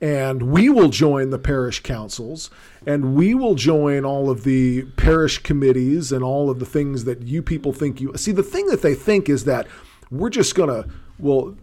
and 0.00 0.42
we 0.42 0.68
will 0.68 0.88
join 0.88 1.30
the 1.30 1.38
parish 1.38 1.80
councils. 1.80 2.50
And 2.86 3.14
we 3.14 3.34
will 3.34 3.54
join 3.54 4.04
all 4.04 4.28
of 4.28 4.44
the 4.44 4.82
parish 4.96 5.38
committees 5.38 6.12
and 6.12 6.22
all 6.22 6.50
of 6.50 6.58
the 6.58 6.66
things 6.66 7.04
that 7.04 7.22
you 7.22 7.42
people 7.42 7.72
think 7.72 8.00
you 8.00 8.12
see 8.16 8.32
the 8.32 8.42
thing 8.42 8.66
that 8.66 8.82
they 8.82 8.94
think 8.94 9.28
is 9.28 9.44
that 9.44 9.66
we're 10.10 10.30
just 10.30 10.54
going 10.54 10.68
to 10.68 10.88
well 11.18 11.56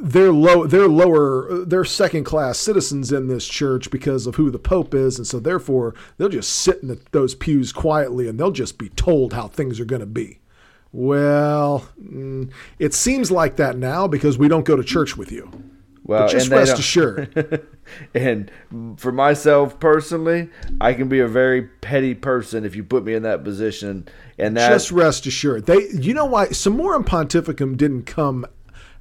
they're 0.00 0.32
low 0.32 0.66
they're 0.66 0.88
lower 0.88 1.64
they're 1.64 1.84
second 1.84 2.24
class 2.24 2.58
citizens 2.58 3.12
in 3.12 3.28
this 3.28 3.46
church 3.46 3.90
because 3.90 4.26
of 4.26 4.34
who 4.34 4.50
the 4.50 4.58
pope 4.58 4.94
is. 4.94 5.18
And 5.18 5.26
so 5.26 5.38
therefore 5.38 5.94
they'll 6.18 6.28
just 6.28 6.50
sit 6.52 6.82
in 6.82 6.88
the, 6.88 6.98
those 7.12 7.34
pews 7.34 7.72
quietly 7.72 8.28
and 8.28 8.40
they'll 8.40 8.50
just 8.50 8.78
be 8.78 8.88
told 8.90 9.34
how 9.34 9.46
things 9.46 9.78
are 9.78 9.84
going 9.84 10.00
to 10.00 10.06
be 10.06 10.40
well 10.96 11.86
mm, 12.02 12.50
it 12.78 12.94
seems 12.94 13.30
like 13.30 13.56
that 13.56 13.76
now 13.76 14.06
because 14.06 14.38
we 14.38 14.48
don't 14.48 14.64
go 14.64 14.76
to 14.76 14.82
church 14.82 15.16
with 15.16 15.30
you. 15.30 15.50
Well 16.04 16.22
but 16.22 16.30
just 16.30 16.48
rest 16.48 16.78
assured. 16.78 17.66
And 18.14 18.50
for 18.96 19.12
myself 19.12 19.78
personally 19.78 20.50
i 20.80 20.92
can 20.92 21.08
be 21.08 21.20
a 21.20 21.28
very 21.28 21.62
petty 21.62 22.14
person 22.14 22.64
if 22.64 22.74
you 22.74 22.82
put 22.82 23.04
me 23.04 23.14
in 23.14 23.22
that 23.24 23.44
position. 23.44 24.08
And 24.38 24.56
that 24.56 24.70
just 24.70 24.90
rest 24.90 25.26
assured. 25.26 25.66
They 25.66 25.88
you 25.90 26.14
know 26.14 26.24
why? 26.24 26.48
Summorum 26.48 27.04
Pontificum 27.04 27.76
didn't 27.76 28.04
come 28.04 28.46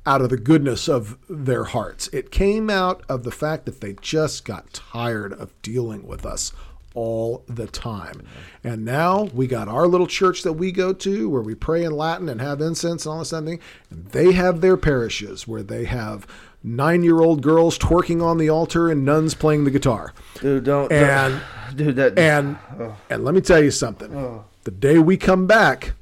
out 0.06 0.22
of 0.22 0.30
the 0.30 0.38
goodness 0.38 0.88
of 0.88 1.18
their 1.30 1.64
hearts. 1.64 2.10
It 2.10 2.30
came 2.30 2.70
out 2.70 3.04
of 3.10 3.24
the 3.24 3.32
fact 3.32 3.66
that 3.66 3.82
they 3.82 3.94
just 3.94 4.46
got 4.46 4.72
tired 4.74 5.34
of 5.34 5.60
dealing 5.62 6.06
with 6.06 6.26
us 6.26 6.52
all 6.96 7.44
the 7.48 7.68
time. 7.68 8.24
And 8.64 8.84
now 8.84 9.26
we 9.34 9.46
got 9.46 9.68
our 9.68 9.86
little 9.86 10.08
church 10.08 10.42
that 10.44 10.54
we 10.54 10.72
go 10.72 10.94
to 10.94 11.30
where 11.30 11.42
we 11.42 11.54
pray 11.54 11.84
in 11.84 11.92
Latin 11.92 12.28
and 12.28 12.42
have 12.42 12.62
incense 12.62 13.06
and 13.06 13.14
all 13.14 13.20
this 13.20 13.34
other 13.34 13.46
thing. 13.46 13.60
And 13.92 14.08
they 14.08 14.32
have 14.32 14.62
their 14.62 14.78
parishes 14.78 15.48
where 15.48 15.62
they 15.62 15.86
have 15.86 16.26
nine 16.64 17.04
year 17.04 17.22
old 17.22 17.44
girls 17.44 17.78
twerking 17.78 18.24
on 18.24 18.38
the 18.38 18.50
altar 18.50 18.90
and 18.90 19.06
nuns 19.06 19.36
playing 19.36 19.66
the 19.66 19.72
guitar. 19.72 20.14
Dude, 20.42 20.64
don't. 20.64 20.92
And, 20.92 21.42
don't, 21.68 21.78
dude, 21.78 21.96
that. 21.98 22.18
And, 22.18 22.58
oh. 22.80 22.98
and 23.10 23.24
let 23.24 23.36
me 23.36 23.42
tell 23.42 23.64
you 23.64 23.72
something. 23.72 24.16
Oh. 24.16 24.46
The 24.64 24.72
day 24.72 24.98
we 24.98 25.16
come 25.16 25.46
back, 25.46 25.94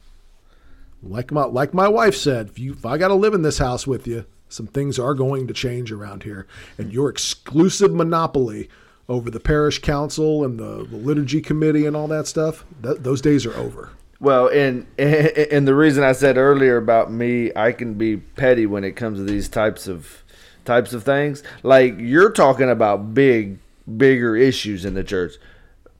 like 1.02 1.32
my 1.32 1.44
like 1.44 1.74
my 1.74 1.90
wife 1.90 2.16
said, 2.16 2.48
if 2.48 2.60
you 2.60 2.72
if 2.72 2.86
I 2.86 2.98
got 2.98 3.10
to 3.10 3.14
live 3.14 3.34
in 3.34 3.42
this 3.42 3.58
house 3.58 3.86
with 3.86 4.08
you, 4.08 4.26
some 4.48 4.68
things 4.68 4.98
are 4.98 5.14
going 5.14 5.48
to 5.48 5.54
change 5.54 5.92
around 5.92 6.24
here, 6.24 6.48
and 6.78 6.94
your 6.94 7.10
exclusive 7.10 7.94
monopoly 7.94 8.70
over 9.10 9.30
the 9.30 9.40
parish 9.40 9.80
council 9.80 10.44
and 10.44 10.60
the, 10.60 10.86
the 10.90 10.98
liturgy 10.98 11.42
committee 11.42 11.86
and 11.86 11.96
all 11.96 12.08
that 12.08 12.28
stuff, 12.28 12.66
that, 12.82 13.04
those 13.04 13.22
days 13.22 13.46
are 13.46 13.56
over. 13.56 13.92
Well, 14.20 14.48
and 14.48 14.88
and 14.98 15.68
the 15.68 15.76
reason 15.76 16.04
I 16.04 16.14
said 16.14 16.38
earlier 16.38 16.78
about 16.78 17.12
me, 17.12 17.52
I 17.56 17.72
can 17.72 17.96
be 17.96 18.18
petty 18.18 18.66
when 18.66 18.84
it 18.84 18.94
comes 18.94 19.20
to 19.20 19.24
these 19.24 19.50
types 19.50 19.88
of 19.88 20.24
types 20.66 20.94
of 20.94 21.04
things. 21.04 21.44
Like 21.62 21.96
you're 21.98 22.32
talking 22.32 22.70
about 22.70 23.14
big, 23.14 23.60
bigger 23.98 24.36
issues 24.36 24.86
in 24.86 24.94
the 24.94 25.04
church. 25.04 25.34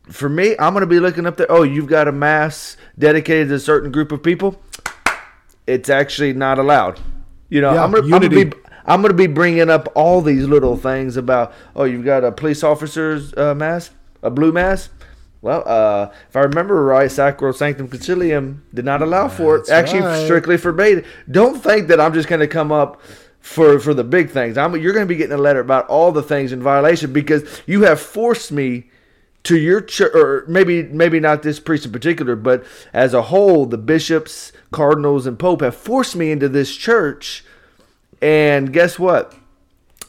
For 0.10 0.28
me, 0.28 0.56
I'm 0.60 0.74
going 0.74 0.82
to 0.82 0.88
be 0.88 1.00
looking 1.00 1.26
up 1.26 1.38
there. 1.38 1.50
Oh, 1.50 1.64
you've 1.64 1.88
got 1.88 2.10
a 2.10 2.12
mass 2.12 2.76
dedicated 3.00 3.50
to 3.50 3.56
a 3.56 3.60
certain 3.60 3.90
group 3.90 4.12
of 4.12 4.22
people 4.22 4.62
it's 5.68 5.90
actually 5.90 6.34
not 6.34 6.60
allowed. 6.60 7.00
You 7.50 7.62
know, 7.62 7.74
yeah, 7.74 7.84
I'm, 7.84 7.92
gonna, 7.92 8.04
I'm, 8.04 8.10
gonna, 8.10 8.30
be 8.30 8.52
I'm 8.86 9.02
gonna 9.02 9.14
be 9.14 9.28
bringing 9.28 9.70
up 9.70 9.88
all 9.96 10.22
these 10.22 10.46
little 10.46 10.78
things 10.78 11.18
about 11.18 11.54
oh 11.76 11.84
you've 11.86 12.06
got 12.06 12.24
a 12.24 12.32
police 12.32 12.64
officer's 12.64 13.34
uh, 13.36 13.56
mask, 13.56 13.94
a 14.22 14.30
blue 14.30 14.52
mask. 14.52 14.92
Well, 15.42 15.64
uh, 15.66 16.14
if 16.30 16.38
I 16.38 16.42
remember 16.42 16.86
right, 16.86 17.10
Sacrosanctum 17.10 17.90
Concilium 17.90 18.60
did 18.74 18.86
not 18.86 19.02
allow 19.02 19.28
for 19.28 19.58
it. 19.58 19.70
Actually, 19.70 20.04
right. 20.04 20.24
strictly 20.24 20.56
forbade. 20.56 21.00
It. 21.00 21.06
Don't 21.30 21.62
think 21.62 21.90
that 21.90 22.00
I'm 22.00 22.14
just 22.14 22.30
going 22.30 22.40
to 22.40 22.48
come 22.48 22.72
up 22.72 23.02
for 23.42 23.78
for 23.78 23.94
the 23.94 24.06
big 24.06 24.30
things. 24.30 24.58
I'm, 24.58 24.74
you're 24.78 24.94
going 24.94 25.06
to 25.06 25.14
be 25.14 25.18
getting 25.18 25.38
a 25.38 25.42
letter 25.42 25.60
about 25.60 25.86
all 25.88 26.14
the 26.14 26.24
things 26.24 26.54
in 26.54 26.64
violation 26.64 27.12
because 27.12 27.62
you 27.66 27.82
have 27.82 28.00
forced 28.00 28.54
me 28.54 28.90
to 29.44 29.58
your 29.58 29.82
church, 29.82 30.16
or 30.16 30.46
maybe 30.48 30.84
maybe 30.84 31.20
not 31.20 31.44
this 31.44 31.60
priest 31.60 31.86
in 31.86 31.92
particular, 31.92 32.38
but 32.38 32.64
as 32.94 33.14
a 33.14 33.24
whole, 33.24 33.66
the 33.66 33.78
bishops, 33.78 34.54
cardinals, 34.72 35.28
and 35.28 35.38
pope 35.38 35.60
have 35.60 35.76
forced 35.76 36.16
me 36.16 36.32
into 36.32 36.48
this 36.48 36.74
church. 36.74 37.44
And 38.24 38.72
guess 38.72 38.98
what? 38.98 39.36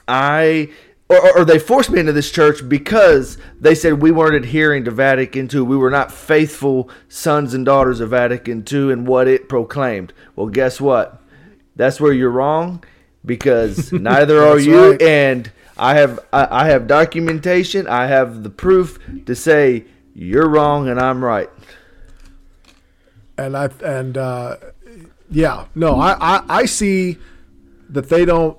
I 0.07 0.71
or, 1.09 1.39
or, 1.39 1.45
they 1.45 1.59
forced 1.59 1.91
me 1.91 2.01
into 2.01 2.13
this 2.13 2.31
church 2.31 2.67
because 2.67 3.39
they 3.61 3.75
said 3.75 4.01
we 4.01 4.11
weren't 4.11 4.37
adhering 4.37 4.85
to 4.85 4.91
Vatican 4.91 5.51
II. 5.53 5.63
We 5.63 5.77
were 5.77 5.91
not 5.91 6.11
faithful 6.11 6.89
sons 7.09 7.53
and 7.55 7.67
daughters 7.67 8.01
of 8.01 8.11
Vatican 8.11 8.65
II 8.71 8.93
and 8.93 9.07
what 9.07 9.29
it 9.29 9.49
proclaimed. 9.49 10.13
Well, 10.35 10.47
guess 10.47 10.81
what? 10.81 11.21
That's 11.77 12.01
where 12.01 12.13
you're 12.13 12.31
wrong 12.31 12.85
because 13.27 13.93
neither 13.93 14.43
are 14.43 14.59
you. 14.59 14.93
Right. 14.93 15.03
And 15.03 15.53
I 15.77 15.97
have 15.97 16.21
I, 16.33 16.65
I 16.65 16.69
have 16.69 16.87
documentation. 16.87 17.89
I 17.89 18.07
have 18.07 18.45
the 18.45 18.51
proof 18.51 18.99
to 19.27 19.35
say 19.35 19.85
you're 20.15 20.49
wrong 20.49 20.89
and 20.89 21.01
I'm 21.01 21.23
right. 21.23 21.51
And 23.37 23.57
I 23.57 23.69
and 23.83 24.17
uh, 24.17 24.57
yeah, 25.31 25.67
no, 25.75 25.99
I, 25.99 26.17
I, 26.21 26.45
I 26.49 26.65
see 26.67 27.19
that 27.95 28.09
they 28.09 28.25
don't. 28.25 28.59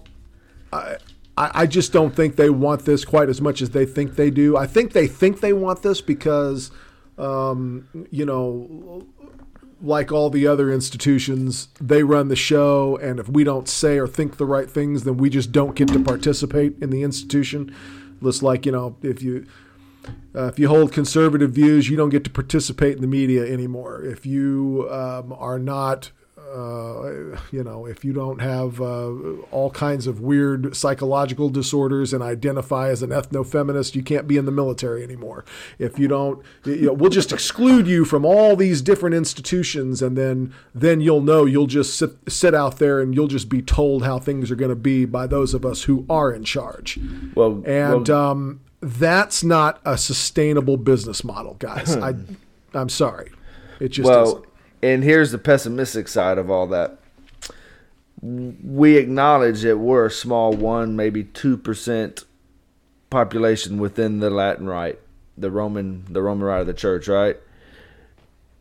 I, 0.73 0.97
I 1.37 1.65
just 1.65 1.91
don't 1.91 2.15
think 2.15 2.37
they 2.37 2.49
want 2.49 2.85
this 2.85 3.03
quite 3.03 3.29
as 3.29 3.41
much 3.41 3.61
as 3.61 3.71
they 3.71 3.85
think 3.85 4.15
they 4.15 4.31
do. 4.31 4.55
I 4.57 4.67
think 4.67 4.93
they 4.93 5.07
think 5.07 5.41
they 5.41 5.53
want 5.53 5.83
this 5.83 5.99
because, 6.01 6.71
um, 7.17 7.87
you 8.09 8.25
know, 8.25 9.05
like 9.81 10.11
all 10.11 10.29
the 10.29 10.47
other 10.47 10.71
institutions, 10.71 11.67
they 11.81 12.03
run 12.03 12.29
the 12.29 12.35
show, 12.35 12.97
and 12.97 13.19
if 13.19 13.27
we 13.27 13.43
don't 13.43 13.67
say 13.67 13.97
or 13.97 14.07
think 14.07 14.37
the 14.37 14.45
right 14.45 14.69
things, 14.69 15.03
then 15.03 15.17
we 15.17 15.29
just 15.29 15.51
don't 15.51 15.75
get 15.75 15.89
to 15.89 15.99
participate 15.99 16.75
in 16.81 16.89
the 16.89 17.03
institution. 17.03 17.75
Just 18.23 18.41
like 18.41 18.65
you 18.65 18.71
know, 18.71 18.95
if 19.01 19.21
you 19.21 19.45
uh, 20.33 20.47
if 20.47 20.57
you 20.57 20.69
hold 20.69 20.93
conservative 20.93 21.51
views, 21.51 21.89
you 21.89 21.97
don't 21.97 22.09
get 22.09 22.23
to 22.23 22.29
participate 22.29 22.95
in 22.95 23.01
the 23.01 23.07
media 23.07 23.45
anymore. 23.45 24.03
If 24.03 24.25
you 24.25 24.87
um, 24.89 25.33
are 25.37 25.59
not 25.59 26.11
uh, 26.53 27.37
you 27.51 27.63
know, 27.63 27.85
if 27.85 28.05
you 28.05 28.13
don't 28.13 28.39
have 28.39 28.79
uh, 28.79 29.11
all 29.51 29.71
kinds 29.71 30.07
of 30.07 30.19
weird 30.21 30.75
psychological 30.75 31.49
disorders 31.49 32.13
and 32.13 32.21
identify 32.21 32.89
as 32.89 33.01
an 33.01 33.09
ethno 33.09 33.45
feminist, 33.45 33.95
you 33.95 34.03
can't 34.03 34.27
be 34.27 34.37
in 34.37 34.45
the 34.45 34.51
military 34.51 35.03
anymore. 35.03 35.43
If 35.79 35.97
you 35.97 36.07
don't, 36.07 36.43
you 36.63 36.87
know, 36.87 36.93
we'll 36.93 37.09
just 37.09 37.31
exclude 37.31 37.87
you 37.87 38.05
from 38.05 38.25
all 38.25 38.55
these 38.55 38.81
different 38.81 39.15
institutions, 39.15 40.01
and 40.01 40.17
then 40.17 40.53
then 40.73 41.01
you'll 41.01 41.21
know 41.21 41.45
you'll 41.45 41.67
just 41.67 41.97
sit 41.97 42.11
sit 42.27 42.53
out 42.53 42.77
there 42.77 43.01
and 43.01 43.15
you'll 43.15 43.27
just 43.27 43.49
be 43.49 43.61
told 43.61 44.03
how 44.03 44.19
things 44.19 44.51
are 44.51 44.55
going 44.55 44.69
to 44.69 44.75
be 44.75 45.05
by 45.05 45.27
those 45.27 45.53
of 45.53 45.65
us 45.65 45.83
who 45.83 46.05
are 46.09 46.31
in 46.31 46.43
charge. 46.43 46.99
Well, 47.33 47.63
and 47.65 48.07
well, 48.07 48.17
um, 48.17 48.61
that's 48.81 49.43
not 49.43 49.81
a 49.83 49.97
sustainable 49.97 50.77
business 50.77 51.23
model, 51.23 51.55
guys. 51.55 51.95
I 51.97 52.13
I'm 52.73 52.89
sorry, 52.89 53.31
it 53.79 53.89
just 53.89 54.07
well, 54.07 54.23
isn't 54.23 54.45
and 54.85 55.03
here's 55.03 55.31
the 55.31 55.39
pessimistic 55.39 56.07
side 56.07 56.37
of 56.37 56.51
all 56.51 56.67
that. 56.67 56.99
We 58.21 58.97
acknowledge 58.97 59.61
that 59.61 59.77
we're 59.77 60.05
a 60.05 60.11
small 60.11 60.53
one, 60.53 60.95
maybe 60.95 61.23
two 61.23 61.57
percent 61.57 62.23
population 63.09 63.79
within 63.79 64.19
the 64.19 64.29
Latin 64.29 64.67
Rite, 64.67 64.99
the 65.37 65.49
Roman, 65.49 66.05
the 66.09 66.21
Roman 66.21 66.45
Rite 66.45 66.61
of 66.61 66.67
the 66.67 66.73
Church, 66.73 67.07
right? 67.07 67.37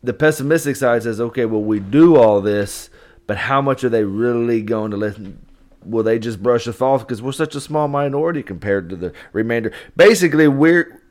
The 0.03 0.15
pessimistic 0.15 0.77
side 0.77 1.03
says, 1.03 1.21
okay, 1.21 1.45
well, 1.45 1.63
we 1.63 1.79
do 1.79 2.17
all 2.17 2.41
this, 2.41 2.89
but 3.27 3.37
how 3.37 3.61
much 3.61 3.85
are 3.85 3.89
they 3.89 4.05
really 4.05 4.63
going 4.63 4.91
to 4.93 4.97
listen? 4.97 5.45
Will 5.85 6.03
they 6.03 6.19
just 6.19 6.43
brush 6.43 6.67
us 6.67 6.81
off 6.81 7.01
because 7.01 7.21
we're 7.21 7.33
such 7.33 7.55
a 7.55 7.61
small 7.61 7.89
minority 7.89 8.43
compared 8.43 8.89
to 8.89 8.97
the 8.97 9.13
remainder? 9.33 9.73
Basically, 9.95 10.49
we're 10.49 11.03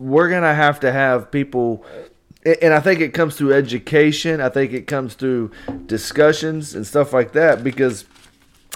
we're 0.00 0.28
gonna 0.28 0.54
have 0.54 0.80
to 0.80 0.90
have 0.90 1.30
people 1.30 1.84
and 2.46 2.72
I 2.72 2.80
think 2.80 3.00
it 3.00 3.12
comes 3.12 3.36
through 3.36 3.52
education. 3.52 4.40
I 4.40 4.48
think 4.48 4.72
it 4.72 4.86
comes 4.86 5.14
through 5.14 5.50
discussions 5.86 6.74
and 6.74 6.86
stuff 6.86 7.12
like 7.12 7.32
that 7.32 7.64
because 7.64 8.04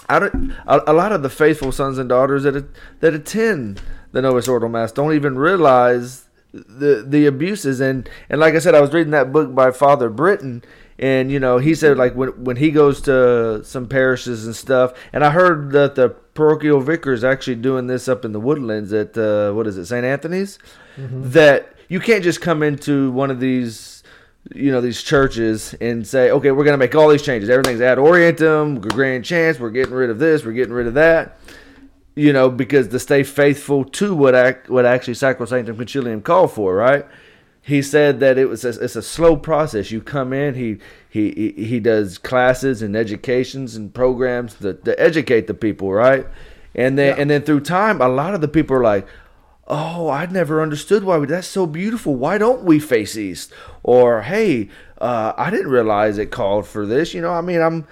I 0.09 0.19
don't, 0.19 0.51
a, 0.67 0.91
a 0.91 0.93
lot 0.93 1.11
of 1.11 1.23
the 1.23 1.29
faithful 1.29 1.71
sons 1.71 1.97
and 1.97 2.09
daughters 2.09 2.43
that 2.43 2.65
that 2.99 3.13
attend 3.13 3.81
the 4.11 4.21
Novus 4.21 4.47
Ordo 4.47 4.67
Mass 4.67 4.91
don't 4.91 5.13
even 5.13 5.37
realize 5.37 6.25
the 6.53 7.05
the 7.07 7.25
abuses 7.25 7.79
and 7.79 8.09
and 8.29 8.39
like 8.39 8.55
I 8.55 8.59
said, 8.59 8.75
I 8.75 8.81
was 8.81 8.91
reading 8.93 9.11
that 9.11 9.31
book 9.31 9.55
by 9.55 9.71
Father 9.71 10.09
Britton. 10.09 10.63
And 10.99 11.31
you 11.31 11.39
know, 11.39 11.57
he 11.57 11.73
said 11.73 11.97
like 11.97 12.13
when 12.13 12.43
when 12.43 12.57
he 12.57 12.69
goes 12.69 13.01
to 13.01 13.63
some 13.63 13.87
parishes 13.87 14.45
and 14.45 14.55
stuff, 14.55 14.93
and 15.11 15.23
I 15.23 15.31
heard 15.31 15.71
that 15.71 15.95
the 15.95 16.09
parochial 16.09 16.79
vicar 16.79 17.11
is 17.11 17.23
actually 17.23 17.55
doing 17.55 17.87
this 17.87 18.07
up 18.07 18.23
in 18.23 18.33
the 18.33 18.39
woodlands 18.39 18.93
at 18.93 19.17
uh, 19.17 19.51
what 19.53 19.65
is 19.65 19.77
it, 19.77 19.85
St. 19.85 20.05
Anthony's, 20.05 20.59
mm-hmm. 20.97 21.31
that 21.31 21.73
you 21.91 21.99
can't 21.99 22.23
just 22.23 22.39
come 22.39 22.63
into 22.63 23.11
one 23.11 23.29
of 23.29 23.39
these 23.41 24.01
you 24.55 24.71
know 24.71 24.81
these 24.81 25.03
churches 25.03 25.75
and 25.81 26.07
say 26.07 26.31
okay 26.31 26.49
we're 26.51 26.63
going 26.63 26.73
to 26.79 26.83
make 26.85 26.95
all 26.95 27.09
these 27.09 27.21
changes. 27.21 27.49
Everything's 27.49 27.81
ad 27.81 27.97
orientem 27.97 28.79
grand 28.97 29.23
chance 29.25 29.59
we're 29.59 29.69
getting 29.79 29.93
rid 29.93 30.09
of 30.09 30.17
this 30.17 30.45
we're 30.45 30.53
getting 30.53 30.73
rid 30.73 30.87
of 30.87 30.93
that. 30.95 31.37
You 32.15 32.31
know 32.33 32.49
because 32.49 32.87
to 32.89 32.99
stay 32.99 33.23
faithful 33.23 33.83
to 33.99 34.15
what 34.15 34.33
act, 34.35 34.69
what 34.69 34.85
actually 34.85 35.13
sacrosanctum 35.15 35.75
concilium 35.75 36.23
called 36.23 36.51
for 36.53 36.75
right? 36.75 37.05
He 37.63 37.81
said 37.83 38.19
that 38.21 38.39
it 38.39 38.45
was 38.45 38.65
a, 38.65 38.69
it's 38.69 38.95
a 38.95 39.03
slow 39.03 39.35
process. 39.37 39.91
You 39.91 40.01
come 40.01 40.31
in 40.33 40.55
he 40.55 40.77
he 41.09 41.53
he 41.71 41.79
does 41.79 42.17
classes 42.17 42.81
and 42.81 42.95
educations 42.95 43.75
and 43.75 43.93
programs 43.93 44.55
to, 44.55 44.73
to 44.73 44.99
educate 44.99 45.45
the 45.47 45.53
people 45.53 45.91
right? 45.91 46.25
And 46.73 46.97
then 46.97 47.15
Yeah. 47.15 47.21
and 47.21 47.29
then 47.29 47.41
through 47.43 47.61
time, 47.61 48.01
a 48.01 48.07
lot 48.07 48.33
of 48.33 48.41
the 48.41 48.47
people 48.47 48.75
are 48.77 48.83
like, 48.93 49.05
"Oh, 49.71 50.09
I 50.09 50.25
never 50.25 50.61
understood 50.61 51.03
why 51.03 51.17
we, 51.17 51.25
that's 51.25 51.47
so 51.47 51.65
beautiful. 51.65 52.13
Why 52.15 52.37
don't 52.37 52.63
we 52.63 52.77
face 52.79 53.17
east?" 53.17 53.53
Or, 53.81 54.21
"Hey, 54.21 54.69
uh, 54.99 55.33
I 55.37 55.49
didn't 55.49 55.71
realize 55.71 56.17
it 56.17 56.29
called 56.29 56.67
for 56.67 56.85
this." 56.85 57.13
You 57.13 57.21
know, 57.21 57.31
I 57.31 57.41
mean, 57.41 57.61
I'm 57.61 57.87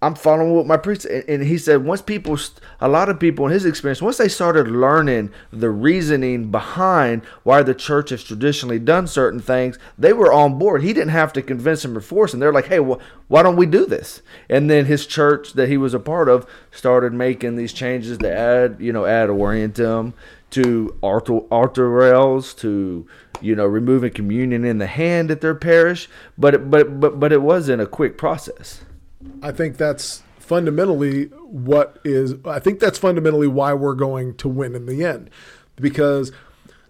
I'm 0.00 0.14
following 0.14 0.54
what 0.54 0.66
my 0.66 0.76
priest 0.76 1.06
and, 1.06 1.24
and 1.28 1.42
he 1.42 1.58
said 1.58 1.84
once 1.84 2.02
people, 2.02 2.38
a 2.80 2.88
lot 2.88 3.08
of 3.08 3.18
people 3.18 3.46
in 3.46 3.52
his 3.52 3.64
experience, 3.64 4.00
once 4.00 4.18
they 4.18 4.28
started 4.28 4.68
learning 4.68 5.32
the 5.52 5.70
reasoning 5.70 6.52
behind 6.52 7.24
why 7.42 7.64
the 7.64 7.74
church 7.74 8.10
has 8.10 8.22
traditionally 8.22 8.78
done 8.78 9.08
certain 9.08 9.40
things, 9.40 9.76
they 9.98 10.12
were 10.12 10.32
on 10.32 10.56
board. 10.56 10.82
He 10.84 10.92
didn't 10.92 11.08
have 11.08 11.32
to 11.32 11.42
convince 11.42 11.82
them 11.82 11.96
or 11.96 12.00
force 12.00 12.30
them. 12.30 12.38
They're 12.38 12.52
like, 12.52 12.66
hey, 12.66 12.78
well, 12.78 13.00
why 13.26 13.42
don't 13.42 13.56
we 13.56 13.66
do 13.66 13.86
this? 13.86 14.22
And 14.48 14.70
then 14.70 14.84
his 14.84 15.04
church 15.04 15.54
that 15.54 15.68
he 15.68 15.76
was 15.76 15.94
a 15.94 16.00
part 16.00 16.28
of 16.28 16.46
started 16.70 17.12
making 17.12 17.56
these 17.56 17.72
changes 17.72 18.18
to 18.18 18.32
add, 18.32 18.76
you 18.78 18.92
know, 18.92 19.04
ad 19.04 19.30
orientem 19.30 20.12
to 20.50 20.96
rails 21.90 22.54
to 22.54 23.06
you 23.40 23.54
know 23.54 23.66
removing 23.66 24.12
communion 24.12 24.64
in 24.64 24.78
the 24.78 24.86
hand 24.86 25.30
at 25.30 25.40
their 25.40 25.54
parish 25.54 26.08
but 26.36 26.54
it, 26.54 26.70
but 26.70 26.98
but 27.00 27.20
but 27.20 27.32
it 27.32 27.42
wasn't 27.42 27.80
a 27.80 27.86
quick 27.86 28.16
process 28.18 28.82
I 29.42 29.52
think 29.52 29.76
that's 29.76 30.22
fundamentally 30.38 31.24
what 31.24 32.00
is. 32.04 32.34
I 32.44 32.58
think 32.58 32.80
that's 32.80 32.98
fundamentally 32.98 33.46
why 33.46 33.74
we're 33.74 33.94
going 33.94 34.34
to 34.36 34.48
win 34.48 34.74
in 34.74 34.86
the 34.86 35.04
end, 35.04 35.30
because 35.76 36.32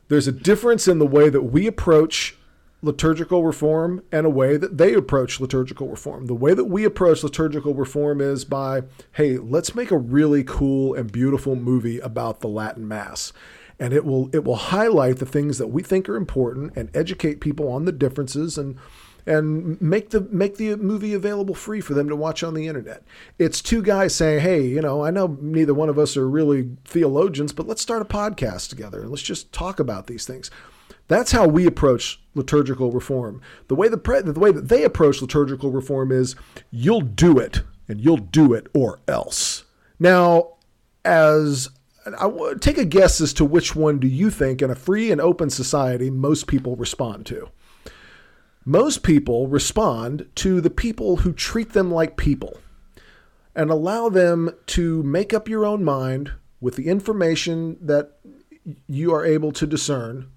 there's 0.09 0.28
a 0.28 0.32
difference 0.32 0.86
in 0.86 0.98
the 0.98 1.06
way 1.06 1.28
that 1.28 1.43
we 1.43 1.66
approach 1.66 2.36
liturgical 2.80 3.44
reform 3.44 4.02
and 4.12 4.24
a 4.24 4.30
way 4.30 4.56
that 4.56 4.78
they 4.78 4.94
approach 4.94 5.40
liturgical 5.40 5.88
reform. 5.88 6.26
The 6.26 6.34
way 6.34 6.55
that 6.55 6.66
we 6.66 6.84
approach 6.84 7.24
liturgical 7.24 7.74
reform 7.74 8.20
is 8.20 8.44
by, 8.44 8.82
hey, 9.12 9.36
let's 9.36 9.74
make 9.74 9.90
a 9.90 9.98
really 9.98 10.44
cool 10.44 10.94
and 10.94 11.10
beautiful 11.10 11.56
movie 11.56 11.98
about 11.98 12.40
the 12.40 12.48
Latin 12.48 12.86
Mass. 12.86 13.32
And 13.80 13.92
it 13.92 14.05
will 14.05 14.28
it 14.34 14.44
will 14.44 14.56
highlight 14.56 15.18
the 15.18 15.26
things 15.26 15.59
that 15.59 15.68
we 15.68 15.82
think 15.82 16.09
are 16.09 16.16
important 16.16 16.76
and 16.76 16.90
educate 16.94 17.40
people 17.40 17.68
on 17.68 17.84
the 17.84 17.92
differences 17.92 18.59
and 18.59 18.76
and 19.24 19.80
make 19.80 20.10
the 20.10 20.22
make 20.32 20.56
the 20.56 20.74
movie 20.76 21.14
available 21.14 21.55
free 21.55 21.80
for 21.80 21.94
them 21.94 22.09
to 22.09 22.16
watch 22.16 22.42
on 22.42 22.55
the 22.55 22.66
internet. 22.66 23.05
It's 23.38 23.62
two 23.62 23.82
guys 23.82 24.14
saying, 24.16 24.40
"Hey, 24.40 24.66
you 24.66 24.80
know, 24.80 25.05
I 25.05 25.10
know 25.10 25.38
neither 25.40 25.74
one 25.74 25.88
of 25.88 25.98
us 25.98 26.16
are 26.16 26.28
really 26.28 26.70
theologians, 26.84 27.52
but 27.52 27.68
let's 27.68 27.82
start 27.82 28.02
a 28.02 28.05
podcast 28.05 28.68
together 28.68 29.02
and 29.02 29.10
let's 29.10 29.22
just 29.22 29.52
talk 29.52 29.78
about 29.78 30.09
these 30.09 30.26
things." 30.26 30.50
That's 31.09 31.32
how 31.32 31.48
we 31.48 31.66
approach 31.66 32.20
liturgical 32.35 32.93
reform. 32.93 33.40
The 33.68 33.74
way 33.74 33.89
the 33.89 33.98
pre- 33.98 34.20
the 34.20 34.39
way 34.39 34.52
that 34.52 34.68
they 34.68 34.85
approach 34.85 35.20
liturgical 35.20 35.70
reform 35.70 36.12
is 36.12 36.36
you'll 36.70 37.01
do 37.01 37.39
it 37.39 37.62
and 37.89 38.01
you'll 38.01 38.18
do 38.18 38.52
it 38.52 38.68
or 38.74 39.01
else. 39.09 39.64
Now, 39.98 40.56
as 41.05 41.70
I 42.06 42.24
w- 42.24 42.56
take 42.59 42.78
a 42.78 42.85
guess 42.85 43.20
as 43.20 43.32
to 43.35 43.44
which 43.44 43.74
one 43.74 43.98
do 43.98 44.06
you 44.06 44.30
think 44.30 44.62
in 44.62 44.70
a 44.70 44.74
free 44.74 45.10
and 45.10 45.20
open 45.20 45.51
society 45.51 46.10
most 46.10 46.47
people 46.47 46.76
respond 46.76 47.26
to? 47.26 47.48
Most 48.64 49.02
people 49.02 49.48
respond 49.48 50.28
to 50.36 50.60
the 50.60 50.70
people 50.70 51.16
who 51.18 51.32
treat 51.32 51.72
them 51.72 51.90
like 51.90 52.18
people 52.18 52.59
and 53.55 53.70
allow 53.70 54.10
them 54.10 54.51
to 54.66 55.02
make 55.02 55.32
up 55.32 55.48
your 55.48 55.64
own 55.64 55.82
mind 55.82 56.32
with 56.60 56.76
the 56.76 56.89
information 56.89 57.78
that 57.80 58.18
you 58.86 59.12
are 59.12 59.24
able 59.24 59.52
to 59.52 59.66
discern. 59.66 60.30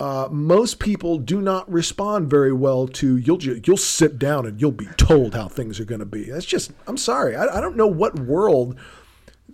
Uh, 0.00 0.28
most 0.30 0.78
people 0.78 1.18
do 1.18 1.40
not 1.40 1.70
respond 1.70 2.30
very 2.30 2.52
well 2.52 2.86
to 2.86 3.16
you'll 3.16 3.42
you'll 3.42 3.76
sit 3.76 4.16
down 4.16 4.46
and 4.46 4.60
you'll 4.60 4.70
be 4.70 4.86
told 4.96 5.34
how 5.34 5.48
things 5.48 5.80
are 5.80 5.84
going 5.84 5.98
to 5.98 6.06
be. 6.06 6.30
That's 6.30 6.46
just 6.46 6.70
I'm 6.86 6.96
sorry 6.96 7.34
I, 7.34 7.58
I 7.58 7.60
don't 7.60 7.76
know 7.76 7.88
what 7.88 8.18
world 8.18 8.78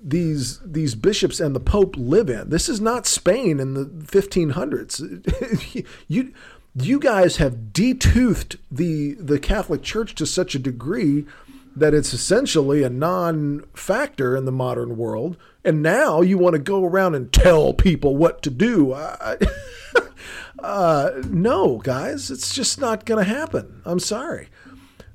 these 0.05 0.61
these 0.61 0.95
bishops 0.95 1.41
and 1.41 1.57
the 1.57 1.61
pope 1.61 1.97
live 1.97 2.29
in. 2.29 2.51
This 2.51 2.69
is 2.69 2.81
not 2.81 3.07
Spain 3.07 3.59
in 3.59 3.73
the 3.73 3.87
1500s. 3.87 5.87
you 6.09 6.35
you 6.77 6.99
guys 6.99 7.39
have 7.39 7.73
detoothed 7.73 8.59
the 8.71 9.15
the 9.15 9.39
Catholic 9.39 9.83
Church 9.83 10.15
to 10.17 10.27
such 10.27 10.55
a 10.55 10.59
degree 10.59 11.25
that 11.77 11.95
it's 11.95 12.13
essentially 12.13 12.83
a 12.83 12.91
non-factor 12.91 14.37
in 14.37 14.45
the 14.45 14.53
modern 14.53 14.97
world, 14.97 15.37
and 15.65 15.83
now 15.83 16.21
you 16.21 16.39
want 16.39 16.55
to 16.55 16.59
go 16.59 16.85
around 16.85 17.15
and 17.15 17.33
tell 17.33 17.73
people 17.73 18.17
what 18.17 18.43
to 18.43 18.51
do. 18.51 18.93
I, 18.93 19.37
uh, 20.59 21.11
no, 21.29 21.79
guys, 21.79 22.31
it's 22.31 22.55
just 22.55 22.81
not 22.81 23.05
going 23.05 23.25
to 23.25 23.31
happen. 23.31 23.83
I'm 23.85 23.99
sorry. 23.99 24.49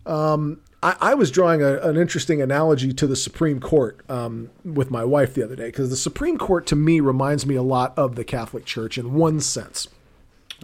Um, 0.05 0.61
I, 0.81 0.95
I, 0.99 1.13
was 1.13 1.29
drawing 1.29 1.61
a, 1.61 1.77
an 1.81 1.97
interesting 1.97 2.41
analogy 2.41 2.93
to 2.93 3.05
the 3.05 3.15
Supreme 3.15 3.59
Court 3.59 3.99
um, 4.09 4.49
with 4.63 4.89
my 4.89 5.03
wife 5.03 5.33
the 5.35 5.43
other 5.43 5.55
day 5.55 5.67
because 5.67 5.89
the 5.89 5.97
Supreme 5.97 6.37
Court 6.37 6.65
to 6.67 6.75
me 6.75 6.99
reminds 6.99 7.45
me 7.45 7.55
a 7.55 7.61
lot 7.61 7.97
of 7.97 8.15
the 8.15 8.23
Catholic 8.23 8.65
Church 8.65 8.97
in 8.97 9.13
one 9.13 9.39
sense. 9.39 9.87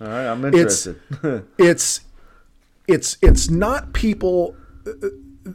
All 0.01 0.07
right, 0.07 0.27
I'm 0.27 0.43
interested. 0.43 0.99
It's 1.21 1.45
it's 1.57 2.01
it's, 2.87 3.17
it's 3.21 3.49
not 3.49 3.93
people. 3.93 4.55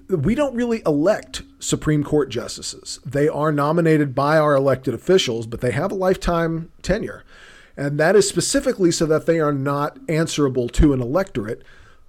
We 0.08 0.34
don't 0.34 0.54
really 0.54 0.82
elect 0.86 1.42
Supreme 1.58 2.04
Court 2.04 2.28
justices. 2.28 3.00
They 3.04 3.28
are 3.28 3.50
nominated 3.50 4.14
by 4.14 4.38
our 4.38 4.54
elected 4.54 4.94
officials, 4.94 5.46
but 5.46 5.60
they 5.60 5.72
have 5.72 5.90
a 5.90 5.96
lifetime 5.96 6.70
tenure. 6.82 7.24
And 7.76 7.98
that 7.98 8.14
is 8.14 8.28
specifically 8.28 8.90
so 8.92 9.06
that 9.06 9.26
they 9.26 9.40
are 9.40 9.52
not 9.52 9.98
answerable 10.08 10.68
to 10.70 10.92
an 10.92 11.00
electorate. 11.00 11.62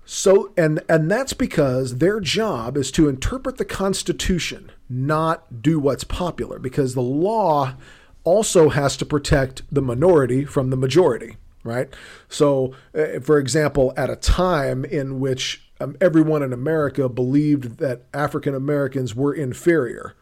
So 0.05 0.51
and 0.57 0.81
and 0.89 1.09
that's 1.09 1.33
because 1.33 1.97
their 1.97 2.19
job 2.19 2.75
is 2.75 2.91
to 2.91 3.07
interpret 3.07 3.57
the 3.57 3.65
Constitution, 3.65 4.71
not 4.89 5.61
do 5.61 5.79
what's 5.79 6.03
popular, 6.03 6.59
because 6.59 6.93
the 6.93 7.01
law 7.01 7.75
also 8.23 8.69
has 8.69 8.97
to 8.97 9.05
protect 9.05 9.61
the 9.71 9.81
minority 9.81 10.45
from 10.45 10.69
the 10.69 10.77
majority 10.77 11.37
right? 11.63 11.89
So, 12.27 12.73
uh, 12.95 13.19
for 13.21 13.37
example, 13.37 13.93
at 13.95 14.09
a 14.09 14.15
time 14.15 14.85
in 14.85 15.19
which 15.19 15.70
um, 15.81 15.97
everyone 15.99 16.43
in 16.43 16.53
America 16.53 17.09
believed 17.09 17.77
that 17.77 18.03
African 18.13 18.53
Americans 18.53 19.15
were 19.15 19.33
inferior, 19.33 20.15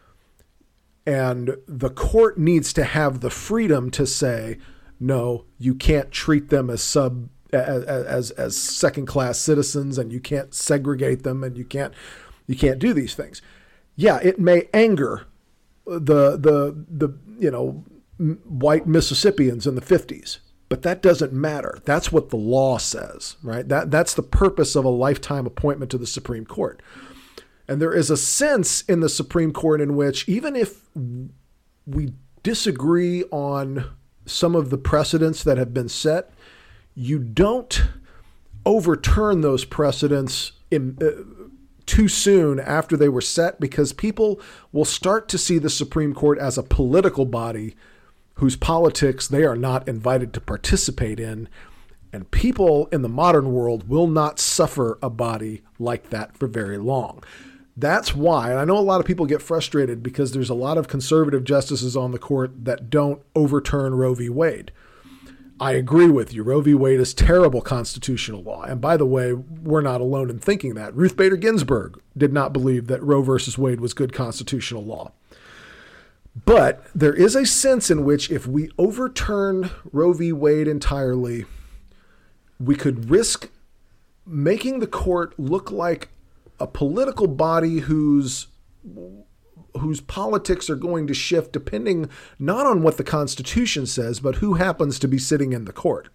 and 1.06 1.58
the 1.68 1.90
court 1.90 2.38
needs 2.38 2.72
to 2.74 2.84
have 2.84 3.20
the 3.20 3.30
freedom 3.30 3.92
to 3.92 4.06
say, 4.06 4.58
no, 5.00 5.46
you 5.58 5.76
can't 5.76 6.12
treat 6.12 6.50
them 6.50 6.70
as 6.70 6.82
sub 6.82 7.30
as 7.52 7.84
as, 7.84 8.32
as 8.32 8.56
second 8.56 9.06
class 9.06 9.40
citizens, 9.40 9.98
and 9.98 10.12
you 10.12 10.20
can't 10.20 10.54
segregate 10.54 11.24
them, 11.24 11.44
and 11.44 11.58
you 11.58 11.66
can't 11.66 11.94
you 12.48 12.56
can't 12.56 12.80
do 12.80 12.94
these 12.94 13.16
things. 13.16 13.42
Yeah, 13.96 14.20
it 14.22 14.40
may 14.40 14.70
anger 14.74 15.26
the 15.86 16.38
the 16.38 16.86
the 16.90 17.18
you 17.40 17.52
know 17.52 17.84
white 18.18 18.88
Mississippians 18.88 19.66
in 19.66 19.76
the 19.76 19.82
fifties 19.82 20.40
but 20.70 20.84
that 20.84 21.02
doesn't 21.02 21.34
matter. 21.34 21.80
That's 21.84 22.12
what 22.12 22.30
the 22.30 22.38
law 22.38 22.78
says, 22.78 23.36
right? 23.42 23.68
That 23.68 23.90
that's 23.90 24.14
the 24.14 24.24
purpose 24.24 24.76
of 24.76 24.86
a 24.86 24.90
lifetime 24.90 25.48
appointment 25.48 25.90
to 25.92 25.98
the 25.98 26.08
Supreme 26.08 26.46
Court. 26.46 26.82
And 27.68 27.82
there 27.82 27.94
is 27.94 28.10
a 28.10 28.18
sense 28.18 28.82
in 28.84 29.00
the 29.00 29.10
Supreme 29.10 29.52
Court 29.52 29.82
in 29.82 29.96
which 29.96 30.28
even 30.30 30.56
if 30.56 30.82
we 31.86 32.14
disagree 32.44 33.24
on 33.26 33.86
some 34.26 34.56
of 34.56 34.70
the 34.70 34.78
precedents 34.78 35.44
that 35.44 35.58
have 35.58 35.74
been 35.74 35.90
set, 35.90 36.32
you 36.96 37.20
don't 37.20 37.84
overturn 38.66 39.42
those 39.42 39.66
precedents 39.66 40.52
in, 40.70 40.98
uh, 41.02 41.24
too 41.86 42.08
soon 42.08 42.60
after 42.60 42.96
they 42.96 43.10
were 43.10 43.22
set 43.22 43.60
because 43.60 43.94
people 43.94 44.40
will 44.72 44.86
start 44.86 45.28
to 45.30 45.38
see 45.38 45.58
the 45.58 45.70
Supreme 45.70 46.14
Court 46.14 46.38
as 46.38 46.58
a 46.58 46.64
political 46.64 47.26
body 47.26 47.76
whose 48.40 48.56
politics 48.56 49.28
they 49.28 49.44
are 49.44 49.56
not 49.56 49.88
invited 49.88 50.34
to 50.34 50.42
participate 50.42 51.20
in. 51.20 51.50
And 52.12 52.32
people 52.32 52.88
in 52.92 53.02
the 53.02 53.10
modern 53.10 53.52
world 53.52 53.88
will 53.88 54.08
not 54.08 54.40
suffer 54.40 54.98
a 55.02 55.10
body 55.10 55.62
like 55.78 56.10
that 56.10 56.38
for 56.38 56.48
very 56.48 56.78
long. 56.78 57.24
That's 57.76 58.16
why, 58.16 58.50
and 58.50 58.60
I 58.60 58.66
know 58.66 58.78
a 58.78 58.80
lot 58.80 59.00
of 59.00 59.06
people 59.06 59.26
get 59.26 59.42
frustrated 59.42 60.02
because 60.02 60.32
there's 60.32 60.50
a 60.50 60.56
lot 60.56 60.78
of 60.78 60.88
conservative 60.88 61.44
justices 61.44 61.96
on 61.96 62.12
the 62.12 62.20
court 62.20 62.66
that 62.66 62.90
don't 62.90 63.22
overturn 63.36 63.94
Roe 63.96 64.14
v. 64.14 64.28
Wade. 64.30 64.72
I 65.62 65.74
agree 65.74 66.10
with 66.10 66.34
you. 66.34 66.42
Roe 66.42 66.62
v. 66.62 66.74
Wade 66.74 67.02
is 67.02 67.14
terrible 67.14 67.62
constitutional 67.62 68.42
law. 68.42 68.64
And 68.64 68.80
by 68.80 68.96
the 68.96 69.06
way, 69.06 69.34
we're 69.34 69.82
not 69.82 70.00
alone 70.00 70.30
in 70.30 70.40
thinking 70.40 70.76
that. 70.76 70.96
Ruth 70.96 71.18
Bader 71.18 71.36
Ginsburg 71.36 72.02
did 72.18 72.32
not 72.32 72.54
believe 72.54 72.88
that 72.88 73.04
Roe 73.04 73.22
v. 73.22 73.38
Wade 73.58 73.82
was 73.82 73.94
good 73.94 74.14
constitutional 74.14 74.84
law. 74.84 75.12
But 76.46 76.86
there 76.96 77.14
is 77.14 77.36
a 77.36 77.46
sense 77.46 77.90
in 77.90 78.04
which 78.06 78.32
if 78.32 78.48
we 78.48 78.70
overturn 78.78 79.72
Roe 79.92 80.14
v. 80.14 80.32
Wade 80.32 80.68
entirely, 80.68 81.46
we 82.60 82.76
could 82.76 83.10
risk 83.10 83.50
making 84.26 84.80
the 84.80 84.88
court 84.88 85.38
look 85.40 85.72
like 85.72 86.10
a 86.60 86.68
political 86.68 87.28
body 87.28 87.80
whose 87.80 88.48
whose 89.80 90.02
politics 90.02 90.70
are 90.70 90.76
going 90.76 91.08
to 91.08 91.14
shift 91.14 91.52
depending 91.52 92.10
not 92.38 92.66
on 92.66 92.82
what 92.82 92.98
the 92.98 93.04
Constitution 93.04 93.86
says, 93.86 94.20
but 94.20 94.36
who 94.36 94.56
happens 94.56 94.98
to 95.00 95.08
be 95.08 95.18
sitting 95.18 95.54
in 95.54 95.66
the 95.66 95.74
court. 95.74 96.10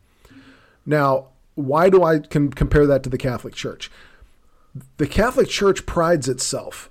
Now, 0.84 1.28
why 1.54 1.88
do 1.88 2.02
I 2.02 2.18
can 2.18 2.50
compare 2.50 2.86
that 2.86 3.02
to 3.04 3.10
the 3.10 3.18
Catholic 3.18 3.54
Church? 3.54 3.90
The 4.96 5.06
Catholic 5.06 5.48
Church 5.48 5.86
prides 5.86 6.28
itself 6.28 6.90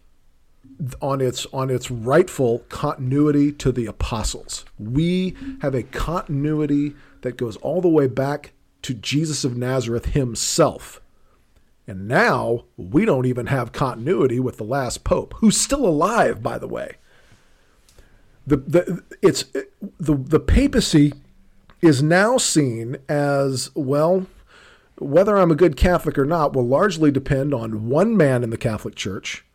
on 1.01 1.21
its 1.21 1.45
on 1.53 1.69
its 1.69 1.89
rightful 1.89 2.59
continuity 2.69 3.51
to 3.53 3.71
the 3.71 3.85
apostles. 3.85 4.65
We 4.77 5.35
have 5.61 5.75
a 5.75 5.83
continuity 5.83 6.95
that 7.21 7.37
goes 7.37 7.57
all 7.57 7.81
the 7.81 7.89
way 7.89 8.07
back 8.07 8.53
to 8.83 8.93
Jesus 8.93 9.43
of 9.43 9.57
Nazareth 9.57 10.07
himself. 10.07 11.01
And 11.87 12.07
now 12.07 12.65
we 12.77 13.03
don't 13.05 13.25
even 13.25 13.47
have 13.47 13.73
continuity 13.73 14.39
with 14.39 14.57
the 14.57 14.63
last 14.63 15.03
pope, 15.03 15.33
who's 15.37 15.59
still 15.59 15.85
alive, 15.85 16.41
by 16.41 16.57
the 16.57 16.67
way. 16.67 16.93
The, 18.47 18.57
the, 18.57 19.03
it's, 19.21 19.45
the, 19.99 20.15
the 20.15 20.39
papacy 20.39 21.13
is 21.81 22.01
now 22.01 22.37
seen 22.37 22.97
as, 23.09 23.69
well, 23.75 24.27
whether 24.97 25.37
I'm 25.37 25.51
a 25.51 25.55
good 25.55 25.75
Catholic 25.75 26.17
or 26.17 26.25
not 26.25 26.53
will 26.53 26.65
largely 26.65 27.11
depend 27.11 27.53
on 27.53 27.89
one 27.89 28.15
man 28.15 28.43
in 28.43 28.49
the 28.49 28.57
Catholic 28.57 28.95
Church 28.95 29.45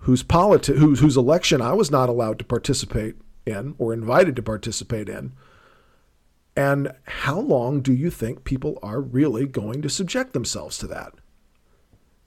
whose, 0.00 0.22
politi- 0.22 0.76
whose, 0.76 1.00
whose 1.00 1.16
election 1.16 1.60
I 1.60 1.72
was 1.72 1.90
not 1.90 2.08
allowed 2.08 2.38
to 2.38 2.44
participate 2.44 3.16
in 3.46 3.74
or 3.78 3.92
invited 3.92 4.36
to 4.36 4.42
participate 4.42 5.08
in. 5.08 5.32
And 6.56 6.92
how 7.04 7.38
long 7.38 7.80
do 7.80 7.92
you 7.92 8.10
think 8.10 8.44
people 8.44 8.78
are 8.82 9.00
really 9.00 9.46
going 9.46 9.82
to 9.82 9.88
subject 9.88 10.32
themselves 10.32 10.78
to 10.78 10.86
that? 10.88 11.12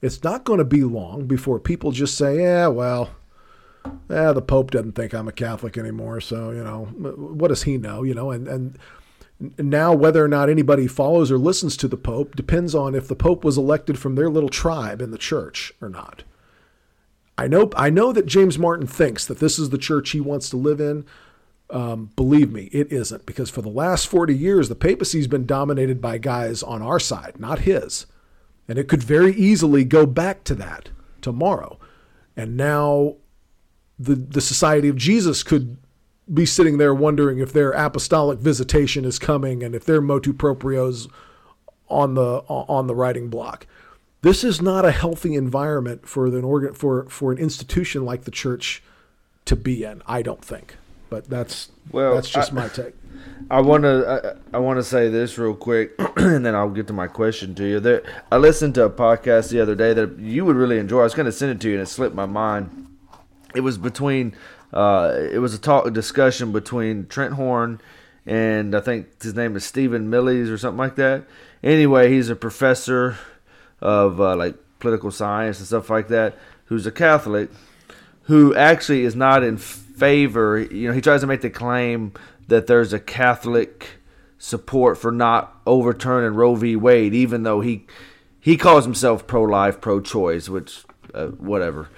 It's 0.02 0.24
not 0.24 0.44
going 0.44 0.60
to 0.60 0.66
be 0.66 0.84
long 0.84 1.28
before 1.28 1.60
people 1.60 1.91
just 1.91 2.18
say, 2.18 2.41
yeah, 2.41 2.68
well, 2.68 3.12
eh, 4.10 4.34
the 4.34 4.41
Pope 4.41 4.72
doesn't 4.72 4.94
think 4.94 5.14
I'm 5.14 5.28
a 5.28 5.34
Catholic 5.34 5.78
anymore. 5.78 6.20
So, 6.22 6.52
you 6.52 6.64
know, 6.64 6.86
what 6.86 7.50
does 7.50 7.64
he 7.64 7.78
know? 7.78 8.04
You 8.04 8.14
know, 8.14 8.32
and, 8.32 8.48
and 8.48 8.78
now 9.58 9.94
whether 9.94 10.24
or 10.24 10.28
not 10.28 10.50
anybody 10.50 10.88
follows 10.88 11.32
or 11.32 11.38
listens 11.38 11.78
to 11.78 11.88
the 11.88 11.98
Pope 11.98 12.36
depends 12.36 12.76
on 12.76 12.95
if 12.95 13.08
the 13.08 13.16
Pope 13.16 13.44
was 13.44 13.58
elected 13.58 13.98
from 13.98 14.16
their 14.16 14.30
little 14.30 14.50
tribe 14.50 15.02
in 15.02 15.12
the 15.12 15.18
church 15.18 15.74
or 15.82 15.90
not. 15.90 16.24
I 17.38 17.48
know 17.48 17.72
I 17.76 17.90
know 17.90 18.12
that 18.12 18.26
James 18.26 18.60
Martin 18.60 18.88
thinks 18.88 19.26
that 19.26 19.40
this 19.40 19.58
is 19.58 19.70
the 19.70 19.78
church 19.78 20.12
he 20.12 20.22
wants 20.22 20.50
to 20.50 20.58
live 20.58 20.80
in. 20.80 21.06
Um, 21.70 22.12
believe 22.16 22.52
me, 22.52 22.70
it 22.72 22.92
isn't 22.92 23.26
because 23.26 23.50
for 23.50 23.64
the 23.64 23.70
last 23.70 24.08
40 24.08 24.36
years, 24.36 24.70
the 24.70 24.76
papacy's 24.76 25.28
been 25.28 25.48
dominated 25.48 26.00
by 26.00 26.20
guys 26.20 26.62
on 26.62 26.84
our 26.84 27.00
side, 27.00 27.40
not 27.40 27.60
his. 27.60 28.06
And 28.68 28.78
it 28.78 28.88
could 28.88 29.02
very 29.02 29.34
easily 29.34 29.84
go 29.84 30.06
back 30.06 30.44
to 30.46 30.56
that 30.56 30.90
tomorrow. 31.22 31.80
And 32.38 32.56
now 32.56 33.16
the, 33.98 34.16
the 34.16 34.42
Society 34.42 34.88
of 34.88 34.96
Jesus 34.96 35.42
could 35.42 35.78
be 36.32 36.46
sitting 36.46 36.78
there 36.78 36.94
wondering 36.94 37.40
if 37.40 37.52
their 37.52 37.72
apostolic 37.72 38.40
visitation 38.40 39.04
is 39.04 39.20
coming 39.20 39.64
and 39.64 39.76
if 39.76 39.84
their 39.84 40.02
motu 40.02 40.34
proprios 40.34 41.10
on 41.90 42.14
the 42.14 42.40
on 42.48 42.88
the 42.88 42.96
writing 42.96 43.30
block. 43.30 43.68
This 44.24 44.45
is 44.45 44.62
not 44.62 44.86
a 44.86 44.91
healthy 44.91 45.36
environment 45.36 46.08
for 46.08 46.26
an 46.26 46.45
organ 46.45 46.74
for 46.74 47.04
for 47.10 47.34
an 47.34 47.38
institution 47.38 48.06
like 48.06 48.24
the 48.24 48.32
church 48.32 48.82
to 49.44 49.58
be 49.58 49.84
in. 49.84 50.02
I 50.08 50.22
don't 50.22 50.44
think, 50.44 50.78
but 51.10 51.30
that's 51.30 51.70
well, 51.91 52.16
that's 52.16 52.30
just 52.30 52.54
I, 52.54 52.56
my 52.56 52.68
take. 52.70 52.95
I 53.52 53.60
want 53.60 53.84
to 53.84 54.40
I, 54.54 54.58
I 54.58 54.60
want 54.60 54.80
to 54.80 54.84
say 54.84 55.10
this 55.10 55.38
real 55.38 55.54
quick, 55.54 55.91
and 56.16 56.45
then 56.45 56.56
I'll 56.56 56.70
get 56.70 56.88
to 56.88 56.94
my 56.94 57.08
question 57.08 57.54
to 57.56 57.68
you. 57.68 57.82
There, 57.82 58.02
I 58.32 58.38
listened 58.38 58.76
to 58.76 58.86
a 58.86 58.90
podcast 58.90 59.50
the 59.50 59.60
other 59.60 59.76
day 59.76 59.94
that 59.94 60.18
you 60.18 60.45
would 60.45 60.56
really 60.56 60.80
enjoy. 60.80 61.02
I 61.02 61.04
was 61.04 61.14
going 61.14 61.26
to 61.26 61.32
send 61.34 61.52
it 61.52 61.60
to 61.60 61.68
you, 61.68 61.74
and 61.74 61.84
it 61.84 61.88
slipped 61.88 62.16
my 62.16 62.26
mind. 62.26 62.88
It 63.54 63.60
was 63.60 63.78
between, 63.78 64.36
uh, 64.72 65.16
it 65.18 65.40
was 65.40 65.54
a 65.54 65.60
talk, 65.60 65.86
a 65.86 65.91
discussion 65.91 66.54
between 66.54 67.08
Trent 67.08 67.34
Horn 67.34 67.82
and 68.26 68.76
I 68.76 68.80
think 68.80 69.22
his 69.22 69.36
name 69.36 69.56
is 69.56 69.66
Stephen 69.66 70.10
Millies 70.10 70.50
or 70.50 70.58
something 70.58 70.78
like 70.78 70.95
that. 70.95 71.26
Anyway, 71.62 72.10
he's 72.10 72.30
a 72.30 72.36
professor 72.36 73.18
of 73.84 74.20
uh, 74.20 74.36
like 74.36 74.56
political 74.80 75.12
science 75.12 75.60
and 75.60 75.68
stuff 75.68 75.90
like 75.90 76.08
that, 76.08 76.38
who's 76.66 76.88
a 76.88 76.92
Catholic, 76.92 77.52
who 78.24 78.56
actually 78.56 79.04
is 79.04 79.16
not 79.16 79.44
in 79.44 79.58
favor. 79.58 80.58
You 80.58 80.88
know, 80.88 80.94
he 80.94 81.02
tries 81.02 81.22
to 81.22 81.28
make 81.28 81.42
the 81.42 81.50
claim 81.50 82.14
that 82.48 82.66
there's 82.66 82.94
a 82.94 83.00
Catholic 83.00 84.00
support 84.40 84.98
for 84.98 85.12
not 85.12 85.56
overturning 85.68 86.34
Roe 86.34 86.56
v. 86.56 86.76
Wade, 86.76 87.14
even 87.14 87.44
though 87.44 87.62
he 87.62 87.86
he 88.40 88.58
calls 88.58 88.84
himself 88.84 89.28
pro-life, 89.28 89.80
pro-choice, 89.80 90.50
which 90.50 90.84
uh, 91.14 91.28
whatever. 91.28 91.90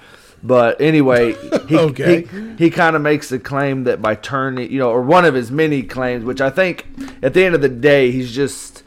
But 0.44 0.82
anyway, 0.82 1.34
he 1.68 1.78
okay. 1.78 2.24
he, 2.26 2.56
he 2.66 2.70
kind 2.72 2.96
of 2.96 3.02
makes 3.04 3.30
the 3.30 3.40
claim 3.40 3.84
that 3.84 4.02
by 4.02 4.16
turning, 4.16 4.72
you 4.72 4.80
know, 4.80 4.90
or 4.90 5.04
one 5.04 5.26
of 5.26 5.36
his 5.36 5.52
many 5.52 5.84
claims, 5.84 6.26
which 6.26 6.42
I 6.42 6.50
think 6.50 6.88
at 7.22 7.36
the 7.36 7.44
end 7.44 7.54
of 7.54 7.62
the 7.62 7.70
day, 7.70 8.12
he's 8.12 8.34
just 8.34 8.84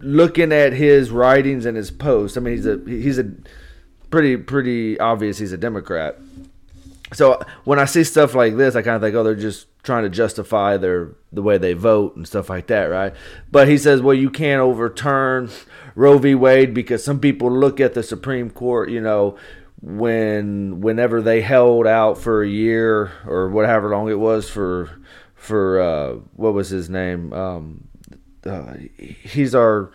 looking 0.00 0.52
at 0.52 0.72
his 0.72 1.10
writings 1.10 1.66
and 1.66 1.76
his 1.76 1.90
posts, 1.90 2.36
I 2.36 2.40
mean, 2.40 2.54
he's 2.54 2.66
a 2.66 2.80
he's 2.86 3.18
a 3.18 3.32
pretty 4.10 4.36
pretty 4.36 4.98
obvious 4.98 5.38
he's 5.38 5.52
a 5.52 5.58
Democrat. 5.58 6.18
So 7.12 7.40
when 7.64 7.78
I 7.78 7.86
see 7.86 8.04
stuff 8.04 8.34
like 8.34 8.56
this, 8.56 8.76
I 8.76 8.82
kind 8.82 8.96
of 8.96 9.02
think, 9.02 9.16
oh, 9.16 9.24
they're 9.24 9.34
just 9.34 9.66
trying 9.82 10.04
to 10.04 10.10
justify 10.10 10.76
their 10.76 11.12
the 11.32 11.42
way 11.42 11.58
they 11.58 11.72
vote 11.72 12.16
and 12.16 12.26
stuff 12.26 12.50
like 12.50 12.68
that, 12.68 12.84
right? 12.84 13.14
But 13.50 13.68
he 13.68 13.78
says, 13.78 14.00
well, 14.00 14.14
you 14.14 14.30
can't 14.30 14.60
overturn 14.60 15.50
Roe 15.94 16.18
v. 16.18 16.34
Wade 16.34 16.74
because 16.74 17.02
some 17.04 17.18
people 17.18 17.50
look 17.50 17.80
at 17.80 17.94
the 17.94 18.02
Supreme 18.02 18.50
Court, 18.50 18.90
you 18.90 19.00
know, 19.00 19.36
when 19.82 20.80
whenever 20.80 21.22
they 21.22 21.40
held 21.40 21.86
out 21.86 22.18
for 22.18 22.42
a 22.42 22.48
year 22.48 23.12
or 23.26 23.48
whatever 23.48 23.90
long 23.90 24.08
it 24.10 24.18
was 24.18 24.48
for 24.48 24.90
for 25.34 25.80
uh, 25.80 26.12
what 26.36 26.52
was 26.52 26.68
his 26.68 26.90
name 26.90 27.32
um, 27.32 27.88
uh, 28.44 28.74
he's 28.98 29.54
our 29.54 29.90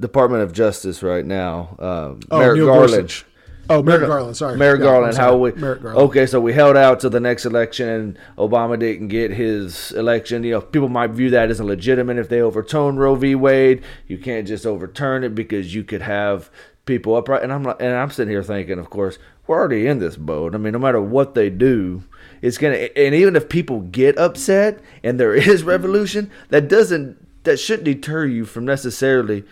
Department 0.00 0.42
of 0.42 0.52
Justice 0.52 1.02
right 1.02 1.24
now. 1.24 1.76
Um, 1.78 2.20
oh, 2.30 2.38
Merrick 2.38 2.56
Neil 2.56 2.66
Garland. 2.66 2.90
Gorsuch. 2.90 3.24
Oh, 3.70 3.82
Merrick 3.82 4.08
Garland. 4.08 4.36
Sorry, 4.36 4.56
Merrick 4.56 4.80
yeah, 4.80 4.86
Garland. 4.86 5.16
How 5.16 5.36
we? 5.36 5.52
Merrick 5.52 5.82
Garland. 5.82 6.10
Okay, 6.10 6.26
so 6.26 6.40
we 6.40 6.52
held 6.52 6.76
out 6.76 7.00
to 7.00 7.08
the 7.08 7.20
next 7.20 7.46
election, 7.46 7.88
and 7.88 8.18
Obama 8.36 8.78
didn't 8.78 9.08
get 9.08 9.30
his 9.30 9.92
election. 9.92 10.42
You 10.44 10.52
know, 10.52 10.60
people 10.60 10.88
might 10.88 11.10
view 11.10 11.30
that 11.30 11.50
as 11.50 11.60
illegitimate 11.60 12.18
if 12.18 12.28
they 12.28 12.40
overturn 12.40 12.96
Roe 12.96 13.14
v. 13.14 13.34
Wade. 13.34 13.82
You 14.08 14.18
can't 14.18 14.46
just 14.46 14.66
overturn 14.66 15.24
it 15.24 15.34
because 15.34 15.74
you 15.74 15.84
could 15.84 16.02
have 16.02 16.50
people 16.84 17.16
upright. 17.16 17.42
And 17.42 17.52
I'm 17.52 17.66
and 17.66 17.94
I'm 17.94 18.10
sitting 18.10 18.30
here 18.30 18.42
thinking, 18.42 18.78
of 18.78 18.90
course, 18.90 19.18
we're 19.46 19.58
already 19.58 19.86
in 19.86 20.00
this 20.00 20.16
boat. 20.16 20.54
I 20.54 20.58
mean, 20.58 20.72
no 20.72 20.78
matter 20.78 21.00
what 21.00 21.34
they 21.34 21.48
do, 21.48 22.02
it's 22.40 22.58
gonna. 22.58 22.88
And 22.96 23.14
even 23.14 23.36
if 23.36 23.48
people 23.48 23.80
get 23.80 24.18
upset 24.18 24.80
and 25.04 25.18
there 25.18 25.34
is 25.34 25.62
revolution, 25.62 26.30
that 26.48 26.68
doesn't 26.68 27.21
that 27.44 27.58
shouldn't 27.58 27.84
deter 27.84 28.26
you 28.26 28.44
from 28.44 28.64
necessarily 28.64 29.44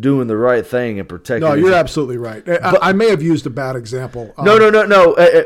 doing 0.00 0.26
the 0.26 0.36
right 0.36 0.66
thing 0.66 0.98
and 0.98 1.08
protecting. 1.08 1.48
No, 1.48 1.54
you're 1.54 1.72
absolutely 1.72 2.16
right. 2.16 2.44
But, 2.44 2.64
I, 2.64 2.90
I, 2.90 2.92
may 2.92 3.08
have 3.10 3.22
used 3.22 3.46
a 3.46 3.50
bad 3.50 3.76
example. 3.76 4.34
Um, 4.36 4.44
no, 4.44 4.58
no, 4.58 4.70
no, 4.70 4.84
no. 4.84 5.14
Uh, 5.14 5.20
uh, 5.20 5.42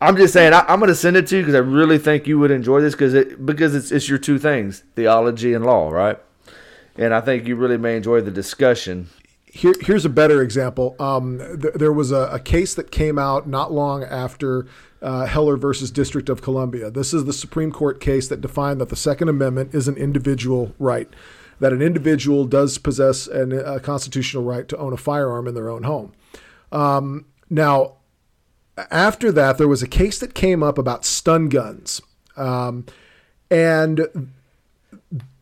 I'm 0.00 0.16
just 0.16 0.32
saying 0.32 0.52
I, 0.52 0.64
am 0.72 0.78
going 0.78 0.88
to 0.88 0.94
send 0.94 1.16
it 1.16 1.26
to 1.28 1.36
you 1.36 1.42
because 1.42 1.54
I 1.54 1.58
really 1.58 1.98
think 1.98 2.26
you 2.26 2.38
would 2.38 2.50
enjoy 2.50 2.80
this 2.80 2.94
because 2.94 3.14
it 3.14 3.44
because 3.44 3.74
it's 3.74 3.90
it's 3.90 4.08
your 4.08 4.18
two 4.18 4.38
things, 4.38 4.84
theology 4.94 5.54
and 5.54 5.64
law, 5.64 5.90
right? 5.90 6.18
And 6.96 7.14
I 7.14 7.20
think 7.20 7.46
you 7.46 7.56
really 7.56 7.78
may 7.78 7.96
enjoy 7.96 8.20
the 8.20 8.30
discussion. 8.30 9.08
Here, 9.52 9.74
here's 9.80 10.04
a 10.04 10.10
better 10.10 10.42
example. 10.42 10.94
Um, 11.00 11.38
th- 11.38 11.74
there 11.74 11.92
was 11.92 12.12
a, 12.12 12.28
a, 12.32 12.38
case 12.38 12.74
that 12.74 12.92
came 12.92 13.18
out 13.18 13.48
not 13.48 13.72
long 13.72 14.04
after 14.04 14.66
uh, 15.02 15.26
Heller 15.26 15.56
versus 15.56 15.90
District 15.90 16.28
of 16.28 16.40
Columbia. 16.40 16.88
This 16.88 17.12
is 17.12 17.24
the 17.24 17.32
Supreme 17.32 17.72
Court 17.72 18.00
case 18.00 18.28
that 18.28 18.40
defined 18.40 18.80
that 18.80 18.90
the 18.90 18.96
Second 18.96 19.28
Amendment 19.28 19.74
is 19.74 19.88
an 19.88 19.96
individual 19.96 20.72
right, 20.78 21.08
that 21.58 21.72
an 21.72 21.82
individual 21.82 22.44
does 22.44 22.78
possess 22.78 23.26
an, 23.26 23.52
a 23.52 23.80
constitutional 23.80 24.44
right 24.44 24.68
to 24.68 24.76
own 24.76 24.92
a 24.92 24.96
firearm 24.96 25.48
in 25.48 25.54
their 25.54 25.68
own 25.68 25.82
home. 25.82 26.12
Um, 26.70 27.26
now, 27.48 27.94
after 28.90 29.32
that, 29.32 29.58
there 29.58 29.68
was 29.68 29.82
a 29.82 29.88
case 29.88 30.20
that 30.20 30.32
came 30.32 30.62
up 30.62 30.78
about 30.78 31.04
stun 31.04 31.48
guns. 31.48 32.00
Um, 32.36 32.86
and 33.50 34.06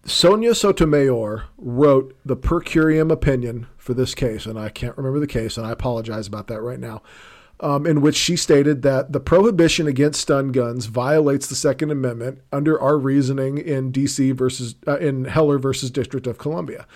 Sonia 0.09 0.55
Sotomayor 0.55 1.45
wrote 1.57 2.17
the 2.25 2.37
per 2.37 2.61
curiam 2.61 3.13
opinion 3.13 3.67
for 3.77 3.95
this 3.95 4.15
case, 4.15 4.47
and 4.47 4.59
I 4.59 4.69
can't 4.71 4.97
remember 4.97 5.21
the 5.21 5.27
case, 5.27 5.57
and 5.57 5.67
I 5.67 5.73
apologize 5.73 6.27
about 6.27 6.47
that 6.49 6.61
right 6.61 6.81
now 6.81 7.03
um, 7.61 7.87
in 7.87 8.01
which 8.01 8.17
she 8.17 8.37
stated 8.37 8.83
that 8.83 9.13
the 9.13 9.21
prohibition 9.21 9.87
against 9.87 10.21
stun 10.21 10.53
guns 10.53 10.87
violates 10.87 11.47
the 11.47 11.57
Second 11.57 11.91
Amendment 11.91 12.41
under 12.53 12.81
our 12.81 12.99
reasoning 12.99 13.59
in 13.59 13.91
D.C. 13.91 14.33
versus 14.33 14.77
uh, 14.87 14.99
in 14.99 15.25
Heller 15.25 15.59
versus 15.59 15.91
District 15.91 16.27
of 16.27 16.39
Columbia. 16.39 16.87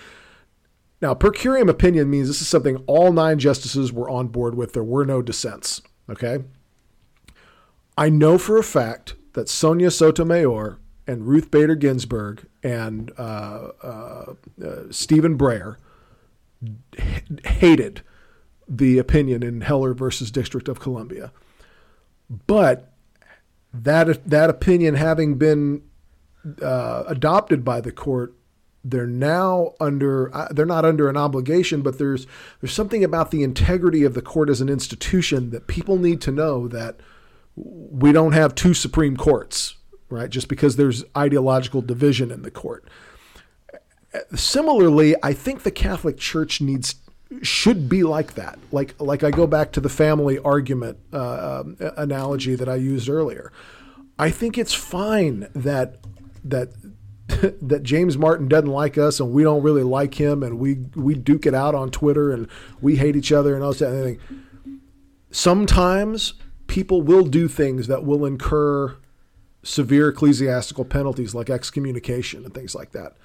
Now, 1.01 1.13
per 1.13 1.31
curiam 1.31 1.69
opinion 1.69 2.09
means 2.09 2.27
this 2.27 2.41
is 2.41 2.47
something 2.47 2.77
all 2.87 3.11
nine 3.11 3.39
justices 3.39 3.91
were 3.91 4.09
on 4.09 4.27
board 4.27 4.55
with. 4.55 4.71
There 4.71 4.83
were 4.83 5.05
no 5.05 5.21
dissents. 5.21 5.81
Okay. 6.09 6.39
I 7.97 8.09
know 8.09 8.37
for 8.37 8.57
a 8.57 8.63
fact 8.63 9.15
that 9.33 9.49
Sonia 9.49 9.91
Sotomayor 9.91 10.79
and 11.07 11.27
Ruth 11.27 11.51
Bader 11.51 11.75
Ginsburg 11.75 12.45
and 12.63 13.11
uh, 13.17 13.69
uh, 13.81 14.33
uh 14.63 14.75
Stephen 14.89 15.37
Breyer 15.37 15.77
hated 17.45 18.01
the 18.67 18.97
opinion 18.97 19.43
in 19.43 19.61
Heller 19.61 19.93
versus 19.93 20.31
District 20.31 20.67
of 20.67 20.79
Columbia. 20.79 21.31
But 22.47 22.93
that 23.73 24.27
that 24.29 24.49
opinion 24.49 24.95
having 24.95 25.35
been 25.35 25.81
uh, 26.61 27.03
adopted 27.07 27.65
by 27.65 27.81
the 27.81 27.91
court 27.91 28.33
they're 28.83 29.07
now 29.07 29.73
under 29.79 30.33
uh, 30.35 30.47
they're 30.51 30.65
not 30.65 30.85
under 30.85 31.09
an 31.09 31.17
obligation 31.17 31.81
but 31.81 31.97
there's 31.97 32.27
there's 32.61 32.73
something 32.73 33.03
about 33.03 33.31
the 33.31 33.41
integrity 33.41 34.03
of 34.03 34.13
the 34.13 34.21
court 34.21 34.49
as 34.49 34.61
an 34.61 34.69
institution 34.69 35.49
that 35.49 35.67
people 35.67 35.97
need 35.97 36.21
to 36.21 36.31
know 36.31 36.67
that 36.67 36.97
we 37.55 38.11
don't 38.11 38.33
have 38.33 38.53
two 38.53 38.73
supreme 38.73 39.15
courts 39.15 39.75
right? 40.13 40.29
Just 40.29 40.47
because 40.47 40.75
there's 40.75 41.03
ideological 41.17 41.81
division 41.81 42.31
in 42.31 42.41
the 42.43 42.51
court. 42.51 42.87
Similarly 44.35 45.15
i 45.23 45.33
think 45.33 45.63
the 45.63 45.71
catholic 45.71 46.17
church 46.17 46.61
needs 46.61 46.95
should 47.41 47.89
be 47.89 48.03
like 48.03 48.35
that. 48.35 48.59
Like 48.71 48.99
like 48.99 49.23
i 49.23 49.31
go 49.31 49.47
back 49.47 49.71
to 49.73 49.81
the 49.81 49.89
family 49.89 50.37
argument 50.39 50.99
uh, 51.11 51.61
um, 51.61 51.77
analogy 51.97 52.55
that 52.55 52.69
i 52.69 52.75
used 52.75 53.09
earlier. 53.09 53.51
I 54.19 54.29
think 54.29 54.57
it's 54.57 54.73
fine 54.73 55.47
that 55.55 55.97
that 56.43 56.69
that 57.61 57.83
James 57.83 58.17
Martin 58.17 58.47
doesn't 58.47 58.69
like 58.69 58.97
us 58.97 59.19
and 59.19 59.31
we 59.31 59.43
don't 59.43 59.63
really 59.63 59.83
like 59.83 60.15
him 60.15 60.43
and 60.43 60.59
we 60.59 60.75
we 60.95 61.15
duke 61.15 61.45
it 61.45 61.55
out 61.55 61.73
on 61.73 61.89
Twitter 61.89 62.31
and 62.31 62.47
we 62.81 62.97
hate 62.97 63.15
each 63.15 63.31
other 63.31 63.55
and 63.55 63.63
all 63.63 63.73
that. 63.73 64.19
Sometimes 65.31 66.35
people 66.67 67.01
will 67.01 67.23
do 67.23 67.47
things 67.47 67.87
that 67.87 68.03
will 68.03 68.25
incur 68.25 68.95
severe 69.63 70.09
ecclesiastical 70.09 70.85
penalties 70.85 71.33
like 71.33 71.49
excommunication 71.49 72.45
and 72.45 72.53
things 72.53 72.75
like 72.75 72.91
that. 72.91 73.15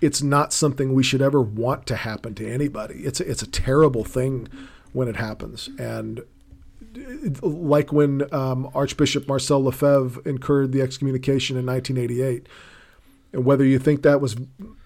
It's 0.00 0.22
not 0.22 0.52
something 0.52 0.92
we 0.92 1.02
should 1.02 1.22
ever 1.22 1.40
want 1.40 1.86
to 1.86 1.96
happen 1.96 2.34
to 2.36 2.48
anybody. 2.48 3.00
It's 3.00 3.20
a, 3.20 3.30
it's 3.30 3.42
a 3.42 3.50
terrible 3.50 4.04
thing 4.04 4.48
when 4.92 5.08
it 5.08 5.16
happens 5.16 5.70
and 5.78 6.22
like 7.40 7.90
when 7.92 8.22
um, 8.34 8.70
Archbishop 8.74 9.26
Marcel 9.26 9.64
Lefebvre 9.64 10.20
incurred 10.28 10.72
the 10.72 10.82
excommunication 10.82 11.56
in 11.56 11.64
1988 11.64 12.46
and 13.32 13.44
whether 13.44 13.64
you 13.64 13.78
think 13.78 14.02
that 14.02 14.20
was 14.20 14.36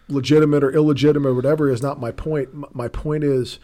legitimate 0.08 0.62
or 0.62 0.70
illegitimate 0.70 1.28
or 1.28 1.34
whatever 1.34 1.68
is 1.68 1.82
not 1.82 2.00
my 2.00 2.12
point. 2.12 2.74
My 2.74 2.88
point 2.88 3.24
is, 3.24 3.58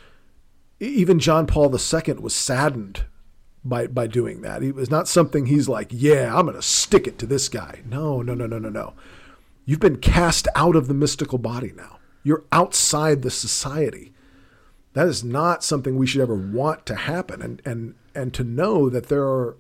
even 0.81 1.19
John 1.21 1.47
Paul 1.47 1.73
II 1.73 2.15
was 2.15 2.35
saddened 2.35 3.05
by 3.65 3.87
by 3.87 4.07
doing 4.07 4.43
that. 4.43 4.63
It 4.63 4.75
was 4.75 4.91
not 4.91 5.09
something 5.09 5.47
he's 5.47 5.69
like, 5.69 5.89
yeah, 5.91 6.37
I'm 6.37 6.47
going 6.47 6.57
to 6.57 6.63
stick 6.63 7.07
it 7.07 7.19
to 7.19 7.27
this 7.27 7.49
guy. 7.49 7.83
No, 7.85 8.23
no, 8.23 8.35
no, 8.35 8.47
no, 8.47 8.59
no, 8.59 8.69
no. 8.69 8.95
You've 9.65 9.81
been 9.81 9.99
cast 9.99 10.49
out 10.55 10.75
of 10.75 10.89
the 10.89 10.95
mystical 10.95 11.39
body 11.39 11.73
now. 11.77 11.99
You're 12.25 12.45
outside 12.51 13.23
the 13.23 13.31
society. 13.31 14.13
That 14.95 15.09
is 15.09 15.25
not 15.25 15.65
something 15.65 15.97
we 15.97 16.07
should 16.07 16.21
ever 16.21 16.35
want 16.35 16.87
to 16.87 16.95
happen. 16.95 17.41
And 17.41 17.63
and 17.65 17.95
and 18.15 18.35
to 18.35 18.45
know 18.45 18.89
that 18.91 19.09
there 19.09 19.25
are 19.25 19.57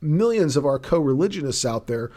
millions 0.00 0.56
of 0.56 0.64
our 0.64 0.78
co-religionists 0.78 1.64
out 1.64 1.86
there 1.86 2.10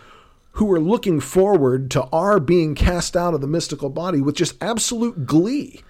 who 0.54 0.72
are 0.72 0.80
looking 0.80 1.20
forward 1.20 1.90
to 1.92 2.04
our 2.12 2.40
being 2.40 2.76
cast 2.76 3.18
out 3.18 3.34
of 3.34 3.42
the 3.42 3.48
mystical 3.48 3.90
body 3.90 4.22
with 4.22 4.36
just 4.36 4.62
absolute 4.62 5.26
glee 5.26 5.82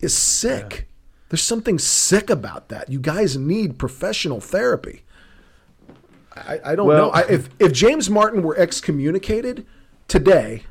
is 0.00 0.16
sick. 0.16 0.72
Yeah. 0.88 0.95
There's 1.28 1.42
something 1.42 1.78
sick 1.78 2.30
about 2.30 2.68
that. 2.68 2.90
You 2.90 3.00
guys 3.00 3.36
need 3.36 3.78
professional 3.78 4.40
therapy. 4.40 5.02
I, 6.34 6.60
I 6.64 6.76
don't 6.76 6.86
well, 6.86 7.06
know. 7.06 7.10
I, 7.10 7.22
if 7.22 7.48
if 7.58 7.72
James 7.72 8.10
Martin 8.10 8.42
were 8.42 8.56
excommunicated 8.56 9.66
today, 10.06 10.62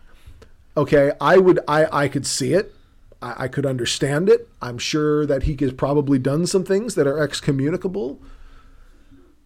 okay, 0.78 1.12
I 1.20 1.38
would 1.38 1.60
I, 1.68 2.04
I 2.04 2.08
could 2.08 2.26
see 2.26 2.54
it. 2.54 2.74
I, 3.22 3.46
I 3.46 3.48
could 3.48 3.66
understand 3.66 4.30
it. 4.30 4.48
I'm 4.62 4.78
sure 4.78 5.26
that 5.26 5.44
he 5.44 5.58
has 5.60 5.74
probably 5.74 6.20
done 6.20 6.46
some 6.46 6.64
things 6.64 6.96
that 6.96 7.08
are 7.08 7.22
excommunicable 7.24 8.22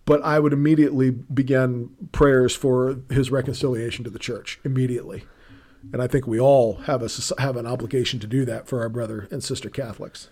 but 0.09 0.23
I 0.23 0.39
would 0.39 0.53
immediately 0.53 1.11
begin 1.11 1.91
prayers 2.11 2.55
for 2.55 2.97
his 3.11 3.29
reconciliation 3.29 4.03
to 4.05 4.09
the 4.09 4.17
church 4.17 4.59
immediately. 4.63 5.25
And 5.93 6.01
I 6.01 6.07
think 6.07 6.25
we 6.25 6.39
all 6.39 6.77
have 6.85 7.03
a 7.03 7.39
have 7.39 7.55
an 7.55 7.67
obligation 7.67 8.19
to 8.21 8.25
do 8.25 8.43
that 8.45 8.67
for 8.67 8.81
our 8.81 8.89
brother 8.89 9.27
and 9.29 9.43
sister 9.43 9.69
Catholics. 9.69 10.29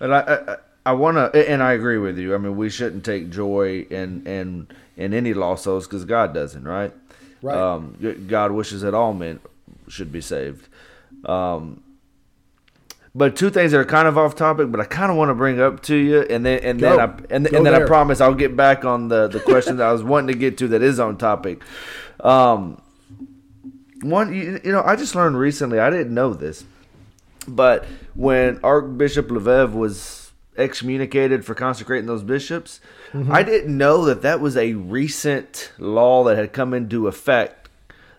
And 0.00 0.14
I 0.14 0.20
I, 0.20 0.56
I 0.86 0.92
want 0.92 1.16
to, 1.16 1.50
and 1.50 1.62
I 1.62 1.72
agree 1.72 1.98
with 1.98 2.18
you. 2.18 2.34
I 2.34 2.38
mean, 2.38 2.56
we 2.56 2.70
shouldn't 2.70 3.04
take 3.04 3.30
joy 3.30 3.86
in 3.90 4.26
in 4.26 4.68
in 4.96 5.14
any 5.14 5.34
lost 5.34 5.64
souls 5.64 5.86
because 5.86 6.04
God 6.04 6.34
doesn't, 6.34 6.64
right? 6.64 6.92
Right. 7.42 7.56
Um, 7.56 8.26
God 8.28 8.52
wishes 8.52 8.82
that 8.82 8.94
all 8.94 9.14
men 9.14 9.40
should 9.88 10.12
be 10.12 10.20
saved. 10.20 10.68
Um, 11.24 11.82
but 13.14 13.34
two 13.34 13.50
things 13.50 13.72
that 13.72 13.78
are 13.78 13.84
kind 13.84 14.06
of 14.06 14.16
off 14.16 14.36
topic, 14.36 14.70
but 14.70 14.80
I 14.80 14.84
kind 14.84 15.10
of 15.10 15.16
want 15.16 15.30
to 15.30 15.34
bring 15.34 15.60
up 15.60 15.82
to 15.84 15.96
you, 15.96 16.22
and 16.22 16.46
then 16.46 16.60
and 16.62 16.80
Go. 16.80 16.90
then 16.90 17.00
I 17.00 17.04
and, 17.34 17.46
and 17.46 17.46
then 17.46 17.64
there. 17.64 17.84
I 17.84 17.86
promise 17.86 18.20
I'll 18.20 18.34
get 18.34 18.56
back 18.56 18.84
on 18.84 19.08
the 19.08 19.26
the 19.28 19.40
question 19.40 19.78
that 19.78 19.88
I 19.88 19.92
was 19.92 20.02
wanting 20.02 20.28
to 20.28 20.38
get 20.38 20.58
to 20.58 20.68
that 20.68 20.82
is 20.82 21.00
on 21.00 21.18
topic. 21.18 21.62
Um, 22.20 22.80
one, 24.02 24.32
you, 24.32 24.60
you 24.64 24.72
know, 24.72 24.82
I 24.82 24.96
just 24.96 25.14
learned 25.14 25.36
recently. 25.38 25.78
I 25.78 25.90
didn't 25.90 26.14
know 26.14 26.34
this, 26.34 26.64
but 27.46 27.84
when 28.14 28.60
Archbishop 28.62 29.30
Lefebvre 29.30 29.76
was 29.76 30.32
excommunicated 30.56 31.44
for 31.44 31.54
consecrating 31.54 32.06
those 32.06 32.22
bishops, 32.22 32.80
mm-hmm. 33.12 33.32
I 33.32 33.42
didn't 33.42 33.76
know 33.76 34.04
that 34.06 34.22
that 34.22 34.40
was 34.40 34.56
a 34.56 34.74
recent 34.74 35.72
law 35.78 36.24
that 36.24 36.36
had 36.36 36.52
come 36.52 36.74
into 36.74 37.06
effect 37.08 37.68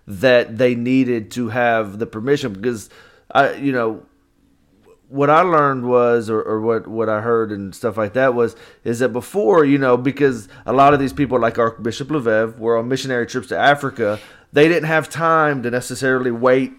that 0.07 0.57
they 0.57 0.75
needed 0.75 1.31
to 1.31 1.49
have 1.49 1.99
the 1.99 2.07
permission 2.07 2.53
because 2.53 2.89
I, 3.29 3.53
you 3.53 3.71
know 3.71 4.05
what 5.11 5.29
I 5.29 5.41
learned 5.41 5.85
was, 5.85 6.29
or, 6.29 6.41
or, 6.41 6.61
what, 6.61 6.87
what 6.87 7.09
I 7.09 7.19
heard 7.19 7.51
and 7.51 7.75
stuff 7.75 7.97
like 7.97 8.13
that 8.13 8.33
was, 8.33 8.55
is 8.85 8.99
that 8.99 9.09
before, 9.09 9.65
you 9.65 9.77
know, 9.77 9.97
because 9.97 10.47
a 10.65 10.71
lot 10.71 10.93
of 10.93 11.01
these 11.01 11.11
people, 11.11 11.37
like 11.37 11.59
Archbishop 11.59 12.09
Lefebvre, 12.09 12.57
were 12.57 12.77
on 12.77 12.87
missionary 12.87 13.27
trips 13.27 13.47
to 13.47 13.57
Africa, 13.57 14.19
they 14.53 14.69
didn't 14.69 14.87
have 14.87 15.09
time 15.09 15.63
to 15.63 15.69
necessarily 15.69 16.31
wait 16.31 16.71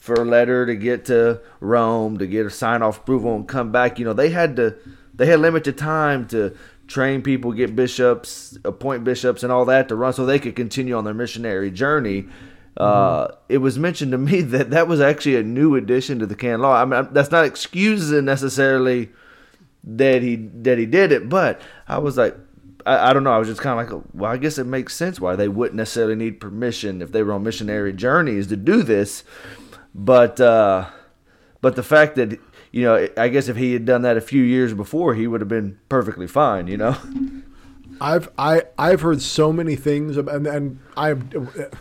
for 0.00 0.14
a 0.14 0.24
letter 0.24 0.66
to 0.66 0.74
get 0.74 1.04
to 1.04 1.40
Rome 1.60 2.18
to 2.18 2.26
get 2.26 2.46
a 2.46 2.50
sign 2.50 2.82
off 2.82 2.98
approval 2.98 3.36
and 3.36 3.46
come 3.46 3.70
back. 3.70 3.98
You 3.98 4.06
know, 4.06 4.14
they 4.14 4.30
had 4.30 4.56
to, 4.56 4.74
they 5.14 5.26
had 5.26 5.40
limited 5.40 5.78
time 5.78 6.26
to 6.28 6.56
train 6.88 7.22
people, 7.22 7.52
get 7.52 7.76
bishops, 7.76 8.58
appoint 8.64 9.04
bishops, 9.04 9.42
and 9.42 9.52
all 9.52 9.66
that 9.66 9.88
to 9.88 9.94
run 9.94 10.12
so 10.14 10.24
they 10.26 10.38
could 10.38 10.56
continue 10.56 10.96
on 10.96 11.04
their 11.04 11.14
missionary 11.14 11.70
journey. 11.70 12.26
Uh, 12.78 13.28
it 13.50 13.58
was 13.58 13.78
mentioned 13.78 14.12
to 14.12 14.18
me 14.18 14.40
that 14.40 14.70
that 14.70 14.88
was 14.88 15.00
actually 15.00 15.36
a 15.36 15.42
new 15.42 15.76
addition 15.76 16.18
to 16.18 16.26
the 16.26 16.34
canon 16.34 16.62
law. 16.62 16.80
I 16.80 16.84
mean, 16.86 17.08
that's 17.12 17.30
not 17.30 17.44
excusing 17.44 18.24
necessarily 18.24 19.10
that 19.84 20.22
he 20.22 20.36
that 20.36 20.78
he 20.78 20.86
did 20.86 21.12
it, 21.12 21.28
but 21.28 21.60
I 21.86 21.98
was 21.98 22.16
like, 22.16 22.36
I, 22.86 23.10
I 23.10 23.12
don't 23.12 23.22
know. 23.22 23.32
I 23.32 23.38
was 23.38 23.48
just 23.48 23.60
kind 23.60 23.78
of 23.78 23.92
like, 23.92 24.04
well, 24.14 24.32
I 24.32 24.38
guess 24.38 24.56
it 24.56 24.64
makes 24.64 24.96
sense 24.96 25.20
why 25.20 25.36
they 25.36 25.48
wouldn't 25.48 25.76
necessarily 25.76 26.16
need 26.16 26.40
permission 26.40 27.02
if 27.02 27.12
they 27.12 27.22
were 27.22 27.34
on 27.34 27.42
missionary 27.42 27.92
journeys 27.92 28.46
to 28.46 28.56
do 28.56 28.82
this. 28.82 29.24
But 29.94 30.40
uh, 30.40 30.88
but 31.60 31.76
the 31.76 31.82
fact 31.82 32.16
that 32.16 32.38
you 32.72 32.82
know, 32.84 33.08
I 33.16 33.28
guess 33.28 33.48
if 33.48 33.56
he 33.56 33.72
had 33.72 33.84
done 33.84 34.02
that 34.02 34.16
a 34.16 34.20
few 34.20 34.42
years 34.42 34.74
before, 34.74 35.14
he 35.14 35.26
would 35.26 35.40
have 35.40 35.48
been 35.48 35.78
perfectly 35.88 36.26
fine. 36.26 36.66
You 36.66 36.76
know. 36.76 36.96
I've 38.00 38.30
I 38.38 38.62
I've 38.78 39.02
heard 39.02 39.20
so 39.20 39.52
many 39.52 39.76
things, 39.76 40.16
and 40.16 40.28
and 40.46 40.78
I'm 40.96 41.28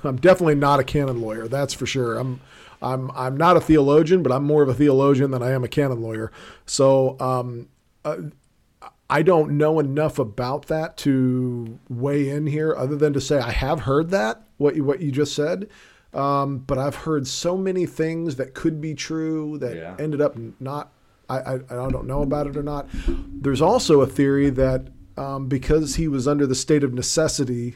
I'm 0.04 0.18
definitely 0.18 0.56
not 0.56 0.80
a 0.80 0.84
canon 0.84 1.22
lawyer. 1.22 1.48
That's 1.48 1.74
for 1.74 1.86
sure. 1.86 2.18
I'm 2.18 2.42
I'm 2.82 3.12
I'm 3.12 3.38
not 3.38 3.58
a 3.58 3.62
theologian, 3.62 4.24
but 4.24 4.32
I'm 4.32 4.44
more 4.44 4.62
of 4.62 4.70
a 4.70 4.74
theologian 4.74 5.32
than 5.32 5.42
I 5.42 5.52
am 5.52 5.64
a 5.64 5.68
canon 5.68 6.02
lawyer. 6.02 6.32
So 6.66 7.18
um, 7.20 7.70
uh, 8.04 8.18
I 9.10 9.22
don't 9.22 9.52
know 9.58 9.80
enough 9.80 10.20
about 10.20 10.68
that 10.68 10.98
to 10.98 11.80
weigh 11.90 12.30
in 12.30 12.48
here, 12.48 12.76
other 12.76 12.96
than 12.96 13.14
to 13.14 13.22
say 13.22 13.40
I 13.40 13.52
have 13.52 13.82
heard 13.82 14.10
that 14.10 14.44
what 14.58 14.76
you 14.76 14.84
what 14.84 15.02
you 15.02 15.12
just 15.12 15.34
said. 15.34 15.70
Um, 16.14 16.60
but 16.60 16.78
I've 16.78 16.96
heard 16.96 17.28
so 17.28 17.56
many 17.56 17.86
things 17.86 18.38
that 18.38 18.54
could 18.54 18.82
be 18.82 18.96
true 18.96 19.58
that 19.60 19.76
yeah. 19.76 19.96
ended 20.00 20.22
up 20.22 20.36
not. 20.60 20.92
I, 21.30 21.38
I 21.38 21.54
I 21.56 21.90
don't 21.90 22.08
know 22.08 22.24
about 22.24 22.48
it 22.48 22.58
or 22.58 22.64
not. 22.64 22.88
There's 23.08 23.62
also 23.62 24.02
a 24.02 24.08
theory 24.08 24.50
that 24.50 24.88
um, 25.18 25.48
because 25.48 25.96
he 25.96 26.08
was 26.08 26.28
under 26.28 26.48
the 26.48 26.56
state 26.56 26.84
of 26.84 26.94
necessity 26.94 27.76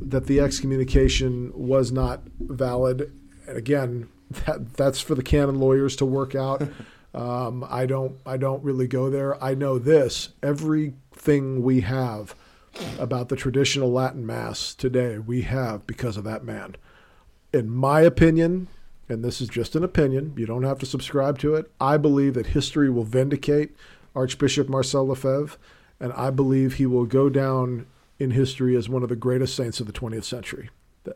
that 0.00 0.26
the 0.26 0.38
excommunication 0.38 1.50
was 1.54 1.90
not 1.90 2.20
valid. 2.38 3.12
And 3.48 3.56
again, 3.56 4.08
that, 4.46 4.74
that's 4.74 5.00
for 5.00 5.14
the 5.14 5.22
canon 5.22 5.58
lawyers 5.58 5.96
to 5.96 6.04
work 6.04 6.34
out. 6.34 6.62
Um, 7.14 7.66
I 7.68 7.86
don't 7.86 8.18
I 8.26 8.36
don't 8.36 8.62
really 8.62 8.86
go 8.86 9.08
there. 9.08 9.42
I 9.42 9.54
know 9.54 9.78
this: 9.78 10.28
everything 10.42 11.62
we 11.62 11.80
have 11.80 12.34
about 12.98 13.30
the 13.30 13.34
traditional 13.34 13.90
Latin 13.90 14.26
Mass 14.26 14.74
today, 14.74 15.18
we 15.18 15.42
have 15.42 15.86
because 15.86 16.18
of 16.18 16.24
that 16.24 16.44
man. 16.44 16.76
In 17.52 17.70
my 17.70 18.00
opinion, 18.00 18.68
and 19.08 19.24
this 19.24 19.40
is 19.40 19.48
just 19.48 19.74
an 19.74 19.82
opinion, 19.82 20.34
you 20.36 20.46
don't 20.46 20.64
have 20.64 20.78
to 20.80 20.86
subscribe 20.86 21.38
to 21.38 21.54
it. 21.54 21.70
I 21.80 21.96
believe 21.96 22.34
that 22.34 22.48
history 22.48 22.90
will 22.90 23.04
vindicate 23.04 23.74
Archbishop 24.14 24.68
Marcel 24.68 25.06
Lefebvre 25.06 25.56
and 26.00 26.12
I 26.12 26.30
believe 26.30 26.74
he 26.74 26.86
will 26.86 27.06
go 27.06 27.28
down 27.28 27.86
in 28.18 28.32
history 28.32 28.76
as 28.76 28.88
one 28.88 29.02
of 29.02 29.08
the 29.08 29.16
greatest 29.16 29.54
saints 29.54 29.80
of 29.80 29.86
the 29.86 29.92
20th 29.92 30.24
century, 30.24 30.70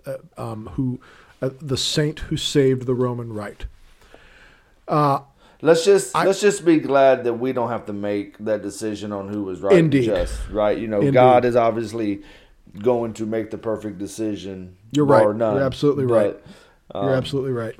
uh, 0.06 0.16
um, 0.36 0.66
who 0.74 1.00
uh, 1.40 1.50
the 1.60 1.76
saint 1.76 2.20
who 2.20 2.36
saved 2.36 2.86
the 2.86 2.94
Roman 2.94 3.32
Rite. 3.32 3.66
Uh, 4.86 5.20
let's 5.60 5.84
just 5.84 6.14
I, 6.14 6.24
let's 6.24 6.40
just 6.40 6.64
be 6.64 6.78
glad 6.78 7.24
that 7.24 7.34
we 7.34 7.52
don't 7.52 7.70
have 7.70 7.86
to 7.86 7.92
make 7.92 8.38
that 8.38 8.62
decision 8.62 9.12
on 9.12 9.28
who 9.28 9.44
was 9.44 9.60
right 9.60 9.76
indeed. 9.76 10.08
and 10.08 10.18
just 10.18 10.48
right. 10.50 10.78
You 10.78 10.88
know, 10.88 11.00
indeed. 11.00 11.14
God 11.14 11.44
is 11.44 11.56
obviously 11.56 12.22
going 12.78 13.12
to 13.14 13.26
make 13.26 13.50
the 13.50 13.58
perfect 13.58 13.98
decision. 13.98 14.76
You're 14.92 15.04
right. 15.04 15.34
None, 15.34 15.56
You're 15.56 15.64
absolutely 15.64 16.06
right. 16.06 16.36
But, 16.88 16.98
um, 16.98 17.06
You're 17.06 17.16
absolutely 17.16 17.52
right. 17.52 17.76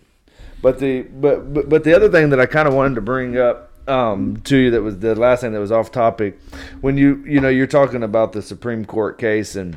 But 0.61 0.79
the 0.79 1.03
but 1.03 1.53
but, 1.53 1.69
but 1.69 1.85
the 1.85 1.95
other 1.95 2.09
thing 2.09 2.31
that 2.31 2.41
I 2.41 2.47
kind 2.47 2.69
of 2.69 2.75
wanted 2.75 2.95
to 2.95 3.01
bring 3.01 3.37
up 3.37 3.71
um, 3.89 4.37
to 4.45 4.57
you 4.57 4.71
that 4.71 4.83
was 4.83 4.99
the 5.01 5.15
last 5.15 5.41
thing 5.41 5.53
that 5.53 5.59
was 5.61 5.73
off 5.73 5.91
topic 5.91 6.39
when 6.81 6.97
you 6.97 7.23
you 7.27 7.41
know 7.41 7.49
you're 7.49 7.67
talking 7.67 8.03
about 8.03 8.33
the 8.33 8.43
Supreme 8.43 8.85
Court 8.85 9.19
case 9.19 9.57
and 9.57 9.77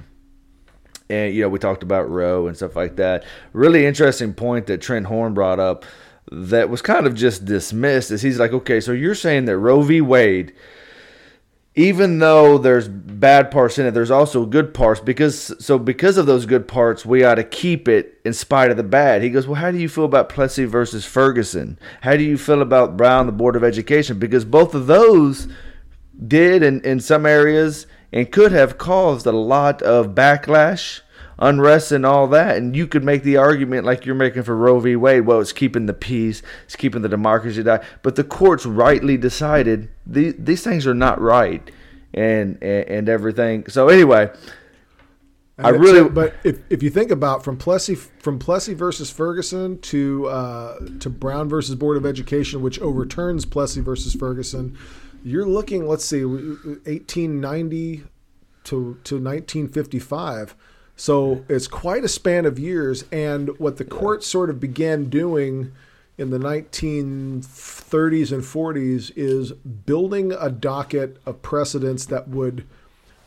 and 1.09 1.33
you 1.33 1.41
know 1.41 1.49
we 1.49 1.57
talked 1.57 1.81
about 1.81 2.09
Roe 2.09 2.47
and 2.47 2.55
stuff 2.55 2.75
like 2.75 2.97
that. 2.97 3.23
Really 3.53 3.85
interesting 3.85 4.33
point 4.33 4.67
that 4.67 4.81
Trent 4.81 5.07
Horn 5.07 5.33
brought 5.33 5.59
up 5.59 5.85
that 6.31 6.69
was 6.69 6.81
kind 6.81 7.05
of 7.05 7.15
just 7.15 7.45
dismissed 7.45 8.11
is 8.11 8.21
he's 8.21 8.39
like, 8.39 8.51
okay, 8.51 8.79
so 8.79 8.91
you're 8.91 9.15
saying 9.15 9.45
that 9.45 9.57
Roe 9.57 9.81
v. 9.81 10.01
Wade 10.01 10.53
even 11.75 12.19
though 12.19 12.57
there's 12.57 12.87
bad 12.87 13.51
parts 13.51 13.77
in 13.77 13.85
it, 13.85 13.91
there's 13.91 14.11
also 14.11 14.45
good 14.45 14.73
parts 14.73 15.01
because 15.01 15.53
so 15.59 15.77
because 15.77 16.17
of 16.17 16.25
those 16.25 16.45
good 16.45 16.67
parts, 16.67 17.05
we 17.05 17.23
ought 17.23 17.35
to 17.35 17.43
keep 17.43 17.89
it 17.89 18.19
in 18.23 18.31
spite 18.33 18.71
of 18.71 18.77
the 18.77 18.83
bad. 18.83 19.21
He 19.21 19.29
goes, 19.29 19.45
well, 19.45 19.59
how 19.59 19.71
do 19.71 19.77
you 19.77 19.89
feel 19.89 20.05
about 20.05 20.29
Plessy 20.29 20.63
versus 20.63 21.05
Ferguson? 21.05 21.77
How 22.01 22.15
do 22.15 22.23
you 22.23 22.37
feel 22.37 22.61
about 22.61 22.95
Brown, 22.95 23.25
the 23.25 23.33
Board 23.33 23.57
of 23.57 23.63
Education? 23.63 24.19
Because 24.19 24.45
both 24.45 24.73
of 24.73 24.87
those 24.87 25.49
did 26.25 26.63
in, 26.63 26.81
in 26.81 27.01
some 27.01 27.25
areas 27.25 27.87
and 28.13 28.31
could 28.31 28.53
have 28.53 28.77
caused 28.77 29.25
a 29.25 29.33
lot 29.33 29.81
of 29.81 30.15
backlash 30.15 31.01
unrest 31.39 31.91
and 31.91 32.05
all 32.05 32.27
that. 32.27 32.57
And 32.57 32.75
you 32.75 32.87
could 32.87 33.03
make 33.03 33.23
the 33.23 33.37
argument 33.37 33.85
like 33.85 34.05
you're 34.05 34.15
making 34.15 34.43
for 34.43 34.55
Roe 34.55 34.79
v. 34.79 34.95
Wade. 34.95 35.25
Well, 35.25 35.39
it's 35.39 35.53
keeping 35.53 35.85
the 35.85 35.93
peace, 35.93 36.41
it's 36.65 36.75
keeping 36.75 37.01
the 37.01 37.09
democracy 37.09 37.61
alive. 37.61 37.85
But 38.01 38.15
the 38.15 38.23
courts 38.23 38.65
rightly 38.65 39.17
decided 39.17 39.89
these 40.05 40.35
these 40.37 40.63
things 40.63 40.87
are 40.87 40.93
not 40.93 41.19
right, 41.19 41.69
and 42.13 42.57
and, 42.61 42.87
and 42.87 43.09
everything. 43.09 43.67
So 43.67 43.89
anyway. 43.89 44.31
I 45.57 45.69
really, 45.69 46.09
but 46.09 46.35
if, 46.43 46.59
if 46.69 46.83
you 46.83 46.89
think 46.89 47.11
about 47.11 47.45
from 47.45 47.55
Plessy 47.55 47.95
from 47.95 48.39
Plessy 48.39 48.73
versus 48.73 49.09
Ferguson 49.09 49.79
to 49.79 50.27
uh, 50.27 50.79
to 50.99 51.09
Brown 51.09 51.47
versus 51.47 51.75
Board 51.75 51.95
of 51.95 52.05
Education, 52.05 52.61
which 52.61 52.77
overturns 52.81 53.45
Plessy 53.45 53.79
versus 53.79 54.13
Ferguson, 54.13 54.77
you're 55.23 55.47
looking. 55.47 55.87
Let's 55.87 56.03
see, 56.03 56.25
1890 56.25 58.03
to 58.65 58.99
to 59.05 59.15
1955 59.15 60.55
so 60.95 61.43
it's 61.49 61.67
quite 61.67 62.03
a 62.03 62.07
span 62.07 62.45
of 62.45 62.57
years. 62.57 63.03
And 63.11 63.57
what 63.59 63.77
the 63.77 63.85
court 63.85 64.23
sort 64.23 64.49
of 64.49 64.59
began 64.59 65.05
doing 65.05 65.73
in 66.17 66.29
the 66.29 66.37
1930s 66.37 68.31
and 68.31 68.41
40s 68.41 69.11
is 69.15 69.51
building 69.51 70.31
a 70.31 70.49
docket 70.49 71.17
of 71.25 71.41
precedents 71.41 72.05
that 72.05 72.29
would 72.29 72.65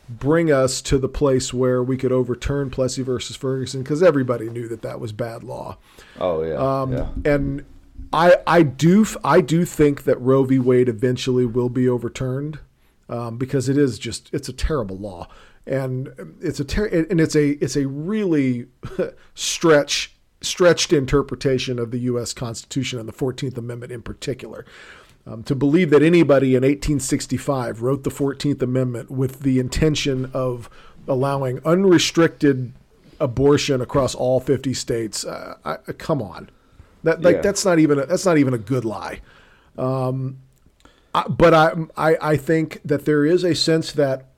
bring 0.09 0.51
us 0.51 0.81
to 0.81 0.97
the 0.97 1.07
place 1.07 1.53
where 1.53 1.83
we 1.83 1.95
could 1.95 2.11
overturn 2.11 2.71
Plessy 2.71 3.03
versus 3.03 3.35
Ferguson 3.35 3.83
because 3.83 4.01
everybody 4.01 4.49
knew 4.49 4.67
that 4.67 4.81
that 4.81 4.99
was 4.99 5.11
bad 5.11 5.43
law. 5.43 5.77
Oh 6.19 6.41
yeah, 6.41 6.55
um, 6.55 6.93
yeah. 6.93 7.09
And 7.31 7.63
I 8.11 8.37
I 8.47 8.63
do 8.63 9.05
I 9.23 9.41
do 9.41 9.65
think 9.65 10.05
that 10.05 10.19
Roe 10.19 10.43
v. 10.43 10.57
Wade 10.57 10.89
eventually 10.89 11.45
will 11.45 11.69
be 11.69 11.87
overturned 11.87 12.57
um, 13.07 13.37
because 13.37 13.69
it 13.69 13.77
is 13.77 13.99
just 13.99 14.31
it's 14.33 14.49
a 14.49 14.53
terrible 14.53 14.97
law 14.97 15.27
and 15.69 16.09
it's 16.41 16.59
a 16.59 16.65
ter- 16.65 16.87
and 16.87 17.21
it's 17.21 17.35
a 17.35 17.51
it's 17.63 17.77
a 17.77 17.87
really 17.87 18.65
stretch 19.35 20.15
stretched 20.41 20.91
interpretation 20.91 21.77
of 21.77 21.91
the 21.91 21.99
U.S. 21.99 22.33
Constitution 22.33 22.99
and 22.99 23.07
the 23.07 23.13
Fourteenth 23.13 23.57
Amendment 23.57 23.91
in 23.91 24.01
particular. 24.01 24.65
Um, 25.27 25.43
to 25.43 25.53
believe 25.53 25.91
that 25.91 26.01
anybody 26.01 26.55
in 26.55 26.63
1865 26.63 27.83
wrote 27.83 28.03
the 28.03 28.09
14th 28.09 28.63
Amendment 28.63 29.11
with 29.11 29.41
the 29.41 29.59
intention 29.59 30.31
of 30.33 30.69
allowing 31.07 31.59
unrestricted 31.65 32.73
abortion 33.19 33.79
across 33.79 34.15
all 34.15 34.39
50 34.39 34.73
states, 34.73 35.25
uh, 35.25 35.57
I, 35.63 35.75
come 35.93 36.21
on, 36.21 36.49
that 37.03 37.21
like 37.21 37.35
yeah. 37.35 37.41
that's 37.41 37.63
not 37.63 37.77
even 37.77 37.99
a, 37.99 38.07
that's 38.07 38.25
not 38.25 38.39
even 38.39 38.55
a 38.55 38.57
good 38.57 38.85
lie. 38.85 39.21
Um, 39.77 40.39
I, 41.13 41.27
but 41.27 41.53
I, 41.53 41.73
I 41.95 42.17
I 42.19 42.37
think 42.37 42.81
that 42.83 43.05
there 43.05 43.23
is 43.23 43.43
a 43.43 43.53
sense 43.53 43.91
that 43.91 44.29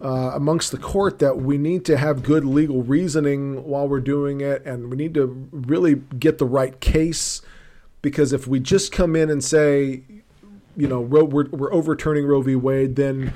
uh, 0.00 0.32
amongst 0.34 0.72
the 0.72 0.78
court 0.78 1.18
that 1.20 1.38
we 1.38 1.56
need 1.56 1.84
to 1.86 1.96
have 1.96 2.22
good 2.22 2.44
legal 2.44 2.82
reasoning 2.82 3.64
while 3.64 3.88
we're 3.88 4.00
doing 4.00 4.40
it, 4.40 4.64
and 4.66 4.90
we 4.90 4.96
need 4.96 5.14
to 5.14 5.48
really 5.52 6.02
get 6.18 6.38
the 6.38 6.44
right 6.44 6.80
case. 6.80 7.40
Because 8.02 8.32
if 8.32 8.46
we 8.46 8.60
just 8.60 8.92
come 8.92 9.16
in 9.16 9.30
and 9.30 9.42
say, 9.42 10.02
you 10.76 10.86
know, 10.86 11.00
we're, 11.00 11.46
we're 11.46 11.72
overturning 11.72 12.26
Roe 12.26 12.42
v. 12.42 12.54
Wade, 12.54 12.96
then 12.96 13.32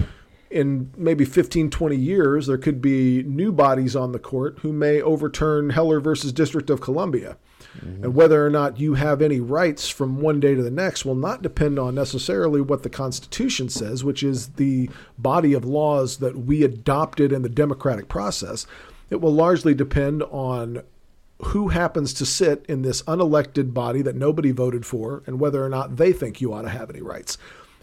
in 0.50 0.92
maybe 0.96 1.24
15, 1.24 1.70
20 1.70 1.96
years, 1.96 2.46
there 2.46 2.58
could 2.58 2.82
be 2.82 3.22
new 3.22 3.52
bodies 3.52 3.96
on 3.96 4.12
the 4.12 4.18
court 4.18 4.58
who 4.60 4.72
may 4.72 5.00
overturn 5.00 5.70
Heller 5.70 6.00
versus 6.00 6.32
District 6.32 6.68
of 6.68 6.80
Columbia. 6.80 7.36
Mm-hmm. 7.78 8.04
And 8.04 8.14
whether 8.14 8.44
or 8.44 8.50
not 8.50 8.80
you 8.80 8.94
have 8.94 9.22
any 9.22 9.40
rights 9.40 9.88
from 9.88 10.20
one 10.20 10.40
day 10.40 10.54
to 10.54 10.62
the 10.62 10.70
next 10.70 11.04
will 11.04 11.14
not 11.14 11.42
depend 11.42 11.78
on 11.78 11.94
necessarily 11.94 12.60
what 12.60 12.82
the 12.82 12.90
Constitution 12.90 13.68
says, 13.68 14.02
which 14.02 14.22
is 14.22 14.48
the 14.50 14.90
body 15.18 15.52
of 15.52 15.64
laws 15.64 16.18
that 16.18 16.36
we 16.36 16.64
adopted 16.64 17.32
in 17.32 17.42
the 17.42 17.48
democratic 17.48 18.08
process. 18.08 18.66
It 19.08 19.20
will 19.20 19.32
largely 19.32 19.74
depend 19.74 20.22
on 20.24 20.82
who 21.42 21.68
happens 21.68 22.12
to 22.14 22.26
sit 22.26 22.64
in 22.68 22.82
this 22.82 23.02
unelected 23.02 23.72
body 23.72 24.02
that 24.02 24.16
nobody 24.16 24.50
voted 24.50 24.84
for 24.84 25.22
and 25.26 25.40
whether 25.40 25.64
or 25.64 25.68
not 25.68 25.96
they 25.96 26.12
think 26.12 26.40
you 26.40 26.52
ought 26.52 26.62
to 26.62 26.68
have 26.68 26.90
any 26.90 27.00
rights. 27.00 27.38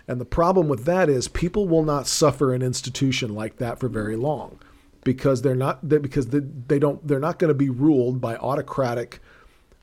And 0.07 0.21
the 0.21 0.25
problem 0.25 0.67
with 0.67 0.85
that 0.85 1.09
is 1.09 1.27
people 1.27 1.67
will 1.67 1.83
not 1.83 2.07
suffer 2.07 2.53
an 2.53 2.61
institution 2.61 3.33
like 3.33 3.57
that 3.57 3.79
for 3.79 3.89
very 3.89 4.15
long 4.15 4.59
because 5.03 5.41
they're 5.41 5.55
not 5.55 5.87
because 5.87 6.27
they, 6.27 6.39
they 6.39 6.79
don't 6.79 7.05
they're 7.07 7.19
not 7.19 7.39
going 7.39 7.49
to 7.49 7.55
be 7.55 7.69
ruled 7.69 8.21
by 8.21 8.35
autocratic 8.37 9.21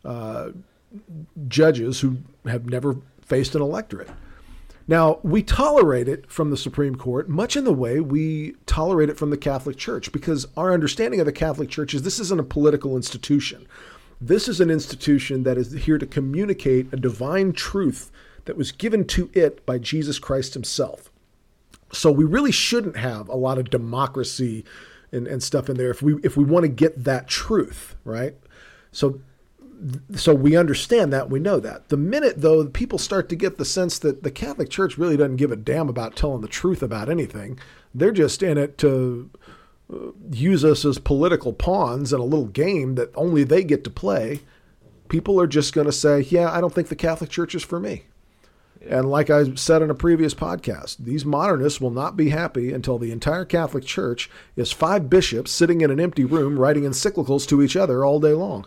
uh, 0.04 0.50
judges 1.48 2.00
who 2.00 2.18
have 2.44 2.68
never 2.68 2.96
faced 3.22 3.54
an 3.54 3.62
electorate. 3.62 4.10
Now, 4.86 5.18
we 5.22 5.42
tolerate 5.42 6.08
it 6.08 6.30
from 6.30 6.50
the 6.50 6.58
Supreme 6.58 6.94
Court 6.94 7.28
much 7.28 7.56
in 7.56 7.64
the 7.64 7.72
way 7.72 8.00
we 8.00 8.54
tolerate 8.66 9.08
it 9.08 9.16
from 9.16 9.30
the 9.30 9.38
Catholic 9.38 9.78
Church 9.78 10.12
because 10.12 10.46
our 10.56 10.72
understanding 10.72 11.20
of 11.20 11.26
the 11.26 11.32
Catholic 11.32 11.70
Church 11.70 11.94
is 11.94 12.02
this 12.02 12.20
isn't 12.20 12.40
a 12.40 12.44
political 12.44 12.96
institution. 12.96 13.66
This 14.20 14.46
is 14.46 14.60
an 14.60 14.70
institution 14.70 15.42
that 15.44 15.56
is 15.56 15.72
here 15.72 15.98
to 15.98 16.06
communicate 16.06 16.92
a 16.92 16.96
divine 16.96 17.52
truth 17.52 18.10
that 18.44 18.56
was 18.58 18.72
given 18.72 19.06
to 19.06 19.30
it 19.32 19.64
by 19.64 19.78
Jesus 19.78 20.18
Christ 20.18 20.52
himself. 20.52 21.10
So 21.92 22.12
we 22.12 22.24
really 22.24 22.52
shouldn't 22.52 22.96
have 22.96 23.28
a 23.28 23.36
lot 23.36 23.58
of 23.58 23.70
democracy 23.70 24.64
and, 25.12 25.26
and 25.26 25.42
stuff 25.42 25.68
in 25.68 25.76
there 25.76 25.90
if 25.90 26.02
we 26.02 26.16
if 26.22 26.36
we 26.36 26.44
want 26.44 26.64
to 26.64 26.68
get 26.68 27.04
that 27.04 27.28
truth, 27.28 27.96
right? 28.04 28.36
So 28.92 29.20
so 30.14 30.34
we 30.34 30.56
understand 30.56 31.12
that 31.12 31.30
we 31.30 31.38
know 31.38 31.60
that. 31.60 31.88
The 31.88 31.96
minute 31.96 32.40
though 32.40 32.66
people 32.66 32.98
start 32.98 33.28
to 33.28 33.36
get 33.36 33.58
the 33.58 33.64
sense 33.64 33.98
that 33.98 34.22
the 34.22 34.30
catholic 34.30 34.70
church 34.70 34.96
really 34.96 35.16
doesn't 35.16 35.36
give 35.36 35.52
a 35.52 35.56
damn 35.56 35.88
about 35.88 36.16
telling 36.16 36.40
the 36.40 36.48
truth 36.48 36.82
about 36.82 37.08
anything 37.08 37.58
they're 37.94 38.12
just 38.12 38.42
in 38.42 38.58
it 38.58 38.76
to 38.78 39.30
uh, 39.92 40.10
use 40.30 40.64
us 40.64 40.84
as 40.84 40.98
political 40.98 41.52
pawns 41.52 42.12
in 42.12 42.20
a 42.20 42.24
little 42.24 42.46
game 42.46 42.94
that 42.96 43.12
only 43.14 43.44
they 43.44 43.62
get 43.62 43.84
to 43.84 43.90
play. 43.90 44.40
People 45.08 45.40
are 45.40 45.46
just 45.46 45.74
going 45.74 45.86
to 45.86 45.92
say 45.92 46.20
yeah 46.22 46.50
i 46.50 46.60
don't 46.60 46.74
think 46.74 46.88
the 46.88 46.96
catholic 46.96 47.30
church 47.30 47.54
is 47.54 47.62
for 47.62 47.78
me. 47.78 48.04
And 48.86 49.08
like 49.08 49.30
I 49.30 49.54
said 49.54 49.82
in 49.82 49.90
a 49.90 49.94
previous 49.94 50.34
podcast, 50.34 50.98
these 50.98 51.24
modernists 51.24 51.80
will 51.80 51.90
not 51.90 52.16
be 52.16 52.30
happy 52.30 52.72
until 52.72 52.98
the 52.98 53.12
entire 53.12 53.44
Catholic 53.44 53.84
Church 53.84 54.30
is 54.56 54.72
five 54.72 55.08
bishops 55.08 55.50
sitting 55.50 55.80
in 55.80 55.90
an 55.90 56.00
empty 56.00 56.24
room 56.24 56.58
writing 56.58 56.82
encyclicals 56.82 57.48
to 57.48 57.62
each 57.62 57.76
other 57.76 58.04
all 58.04 58.20
day 58.20 58.32
long. 58.32 58.66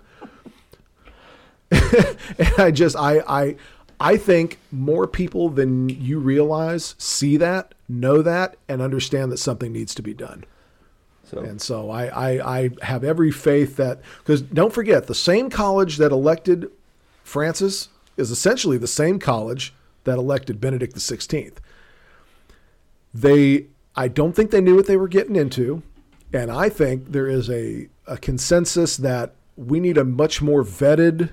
and 1.71 2.53
I 2.57 2.71
just 2.71 2.95
I 2.95 3.19
I 3.27 3.55
I 3.99 4.17
think 4.17 4.59
more 4.71 5.07
people 5.07 5.49
than 5.49 5.89
you 5.89 6.19
realize 6.19 6.95
see 6.97 7.37
that, 7.37 7.73
know 7.89 8.21
that, 8.21 8.57
and 8.67 8.81
understand 8.81 9.31
that 9.31 9.37
something 9.37 9.71
needs 9.71 9.95
to 9.95 10.01
be 10.01 10.13
done. 10.13 10.45
So. 11.23 11.39
And 11.39 11.61
so 11.61 11.89
I, 11.89 12.05
I, 12.05 12.57
I 12.57 12.69
have 12.83 13.03
every 13.03 13.31
faith 13.31 13.75
that 13.77 13.99
because 14.19 14.41
don't 14.41 14.73
forget 14.73 15.07
the 15.07 15.15
same 15.15 15.49
college 15.49 15.97
that 15.97 16.11
elected 16.11 16.71
Francis 17.23 17.89
is 18.15 18.31
essentially 18.31 18.77
the 18.77 18.87
same 18.87 19.19
college 19.19 19.73
that 20.05 20.17
elected 20.17 20.61
Benedict 20.61 20.93
the 20.93 21.01
Sixteenth. 21.01 21.59
They 23.13 23.65
I 23.95 24.07
don't 24.07 24.33
think 24.33 24.51
they 24.51 24.61
knew 24.61 24.75
what 24.75 24.85
they 24.85 24.95
were 24.95 25.07
getting 25.07 25.35
into, 25.35 25.81
and 26.31 26.51
I 26.51 26.69
think 26.69 27.11
there 27.11 27.27
is 27.27 27.49
a, 27.49 27.89
a 28.05 28.17
consensus 28.17 28.95
that 28.97 29.33
we 29.57 29.79
need 29.79 29.97
a 29.97 30.05
much 30.05 30.41
more 30.41 30.63
vetted 30.63 31.31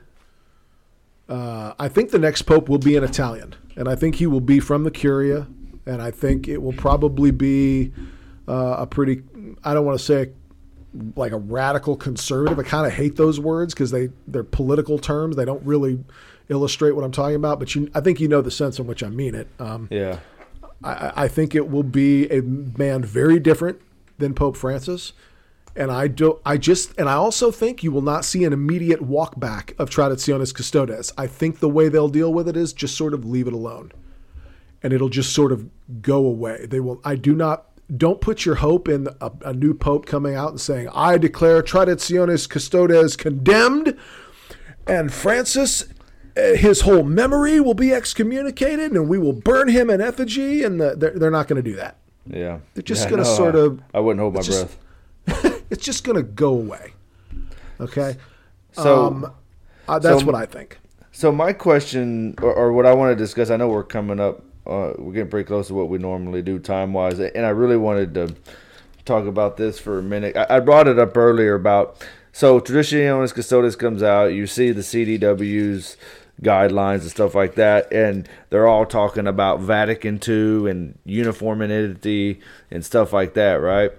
uh, 1.28 1.74
I 1.78 1.88
think 1.88 2.10
the 2.10 2.18
next 2.18 2.42
pope 2.42 2.68
will 2.68 2.78
be 2.78 2.96
an 2.96 3.04
Italian, 3.04 3.54
and 3.76 3.88
I 3.88 3.94
think 3.94 4.16
he 4.16 4.26
will 4.26 4.40
be 4.40 4.60
from 4.60 4.84
the 4.84 4.90
Curia, 4.90 5.46
and 5.86 6.02
I 6.02 6.10
think 6.10 6.48
it 6.48 6.62
will 6.62 6.72
probably 6.72 7.30
be 7.30 7.92
uh, 8.48 8.76
a 8.78 8.86
pretty. 8.86 9.22
I 9.62 9.74
don't 9.74 9.84
want 9.84 9.98
to 9.98 10.04
say 10.04 10.30
like 11.16 11.32
a 11.32 11.38
radical 11.38 11.96
conservative. 11.96 12.58
I 12.58 12.62
kind 12.62 12.86
of 12.86 12.92
hate 12.92 13.16
those 13.16 13.40
words 13.40 13.74
because 13.74 13.90
they 13.90 14.10
they're 14.26 14.44
political 14.44 14.98
terms. 14.98 15.36
They 15.36 15.44
don't 15.44 15.64
really 15.64 16.04
illustrate 16.48 16.92
what 16.92 17.04
I'm 17.04 17.12
talking 17.12 17.36
about. 17.36 17.58
But 17.58 17.74
you, 17.74 17.90
I 17.94 18.00
think 18.00 18.20
you 18.20 18.28
know 18.28 18.42
the 18.42 18.50
sense 18.50 18.78
in 18.78 18.86
which 18.86 19.02
I 19.02 19.08
mean 19.08 19.34
it. 19.34 19.48
Um, 19.58 19.88
yeah. 19.90 20.18
I, 20.82 21.12
I 21.16 21.28
think 21.28 21.54
it 21.54 21.70
will 21.70 21.82
be 21.82 22.28
a 22.30 22.42
man 22.42 23.04
very 23.04 23.40
different 23.40 23.80
than 24.18 24.34
Pope 24.34 24.56
Francis, 24.56 25.12
And 25.76 25.90
I 25.90 26.06
do 26.06 26.38
I 26.46 26.56
just 26.56 26.96
and 26.98 27.08
I 27.08 27.14
also 27.14 27.50
think 27.50 27.82
you 27.82 27.90
will 27.90 28.02
not 28.02 28.24
see 28.24 28.44
an 28.44 28.52
immediate 28.52 29.02
walk 29.02 29.38
back 29.40 29.74
of 29.78 29.90
Traditionis 29.90 30.54
Custodes. 30.54 31.12
I 31.18 31.26
think 31.26 31.58
the 31.58 31.68
way 31.68 31.88
they'll 31.88 32.08
deal 32.08 32.32
with 32.32 32.48
it 32.48 32.56
is 32.56 32.72
just 32.72 32.96
sort 32.96 33.12
of 33.12 33.24
leave 33.24 33.46
it 33.48 33.52
alone. 33.52 33.90
And 34.82 34.92
it'll 34.92 35.08
just 35.08 35.32
sort 35.34 35.50
of 35.50 35.68
go 36.00 36.24
away. 36.24 36.66
They 36.66 36.78
will 36.80 37.00
I 37.04 37.16
do 37.16 37.34
not 37.34 37.66
don't 37.96 38.20
put 38.20 38.46
your 38.46 38.54
hope 38.56 38.88
in 38.88 39.08
a, 39.20 39.30
a 39.46 39.52
new 39.52 39.74
pope 39.74 40.06
coming 40.06 40.34
out 40.34 40.50
and 40.50 40.60
saying, 40.60 40.88
I 40.94 41.18
declare 41.18 41.62
Traditionis 41.62 42.48
Custodes 42.48 43.16
condemned 43.16 43.98
and 44.86 45.12
Francis 45.12 45.84
uh, 46.36 46.54
his 46.54 46.80
whole 46.82 47.02
memory 47.04 47.60
will 47.60 47.74
be 47.74 47.92
excommunicated 47.92 48.92
and 48.92 49.08
we 49.08 49.18
will 49.18 49.32
burn 49.32 49.68
him 49.68 49.90
in 49.90 50.00
effigy 50.00 50.62
and 50.64 50.80
the, 50.80 50.94
they're, 50.96 51.18
they're 51.18 51.30
not 51.30 51.46
going 51.48 51.62
to 51.62 51.68
do 51.70 51.76
that. 51.76 51.96
Yeah. 52.26 52.58
They're 52.74 52.82
just 52.82 53.04
Yeah, 53.04 53.10
going 53.10 53.22
to 53.24 53.28
no, 53.28 53.36
sort 53.36 53.54
of 53.56 53.80
I 53.92 54.00
wouldn't 54.00 54.20
hold 54.20 54.34
my 54.34 54.40
just- 54.40 54.66
breath. 54.66 54.78
It's 55.70 55.84
just 55.84 56.04
going 56.04 56.16
to 56.16 56.22
go 56.22 56.48
away. 56.50 56.92
Okay? 57.80 58.16
So, 58.72 59.06
um, 59.06 59.32
uh, 59.88 59.98
that's 59.98 60.20
so- 60.20 60.26
what 60.26 60.34
I 60.34 60.46
think. 60.46 60.78
so 61.12 61.30
my 61.32 61.52
question, 61.52 62.34
or, 62.42 62.52
or 62.52 62.72
what 62.72 62.86
I 62.86 62.94
want 62.94 63.16
to 63.16 63.16
discuss, 63.16 63.50
I 63.50 63.56
know 63.56 63.68
we're 63.68 63.84
coming 63.84 64.20
up, 64.20 64.42
uh, 64.66 64.92
we're 64.98 65.12
getting 65.12 65.30
pretty 65.30 65.46
close 65.46 65.68
to 65.68 65.74
what 65.74 65.88
we 65.88 65.98
normally 65.98 66.42
do 66.42 66.58
time 66.58 66.92
wise, 66.92 67.18
and 67.18 67.44
I 67.44 67.50
really 67.50 67.76
wanted 67.76 68.14
to 68.14 68.34
talk 69.04 69.26
about 69.26 69.56
this 69.56 69.78
for 69.78 69.98
a 69.98 70.02
minute. 70.02 70.36
I, 70.36 70.56
I 70.56 70.60
brought 70.60 70.88
it 70.88 70.98
up 70.98 71.16
earlier 71.16 71.54
about 71.54 72.04
so 72.34 72.58
traditionally, 72.58 73.04
Traditionis 73.04 73.32
Custodes 73.34 73.76
comes 73.76 74.02
out, 74.02 74.32
you 74.32 74.48
see 74.48 74.72
the 74.72 74.80
CDW's 74.80 75.96
guidelines 76.42 77.02
and 77.02 77.10
stuff 77.10 77.32
like 77.32 77.54
that, 77.54 77.92
and 77.92 78.28
they're 78.50 78.66
all 78.66 78.84
talking 78.86 79.28
about 79.28 79.60
Vatican 79.60 80.18
II 80.26 80.68
and 80.68 80.98
uniformity 81.04 82.40
and 82.72 82.84
stuff 82.84 83.12
like 83.12 83.34
that, 83.34 83.54
right? 83.54 83.92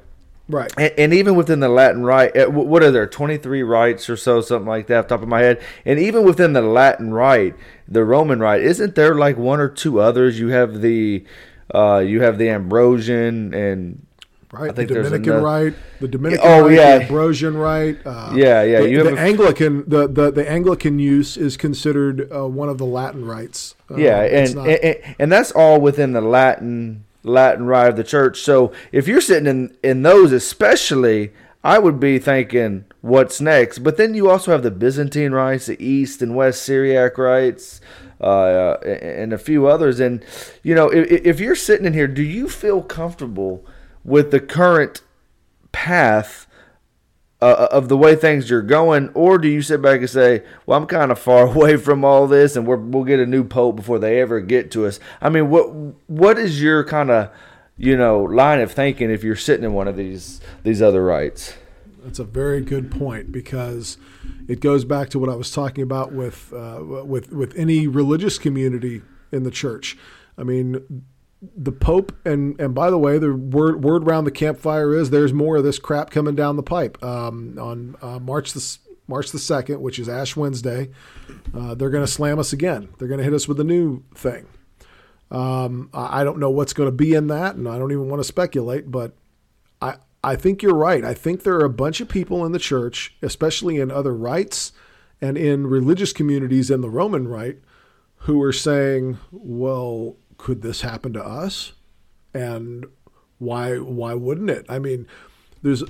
Right. 0.47 0.71
And, 0.77 0.93
and 0.97 1.13
even 1.13 1.35
within 1.35 1.59
the 1.59 1.69
Latin 1.69 2.03
rite, 2.03 2.37
uh, 2.37 2.49
what 2.49 2.83
are 2.83 2.91
there? 2.91 3.07
Twenty 3.07 3.37
three 3.37 3.63
rites 3.63 4.09
or 4.09 4.15
so, 4.17 4.41
something 4.41 4.67
like 4.67 4.87
that, 4.87 4.97
off 4.99 5.05
the 5.07 5.15
top 5.15 5.21
of 5.23 5.27
my 5.27 5.41
head. 5.41 5.61
And 5.85 5.97
even 5.99 6.23
within 6.23 6.53
the 6.53 6.61
Latin 6.61 7.13
rite, 7.13 7.55
the 7.87 8.03
Roman 8.03 8.39
rite, 8.39 8.61
isn't 8.61 8.95
there 8.95 9.15
like 9.15 9.37
one 9.37 9.59
or 9.59 9.69
two 9.69 9.99
others? 9.99 10.39
You 10.39 10.49
have 10.49 10.81
the, 10.81 11.25
uh, 11.73 12.03
you 12.05 12.21
have 12.21 12.37
the 12.37 12.49
Ambrosian 12.49 13.53
and 13.53 14.05
Right. 14.51 14.69
I 14.71 14.73
think 14.73 14.87
the 14.87 14.95
Dominican 14.95 15.33
another- 15.33 15.43
rite, 15.45 15.73
the 15.99 16.07
Dominican 16.07 16.45
Oh, 16.47 16.61
rite, 16.67 16.75
yeah. 16.75 16.97
the 16.99 17.03
Ambrosian 17.05 17.57
rite. 17.57 17.97
Uh, 18.05 18.31
Yeah, 18.35 18.63
yeah, 18.63 18.81
The, 18.81 18.89
you 18.89 18.97
have 18.99 19.07
the 19.07 19.15
a- 19.15 19.19
Anglican, 19.19 19.83
the, 19.85 20.07
the, 20.07 20.31
the 20.31 20.49
Anglican 20.49 20.97
use 20.97 21.35
is 21.35 21.57
considered 21.57 22.31
uh, 22.33 22.47
one 22.47 22.69
of 22.69 22.77
the 22.77 22.85
Latin 22.85 23.25
rites. 23.25 23.75
Uh, 23.91 23.95
yeah, 23.97 24.21
and, 24.21 24.55
not- 24.55 24.67
and 24.69 24.95
and 25.19 25.31
that's 25.31 25.51
all 25.51 25.81
within 25.81 26.13
the 26.13 26.21
Latin 26.21 27.03
Latin 27.25 27.65
rite 27.65 27.89
of 27.89 27.95
the 27.95 28.03
church. 28.03 28.41
So 28.41 28.71
if 28.91 29.07
you're 29.07 29.21
sitting 29.21 29.47
in 29.47 29.77
in 29.83 30.03
those, 30.03 30.31
especially, 30.31 31.33
I 31.63 31.79
would 31.79 31.99
be 31.99 32.19
thinking, 32.19 32.85
what's 33.01 33.41
next? 33.41 33.79
But 33.79 33.97
then 33.97 34.13
you 34.13 34.29
also 34.29 34.51
have 34.51 34.63
the 34.63 34.71
Byzantine 34.71 35.31
rites, 35.31 35.65
the 35.65 35.83
East 35.83 36.21
and 36.21 36.35
West 36.35 36.61
Syriac 36.61 37.17
rites, 37.17 37.81
uh, 38.21 38.75
and 38.83 39.33
a 39.33 39.37
few 39.37 39.67
others. 39.67 39.99
And 39.99 40.23
you 40.63 40.75
know, 40.75 40.89
if, 40.89 41.25
if 41.25 41.39
you're 41.39 41.55
sitting 41.55 41.85
in 41.85 41.93
here, 41.93 42.07
do 42.07 42.23
you 42.23 42.47
feel 42.47 42.81
comfortable 42.83 43.65
with 44.03 44.31
the 44.31 44.39
current 44.39 45.01
path? 45.71 46.47
Uh, 47.45 47.67
of 47.71 47.89
the 47.89 47.97
way 47.97 48.15
things 48.15 48.51
are 48.51 48.61
going, 48.61 49.09
or 49.13 49.37
do 49.37 49.47
you 49.47 49.61
sit 49.61 49.81
back 49.81 49.99
and 49.99 50.09
say, 50.09 50.43
"Well, 50.65 50.79
I'm 50.79 50.87
kind 50.87 51.11
of 51.11 51.19
far 51.19 51.47
away 51.55 51.77
from 51.77 52.03
all 52.03 52.27
this, 52.27 52.55
and 52.55 52.65
we're, 52.65 52.77
we'll 52.77 53.03
get 53.03 53.19
a 53.19 53.25
new 53.25 53.43
pope 53.43 53.75
before 53.75 53.99
they 53.99 54.19
ever 54.19 54.41
get 54.41 54.71
to 54.71 54.85
us"? 54.85 54.99
I 55.21 55.29
mean, 55.29 55.49
what 55.49 55.65
what 56.07 56.39
is 56.39 56.61
your 56.61 56.83
kind 56.83 57.11
of 57.11 57.29
you 57.77 57.95
know 57.95 58.21
line 58.23 58.61
of 58.61 58.71
thinking 58.71 59.11
if 59.11 59.23
you're 59.23 59.35
sitting 59.35 59.63
in 59.63 59.73
one 59.73 59.87
of 59.87 59.95
these 59.95 60.41
these 60.63 60.81
other 60.81 61.03
rites? 61.03 61.53
That's 62.03 62.19
a 62.19 62.23
very 62.23 62.61
good 62.61 62.91
point 62.91 63.31
because 63.31 63.97
it 64.47 64.59
goes 64.59 64.85
back 64.85 65.09
to 65.09 65.19
what 65.19 65.29
I 65.29 65.35
was 65.35 65.51
talking 65.51 65.83
about 65.83 66.11
with 66.11 66.51
uh, 66.53 66.79
with 66.83 67.31
with 67.31 67.55
any 67.57 67.87
religious 67.87 68.37
community 68.37 69.01
in 69.31 69.43
the 69.43 69.51
church. 69.51 69.97
I 70.37 70.43
mean, 70.43 71.05
the 71.55 71.71
Pope 71.71 72.13
and 72.25 72.59
and 72.59 72.73
by 72.73 72.89
the 72.89 72.97
way, 72.97 73.17
the 73.17 73.33
word 73.33 73.83
word 73.83 74.03
around 74.03 74.25
the 74.25 74.31
campfire 74.31 74.93
is 74.93 75.09
there's 75.09 75.33
more 75.33 75.57
of 75.57 75.63
this 75.63 75.79
crap 75.79 76.09
coming 76.09 76.35
down 76.35 76.55
the 76.55 76.63
pipe. 76.63 77.01
Um, 77.03 77.57
on 77.59 77.95
uh, 78.01 78.19
March 78.19 78.53
the 78.53 78.77
March 79.07 79.31
the 79.31 79.39
second, 79.39 79.81
which 79.81 79.99
is 79.99 80.09
Ash 80.09 80.35
Wednesday, 80.35 80.89
uh, 81.53 81.75
they're 81.75 81.89
going 81.89 82.05
to 82.05 82.11
slam 82.11 82.39
us 82.39 82.53
again. 82.53 82.89
They're 82.97 83.07
going 83.07 83.19
to 83.19 83.23
hit 83.23 83.33
us 83.33 83.47
with 83.47 83.59
a 83.59 83.63
new 83.63 84.03
thing. 84.15 84.47
Um, 85.31 85.89
I 85.93 86.21
I 86.21 86.23
don't 86.23 86.39
know 86.39 86.49
what's 86.49 86.73
going 86.73 86.87
to 86.87 86.95
be 86.95 87.13
in 87.13 87.27
that, 87.27 87.55
and 87.55 87.67
I 87.67 87.77
don't 87.77 87.91
even 87.91 88.09
want 88.09 88.19
to 88.19 88.27
speculate, 88.27 88.91
but 88.91 89.13
I 89.81 89.95
I 90.23 90.35
think 90.35 90.63
you're 90.63 90.75
right. 90.75 91.03
I 91.03 91.13
think 91.13 91.43
there 91.43 91.55
are 91.55 91.65
a 91.65 91.69
bunch 91.69 92.01
of 92.01 92.09
people 92.09 92.45
in 92.45 92.51
the 92.51 92.59
church, 92.59 93.15
especially 93.21 93.79
in 93.79 93.91
other 93.91 94.13
rites 94.13 94.71
and 95.21 95.37
in 95.37 95.67
religious 95.67 96.13
communities 96.13 96.69
in 96.69 96.81
the 96.81 96.89
Roman 96.89 97.27
rite, 97.27 97.59
who 98.19 98.41
are 98.41 98.53
saying, 98.53 99.17
"Well, 99.31 100.17
could 100.37 100.61
this 100.61 100.81
happen 100.81 101.13
to 101.13 101.23
us?" 101.23 101.73
And 102.33 102.85
why 103.37 103.77
why 103.77 104.13
wouldn't 104.13 104.49
it? 104.49 104.65
I 104.69 104.79
mean, 104.79 105.07
there's 105.61 105.83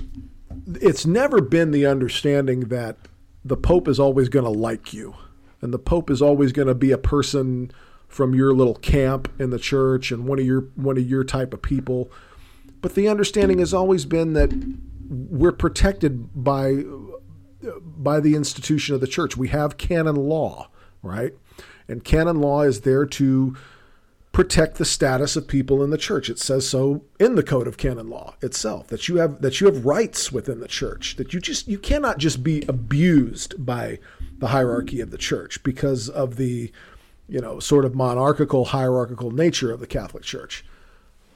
it's 0.80 1.06
never 1.06 1.40
been 1.40 1.70
the 1.70 1.86
understanding 1.86 2.60
that 2.68 2.96
the 3.44 3.56
pope 3.56 3.88
is 3.88 4.00
always 4.00 4.28
going 4.28 4.44
to 4.44 4.50
like 4.50 4.92
you 4.92 5.14
and 5.60 5.72
the 5.72 5.78
pope 5.78 6.10
is 6.10 6.20
always 6.20 6.52
going 6.52 6.68
to 6.68 6.74
be 6.74 6.90
a 6.92 6.98
person 6.98 7.70
from 8.08 8.34
your 8.34 8.54
little 8.54 8.74
camp 8.74 9.28
in 9.38 9.50
the 9.50 9.58
church 9.58 10.10
and 10.10 10.26
one 10.26 10.38
of 10.38 10.46
your 10.46 10.62
one 10.76 10.96
of 10.96 11.08
your 11.08 11.24
type 11.24 11.52
of 11.52 11.62
people 11.62 12.10
but 12.80 12.94
the 12.94 13.08
understanding 13.08 13.58
has 13.58 13.74
always 13.74 14.04
been 14.04 14.32
that 14.32 14.52
we're 15.08 15.52
protected 15.52 16.30
by 16.42 16.82
by 17.80 18.20
the 18.20 18.34
institution 18.34 18.94
of 18.94 19.00
the 19.00 19.06
church 19.06 19.36
we 19.36 19.48
have 19.48 19.76
canon 19.76 20.16
law 20.16 20.68
right 21.02 21.34
and 21.88 22.04
canon 22.04 22.40
law 22.40 22.62
is 22.62 22.82
there 22.82 23.06
to 23.06 23.56
protect 24.36 24.76
the 24.76 24.84
status 24.84 25.34
of 25.34 25.48
people 25.48 25.82
in 25.82 25.88
the 25.88 25.96
church. 25.96 26.28
It 26.28 26.38
says 26.38 26.68
so 26.68 27.02
in 27.18 27.36
the 27.36 27.42
code 27.42 27.66
of 27.66 27.78
canon 27.78 28.10
law 28.10 28.34
itself 28.42 28.86
that 28.88 29.08
you 29.08 29.16
have 29.16 29.40
that 29.40 29.62
you 29.62 29.66
have 29.66 29.86
rights 29.86 30.30
within 30.30 30.60
the 30.60 30.68
church 30.68 31.16
that 31.16 31.32
you 31.32 31.40
just 31.40 31.66
you 31.66 31.78
cannot 31.78 32.18
just 32.18 32.42
be 32.42 32.62
abused 32.68 33.64
by 33.64 33.98
the 34.36 34.48
hierarchy 34.48 35.00
of 35.00 35.10
the 35.10 35.16
church 35.16 35.62
because 35.62 36.10
of 36.10 36.36
the 36.36 36.70
you 37.30 37.40
know 37.40 37.58
sort 37.60 37.86
of 37.86 37.94
monarchical 37.94 38.66
hierarchical 38.66 39.30
nature 39.30 39.72
of 39.72 39.80
the 39.80 39.86
Catholic 39.86 40.22
Church. 40.22 40.66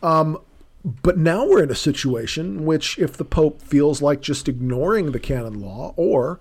Um, 0.03 0.39
but 0.85 1.17
now 1.17 1.47
we're 1.47 1.63
in 1.63 1.71
a 1.71 1.75
situation 1.75 2.67
which 2.67 2.99
if 2.99 3.17
the 3.17 3.25
pope 3.25 3.63
feels 3.63 4.03
like 4.03 4.21
just 4.21 4.47
ignoring 4.47 5.13
the 5.13 5.19
canon 5.19 5.63
law 5.63 5.95
or 5.97 6.39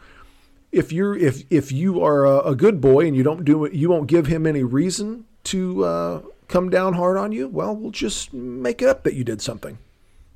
if 0.74 0.92
you're 0.92 1.16
if 1.16 1.44
if 1.50 1.72
you 1.72 2.04
are 2.04 2.26
a, 2.26 2.40
a 2.50 2.54
good 2.54 2.82
boy 2.82 3.08
and 3.08 3.16
you 3.16 3.24
don't 3.24 3.46
do 3.46 3.64
it 3.64 3.72
you 3.72 3.90
won't 3.90 4.08
give 4.08 4.28
him 4.28 4.46
any 4.46 4.62
reason 4.62 5.24
to 5.46 5.86
uh, 5.86 6.22
come 6.50 6.70
down 6.70 6.94
hard 6.94 7.18
on 7.18 7.32
you? 7.32 7.48
Well 7.48 7.76
we'll 7.76 7.92
just 7.92 8.34
make 8.34 8.82
it 8.82 8.90
up 8.90 9.04
that 9.04 9.14
you 9.14 9.24
did 9.24 9.42
something. 9.42 9.78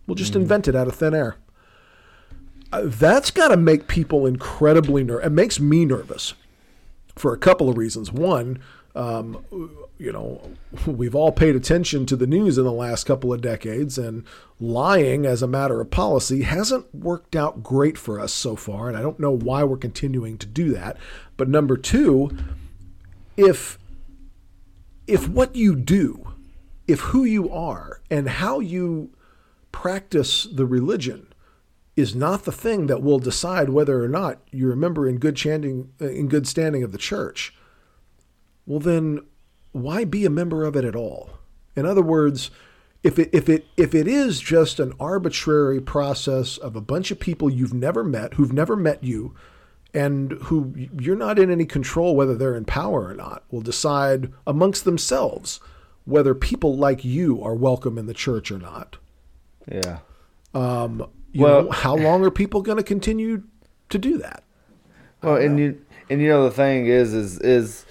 We'll 0.08 0.16
just 0.16 0.36
invent 0.36 0.68
it 0.68 0.76
out 0.76 0.88
of 0.88 0.96
thin 0.96 1.14
air. 1.14 1.38
Uh, 2.72 2.84
that's 2.86 3.32
got 3.32 3.50
to 3.50 3.58
make 3.58 3.88
people 3.88 4.26
incredibly 4.26 5.04
nervous 5.04 5.28
it 5.28 5.32
makes 5.32 5.60
me 5.60 5.86
nervous 5.86 6.34
for 7.16 7.34
a 7.34 7.38
couple 7.38 7.70
of 7.70 7.78
reasons. 7.78 8.12
One 8.12 8.60
um, 8.96 9.44
you 9.98 10.12
know 10.12 10.42
we've 10.86 11.16
all 11.16 11.32
paid 11.32 11.56
attention 11.56 12.06
to 12.06 12.16
the 12.16 12.28
news 12.28 12.58
in 12.58 12.64
the 12.64 12.72
last 12.72 13.06
couple 13.06 13.34
of 13.34 13.42
decades 13.42 13.98
and 13.98 14.24
lying 14.60 15.26
as 15.26 15.42
a 15.42 15.48
matter 15.48 15.82
of 15.82 15.90
policy 15.90 16.44
hasn't 16.44 16.94
worked 16.94 17.36
out 17.36 17.64
great 17.64 17.98
for 17.98 18.20
us 18.20 18.32
so 18.32 18.56
far 18.56 18.88
and 18.88 18.98
i 18.98 19.02
don't 19.02 19.20
know 19.20 19.32
why 19.32 19.64
we're 19.64 19.78
continuing 19.78 20.38
to 20.38 20.48
do 20.48 20.72
that. 20.74 20.98
But 21.38 21.50
number 21.50 21.78
two 21.78 22.38
if 23.36 23.80
if 25.08 25.28
what 25.28 25.56
you 25.56 25.76
do 25.76 26.34
if 26.88 27.00
who 27.00 27.24
you 27.24 27.50
are 27.50 28.02
and 28.10 28.28
how 28.28 28.60
you 28.60 29.16
practice 29.72 30.44
the 30.44 30.66
religion 30.66 31.28
is 31.96 32.16
not 32.16 32.44
the 32.44 32.52
thing 32.52 32.88
that 32.88 33.02
will 33.02 33.20
decide 33.20 33.70
whether 33.70 34.04
or 34.04 34.08
not 34.08 34.42
you're 34.52 34.74
a 34.74 34.78
member 34.78 35.08
in 35.08 35.18
good 35.18 35.38
standing 35.38 35.92
uh, 36.02 36.08
in 36.08 36.28
good 36.28 36.48
standing 36.48 36.84
of 36.84 36.92
the 36.92 36.98
church 36.98 37.56
well 38.66 38.80
then 38.80 39.20
why 39.74 40.06
be 40.06 40.24
a 40.24 40.30
member 40.30 40.64
of 40.64 40.76
it 40.76 40.86
at 40.86 40.96
all? 40.96 41.32
In 41.76 41.86
other 41.86 42.02
words 42.02 42.50
if 43.02 43.20
it 43.20 43.30
if 43.34 43.50
it 43.50 43.66
if 43.76 43.94
it 43.94 44.08
is 44.08 44.40
just 44.40 44.80
an 44.80 44.94
arbitrary 44.98 45.82
process 45.82 46.58
of 46.58 46.76
a 46.76 46.82
bunch 46.82 47.12
of 47.12 47.20
people 47.20 47.50
you've 47.50 47.74
never 47.74 48.02
met 48.02 48.36
who've 48.36 48.54
never 48.54 48.78
met 48.78 49.04
you 49.04 49.36
and 49.94 50.32
who 50.44 50.74
you're 51.00 51.16
not 51.16 51.38
in 51.38 51.52
any 51.52 51.66
control 51.66 52.16
whether 52.16 52.36
they're 52.36 52.56
in 52.56 52.66
power 52.66 53.08
or 53.10 53.14
not 53.14 53.44
will 53.52 53.62
decide 53.62 54.32
amongst 54.48 54.86
themselves 54.86 55.60
whether 56.06 56.34
people 56.34 56.76
like 56.76 57.06
you 57.06 57.42
are 57.44 57.54
welcome 57.56 57.98
in 57.98 58.08
the 58.08 58.14
church 58.14 58.52
or 58.52 58.58
not. 58.60 58.98
Yeah. 59.72 60.00
um, 60.54 61.06
you 61.32 61.42
Well- 61.44 61.64
know, 61.64 61.72
how 61.72 61.96
long 61.96 62.24
are 62.26 62.32
people 62.32 62.62
going 62.62 62.78
to 62.78 62.84
continue 62.84 63.44
to 63.90 63.98
do 63.98 64.18
that? 64.18 64.44
Well, 65.22 65.38
and 65.38 65.58
you 65.60 65.80
and 66.10 66.22
you 66.22 66.28
know 66.28 66.44
the 66.44 66.52
thing 66.52 66.88
is 66.88 67.14
is 67.14 67.40
is 67.40 67.86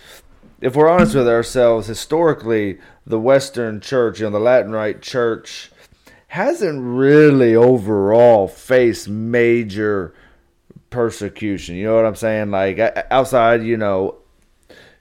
if 0.60 0.76
we're 0.76 0.88
honest 0.88 1.14
with 1.14 1.26
ourselves, 1.28 1.86
historically, 1.86 2.78
the 3.06 3.18
Western 3.18 3.80
Church, 3.80 4.20
you 4.20 4.26
know, 4.26 4.30
the 4.30 4.38
Latin 4.38 4.70
Rite 4.72 5.00
Church, 5.02 5.72
hasn't 6.28 6.80
really 6.82 7.56
overall 7.56 8.46
faced 8.48 9.08
major 9.08 10.14
persecution. 10.92 11.74
You 11.74 11.86
know 11.86 11.96
what 11.96 12.06
I'm 12.06 12.14
saying? 12.14 12.52
Like 12.52 12.78
outside, 13.10 13.64
you 13.64 13.76
know, 13.76 14.18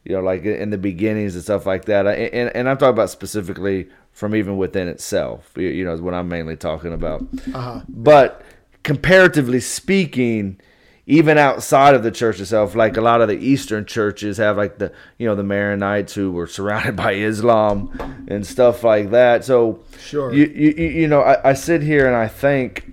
you 0.03 0.15
know, 0.15 0.21
like 0.21 0.43
in 0.43 0.71
the 0.71 0.77
beginnings 0.79 1.35
and 1.35 1.43
stuff 1.43 1.67
like 1.67 1.85
that. 1.85 2.07
And, 2.07 2.49
and 2.55 2.67
I'm 2.67 2.77
talking 2.77 2.93
about 2.93 3.11
specifically 3.11 3.87
from 4.11 4.35
even 4.35 4.57
within 4.57 4.87
itself. 4.87 5.51
You 5.55 5.85
know, 5.85 5.93
is 5.93 6.01
what 6.01 6.15
I'm 6.15 6.27
mainly 6.27 6.57
talking 6.57 6.93
about. 6.93 7.21
Uh-huh. 7.53 7.81
But 7.87 8.41
comparatively 8.83 9.59
speaking, 9.59 10.59
even 11.05 11.37
outside 11.37 11.93
of 11.93 12.03
the 12.03 12.11
church 12.11 12.39
itself, 12.39 12.73
like 12.73 12.97
a 12.97 13.01
lot 13.01 13.21
of 13.21 13.27
the 13.27 13.37
Eastern 13.37 13.85
churches 13.85 14.37
have 14.37 14.57
like 14.57 14.77
the 14.77 14.91
you 15.17 15.27
know 15.27 15.35
the 15.35 15.43
Maronites 15.43 16.13
who 16.13 16.31
were 16.31 16.47
surrounded 16.57 16.95
by 16.95 17.13
Islam 17.13 18.25
and 18.27 18.45
stuff 18.45 18.83
like 18.83 19.11
that. 19.11 19.45
So 19.45 19.83
sure, 19.99 20.33
you 20.33 20.45
you, 20.45 20.71
you 20.71 21.07
know 21.07 21.21
I, 21.21 21.51
I 21.51 21.53
sit 21.53 21.83
here 21.83 22.07
and 22.07 22.15
I 22.15 22.27
think 22.27 22.90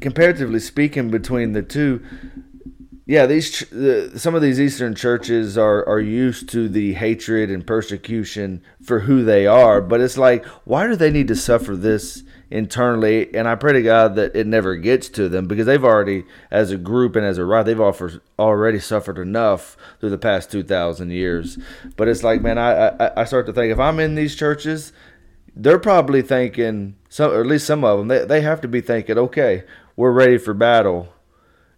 comparatively 0.00 0.60
speaking 0.60 1.10
between 1.10 1.52
the 1.52 1.62
two, 1.62 2.02
yeah, 3.06 3.24
these 3.24 3.60
the, 3.70 4.12
some 4.16 4.34
of 4.34 4.42
these 4.42 4.60
Eastern 4.60 4.94
churches 4.94 5.56
are 5.56 5.86
are 5.88 6.00
used 6.00 6.48
to 6.50 6.68
the 6.68 6.92
hatred 6.92 7.50
and 7.50 7.66
persecution 7.66 8.62
for 8.82 9.00
who 9.00 9.24
they 9.24 9.46
are, 9.46 9.80
but 9.80 10.00
it's 10.00 10.18
like, 10.18 10.44
why 10.64 10.86
do 10.86 10.94
they 10.94 11.10
need 11.10 11.28
to 11.28 11.34
suffer 11.34 11.74
this 11.74 12.22
internally? 12.50 13.34
And 13.34 13.48
I 13.48 13.54
pray 13.54 13.72
to 13.72 13.82
God 13.82 14.14
that 14.16 14.36
it 14.36 14.46
never 14.46 14.76
gets 14.76 15.08
to 15.10 15.28
them 15.30 15.46
because 15.46 15.64
they've 15.64 15.82
already, 15.82 16.24
as 16.50 16.70
a 16.70 16.76
group 16.76 17.16
and 17.16 17.24
as 17.24 17.38
a 17.38 17.46
right, 17.46 17.62
they've 17.62 17.80
offered, 17.80 18.20
already 18.38 18.78
suffered 18.78 19.18
enough 19.18 19.76
through 20.00 20.10
the 20.10 20.18
past 20.18 20.50
two 20.50 20.62
thousand 20.62 21.10
years. 21.10 21.58
But 21.96 22.08
it's 22.08 22.22
like, 22.22 22.42
man, 22.42 22.58
I, 22.58 22.88
I 22.88 23.22
I 23.22 23.24
start 23.24 23.46
to 23.46 23.54
think 23.54 23.72
if 23.72 23.78
I'm 23.78 24.00
in 24.00 24.16
these 24.16 24.36
churches, 24.36 24.92
they're 25.56 25.78
probably 25.78 26.20
thinking 26.20 26.96
some, 27.08 27.32
or 27.32 27.40
at 27.40 27.46
least 27.46 27.66
some 27.66 27.84
of 27.84 27.98
them, 27.98 28.08
they 28.08 28.26
they 28.26 28.42
have 28.42 28.60
to 28.60 28.68
be 28.68 28.82
thinking, 28.82 29.16
okay, 29.16 29.64
we're 29.98 30.12
ready 30.12 30.38
for 30.38 30.54
battle 30.54 31.12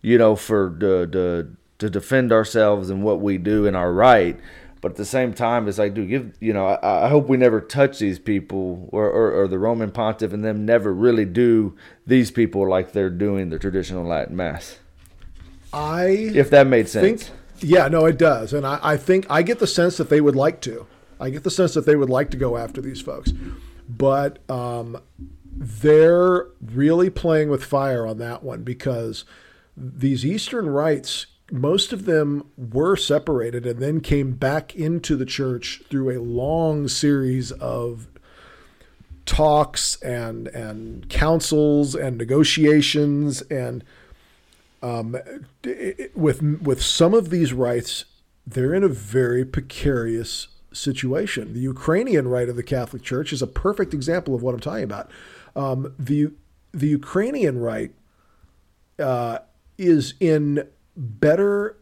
you 0.02 0.18
know, 0.18 0.36
for 0.36 0.74
the, 0.78 1.06
the 1.06 1.50
to 1.78 1.90
defend 1.90 2.32
ourselves 2.32 2.90
and 2.90 3.02
what 3.02 3.20
we 3.20 3.38
do 3.38 3.66
in 3.66 3.74
our 3.74 3.92
right. 3.92 4.38
But 4.80 4.92
at 4.92 4.96
the 4.96 5.04
same 5.04 5.34
time, 5.34 5.68
it's 5.68 5.76
like, 5.76 5.92
dude, 5.92 6.08
give 6.08 6.36
you 6.40 6.52
know, 6.52 6.66
I, 6.66 7.06
I 7.06 7.08
hope 7.08 7.28
we 7.28 7.36
never 7.36 7.60
touch 7.60 7.98
these 7.98 8.18
people 8.18 8.88
or, 8.92 9.06
or, 9.06 9.42
or, 9.42 9.48
the 9.48 9.58
Roman 9.58 9.90
Pontiff 9.90 10.32
and 10.32 10.42
them 10.42 10.64
never 10.64 10.92
really 10.92 11.26
do 11.26 11.76
these 12.06 12.30
people 12.30 12.66
like 12.66 12.92
they're 12.92 13.10
doing 13.10 13.50
the 13.50 13.58
traditional 13.58 14.06
Latin 14.06 14.36
Mass. 14.36 14.78
I 15.72 16.30
if 16.34 16.48
that 16.50 16.66
made 16.66 16.88
sense. 16.88 17.24
Think, 17.24 17.38
yeah, 17.60 17.88
no, 17.88 18.06
it 18.06 18.16
does, 18.16 18.54
and 18.54 18.66
I, 18.66 18.80
I 18.82 18.96
think 18.96 19.26
I 19.28 19.42
get 19.42 19.58
the 19.58 19.66
sense 19.66 19.98
that 19.98 20.08
they 20.08 20.22
would 20.22 20.36
like 20.36 20.62
to. 20.62 20.86
I 21.20 21.28
get 21.28 21.44
the 21.44 21.50
sense 21.50 21.74
that 21.74 21.84
they 21.84 21.94
would 21.94 22.08
like 22.08 22.30
to 22.30 22.38
go 22.38 22.56
after 22.56 22.80
these 22.80 23.02
folks, 23.02 23.32
but 23.86 24.38
um, 24.50 24.98
they're 25.52 26.46
really 26.60 27.10
playing 27.10 27.50
with 27.50 27.64
fire 27.64 28.06
on 28.06 28.18
that 28.18 28.42
one 28.42 28.62
because 28.62 29.24
these 29.76 30.24
Eastern 30.24 30.68
rites, 30.68 31.26
most 31.50 31.92
of 31.92 32.04
them 32.04 32.46
were 32.56 32.96
separated 32.96 33.66
and 33.66 33.80
then 33.80 34.00
came 34.00 34.32
back 34.32 34.74
into 34.74 35.16
the 35.16 35.26
church 35.26 35.82
through 35.90 36.10
a 36.10 36.22
long 36.22 36.88
series 36.88 37.52
of 37.52 38.06
talks 39.26 39.96
and 40.02 40.48
and 40.48 41.08
councils 41.08 41.94
and 41.94 42.18
negotiations 42.18 43.42
and 43.42 43.84
um, 44.82 45.16
it, 45.62 46.16
with 46.16 46.42
with 46.62 46.82
some 46.82 47.12
of 47.14 47.30
these 47.30 47.52
rites, 47.52 48.06
they're 48.46 48.74
in 48.74 48.82
a 48.82 48.88
very 48.88 49.44
precarious 49.44 50.48
situation. 50.72 51.52
The 51.52 51.60
Ukrainian 51.60 52.28
rite 52.28 52.48
of 52.48 52.56
the 52.56 52.62
Catholic 52.62 53.02
Church 53.02 53.32
is 53.32 53.42
a 53.42 53.46
perfect 53.46 53.92
example 53.92 54.34
of 54.34 54.42
what 54.42 54.54
I'm 54.54 54.60
talking 54.60 54.84
about. 54.84 55.10
Um, 55.56 55.94
the 55.98 56.32
the 56.72 56.88
Ukrainian 56.88 57.58
right 57.58 57.92
uh, 58.98 59.38
is 59.78 60.14
in 60.20 60.68
better 60.96 61.76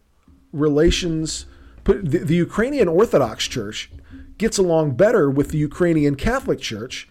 relations. 0.53 1.47
The, 1.85 1.95
the 1.95 2.35
Ukrainian 2.35 2.89
Orthodox 2.89 3.47
Church 3.47 3.91
gets 4.37 4.59
along 4.59 4.93
better 4.93 5.31
with 5.31 5.51
the 5.51 5.59
Ukrainian 5.59 6.15
Catholic 6.15 6.61
Church 6.61 7.09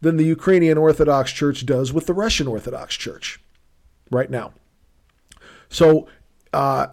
than 0.00 0.16
the 0.16 0.24
Ukrainian 0.24 0.76
Orthodox 0.76 1.32
Church 1.32 1.64
does 1.64 1.92
with 1.92 2.06
the 2.06 2.14
Russian 2.14 2.46
Orthodox 2.46 2.96
Church 2.96 3.40
right 4.10 4.30
now. 4.30 4.52
So 5.68 6.08
uh, 6.52 6.88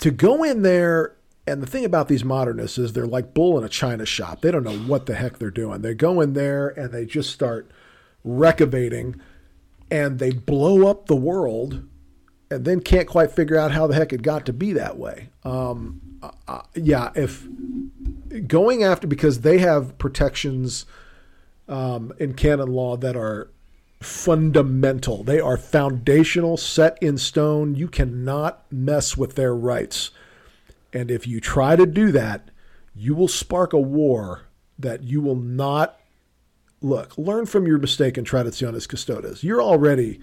to 0.00 0.10
go 0.10 0.42
in 0.42 0.62
there, 0.62 1.16
and 1.46 1.62
the 1.62 1.66
thing 1.66 1.84
about 1.84 2.08
these 2.08 2.24
modernists 2.24 2.78
is 2.78 2.92
they're 2.92 3.06
like 3.06 3.34
bull 3.34 3.58
in 3.58 3.64
a 3.64 3.68
china 3.68 4.06
shop. 4.06 4.42
They 4.42 4.50
don't 4.50 4.64
know 4.64 4.78
what 4.78 5.06
the 5.06 5.14
heck 5.14 5.38
they're 5.38 5.50
doing. 5.50 5.82
They 5.82 5.94
go 5.94 6.20
in 6.20 6.34
there 6.34 6.68
and 6.68 6.92
they 6.92 7.04
just 7.04 7.30
start 7.30 7.70
recavating 8.24 9.20
and 9.90 10.18
they 10.18 10.30
blow 10.30 10.88
up 10.88 11.06
the 11.06 11.16
world 11.16 11.86
and 12.50 12.64
then 12.64 12.80
can't 12.80 13.08
quite 13.08 13.30
figure 13.30 13.56
out 13.56 13.72
how 13.72 13.86
the 13.86 13.94
heck 13.94 14.12
it 14.12 14.22
got 14.22 14.46
to 14.46 14.52
be 14.52 14.72
that 14.72 14.96
way. 14.96 15.30
Um, 15.44 16.00
uh, 16.46 16.62
yeah, 16.74 17.10
if 17.14 17.46
going 18.46 18.84
after 18.84 19.06
because 19.06 19.40
they 19.40 19.58
have 19.58 19.98
protections 19.98 20.86
um, 21.68 22.12
in 22.18 22.34
canon 22.34 22.72
law 22.72 22.96
that 22.96 23.16
are 23.16 23.50
fundamental. 24.00 25.22
They 25.22 25.40
are 25.40 25.56
foundational, 25.56 26.56
set 26.56 26.98
in 27.02 27.18
stone. 27.18 27.74
You 27.74 27.88
cannot 27.88 28.64
mess 28.70 29.16
with 29.16 29.34
their 29.34 29.54
rights. 29.54 30.10
And 30.92 31.10
if 31.10 31.26
you 31.26 31.40
try 31.40 31.76
to 31.76 31.86
do 31.86 32.12
that, 32.12 32.50
you 32.94 33.14
will 33.14 33.28
spark 33.28 33.72
a 33.72 33.80
war 33.80 34.42
that 34.78 35.02
you 35.02 35.20
will 35.20 35.36
not 35.36 35.98
look. 36.82 37.16
Learn 37.16 37.46
from 37.46 37.66
your 37.66 37.78
mistake 37.78 38.16
and 38.16 38.26
traditionis 38.26 38.88
custodes. 38.88 39.42
You're 39.44 39.62
already 39.62 40.20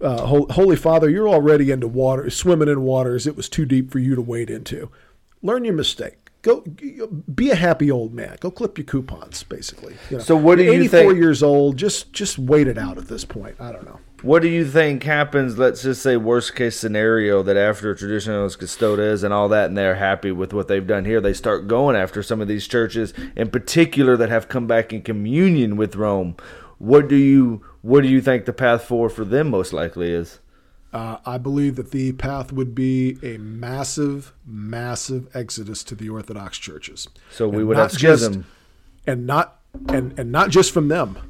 uh, 0.00 0.26
Holy 0.26 0.76
Father, 0.76 1.10
you're 1.10 1.28
already 1.28 1.70
into 1.70 1.86
water, 1.86 2.30
swimming 2.30 2.68
in 2.68 2.82
waters 2.82 3.26
it 3.26 3.36
was 3.36 3.48
too 3.48 3.66
deep 3.66 3.90
for 3.90 3.98
you 3.98 4.14
to 4.14 4.22
wade 4.22 4.50
into. 4.50 4.90
Learn 5.42 5.64
your 5.64 5.74
mistake. 5.74 6.30
Go 6.42 6.62
be 6.62 7.50
a 7.50 7.54
happy 7.54 7.90
old 7.90 8.14
man. 8.14 8.38
Go 8.40 8.50
clip 8.50 8.78
your 8.78 8.86
coupons, 8.86 9.42
basically. 9.42 9.94
You 10.08 10.16
know, 10.16 10.22
so 10.22 10.36
what 10.36 10.56
do 10.56 10.64
you 10.64 10.72
84 10.72 10.88
think? 10.88 11.10
84 11.10 11.22
years 11.22 11.42
old. 11.42 11.76
Just 11.76 12.14
just 12.14 12.38
wait 12.38 12.66
it 12.66 12.78
out 12.78 12.96
at 12.96 13.08
this 13.08 13.26
point. 13.26 13.56
I 13.60 13.72
don't 13.72 13.84
know. 13.84 14.00
What 14.22 14.42
do 14.42 14.48
you 14.48 14.66
think 14.66 15.02
happens? 15.02 15.58
Let's 15.58 15.82
just 15.82 16.02
say 16.02 16.16
worst 16.16 16.54
case 16.54 16.78
scenario 16.78 17.42
that 17.42 17.56
after 17.56 17.94
traditionis 17.94 18.58
custodes 18.58 19.22
and 19.22 19.32
all 19.32 19.48
that, 19.48 19.66
and 19.66 19.78
they're 19.78 19.94
happy 19.94 20.30
with 20.30 20.52
what 20.52 20.68
they've 20.68 20.86
done 20.86 21.06
here, 21.06 21.20
they 21.20 21.32
start 21.32 21.68
going 21.68 21.96
after 21.96 22.22
some 22.22 22.40
of 22.40 22.48
these 22.48 22.68
churches, 22.68 23.14
in 23.34 23.50
particular 23.50 24.16
that 24.18 24.28
have 24.28 24.48
come 24.48 24.66
back 24.66 24.92
in 24.92 25.00
communion 25.02 25.76
with 25.76 25.96
Rome. 25.96 26.36
What 26.78 27.08
do 27.08 27.16
you 27.16 27.64
what 27.82 28.02
do 28.02 28.08
you 28.08 28.20
think 28.20 28.44
the 28.44 28.52
path 28.52 28.84
forward 28.84 29.10
for 29.10 29.24
them 29.24 29.50
most 29.50 29.72
likely 29.72 30.12
is? 30.12 30.40
Uh, 30.92 31.18
I 31.24 31.38
believe 31.38 31.76
that 31.76 31.92
the 31.92 32.12
path 32.12 32.52
would 32.52 32.74
be 32.74 33.16
a 33.22 33.38
massive, 33.38 34.32
massive 34.44 35.34
exodus 35.34 35.84
to 35.84 35.94
the 35.94 36.08
Orthodox 36.08 36.58
churches. 36.58 37.08
So 37.30 37.48
we 37.48 37.58
and 37.58 37.68
would 37.68 37.76
have 37.76 37.92
schism, 37.92 38.44
and 39.06 39.26
not 39.26 39.60
and 39.88 40.18
and 40.18 40.32
not 40.32 40.50
just 40.50 40.72
from 40.72 40.88
them. 40.88 41.29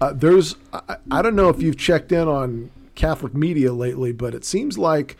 Uh, 0.00 0.12
there's 0.12 0.56
I, 0.72 0.96
I 1.10 1.22
don't 1.22 1.36
know 1.36 1.48
if 1.48 1.62
you've 1.62 1.76
checked 1.76 2.12
in 2.12 2.28
on 2.28 2.70
Catholic 2.94 3.34
media 3.34 3.72
lately, 3.72 4.12
but 4.12 4.34
it 4.34 4.44
seems 4.44 4.78
like 4.78 5.16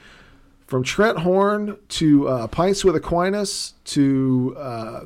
from 0.67 0.83
Trent 0.83 1.21
Horn 1.21 1.77
to 1.89 2.29
uh, 2.29 2.47
Pints 2.47 2.85
with 2.85 2.97
Aquinas 2.97 3.75
to 3.85 4.55
uh, 4.59 5.01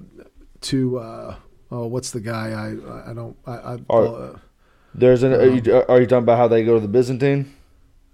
to 0.62 0.99
uh, 0.99 1.36
oh, 1.70 1.86
what's 1.86 2.11
the 2.11 2.20
guy 2.20 2.51
I 2.51 3.11
I 3.11 3.15
don't 3.15 3.36
I, 3.47 3.53
I 3.53 3.95
uh, 3.95 4.39
there's 4.95 5.23
an. 5.23 5.32
Are, 5.35 5.47
you, 5.47 5.85
are 5.89 6.01
you 6.01 6.07
talking 6.07 6.24
about 6.24 6.39
how 6.39 6.49
they 6.49 6.65
go 6.65 6.74
to 6.74 6.81
the 6.81 6.89
Byzantine? 6.89 7.55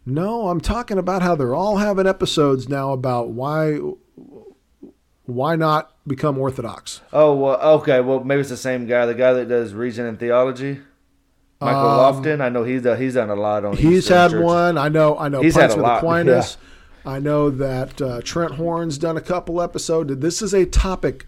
No, 0.06 0.48
I'm 0.48 0.60
talking 0.60 0.98
about 0.98 1.22
how 1.22 1.34
they're 1.34 1.54
all 1.54 1.78
having 1.78 2.06
episodes 2.06 2.68
now 2.68 2.92
about 2.92 3.30
why 3.30 3.78
why 5.24 5.56
not 5.56 5.94
become 6.06 6.36
Orthodox. 6.38 7.00
Oh 7.12 7.34
well, 7.34 7.60
okay. 7.78 8.00
Well, 8.00 8.22
maybe 8.22 8.40
it's 8.40 8.50
the 8.50 8.56
same 8.56 8.86
guy, 8.86 9.06
the 9.06 9.14
guy 9.14 9.32
that 9.32 9.48
does 9.48 9.72
Reason 9.72 10.04
and 10.04 10.18
Theology. 10.18 10.80
Michael 11.64 11.80
um, 11.80 12.22
Lofton. 12.22 12.40
I 12.40 12.48
know 12.48 12.64
he's 12.64 12.82
done, 12.82 13.00
he's 13.00 13.14
done 13.14 13.30
a 13.30 13.34
lot 13.34 13.64
on. 13.64 13.76
He's 13.76 14.08
had 14.08 14.30
churches. 14.30 14.44
one. 14.44 14.78
I 14.78 14.88
know. 14.88 15.18
I 15.18 15.28
know. 15.28 15.42
He's 15.42 15.56
had 15.56 15.70
a 15.70 15.76
lot. 15.76 15.98
Aquinas. 16.04 16.56
Yeah. 17.04 17.12
I 17.12 17.18
know 17.18 17.50
that 17.50 18.00
uh, 18.00 18.22
Trent 18.22 18.52
Horn's 18.52 18.96
done 18.96 19.16
a 19.16 19.20
couple 19.20 19.60
episodes. 19.60 20.16
This 20.16 20.40
is 20.40 20.54
a 20.54 20.64
topic 20.64 21.26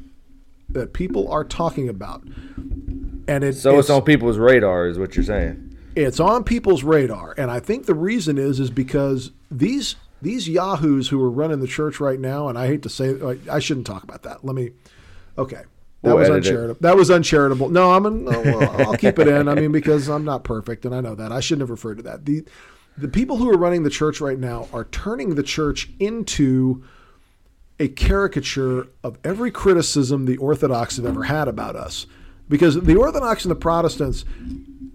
that 0.71 0.93
people 0.93 1.31
are 1.31 1.45
talking 1.45 1.89
about 1.89 2.23
and 3.29 3.45
it, 3.45 3.55
so 3.55 3.79
it's, 3.79 3.87
it's 3.87 3.91
on 3.91 4.03
people's 4.03 4.39
radar, 4.39 4.87
is 4.87 4.99
what 4.99 5.17
you're 5.17 5.25
saying. 5.25 5.77
It's 5.95 6.21
on 6.21 6.45
people's 6.45 6.83
radar, 6.83 7.35
and 7.37 7.51
I 7.51 7.61
think 7.61 7.87
the 7.87 7.95
reason 7.95 8.39
is 8.39 8.61
is 8.61 8.71
because 8.71 9.33
these 9.51 9.97
these 10.23 10.49
yahoos 10.49 11.09
who 11.09 11.21
are 11.23 11.31
running 11.31 11.61
the 11.61 11.67
church 11.67 12.01
right 12.01 12.21
now, 12.21 12.49
and 12.49 12.59
I 12.59 12.67
hate 12.67 12.83
to 12.83 12.89
say, 12.89 13.17
I 13.51 13.59
shouldn't 13.59 13.87
talk 13.87 14.03
about 14.03 14.23
that. 14.23 14.45
Let 14.45 14.55
me, 14.55 14.71
okay. 15.37 15.63
That 16.07 16.15
we'll 16.15 16.19
was 16.19 16.31
uncharitable. 16.31 16.77
It. 16.77 16.83
That 16.83 16.97
was 16.97 17.11
uncharitable. 17.11 17.69
No, 17.69 17.93
I'm. 17.93 18.07
An, 18.07 18.29
oh, 18.29 18.61
I'll 18.79 18.97
keep 18.97 19.19
it 19.19 19.29
in. 19.29 19.49
I 19.49 19.55
mean, 19.55 19.73
because 19.73 20.09
I'm 20.09 20.25
not 20.25 20.45
perfect, 20.45 20.85
and 20.85 20.95
I 20.95 21.01
know 21.01 21.15
that. 21.15 21.33
I 21.33 21.41
shouldn't 21.41 21.63
have 21.63 21.71
referred 21.71 21.97
to 21.97 22.03
that. 22.05 22.25
The 22.25 22.45
the 22.97 23.09
people 23.09 23.37
who 23.37 23.51
are 23.51 23.59
running 23.59 23.83
the 23.83 23.91
church 23.91 24.21
right 24.21 24.39
now 24.39 24.69
are 24.73 24.85
turning 24.85 25.35
the 25.35 25.43
church 25.43 25.91
into 25.99 26.85
a 27.79 27.89
caricature 27.89 28.89
of 29.03 29.19
every 29.23 29.51
criticism 29.51 30.25
the 30.25 30.39
Orthodox 30.39 30.97
have 30.97 31.05
ever 31.05 31.25
had 31.25 31.49
about 31.49 31.77
us 31.77 32.07
because 32.49 32.81
the 32.81 32.97
Orthodox 32.97 33.45
and 33.45 33.51
the 33.51 33.57
Protestants 33.57 34.25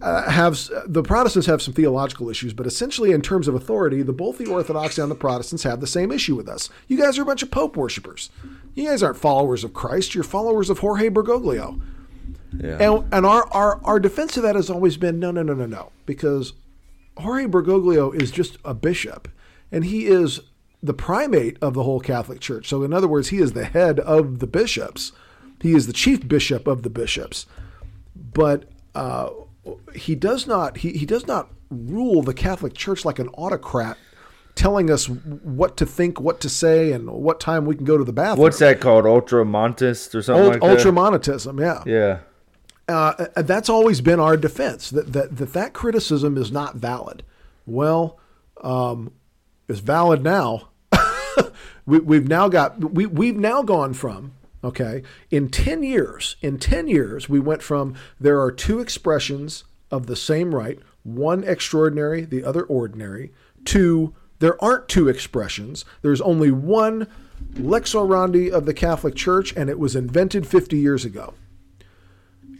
uh, 0.02 0.30
have 0.30 0.70
the 0.86 1.04
Protestants 1.04 1.48
have 1.48 1.62
some 1.62 1.74
theological 1.74 2.30
issues, 2.30 2.54
but 2.54 2.66
essentially 2.66 3.12
in 3.12 3.22
terms 3.22 3.48
of 3.48 3.56
authority, 3.56 4.02
the 4.02 4.14
both 4.14 4.38
the 4.38 4.48
Orthodox 4.48 4.98
and 4.98 5.12
the 5.12 5.16
Protestants 5.16 5.64
have 5.64 5.80
the 5.80 5.88
same 5.88 6.12
issue 6.12 6.36
with 6.36 6.50
us. 6.50 6.70
You 6.88 6.98
guys 6.98 7.18
are 7.18 7.22
a 7.24 7.26
bunch 7.26 7.44
of 7.44 7.52
Pope 7.52 7.78
worshippers. 7.78 8.30
You 8.74 8.88
guys 8.88 9.04
aren't 9.04 9.18
followers 9.18 9.64
of 9.64 9.74
Christ. 9.74 10.16
You're 10.16 10.24
followers 10.24 10.70
of 10.70 10.80
Jorge 10.80 11.10
Bergoglio. 11.10 11.82
Yeah. 12.58 12.78
And, 12.80 13.14
and 13.14 13.26
our, 13.26 13.48
our, 13.52 13.80
our 13.84 14.00
defense 14.00 14.36
of 14.38 14.44
that 14.44 14.56
has 14.56 14.70
always 14.70 14.98
been 14.98 15.20
no, 15.20 15.32
no, 15.32 15.42
no, 15.42 15.54
no, 15.54 15.66
no, 15.66 15.92
because 16.06 16.54
Jorge 17.18 17.46
Bergoglio 17.46 18.14
is 18.14 18.32
just 18.32 18.58
a 18.66 18.74
bishop, 18.74 19.28
and 19.72 19.86
he 19.86 20.08
is 20.08 20.42
the 20.84 20.94
primate 20.94 21.58
of 21.62 21.74
the 21.74 21.84
whole 21.84 22.00
Catholic 22.00 22.40
Church. 22.40 22.68
So, 22.68 22.84
in 22.84 22.94
other 22.94 23.08
words, 23.08 23.30
he 23.30 23.38
is 23.38 23.54
the 23.54 23.66
head 23.66 24.00
of 24.00 24.40
the 24.40 24.48
bishops. 24.48 25.12
He 25.62 25.74
is 25.74 25.88
the 25.88 25.94
chief 25.94 26.28
bishop 26.28 26.68
of 26.68 26.84
the 26.84 26.90
bishops. 26.90 27.46
But 28.16 28.66
uh, 28.96 29.30
he 29.96 30.16
does 30.16 30.48
not 30.48 30.78
he, 30.78 30.92
he 30.92 31.06
does 31.06 31.28
not 31.28 31.50
rule 31.70 32.22
the 32.22 32.34
Catholic 32.34 32.74
Church 32.74 33.06
like 33.06 33.20
an 33.20 33.30
autocrat 33.30 33.98
telling 34.56 34.90
us 34.90 35.08
what 35.08 35.78
to 35.78 35.86
think, 35.86 36.20
what 36.20 36.42
to 36.42 36.50
say, 36.50 36.92
and 36.92 37.10
what 37.10 37.40
time 37.40 37.66
we 37.66 37.76
can 37.76 37.86
go 37.86 37.98
to 37.98 38.04
the 38.04 38.14
bathroom. 38.14 38.44
What's 38.44 38.60
that 38.60 38.82
called? 38.82 39.06
Ultramontist 39.06 40.14
or 40.14 40.22
something 40.22 40.50
like 40.50 40.62
that? 40.62 40.68
Ultramontism, 40.68 41.60
yeah. 41.60 41.84
Yeah. 41.86 42.20
Uh, 42.88 43.28
that's 43.38 43.70
always 43.70 44.02
been 44.02 44.20
our 44.20 44.36
defense 44.36 44.90
that, 44.90 45.14
that 45.14 45.38
that 45.38 45.54
that 45.54 45.74
criticism 45.74 46.38
is 46.38 46.52
not 46.52 46.76
valid. 46.76 47.24
Well, 47.66 48.20
um, 48.62 49.14
it's 49.70 49.80
valid 49.80 50.24
now. 50.24 50.70
we, 51.86 52.00
we've 52.00 52.28
now 52.28 52.50
got 52.50 52.92
we 52.94 53.06
we've 53.06 53.38
now 53.38 53.64
gone 53.64 53.94
from 53.94 54.34
Okay. 54.64 55.04
In 55.30 55.50
10 55.50 55.84
years, 55.84 56.36
in 56.42 56.60
10 56.60 56.88
years, 56.88 57.28
we 57.28 57.40
went 57.40 57.64
from 57.64 57.96
there 58.20 58.40
are 58.40 58.52
two 58.52 58.80
expressions 58.80 59.64
of 59.90 60.06
the 60.06 60.16
same 60.16 60.54
right, 60.54 60.80
one 61.04 61.44
extraordinary, 61.44 62.26
the 62.26 62.44
other 62.44 62.64
ordinary, 62.64 63.32
to 63.66 64.14
there 64.40 64.62
aren't 64.64 64.88
two 64.88 65.08
expressions. 65.08 65.86
There's 66.02 66.22
only 66.22 66.52
one 66.52 67.08
lex 67.56 67.94
orandi 67.94 68.50
of 68.50 68.66
the 68.66 68.74
Catholic 68.74 69.16
Church, 69.16 69.54
and 69.56 69.70
it 69.70 69.80
was 69.80 69.96
invented 69.96 70.48
50 70.48 70.78
years 70.78 71.06
ago. 71.06 71.34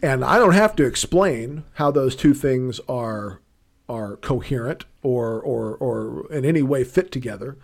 And 0.02 0.24
I 0.24 0.38
don't 0.38 0.54
have 0.54 0.76
to 0.76 0.84
explain 0.84 1.64
how 1.74 1.90
those 1.90 2.16
two 2.16 2.34
things 2.34 2.80
are 2.88 3.40
are 3.88 4.16
coherent 4.16 4.84
or 5.02 5.40
or 5.40 5.76
or 5.76 6.32
in 6.32 6.44
any 6.44 6.62
way 6.62 6.82
fit 6.84 7.12
together. 7.12 7.56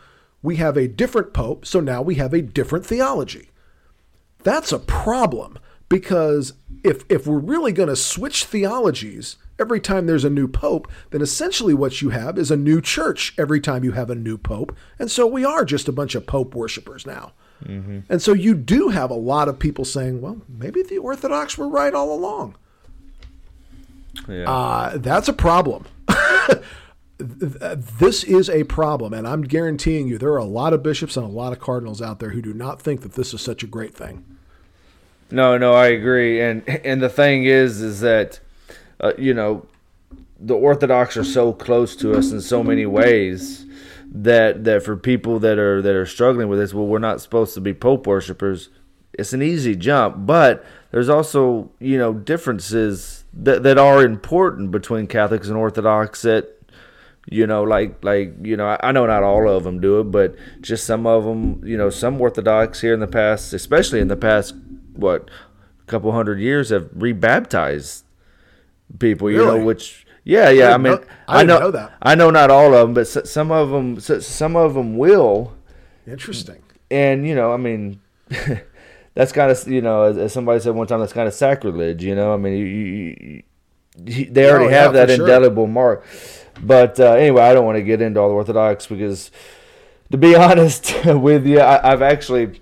We 0.42 0.56
have 0.56 0.76
a 0.76 0.88
different 0.88 1.32
pope, 1.32 1.66
so 1.66 1.80
now 1.80 2.02
we 2.02 2.16
have 2.16 2.32
a 2.32 2.42
different 2.42 2.86
theology. 2.86 3.47
That's 4.42 4.72
a 4.72 4.78
problem 4.78 5.58
because 5.88 6.54
if 6.84 7.04
if 7.08 7.26
we're 7.26 7.38
really 7.38 7.72
going 7.72 7.88
to 7.88 7.96
switch 7.96 8.44
theologies 8.44 9.36
every 9.58 9.80
time 9.80 10.06
there's 10.06 10.24
a 10.24 10.30
new 10.30 10.46
pope, 10.46 10.88
then 11.10 11.20
essentially 11.20 11.74
what 11.74 12.00
you 12.00 12.10
have 12.10 12.38
is 12.38 12.50
a 12.50 12.56
new 12.56 12.80
church 12.80 13.34
every 13.36 13.60
time 13.60 13.84
you 13.84 13.92
have 13.92 14.10
a 14.10 14.14
new 14.14 14.38
pope. 14.38 14.74
And 14.98 15.10
so 15.10 15.26
we 15.26 15.44
are 15.44 15.64
just 15.64 15.88
a 15.88 15.92
bunch 15.92 16.14
of 16.14 16.26
pope 16.26 16.54
worshippers 16.54 17.04
now. 17.06 17.32
Mm-hmm. 17.64 18.00
And 18.08 18.22
so 18.22 18.32
you 18.32 18.54
do 18.54 18.88
have 18.88 19.10
a 19.10 19.14
lot 19.14 19.48
of 19.48 19.58
people 19.58 19.84
saying, 19.84 20.20
well, 20.20 20.40
maybe 20.48 20.82
the 20.82 20.98
Orthodox 20.98 21.58
were 21.58 21.68
right 21.68 21.92
all 21.92 22.12
along. 22.12 22.54
Yeah. 24.28 24.50
Uh, 24.50 24.98
that's 24.98 25.28
a 25.28 25.32
problem. 25.32 25.86
this 27.18 28.22
is 28.22 28.48
a 28.48 28.64
problem, 28.64 29.12
and 29.12 29.26
I'm 29.26 29.42
guaranteeing 29.42 30.06
you 30.06 30.18
there 30.18 30.32
are 30.32 30.38
a 30.38 30.44
lot 30.44 30.72
of 30.72 30.82
bishops 30.82 31.16
and 31.16 31.26
a 31.26 31.28
lot 31.28 31.52
of 31.52 31.58
cardinals 31.58 32.00
out 32.00 32.20
there 32.20 32.30
who 32.30 32.40
do 32.40 32.54
not 32.54 32.80
think 32.80 33.02
that 33.02 33.14
this 33.14 33.34
is 33.34 33.40
such 33.40 33.62
a 33.62 33.66
great 33.66 33.94
thing. 33.94 34.24
No, 35.30 35.58
no, 35.58 35.74
I 35.74 35.88
agree, 35.88 36.40
and 36.40 36.66
and 36.68 37.02
the 37.02 37.08
thing 37.08 37.44
is, 37.44 37.80
is 37.80 38.00
that 38.00 38.40
uh, 39.00 39.12
you 39.18 39.34
know 39.34 39.66
the 40.38 40.54
Orthodox 40.54 41.16
are 41.16 41.24
so 41.24 41.52
close 41.52 41.96
to 41.96 42.14
us 42.14 42.30
in 42.30 42.40
so 42.40 42.62
many 42.62 42.86
ways 42.86 43.66
that 44.10 44.64
that 44.64 44.84
for 44.84 44.96
people 44.96 45.40
that 45.40 45.58
are 45.58 45.82
that 45.82 45.94
are 45.94 46.06
struggling 46.06 46.48
with 46.48 46.60
this, 46.60 46.72
well, 46.72 46.86
we're 46.86 46.98
not 46.98 47.20
supposed 47.20 47.54
to 47.54 47.60
be 47.60 47.74
Pope 47.74 48.06
worshippers. 48.06 48.70
It's 49.12 49.32
an 49.32 49.42
easy 49.42 49.74
jump, 49.74 50.24
but 50.24 50.64
there's 50.92 51.08
also 51.08 51.72
you 51.80 51.98
know 51.98 52.12
differences 52.12 53.24
that 53.34 53.64
that 53.64 53.76
are 53.76 54.04
important 54.04 54.70
between 54.70 55.08
Catholics 55.08 55.48
and 55.48 55.56
Orthodox 55.56 56.22
that 56.22 56.57
you 57.30 57.46
know 57.46 57.62
like 57.62 58.02
like 58.04 58.34
you 58.42 58.56
know 58.56 58.76
I, 58.80 58.92
know 58.92 59.06
not 59.06 59.22
all 59.22 59.48
of 59.48 59.64
them 59.64 59.80
do 59.80 60.00
it 60.00 60.04
but 60.04 60.34
just 60.60 60.84
some 60.84 61.06
of 61.06 61.24
them 61.24 61.60
you 61.64 61.76
know 61.76 61.90
some 61.90 62.20
orthodox 62.20 62.80
here 62.80 62.94
in 62.94 63.00
the 63.00 63.06
past 63.06 63.52
especially 63.52 64.00
in 64.00 64.08
the 64.08 64.16
past 64.16 64.54
what 64.94 65.30
couple 65.86 66.12
hundred 66.12 66.40
years 66.40 66.70
have 66.70 66.88
rebaptized 66.94 68.04
people 68.98 69.30
you 69.30 69.38
know 69.38 69.62
which 69.62 70.06
yeah 70.24 70.50
yeah 70.50 70.70
i, 70.70 70.74
I 70.74 70.76
mean 70.76 70.92
know, 70.92 71.04
I, 71.26 71.40
I 71.40 71.42
know, 71.44 71.58
know, 71.58 71.70
that. 71.70 71.92
I 72.02 72.14
know 72.14 72.30
not 72.30 72.50
all 72.50 72.74
of 72.74 72.88
them 72.88 72.94
but 72.94 73.06
some 73.06 73.50
of 73.50 73.70
them 73.70 74.00
some 74.00 74.56
of 74.56 74.74
them 74.74 74.96
will. 74.96 75.54
Interesting. 76.06 76.62
And 76.90 77.26
you 77.26 77.34
know 77.34 77.52
i 77.52 77.56
mean 77.58 78.00
that's 79.14 79.32
kind 79.32 79.50
of 79.50 79.68
you 79.68 79.82
know 79.82 80.04
as, 80.04 80.16
as, 80.16 80.32
somebody 80.32 80.60
said 80.60 80.74
one 80.74 80.86
time 80.86 81.00
that's 81.00 81.12
kind 81.12 81.28
of 81.28 81.34
sacrilege 81.34 82.02
you 82.02 82.14
know 82.14 82.32
i 82.32 82.36
mean 82.36 82.52
you, 82.54 82.64
you, 82.64 83.42
you, 84.04 84.30
they 84.30 84.46
oh, 84.46 84.50
already 84.50 84.66
oh, 84.66 84.70
have 84.70 84.94
yeah, 84.94 85.06
that 85.06 85.10
indelible 85.10 85.64
sure. 85.64 85.72
mark 85.72 86.06
but 86.62 86.98
uh, 87.00 87.12
anyway, 87.12 87.42
I 87.42 87.54
don't 87.54 87.64
want 87.64 87.76
to 87.76 87.82
get 87.82 88.00
into 88.00 88.20
all 88.20 88.28
the 88.28 88.34
Orthodox 88.34 88.86
because, 88.86 89.30
to 90.10 90.18
be 90.18 90.34
honest 90.36 90.94
with 91.04 91.46
you, 91.46 91.60
I, 91.60 91.92
I've 91.92 92.02
actually 92.02 92.60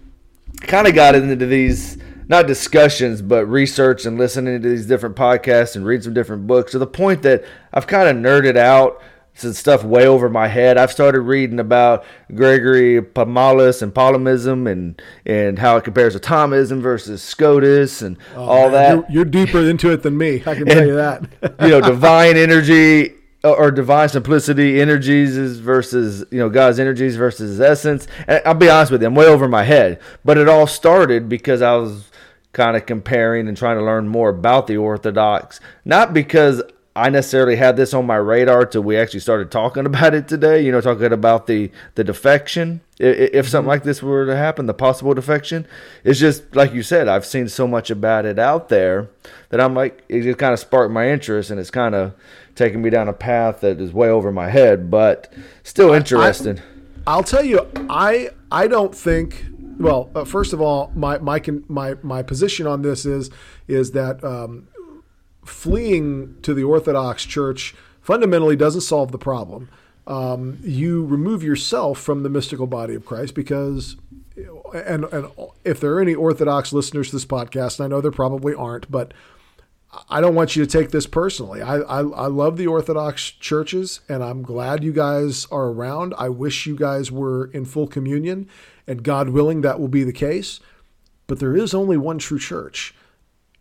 kind 0.63 0.87
of 0.87 0.95
got 0.95 1.15
into 1.15 1.47
these 1.47 1.99
not 2.29 2.47
discussions, 2.47 3.23
but 3.23 3.47
research 3.47 4.05
and 4.05 4.19
listening 4.19 4.61
to 4.61 4.69
these 4.69 4.87
different 4.87 5.17
podcasts 5.17 5.77
and 5.77 5.87
read 5.87 6.03
some 6.03 6.15
different 6.15 6.47
books 6.47 6.73
to 6.73 6.79
the 6.79 6.87
point 6.87 7.23
that 7.23 7.45
I've 7.73 7.87
kind 7.87 8.09
of 8.09 8.17
nerded 8.17 8.57
out 8.57 9.01
some 9.37 9.53
stuff 9.53 9.85
way 9.85 10.07
over 10.07 10.29
my 10.29 10.49
head. 10.49 10.79
I've 10.79 10.91
started 10.91 11.21
reading 11.21 11.61
about 11.61 12.05
Gregory 12.35 13.03
Palamas 13.03 13.83
and 13.83 13.93
Palamism 13.93 14.71
and 14.71 15.01
and 15.25 15.59
how 15.59 15.77
it 15.77 15.85
compares 15.85 16.15
to 16.15 16.21
Thomism 16.21 16.81
versus 16.81 17.23
Scotus 17.23 18.03
and 18.03 18.17
oh, 18.35 18.45
all 18.45 18.71
man, 18.71 18.73
that. 18.73 18.95
You're, 18.95 19.07
you're, 19.11 19.25
deeper 19.25 19.61
into 19.61 19.93
it 19.93 20.03
than 20.03 20.17
me. 20.17 20.37
I 20.47 20.55
can 20.55 20.59
and, 20.63 20.71
tell 20.71 20.87
you 20.87 20.95
that. 20.95 21.23
you 21.61 21.69
know, 21.69 21.81
divine 21.81 22.37
energy 22.37 23.15
or 23.53 23.71
divine 23.71 24.09
simplicity 24.09 24.81
energies 24.81 25.59
versus 25.59 26.25
you 26.31 26.39
know 26.39 26.49
God's 26.49 26.79
energies 26.79 27.17
versus 27.17 27.51
His 27.51 27.61
essence. 27.61 28.07
And 28.27 28.43
I'll 28.47 28.55
be 28.55 28.69
honest 28.69 28.93
with 28.93 29.03
you, 29.03 29.09
I'm 29.09 29.15
way 29.15 29.27
over 29.27 29.49
my 29.49 29.65
head. 29.65 30.01
But 30.25 30.39
it 30.39 30.49
all 30.49 30.67
started 30.67 31.29
because 31.29 31.63
I 31.63 31.75
was 31.77 32.11
kind 32.53 32.77
of 32.77 32.87
comparing 32.87 33.49
and 33.49 33.57
trying 33.57 33.77
to 33.77 33.85
learn 33.85 34.09
more 34.09 34.31
about 34.31 34.67
the 34.67 34.79
Orthodox, 34.79 35.61
not 35.85 36.15
because 36.15 36.63
I 36.97 37.11
necessarily 37.11 37.57
had 37.57 37.77
this 37.77 37.93
on 37.93 38.07
my 38.07 38.17
radar 38.17 38.65
till 38.65 38.83
we 38.83 38.97
actually 38.97 39.21
started 39.21 39.51
talking 39.51 39.85
about 39.87 40.15
it 40.15 40.27
today. 40.27 40.63
You 40.63 40.73
know, 40.73 40.81
talking 40.81 41.13
about 41.13 41.47
the 41.47 41.71
the 41.95 42.03
defection. 42.03 42.81
If 42.99 43.51
something 43.51 43.69
like 43.69 43.83
this 43.83 44.03
were 44.03 44.25
to 44.25 44.35
happen, 44.35 44.65
the 44.65 44.73
possible 44.73 45.13
defection, 45.13 45.67
it's 46.03 46.19
just 46.19 46.57
like 46.57 46.73
you 46.73 46.83
said. 46.83 47.09
I've 47.09 47.27
seen 47.27 47.47
so 47.49 47.69
much 47.69 47.91
about 47.91 48.25
it 48.25 48.39
out 48.39 48.71
there 48.71 49.11
that 49.51 49.61
I'm 49.61 49.75
like, 49.75 50.03
it 50.09 50.23
just 50.23 50.39
kind 50.39 50.55
of 50.55 50.59
sparked 50.59 50.95
my 50.95 51.11
interest, 51.11 51.51
and 51.51 51.61
it's 51.61 51.71
kind 51.71 51.95
of 51.95 52.15
taking 52.57 52.83
me 52.83 52.91
down 52.91 53.09
a 53.09 53.13
path 53.13 53.61
that 53.61 53.81
is 53.81 53.93
way 53.93 54.09
over 54.09 54.33
my 54.33 54.49
head, 54.49 54.91
but 54.91 55.33
still 55.63 55.93
interesting. 55.93 56.61
I, 57.07 57.17
will 57.17 57.23
tell 57.23 57.45
you, 57.45 57.67
I 57.89 58.31
I 58.51 58.67
don't 58.67 58.95
think. 58.95 59.47
Well, 59.79 60.11
uh, 60.15 60.25
first 60.25 60.53
of 60.55 60.61
all, 60.61 60.91
my 60.95 61.19
my 61.19 61.41
my 61.69 61.97
my 62.03 62.23
position 62.23 62.67
on 62.67 62.83
this 62.83 63.05
is 63.05 63.31
is 63.69 63.93
that 63.93 64.25
um, 64.25 64.69
fleeing 65.45 66.37
to 66.43 66.55
the 66.55 66.65
Orthodox 66.65 67.25
Church 67.25 67.75
fundamentally 68.01 68.57
doesn't 68.57 68.81
solve 68.81 69.13
the 69.13 69.19
problem. 69.19 69.69
Um, 70.07 70.59
you 70.63 71.05
remove 71.05 71.43
yourself 71.43 71.99
from 71.99 72.23
the 72.23 72.29
mystical 72.29 72.67
body 72.67 72.95
of 72.95 73.05
Christ 73.05 73.35
because, 73.35 73.97
and 74.73 75.05
and 75.05 75.27
if 75.65 75.79
there 75.81 75.95
are 75.95 76.01
any 76.01 76.15
Orthodox 76.15 76.73
listeners 76.73 77.11
to 77.11 77.17
this 77.17 77.27
podcast, 77.27 77.85
I 77.85 77.89
know 77.89 78.01
there 78.01 78.11
probably 78.11 78.55
aren't, 78.55 78.91
but 78.91 79.13
I 80.09 80.21
don't 80.21 80.35
want 80.35 80.57
you 80.57 80.65
to 80.65 80.71
take 80.71 80.91
this 80.91 81.07
personally. 81.07 81.63
I, 81.63 81.77
I, 81.77 81.99
I 82.01 82.27
love 82.27 82.57
the 82.57 82.67
Orthodox 82.67 83.31
churches, 83.31 84.01
and 84.09 84.23
I'm 84.23 84.43
glad 84.43 84.85
you 84.85 84.93
guys 84.93 85.47
are 85.51 85.67
around. 85.67 86.15
I 86.19 86.29
wish 86.29 86.67
you 86.67 86.77
guys 86.77 87.11
were 87.11 87.47
in 87.47 87.65
full 87.65 87.87
communion, 87.87 88.49
and 88.87 89.03
God 89.03 89.31
willing, 89.31 89.63
that 89.63 89.81
will 89.81 89.89
be 89.89 90.05
the 90.05 90.13
case. 90.13 90.61
But 91.27 91.39
there 91.41 91.57
is 91.57 91.75
only 91.75 91.97
one 91.97 92.19
true 92.19 92.39
church, 92.39 92.95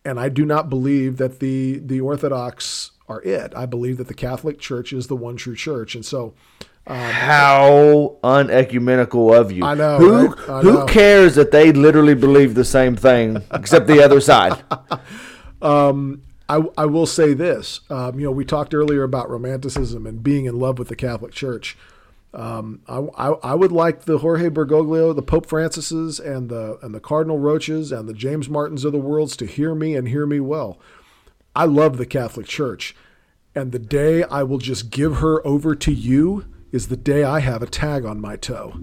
and 0.03 0.19
I 0.19 0.29
do 0.29 0.45
not 0.45 0.69
believe 0.69 1.17
that 1.17 1.39
the 1.39 1.79
the 1.79 1.99
Orthodox 2.01 2.91
are 3.07 3.21
it. 3.23 3.53
I 3.55 3.65
believe 3.65 3.97
that 3.97 4.07
the 4.07 4.13
Catholic 4.13 4.59
Church 4.59 4.93
is 4.93 5.07
the 5.07 5.15
one 5.15 5.35
true 5.35 5.55
church, 5.55 5.95
and 5.95 6.05
so. 6.05 6.33
Um, 6.87 6.97
How 6.97 8.17
unecumenical 8.23 9.33
of 9.33 9.51
you! 9.51 9.65
I 9.65 9.73
know. 9.73 9.97
Who 9.97 10.27
right? 10.27 10.49
I 10.49 10.61
who 10.61 10.85
cares 10.85 11.33
that 11.33 11.49
they 11.49 11.71
literally 11.71 12.13
believe 12.13 12.53
the 12.53 12.63
same 12.63 12.95
thing 12.95 13.41
except 13.51 13.87
the 13.87 14.03
other 14.03 14.21
side? 14.21 14.63
Um, 15.65 16.21
I, 16.47 16.61
I 16.77 16.85
will 16.85 17.07
say 17.07 17.33
this. 17.33 17.81
Um, 17.89 18.19
you 18.19 18.25
know, 18.25 18.31
we 18.31 18.45
talked 18.45 18.73
earlier 18.73 19.03
about 19.03 19.29
romanticism 19.29 20.05
and 20.05 20.21
being 20.21 20.45
in 20.45 20.59
love 20.59 20.77
with 20.77 20.89
the 20.89 20.95
Catholic 20.95 21.33
Church. 21.33 21.75
Um, 22.35 22.81
I, 22.87 22.97
I, 23.17 23.29
I, 23.31 23.55
would 23.55 23.71
like 23.71 24.01
the 24.01 24.19
Jorge 24.19 24.49
Bergoglio, 24.49 25.15
the 25.15 25.21
Pope 25.21 25.47
Francises, 25.47 26.19
and 26.19 26.49
the 26.49 26.77
and 26.81 26.93
the 26.93 26.99
Cardinal 26.99 27.39
Roches 27.39 27.93
and 27.93 28.09
the 28.09 28.13
James 28.13 28.49
Martins 28.49 28.83
of 28.83 28.91
the 28.91 28.99
worlds 28.99 29.37
to 29.37 29.45
hear 29.45 29.73
me 29.73 29.95
and 29.95 30.09
hear 30.09 30.25
me 30.25 30.41
well. 30.41 30.77
I 31.55 31.63
love 31.63 31.97
the 31.97 32.05
Catholic 32.05 32.45
Church, 32.45 32.93
And 33.55 33.71
the 33.71 33.79
day 33.79 34.23
I 34.23 34.43
will 34.43 34.57
just 34.57 34.89
give 34.91 35.17
her 35.17 35.45
over 35.47 35.73
to 35.75 35.93
you 35.93 36.45
is 36.73 36.89
the 36.89 36.97
day 36.97 37.23
I 37.23 37.39
have 37.39 37.63
a 37.63 37.67
tag 37.67 38.03
on 38.03 38.19
my 38.19 38.35
toe. 38.35 38.77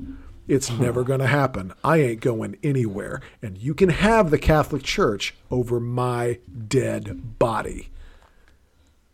It's 0.49 0.69
hmm. 0.69 0.83
never 0.83 1.05
going 1.05 1.21
to 1.21 1.27
happen. 1.27 1.73
I 1.85 1.99
ain't 1.99 2.21
going 2.21 2.57
anywhere. 2.63 3.21
And 3.41 3.59
you 3.59 3.75
can 3.75 3.91
have 3.91 4.31
the 4.31 4.39
Catholic 4.39 4.83
Church 4.83 5.35
over 5.51 5.81
my 5.81 6.39
dead 6.69 7.39
body. 7.39 7.89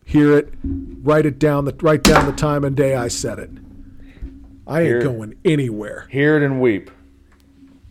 Hear 0.04 0.38
it, 0.38 0.54
write 0.64 1.26
it 1.26 1.38
down, 1.38 1.66
the, 1.66 1.74
write 1.80 2.02
down 2.02 2.24
the 2.24 2.32
time 2.32 2.64
and 2.64 2.74
day 2.74 2.94
I 2.94 3.08
said 3.08 3.38
it. 3.38 3.50
I 4.66 4.80
ain't 4.80 4.88
Hear 4.88 5.02
going 5.02 5.34
anywhere. 5.44 6.06
Hear 6.10 6.36
it 6.36 6.42
and 6.42 6.60
weep. 6.60 6.90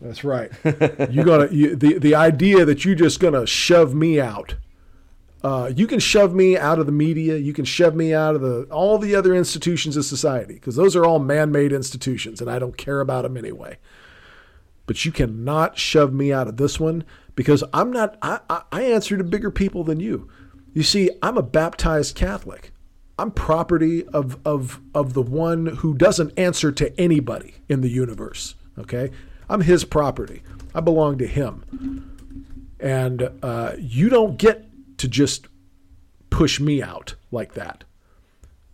That's 0.00 0.22
right. 0.22 0.50
you 1.10 1.24
gotta 1.24 1.52
you, 1.52 1.74
the 1.74 1.98
the 1.98 2.14
idea 2.14 2.64
that 2.64 2.84
you're 2.84 2.94
just 2.94 3.18
gonna 3.18 3.46
shove 3.46 3.94
me 3.94 4.20
out. 4.20 4.54
Uh, 5.42 5.70
you 5.74 5.86
can 5.86 6.00
shove 6.00 6.34
me 6.34 6.56
out 6.56 6.78
of 6.78 6.86
the 6.86 6.92
media. 6.92 7.36
You 7.36 7.52
can 7.52 7.64
shove 7.64 7.94
me 7.94 8.12
out 8.12 8.34
of 8.34 8.40
the 8.40 8.62
all 8.70 8.98
the 8.98 9.14
other 9.14 9.34
institutions 9.34 9.96
of 9.96 10.04
society 10.04 10.54
because 10.54 10.76
those 10.76 10.96
are 10.96 11.04
all 11.04 11.18
man-made 11.20 11.72
institutions, 11.72 12.40
and 12.40 12.50
I 12.50 12.58
don't 12.58 12.76
care 12.76 13.00
about 13.00 13.22
them 13.22 13.36
anyway. 13.36 13.78
But 14.86 15.04
you 15.04 15.12
cannot 15.12 15.78
shove 15.78 16.12
me 16.12 16.32
out 16.32 16.48
of 16.48 16.56
this 16.56 16.80
one 16.80 17.04
because 17.36 17.62
I'm 17.72 17.92
not. 17.92 18.18
I, 18.20 18.40
I, 18.50 18.62
I 18.72 18.82
answer 18.82 19.16
to 19.16 19.24
bigger 19.24 19.50
people 19.50 19.84
than 19.84 20.00
you. 20.00 20.28
You 20.74 20.82
see, 20.82 21.10
I'm 21.22 21.36
a 21.36 21.42
baptized 21.42 22.14
Catholic. 22.14 22.72
I'm 23.18 23.32
property 23.32 24.06
of, 24.06 24.38
of, 24.44 24.80
of 24.94 25.12
the 25.12 25.22
one 25.22 25.66
who 25.66 25.94
doesn't 25.94 26.38
answer 26.38 26.70
to 26.70 27.00
anybody 27.00 27.56
in 27.68 27.80
the 27.80 27.88
universe. 27.88 28.54
Okay? 28.78 29.10
I'm 29.50 29.62
his 29.62 29.84
property. 29.84 30.42
I 30.74 30.80
belong 30.80 31.18
to 31.18 31.26
him. 31.26 32.06
And 32.78 33.28
uh, 33.42 33.72
you 33.76 34.08
don't 34.08 34.36
get 34.36 34.67
to 34.98 35.08
just 35.08 35.48
push 36.30 36.60
me 36.60 36.82
out 36.82 37.14
like 37.30 37.54
that. 37.54 37.84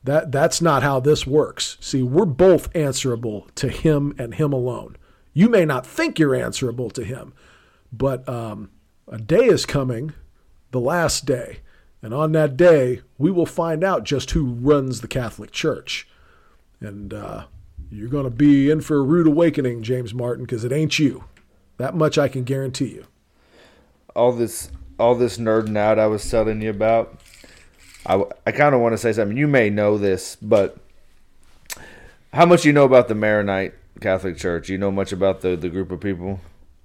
That 0.03 0.33
that's 0.33 0.61
not 0.61 0.83
how 0.83 1.01
this 1.01 1.27
works. 1.27 1.79
See, 1.81 2.03
we're 2.03 2.27
both 2.27 2.75
answerable 2.77 3.47
to 3.55 3.69
him 3.69 4.15
and 4.19 4.35
him 4.35 4.53
alone. 4.53 4.97
You 5.33 5.49
may 5.49 5.65
not 5.65 5.87
think 5.87 6.19
you're 6.19 6.35
answerable 6.35 6.91
to 6.91 7.05
him, 7.05 7.33
but 7.93 8.29
um, 8.29 8.71
a 9.09 9.19
day 9.19 9.47
is 9.47 9.65
coming, 9.65 10.13
the 10.73 10.81
last 10.81 11.25
day, 11.25 11.61
and 12.03 12.13
on 12.13 12.33
that 12.33 12.57
day 12.57 13.01
we 13.17 13.31
will 13.31 13.47
find 13.47 13.83
out 13.83 14.05
just 14.05 14.33
who 14.33 14.45
runs 14.45 15.01
the 15.01 15.09
Catholic 15.09 15.51
Church. 15.53 16.07
And 16.81 17.15
uh, 17.15 17.47
you're 17.91 18.09
going 18.09 18.25
to 18.25 18.31
be 18.31 18.71
in 18.71 18.83
for 18.83 18.97
a 18.99 19.03
rude 19.03 19.27
awakening, 19.27 19.83
James 19.83 20.13
Martin, 20.13 20.45
because 20.45 20.65
it 20.65 20.73
ain't 20.73 20.99
you. 20.99 21.25
That 21.79 21.95
much 21.95 22.19
I 22.19 22.29
can 22.29 22.45
guarantee 22.45 22.89
you. 22.89 23.07
all 24.15 24.33
this 24.33 24.71
all 24.99 25.15
this 25.15 25.39
nerding 25.39 25.77
out 25.77 25.99
I 25.99 26.07
was 26.07 26.29
telling 26.31 26.63
you 26.63 26.71
about. 26.71 27.21
I, 28.07 28.23
I 28.47 28.53
kind 28.53 28.75
of 28.75 28.81
want 28.81 28.93
to 28.93 28.99
say 28.99 29.13
something. 29.13 29.37
You 29.37 29.47
may 29.49 29.71
know 29.71 29.97
this, 29.99 30.37
but 30.41 30.77
how 32.33 32.47
much 32.47 32.65
you 32.65 32.73
know 32.73 32.85
about 32.85 33.09
the 33.09 33.15
Maronite 33.15 33.75
Catholic 34.01 34.37
Church? 34.37 34.69
You 34.69 34.79
know 34.79 34.91
much 34.91 35.13
about 35.13 35.41
the, 35.41 35.57
the 35.57 35.69
group 35.69 35.91
of 35.91 36.01
people? 36.01 36.41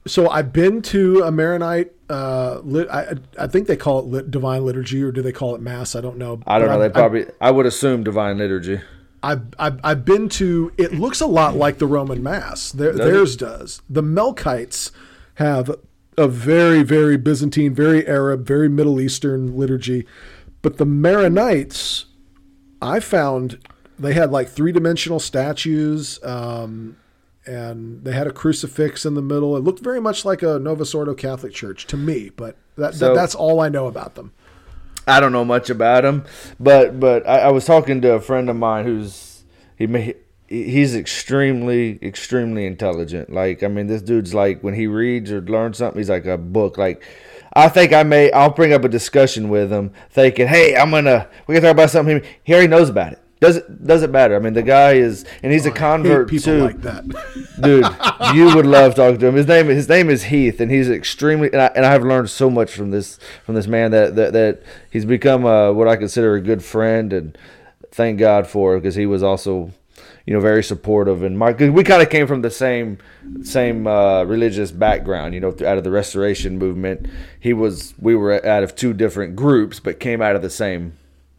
So 0.08 0.30
I've 0.30 0.54
been 0.54 0.82
to 0.84 1.22
a 1.24 1.32
Maronite. 1.32 1.92
Uh, 2.10 2.60
lit, 2.64 2.90
I, 2.90 3.16
I 3.38 3.48
think 3.48 3.68
they 3.68 3.76
call 3.78 4.00
it 4.00 4.06
lit, 4.06 4.32
divine 4.32 4.66
liturgy, 4.66 5.04
or 5.04 5.12
do 5.12 5.22
they 5.22 5.32
call 5.32 5.54
it 5.56 5.62
mass? 5.62 5.96
I 5.96 6.02
don't 6.02 6.18
know. 6.18 6.42
I 6.48 6.58
don't 6.58 6.68
But 6.70 6.74
know. 6.74 6.80
They 6.80 6.86
I've- 6.86 6.94
probably 6.94 7.26
I 7.42 7.52
would 7.52 7.66
assume 7.66 8.04
divine 8.04 8.38
liturgy. 8.38 8.82
I've, 9.22 9.42
I've, 9.60 9.80
I've 9.84 10.06
been 10.06 10.30
to, 10.30 10.72
it 10.78 10.94
looks 10.94 11.20
a 11.20 11.26
lot 11.28 11.54
like 11.58 11.78
the 11.78 11.86
Roman 11.86 12.24
Mass. 12.24 12.72
Their, 12.72 12.94
Does 12.94 13.00
it? 13.02 13.04
theirs 13.04 13.36
does. 13.36 13.82
The 13.90 14.02
Melkites 14.02 14.92
have 15.36 15.76
a 16.20 16.28
very, 16.28 16.84
very 16.84 17.18
Byzantine, 17.18 17.74
very 17.74 18.06
Arab, 18.08 18.46
very 18.46 18.70
Middle 18.70 19.00
Eastern 19.00 19.56
liturgy. 19.58 20.06
But 20.62 20.78
the 20.78 20.86
Maronites, 20.86 22.06
I 22.82 23.00
found 23.00 23.60
they 23.98 24.14
had 24.14 24.32
like 24.32 24.50
three 24.50 24.72
dimensional 24.72 25.20
statues. 25.20 26.20
Um, 26.24 26.98
and 27.46 28.04
they 28.04 28.12
had 28.12 28.28
a 28.28 28.32
crucifix 28.32 29.06
in 29.06 29.16
the 29.16 29.22
middle. 29.22 29.58
It 29.58 29.64
looked 29.64 29.80
very 29.82 30.00
much 30.00 30.24
like 30.24 30.44
a 30.44 30.60
Novus 30.60 30.94
Ordo 30.94 31.16
Catholic 31.16 31.52
Church 31.54 31.88
to 31.88 31.98
me, 31.98 32.30
but 32.36 32.58
that, 32.76 32.94
So- 32.94 33.08
that 33.08 33.16
that's 33.16 33.34
all 33.34 33.60
I 33.60 33.70
know 33.70 33.88
about 33.88 34.16
them. 34.16 34.34
I 35.08 35.20
don't 35.20 35.32
know 35.32 35.46
much 35.46 35.72
about 35.72 36.04
them, 36.04 36.26
but 36.60 37.00
but 37.00 37.28
I, 37.28 37.40
I 37.40 37.52
was 37.52 37.66
talking 37.66 38.02
to 38.02 38.12
a 38.12 38.20
friend 38.20 38.48
of 38.50 38.56
mine 38.56 38.86
who's 38.86 39.44
he 39.76 39.88
may 39.88 40.14
he's 40.50 40.96
extremely 40.96 42.00
extremely 42.02 42.66
intelligent. 42.66 43.32
Like 43.32 43.64
I 43.64 43.68
mean, 43.68 43.88
this 43.88 44.02
dude's 44.02 44.34
like 44.34 44.62
when 44.62 44.74
he 44.74 44.88
reads 44.88 45.32
or 45.32 45.42
learns 45.42 45.78
something, 45.78 46.00
he's 46.00 46.10
like 46.10 46.26
a 46.26 46.38
book. 46.38 46.78
Like 46.78 47.04
I 47.54 47.70
think 47.70 47.94
I 47.94 48.04
may 48.04 48.32
I'll 48.32 48.50
bring 48.50 48.74
up 48.74 48.84
a 48.84 48.90
discussion 48.90 49.50
with 49.50 49.72
him, 49.72 49.94
thinking, 50.10 50.48
hey, 50.48 50.76
I'm 50.76 50.92
gonna 50.92 51.28
we 51.48 51.56
can 51.56 51.64
talk 51.64 51.72
about 51.72 51.92
something. 51.92 52.24
He 52.44 52.54
already 52.54 52.68
knows 52.68 52.90
about 52.90 53.14
it. 53.14 53.22
Does 53.40 53.58
it 53.58 53.86
doesn't 53.86 54.12
matter. 54.12 54.36
I 54.36 54.40
mean, 54.40 54.54
the 54.54 54.64
guy 54.64 54.94
is 54.94 55.24
and 55.44 55.54
he's 55.54 55.66
a 55.66 55.70
I 55.70 55.72
hate 55.72 55.78
convert 55.78 56.30
people 56.30 56.44
too 56.44 56.64
like 56.64 56.82
that. 56.82 57.06
dude 57.62 57.86
you 58.36 58.56
would 58.56 58.66
love 58.66 58.96
talking 58.96 59.20
to 59.20 59.28
him 59.28 59.36
his 59.36 59.48
name 59.48 59.68
his 59.68 59.90
name 59.90 60.10
is 60.10 60.24
heath 60.24 60.62
and 60.62 60.72
he's 60.72 60.90
extremely 60.90 61.52
and, 61.52 61.62
I, 61.62 61.66
and 61.76 61.86
i've 61.86 62.04
learned 62.04 62.30
so 62.30 62.50
much 62.50 62.72
from 62.72 62.92
this 62.92 63.20
from 63.46 63.56
this 63.56 63.68
man 63.68 63.92
that 63.92 64.16
that, 64.16 64.34
that 64.34 64.64
he's 64.90 65.04
become 65.04 65.46
uh, 65.46 65.74
what 65.74 65.88
i 65.88 65.98
consider 65.98 66.36
a 66.36 66.42
good 66.42 66.64
friend 66.64 67.12
and 67.12 67.38
thank 67.92 68.18
god 68.18 68.48
for 68.48 68.78
because 68.78 68.96
he 68.96 69.06
was 69.06 69.24
also 69.24 69.74
you 70.30 70.36
know 70.36 70.40
very 70.40 70.64
supportive 70.64 71.24
and 71.24 71.40
my 71.40 71.52
cause 71.54 71.72
we 71.72 71.84
kind 71.84 72.04
of 72.04 72.10
came 72.12 72.28
from 72.28 72.44
the 72.44 72.52
same 72.52 73.00
same 73.42 73.88
uh, 73.88 74.24
religious 74.26 74.70
background 74.70 75.34
you 75.34 75.40
know 75.40 75.50
out 75.66 75.80
of 75.80 75.84
the 75.84 75.90
restoration 75.90 76.60
movement 76.60 77.08
he 77.40 77.52
was 77.52 77.96
we 78.00 78.16
were 78.16 78.46
out 78.46 78.62
of 78.62 78.76
two 78.76 78.94
different 78.94 79.36
groups 79.36 79.80
but 79.80 80.00
came 80.00 80.22
out 80.22 80.36
of 80.36 80.44
the 80.44 80.50
same 80.50 80.94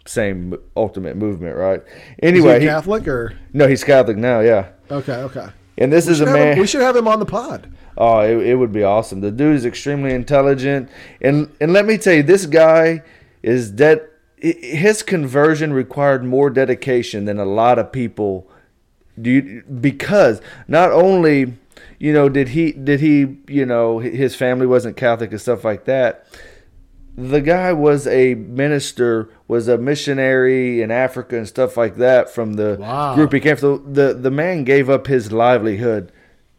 same 0.06 0.56
ultimate 0.76 1.16
movement 1.16 1.56
right 1.56 1.84
anyway 2.20 2.54
he 2.54 2.62
he- 2.62 2.66
Catholic 2.66 3.06
or 3.06 3.38
no 3.52 3.68
he's 3.68 3.84
catholic 3.84 4.16
now 4.16 4.40
yeah 4.40 4.70
okay, 4.90 5.18
okay. 5.18 5.46
and 5.78 5.92
this 5.92 6.08
is 6.08 6.20
a 6.20 6.26
have 6.26 6.34
him- 6.34 6.42
man 6.42 6.58
we 6.58 6.66
should 6.66 6.82
have 6.82 6.96
him 6.96 7.06
on 7.06 7.20
the 7.20 7.26
pod. 7.26 7.72
Oh, 7.96 8.20
it, 8.20 8.46
it 8.46 8.54
would 8.54 8.72
be 8.72 8.82
awesome. 8.82 9.20
The 9.20 9.30
dude 9.30 9.56
is 9.56 9.66
extremely 9.66 10.14
intelligent, 10.14 10.88
and 11.20 11.54
and 11.60 11.72
let 11.72 11.84
me 11.84 11.98
tell 11.98 12.14
you, 12.14 12.22
this 12.22 12.46
guy 12.46 13.02
is 13.42 13.70
dead. 13.70 14.08
His 14.38 15.02
conversion 15.02 15.70
required 15.74 16.24
more 16.24 16.48
dedication 16.48 17.26
than 17.26 17.38
a 17.38 17.44
lot 17.44 17.78
of 17.78 17.92
people 17.92 18.48
do, 19.22 19.62
because 19.62 20.40
not 20.68 20.90
only 20.92 21.54
you 21.98 22.12
know 22.12 22.28
did 22.28 22.48
he 22.48 22.72
did 22.72 23.00
he 23.00 23.38
you 23.48 23.64
know 23.66 23.98
his 23.98 24.34
family 24.34 24.66
wasn't 24.66 24.96
Catholic 24.96 25.30
and 25.30 25.40
stuff 25.40 25.64
like 25.64 25.84
that. 25.84 26.26
The 27.16 27.40
guy 27.40 27.72
was 27.72 28.06
a 28.06 28.34
minister, 28.34 29.28
was 29.46 29.68
a 29.68 29.76
missionary 29.76 30.80
in 30.80 30.90
Africa 30.90 31.36
and 31.36 31.46
stuff 31.46 31.76
like 31.76 31.96
that 31.96 32.30
from 32.30 32.54
the 32.54 32.76
Wow. 32.80 33.14
group 33.14 33.32
he 33.32 33.40
came 33.40 33.56
from. 33.56 33.92
The 33.92 34.14
the 34.14 34.30
man 34.30 34.64
gave 34.64 34.88
up 34.88 35.06
his 35.06 35.30
livelihood 35.32 36.12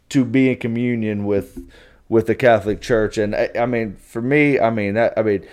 to 0.10 0.26
be 0.26 0.50
in 0.52 0.58
communion 0.58 1.26
with 1.26 1.58
with 2.10 2.28
the 2.28 2.36
Catholic 2.36 2.82
Church, 2.82 3.18
and 3.18 3.34
I, 3.34 3.50
I 3.58 3.66
mean, 3.66 3.96
for 3.96 4.22
me, 4.22 4.60
I 4.60 4.70
mean, 4.70 4.96
that, 4.96 5.14
I 5.18 5.24
mean, 5.24 5.48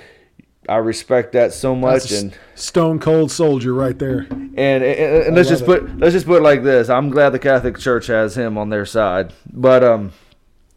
I 0.68 0.76
respect 0.76 1.32
that 1.32 1.52
so 1.52 1.74
much, 1.74 2.10
and 2.12 2.36
stone 2.54 2.98
cold 2.98 3.30
soldier 3.30 3.72
right 3.72 3.98
there. 3.98 4.26
and, 4.30 4.58
and, 4.58 4.82
and 4.82 5.36
let's 5.36 5.48
just 5.48 5.62
it. 5.62 5.66
put 5.66 5.98
let's 5.98 6.12
just 6.12 6.26
put 6.26 6.38
it 6.38 6.42
like 6.42 6.62
this: 6.62 6.88
I'm 6.88 7.10
glad 7.10 7.30
the 7.30 7.38
Catholic 7.38 7.78
Church 7.78 8.08
has 8.08 8.36
him 8.36 8.58
on 8.58 8.68
their 8.68 8.86
side, 8.86 9.32
but 9.52 9.82
um, 9.82 10.12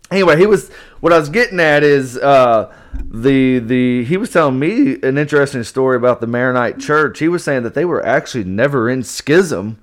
anyway, 0.10 0.38
he 0.38 0.46
was 0.46 0.70
what 1.00 1.12
I 1.14 1.20
was 1.20 1.30
getting 1.30 1.60
at 1.60 1.84
is 1.84 2.18
uh 2.18 2.74
the 3.04 3.60
the 3.60 4.04
he 4.06 4.18
was 4.18 4.32
telling 4.32 4.60
me 4.60 4.98
an 5.04 5.18
interesting 5.18 5.64
story 5.64 5.98
about 5.98 6.22
the 6.22 6.28
Maronite 6.28 6.80
Church. 6.80 7.20
He 7.20 7.28
was 7.28 7.44
saying 7.44 7.64
that 7.64 7.74
they 7.74 7.86
were 7.86 8.06
actually 8.06 8.44
never 8.44 8.90
in 8.90 9.04
schism 9.04 9.80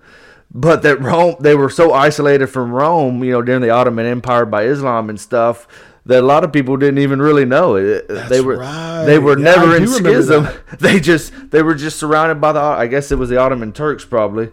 but 0.51 0.83
that 0.83 1.01
Rome 1.01 1.37
they 1.41 1.55
were 1.55 1.71
so 1.71 1.93
isolated 1.93 2.47
from 2.47 2.73
Rome, 2.73 3.23
you 3.23 3.33
know, 3.33 3.43
during 3.43 3.61
the 3.61 3.71
Ottoman 3.71 4.07
Empire 4.07 4.47
by 4.47 4.65
Islam 4.65 5.11
and 5.11 5.21
stuff 5.21 5.69
that 6.09 6.23
a 6.23 6.27
lot 6.27 6.43
of 6.43 6.53
people 6.53 6.77
didn't 6.79 6.99
even 6.99 7.21
really 7.21 7.45
know 7.45 7.77
it. 7.77 8.09
they 8.09 8.41
were 8.41 8.57
right. 8.57 9.05
they 9.05 9.19
were 9.19 9.39
Yeah, 9.39 9.45
never 9.45 9.73
I 9.73 9.77
in 9.77 9.87
schism. 9.87 10.49
They 10.81 11.01
just 11.01 11.51
they 11.51 11.63
were 11.63 11.75
just 11.75 11.99
surrounded 11.99 12.41
by 12.41 12.53
the 12.53 12.61
I 12.61 12.87
guess 12.87 13.13
it 13.13 13.19
was 13.19 13.29
the 13.29 13.37
Ottoman 13.37 13.73
Turks 13.73 14.05
probably. 14.05 14.51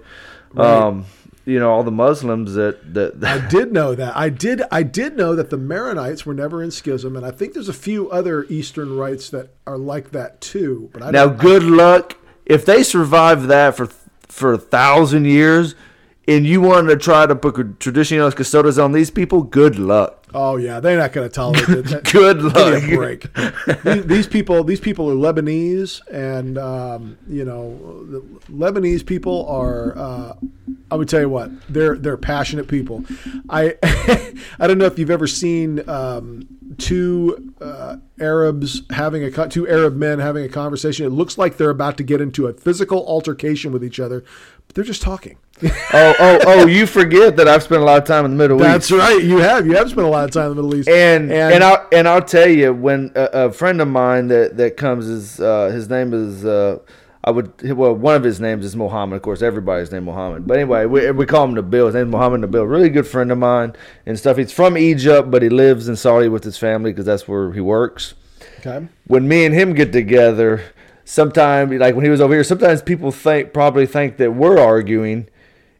Um, 0.57 1.05
you 1.45 1.59
know, 1.59 1.71
all 1.71 1.83
the 1.83 1.91
Muslims 1.91 2.55
that 2.55 2.93
that 2.93 3.23
I 3.23 3.47
did 3.47 3.71
know 3.71 3.95
that. 3.95 4.17
I 4.17 4.29
did. 4.29 4.63
I 4.71 4.83
did 4.83 5.15
know 5.15 5.35
that 5.35 5.49
the 5.49 5.57
Maronites 5.57 6.25
were 6.25 6.33
never 6.33 6.61
in 6.61 6.71
schism, 6.71 7.15
and 7.15 7.25
I 7.25 7.31
think 7.31 7.53
there's 7.53 7.69
a 7.69 7.73
few 7.73 8.09
other 8.09 8.43
Eastern 8.45 8.97
rites 8.97 9.29
that 9.29 9.49
are 9.65 9.77
like 9.77 10.11
that 10.11 10.41
too. 10.41 10.89
But 10.91 11.03
I 11.03 11.11
Now, 11.11 11.27
good 11.27 11.63
luck 11.63 12.17
if 12.45 12.65
they 12.65 12.83
survived 12.83 13.47
that 13.47 13.77
for 13.77 13.87
for 14.27 14.53
a 14.53 14.57
thousand 14.57 15.25
years, 15.25 15.75
and 16.27 16.45
you 16.45 16.61
wanted 16.61 16.89
to 16.89 16.97
try 16.97 17.25
to 17.25 17.35
put 17.35 17.55
traditionis 17.79 18.35
custodes 18.35 18.77
on 18.77 18.91
these 18.91 19.11
people. 19.11 19.43
Good 19.43 19.77
luck. 19.77 20.24
Oh 20.37 20.57
yeah, 20.57 20.79
they're 20.81 20.97
not 20.97 21.13
going 21.13 21.27
to 21.27 21.33
tolerate 21.33 21.69
it. 21.69 21.85
That- 21.89 22.03
Good 22.11 22.41
luck. 22.41 22.83
break. 22.83 23.83
these, 23.83 24.05
these 24.05 24.27
people, 24.27 24.63
these 24.63 24.79
people 24.81 25.09
are 25.09 25.15
Lebanese, 25.15 26.01
and 26.11 26.57
um, 26.57 27.17
you 27.27 27.45
know, 27.45 28.05
the 28.05 28.19
Lebanese 28.51 29.05
people 29.05 29.47
are. 29.47 29.97
Uh, 29.97 30.33
I 30.91 30.95
would 30.95 31.09
tell 31.09 31.21
you 31.21 31.29
what, 31.29 31.49
they're 31.71 31.95
they're 31.95 32.17
passionate 32.17 32.67
people. 32.67 33.03
I 33.49 33.75
I 34.59 34.67
don't 34.67 34.77
know 34.77 34.85
if 34.85 34.99
you've 34.99 35.09
ever 35.09 35.27
seen 35.27 35.87
um, 35.89 36.47
two 36.77 37.53
uh, 37.61 37.97
Arabs 38.19 38.81
having 38.91 39.23
a 39.23 39.47
two 39.47 39.67
Arab 39.67 39.95
men 39.95 40.19
having 40.19 40.43
a 40.43 40.49
conversation. 40.49 41.05
It 41.05 41.09
looks 41.09 41.37
like 41.37 41.57
they're 41.57 41.69
about 41.69 41.97
to 41.97 42.03
get 42.03 42.19
into 42.21 42.47
a 42.47 42.53
physical 42.53 43.05
altercation 43.07 43.71
with 43.71 43.83
each 43.83 43.99
other, 43.99 44.23
they're 44.75 44.83
just 44.83 45.01
talking. 45.01 45.37
oh, 45.63 45.69
oh, 45.93 46.39
oh! 46.45 46.67
You 46.67 46.85
forget 46.85 47.37
that 47.37 47.47
I've 47.47 47.63
spent 47.63 47.81
a 47.81 47.85
lot 47.85 47.97
of 47.97 48.05
time 48.05 48.25
in 48.25 48.31
the 48.31 48.37
Middle 48.37 48.57
That's 48.57 48.91
East. 48.91 48.99
That's 48.99 49.13
right. 49.15 49.23
You 49.23 49.37
have 49.37 49.65
you 49.65 49.73
have 49.77 49.89
spent 49.89 50.05
a 50.05 50.09
lot 50.09 50.25
of 50.25 50.31
time 50.31 50.51
in 50.51 50.57
the 50.57 50.61
Middle 50.61 50.77
East, 50.77 50.89
And, 50.89 51.31
and 51.31 51.63
I'll 51.63 51.87
and 51.93 52.07
I'll 52.09 52.21
tell 52.21 52.49
you 52.49 52.73
when 52.73 53.13
a, 53.15 53.45
a 53.45 53.51
friend 53.51 53.79
of 53.79 53.87
mine 53.87 54.27
that 54.27 54.57
that 54.57 54.75
comes 54.75 55.07
is 55.07 55.39
uh, 55.39 55.69
his 55.69 55.89
name 55.89 56.13
is 56.13 56.43
uh, 56.43 56.79
I 57.23 57.31
would 57.31 57.71
well 57.71 57.93
one 57.93 58.15
of 58.15 58.23
his 58.23 58.41
names 58.41 58.65
is 58.65 58.75
Mohammed 58.75 59.15
of 59.15 59.21
course 59.21 59.41
everybody's 59.41 59.93
name 59.93 60.03
Mohammed 60.03 60.45
but 60.45 60.57
anyway 60.57 60.85
we, 60.87 61.09
we 61.11 61.25
call 61.25 61.45
him 61.45 61.55
Nabil 61.55 61.85
his 61.85 61.95
name's 61.95 62.11
Mohammed 62.11 62.41
Nabil 62.41 62.69
really 62.69 62.89
good 62.89 63.07
friend 63.07 63.31
of 63.31 63.37
mine 63.37 63.73
and 64.05 64.19
stuff 64.19 64.35
he's 64.35 64.51
from 64.51 64.77
Egypt 64.77 65.31
but 65.31 65.41
he 65.41 65.47
lives 65.47 65.87
in 65.87 65.95
Saudi 65.95 66.27
with 66.27 66.43
his 66.43 66.57
family 66.57 66.91
because 66.91 67.05
that's 67.05 67.29
where 67.29 67.53
he 67.53 67.61
works 67.61 68.13
okay. 68.65 68.87
when 69.07 69.27
me 69.27 69.45
and 69.45 69.53
him 69.53 69.73
get 69.73 69.91
together, 69.91 70.63
sometimes 71.05 71.71
like 71.79 71.95
when 71.95 72.03
he 72.03 72.11
was 72.11 72.19
over 72.19 72.33
here, 72.33 72.43
sometimes 72.43 72.81
people 72.81 73.11
think 73.11 73.53
probably 73.53 73.85
think 73.85 74.17
that 74.17 74.31
we're 74.33 74.59
arguing 74.59 75.27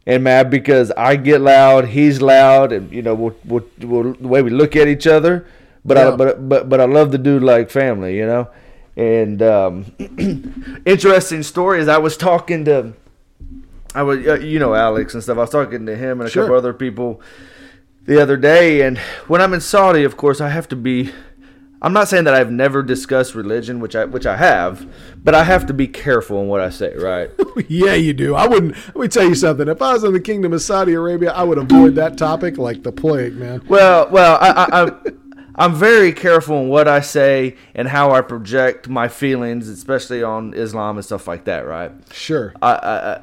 and 0.08 0.24
mad 0.24 0.50
because 0.50 0.92
I 0.92 1.16
get 1.16 1.42
loud, 1.42 1.88
he's 1.90 2.22
loud, 2.22 2.72
and 2.72 2.92
you 2.92 3.02
know 3.02 3.16
we'll, 3.16 3.36
we'll, 3.44 3.66
we'll, 3.82 4.14
the 4.14 4.28
way 4.28 4.42
we 4.42 4.52
look 4.52 4.76
at 4.76 4.88
each 4.88 5.08
other. 5.08 5.46
But 5.84 5.98
Yeah. 5.98 6.14
I 6.14 6.16
but 6.16 6.50
but 6.50 6.70
but 6.70 6.80
I 6.80 6.86
love 6.86 7.12
the 7.12 7.18
dude 7.18 7.44
like 7.44 7.70
family, 7.70 8.16
you 8.18 8.26
know. 8.26 8.48
And 8.98 9.42
um, 9.42 9.86
interesting 10.86 11.44
story 11.44 11.82
is 11.82 11.88
I 11.88 11.98
was 11.98 12.16
talking 12.16 12.66
to. 12.66 12.94
I 13.94 14.04
was, 14.04 14.26
uh, 14.28 14.36
you 14.40 14.60
know, 14.60 14.74
Alex 14.74 15.14
and 15.14 15.24
stuff. 15.24 15.38
I 15.38 15.42
was 15.42 15.50
talking 15.50 15.86
to 15.86 15.96
him 15.96 16.20
and 16.20 16.28
a 16.28 16.32
Sure. 16.32 16.44
couple 16.44 16.58
other 16.58 16.74
people 16.74 17.22
the 18.06 18.22
other 18.22 18.38
day, 18.38 18.82
and 18.82 18.98
when 19.28 19.42
I'm 19.42 19.54
in 19.54 19.62
Saudi, 19.62 20.04
of 20.04 20.18
course, 20.18 20.40
I 20.42 20.50
have 20.50 20.68
to 20.70 20.76
be. 20.76 21.12
I'm 21.82 21.94
not 21.94 22.08
saying 22.08 22.24
that 22.24 22.34
I've 22.34 22.52
never 22.52 22.82
discussed 22.82 23.36
religion, 23.36 23.80
which 23.80 23.96
I 23.96 24.06
which 24.06 24.26
I 24.26 24.38
have, 24.38 24.88
but 25.24 25.36
I 25.36 25.44
have 25.44 25.66
to 25.68 25.74
be 25.74 25.88
careful 25.88 26.42
in 26.42 26.48
what 26.48 26.62
I 26.62 26.70
say, 26.70 26.96
right? 26.96 27.30
Yeah, 27.70 27.94
you 27.94 28.12
do. 28.14 28.36
I 28.36 28.48
wouldn't. 28.48 28.76
Let 28.88 28.96
me 28.98 29.08
tell 29.08 29.24
you 29.26 29.34
something. 29.34 29.70
If 29.70 29.82
I 29.82 29.94
was 29.94 30.04
in 30.04 30.12
the 30.12 30.20
Kingdom 30.20 30.52
of 30.52 30.62
Saudi 30.62 30.94
Arabia, 30.94 31.32
I 31.32 31.44
would 31.44 31.58
avoid 31.58 31.96
that 31.96 32.18
topic 32.18 32.58
like 32.58 32.84
the 32.84 32.92
plague, 32.92 33.36
man. 33.36 33.62
well, 33.70 34.10
well, 34.12 34.38
I, 34.42 34.50
I, 34.50 34.84
I 34.84 34.92
I'm 35.56 35.74
very 35.74 36.12
careful 36.12 36.60
in 36.62 36.68
what 36.68 36.90
I 36.90 37.00
say 37.00 37.56
and 37.74 37.88
how 37.88 38.12
I 38.12 38.20
project 38.20 38.90
my 38.90 39.08
feelings, 39.08 39.70
especially 39.70 40.22
on 40.22 40.54
Islam 40.54 40.98
and 40.98 41.06
stuff 41.06 41.30
like 41.30 41.46
that, 41.46 41.66
right? 41.66 41.94
Sure. 42.12 42.54
I, 42.62 42.72
I, 42.74 43.14
I 43.14 43.22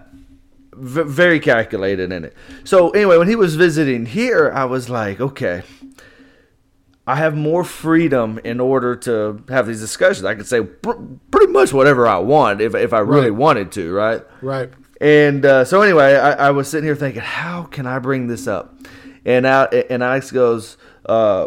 v- 0.72 1.02
very 1.02 1.38
calculated 1.38 2.10
in 2.10 2.24
it. 2.24 2.34
So 2.64 2.88
anyway, 2.90 3.18
when 3.18 3.28
he 3.28 3.36
was 3.36 3.54
visiting 3.56 4.06
here, 4.06 4.50
I 4.54 4.64
was 4.64 4.88
like, 4.88 5.20
okay, 5.20 5.62
I 7.06 7.16
have 7.16 7.36
more 7.36 7.64
freedom 7.64 8.38
in 8.44 8.60
order 8.60 8.94
to 8.96 9.42
have 9.48 9.66
these 9.66 9.80
discussions. 9.80 10.24
I 10.24 10.34
could 10.36 10.46
say 10.46 10.62
pr- 10.62 10.92
pretty 11.30 11.52
much 11.52 11.72
whatever 11.72 12.06
I 12.06 12.18
want 12.18 12.60
if 12.60 12.74
if 12.74 12.92
I 12.92 13.00
really 13.00 13.30
Right. 13.30 13.38
wanted 13.38 13.72
to, 13.72 13.92
right? 13.92 14.22
Right. 14.40 14.70
And 15.00 15.44
uh, 15.44 15.64
so 15.64 15.82
anyway, 15.82 16.14
I, 16.14 16.48
I 16.48 16.50
was 16.52 16.68
sitting 16.68 16.84
here 16.84 16.94
thinking, 16.94 17.22
how 17.22 17.64
can 17.64 17.86
I 17.86 17.98
bring 17.98 18.28
this 18.28 18.46
up? 18.46 18.74
And 19.24 19.44
out 19.46 19.74
and 19.74 20.02
Alex 20.02 20.30
goes, 20.30 20.76
uh, 21.06 21.46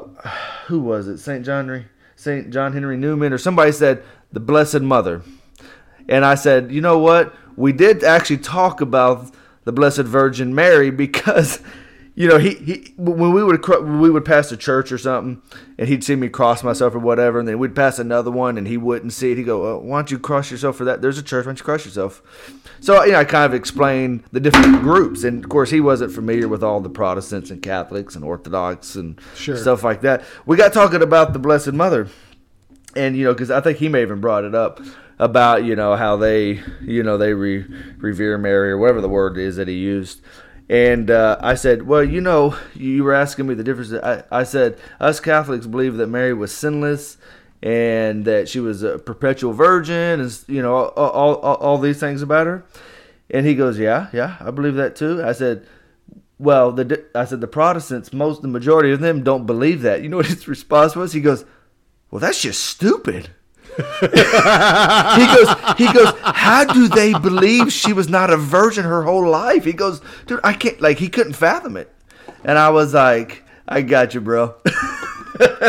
who 0.67 0.81
was 0.81 1.07
it? 1.07 1.19
Saint 1.19 1.45
John 1.45 1.65
Henry, 1.65 1.85
Saint 2.17 2.49
John 2.51 2.73
Henry 2.73 2.97
Newman, 2.97 3.31
or 3.31 3.37
somebody 3.37 3.71
said 3.71 4.03
the 4.33 4.41
Blessed 4.41 4.81
Mother. 4.81 5.21
And 6.09 6.25
I 6.25 6.35
said, 6.35 6.71
you 6.71 6.81
know 6.81 6.99
what? 6.99 7.33
We 7.55 7.71
did 7.71 8.03
actually 8.03 8.37
talk 8.39 8.81
about 8.81 9.33
the 9.63 9.71
Blessed 9.71 10.01
Virgin 10.01 10.53
Mary 10.53 10.91
because, 10.91 11.61
you 12.17 12.29
know, 12.29 12.37
he, 12.37 12.55
he 12.55 12.93
when 12.97 13.33
we 13.33 13.43
would 13.43 13.67
when 13.67 13.99
we 13.99 14.09
would 14.09 14.23
pass 14.23 14.49
a 14.51 14.57
church 14.57 14.91
or 14.91 14.97
something, 14.97 15.41
and 15.77 15.89
he'd 15.89 16.03
see 16.03 16.15
me 16.15 16.29
cross 16.29 16.63
myself 16.63 16.95
or 16.95 16.99
whatever, 16.99 17.39
and 17.39 17.47
then 17.47 17.59
we'd 17.59 17.75
pass 17.75 17.99
another 17.99 18.31
one, 18.31 18.57
and 18.57 18.67
he 18.67 18.77
wouldn't 18.77 19.11
see 19.11 19.31
it. 19.33 19.37
He'd 19.37 19.43
go, 19.43 19.75
uh, 19.75 19.79
"Why 19.79 19.97
don't 19.97 20.09
you 20.11 20.17
cross 20.17 20.49
yourself 20.49 20.77
for 20.77 20.85
that? 20.85 21.01
There's 21.01 21.17
a 21.17 21.23
church. 21.23 21.45
Why 21.45 21.49
don't 21.49 21.59
you 21.59 21.65
cross 21.65 21.83
yourself?" 21.85 22.21
So 22.79 23.03
you 23.03 23.11
know, 23.11 23.19
I 23.19 23.25
kind 23.25 23.45
of 23.45 23.53
explained 23.53 24.23
the 24.31 24.39
different 24.39 24.81
groups, 24.81 25.23
and 25.25 25.43
of 25.43 25.49
course, 25.49 25.71
he 25.71 25.81
wasn't 25.81 26.13
familiar 26.13 26.47
with 26.47 26.63
all 26.63 26.79
the 26.79 26.89
Protestants 26.89 27.51
and 27.51 27.61
Catholics 27.61 28.15
and 28.15 28.23
Orthodox 28.23 28.95
and 28.95 29.19
Sure. 29.35 29.57
stuff 29.57 29.83
like 29.83 30.01
that. 30.01 30.23
We 30.45 30.55
got 30.55 30.71
talking 30.71 31.01
about 31.01 31.33
the 31.33 31.39
Blessed 31.39 31.73
Mother 31.73 32.07
and 32.95 33.17
you 33.17 33.25
know 33.25 33.33
because 33.33 33.51
i 33.51 33.59
think 33.59 33.77
he 33.77 33.89
may 33.89 34.01
even 34.01 34.21
brought 34.21 34.45
it 34.45 34.55
up 34.55 34.79
about 35.19 35.65
you 35.65 35.75
know 35.75 35.97
how 35.97 36.15
they 36.15 36.61
you 36.81 37.03
know 37.03 37.17
they 37.17 37.33
re- 37.33 37.65
revere 37.97 38.37
mary 38.37 38.71
or 38.71 38.77
whatever 38.77 39.01
the 39.01 39.09
word 39.09 39.37
is 39.37 39.57
that 39.57 39.67
he 39.67 39.73
used 39.73 40.21
and 40.69 41.11
uh, 41.11 41.37
i 41.41 41.53
said 41.53 41.83
well 41.83 42.03
you 42.03 42.19
know 42.19 42.57
you 42.73 43.03
were 43.03 43.13
asking 43.13 43.45
me 43.47 43.53
the 43.53 43.63
difference. 43.63 43.93
I, 43.93 44.23
I 44.31 44.43
said 44.43 44.79
us 44.99 45.19
catholics 45.19 45.67
believe 45.67 45.97
that 45.97 46.07
mary 46.07 46.33
was 46.33 46.51
sinless 46.51 47.17
and 47.65 48.25
that 48.25 48.47
she 48.47 48.59
was 48.59 48.83
a 48.83 48.99
perpetual 48.99 49.51
virgin 49.51 50.19
and 50.19 50.43
you 50.47 50.61
know 50.61 50.75
all, 50.75 50.89
all, 50.89 51.35
all, 51.35 51.55
all 51.55 51.77
these 51.79 51.99
things 51.99 52.21
about 52.21 52.45
her. 52.45 52.63
And 53.31 53.45
he 53.45 53.55
goes 53.55 53.79
yeah 53.79 54.07
yeah 54.13 54.37
i 54.39 54.51
believe 54.51 54.75
that 54.75 54.95
too. 54.95 55.23
I 55.23 55.31
said 55.31 55.65
well 56.37 56.71
the 56.71 57.03
i 57.15 57.25
said 57.25 57.41
the 57.41 57.47
protestants 57.47 58.13
most 58.13 58.41
the 58.43 58.47
majority 58.47 58.91
of 58.91 58.99
them 58.99 59.23
don't 59.23 59.47
believe 59.47 59.81
that. 59.81 60.03
You 60.03 60.09
know 60.09 60.17
what 60.17 60.27
his 60.27 60.47
response 60.55 60.95
was? 60.95 61.13
He 61.13 61.21
goes 61.21 61.43
well, 62.11 62.19
that's 62.19 62.41
just 62.41 62.63
stupid. 62.63 63.31
he 64.01 65.25
goes, 65.27 65.77
he 65.77 65.91
goes, 65.91 66.13
how 66.21 66.63
do 66.63 66.87
they 66.87 67.13
believe 67.13 67.71
she 67.71 67.93
was 67.93 68.07
not 68.07 68.29
a 68.29 68.37
virgin 68.37 68.85
her 68.85 69.03
whole 69.03 69.27
life? 69.27 69.65
He 69.65 69.73
goes, 69.73 70.01
dude, 70.27 70.39
I 70.43 70.53
can't, 70.53 70.79
like, 70.79 70.97
he 70.97 71.09
couldn't 71.09 71.33
fathom 71.33 71.75
it. 71.77 71.93
And 72.43 72.57
I 72.57 72.69
was 72.69 72.93
like, 72.93 73.43
I 73.67 73.81
got 73.81 74.13
you, 74.13 74.21
bro. 74.21 74.55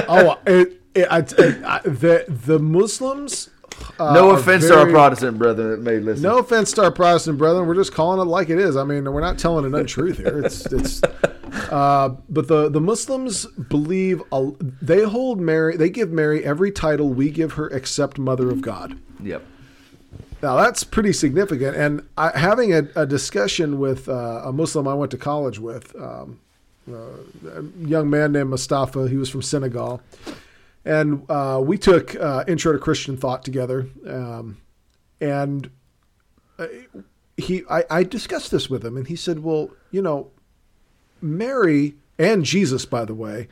oh, 0.09 0.39
it, 0.47 0.81
it, 0.95 1.09
I, 1.11 1.19
I, 1.19 1.81
the 1.85 2.25
the 2.29 2.59
Muslims. 2.59 3.51
Uh, 3.99 4.13
no 4.13 4.31
offense 4.31 4.67
to 4.67 4.79
our 4.79 4.87
Protestant 4.87 5.39
brethren 5.39 5.71
that 5.71 5.81
may 5.81 5.99
listen. 5.99 6.23
No 6.23 6.39
offense 6.39 6.73
to 6.73 6.85
our 6.85 6.91
Protestant 6.91 7.39
brethren. 7.39 7.67
We're 7.67 7.75
just 7.75 7.93
calling 7.93 8.21
it 8.21 8.31
like 8.31 8.51
it 8.51 8.59
is. 8.59 8.77
I 8.77 8.85
mean, 8.85 9.11
we're 9.11 9.21
not 9.21 9.39
telling 9.39 9.65
an 9.65 9.75
untruth 9.75 10.19
here. 10.19 10.45
It's 10.45 10.67
it's. 10.67 11.01
Uh, 11.71 12.11
but 12.29 12.49
the 12.49 12.69
the 12.69 12.81
Muslims 12.81 13.47
believe 13.47 14.23
a, 14.31 14.51
they 14.83 15.03
hold 15.03 15.41
Mary. 15.41 15.77
They 15.77 15.89
give 15.89 16.11
Mary 16.11 16.45
every 16.45 16.71
title 16.71 17.09
we 17.09 17.31
give 17.31 17.55
her 17.55 17.69
except 17.69 18.19
Mother 18.19 18.51
of 18.51 18.61
God. 18.61 18.99
Yep. 19.23 19.43
Now 20.43 20.57
that's 20.57 20.85
pretty 20.85 21.13
significant. 21.13 21.77
And 21.77 22.07
I, 22.19 22.37
having 22.39 22.75
a, 22.75 22.89
a 22.95 23.07
discussion 23.07 23.79
with 23.79 24.09
uh, 24.09 24.43
a 24.45 24.53
Muslim 24.53 24.87
I 24.87 24.95
went 24.95 25.11
to 25.13 25.17
college 25.17 25.59
with, 25.59 25.97
um, 25.97 26.41
uh, 26.91 26.97
a 27.59 27.63
young 27.79 28.09
man 28.11 28.33
named 28.33 28.51
Mustafa. 28.51 29.09
He 29.09 29.17
was 29.17 29.29
from 29.29 29.43
Senegal, 29.43 30.01
and 30.87 31.29
uh, 31.29 31.61
we 31.63 31.77
took 31.77 32.15
uh, 32.15 32.45
Intro 32.47 32.73
to 32.73 32.79
Christian 32.79 33.17
Thought 33.17 33.45
together. 33.45 33.89
Um, 34.09 34.59
and 35.21 35.69
uh, 36.59 36.69
he, 37.37 37.65
I, 37.69 37.85
I 37.91 38.03
discussed 38.05 38.51
this 38.51 38.71
with 38.71 38.85
him, 38.85 38.97
and 38.97 39.07
he 39.09 39.17
said, 39.17 39.41
"Well, 39.41 39.71
you 39.91 40.01
know, 40.01 40.31
Mary 41.21 41.97
and 42.19 42.45
Jesus, 42.45 42.87
by 42.87 43.05
the 43.05 43.15
way, 43.15 43.49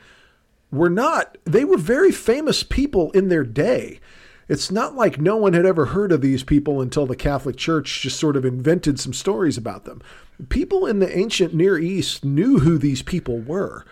were 0.71 0.89
not, 0.89 1.37
they 1.45 1.65
were 1.65 1.77
very 1.77 2.11
famous 2.11 2.63
people 2.63 3.11
in 3.11 3.29
their 3.29 3.43
day. 3.43 3.99
It's 4.47 4.71
not 4.71 4.95
like 4.95 5.19
no 5.19 5.35
one 5.35 5.53
had 5.53 5.65
ever 5.65 5.87
heard 5.87 6.11
of 6.11 6.21
these 6.21 6.43
people 6.43 6.79
until 6.79 7.05
the 7.05 7.15
Catholic 7.15 7.57
Church 7.57 8.01
just 8.01 8.19
sort 8.19 8.35
of 8.35 8.45
invented 8.45 8.99
some 8.99 9.13
stories 9.13 9.57
about 9.57 9.85
them. 9.85 10.01
People 10.49 10.85
in 10.85 10.99
the 10.99 11.17
ancient 11.17 11.53
Near 11.53 11.79
East 11.79 12.23
knew 12.23 12.59
who 12.59 12.77
these 12.77 13.01
people 13.01 13.39
were. 13.39 13.85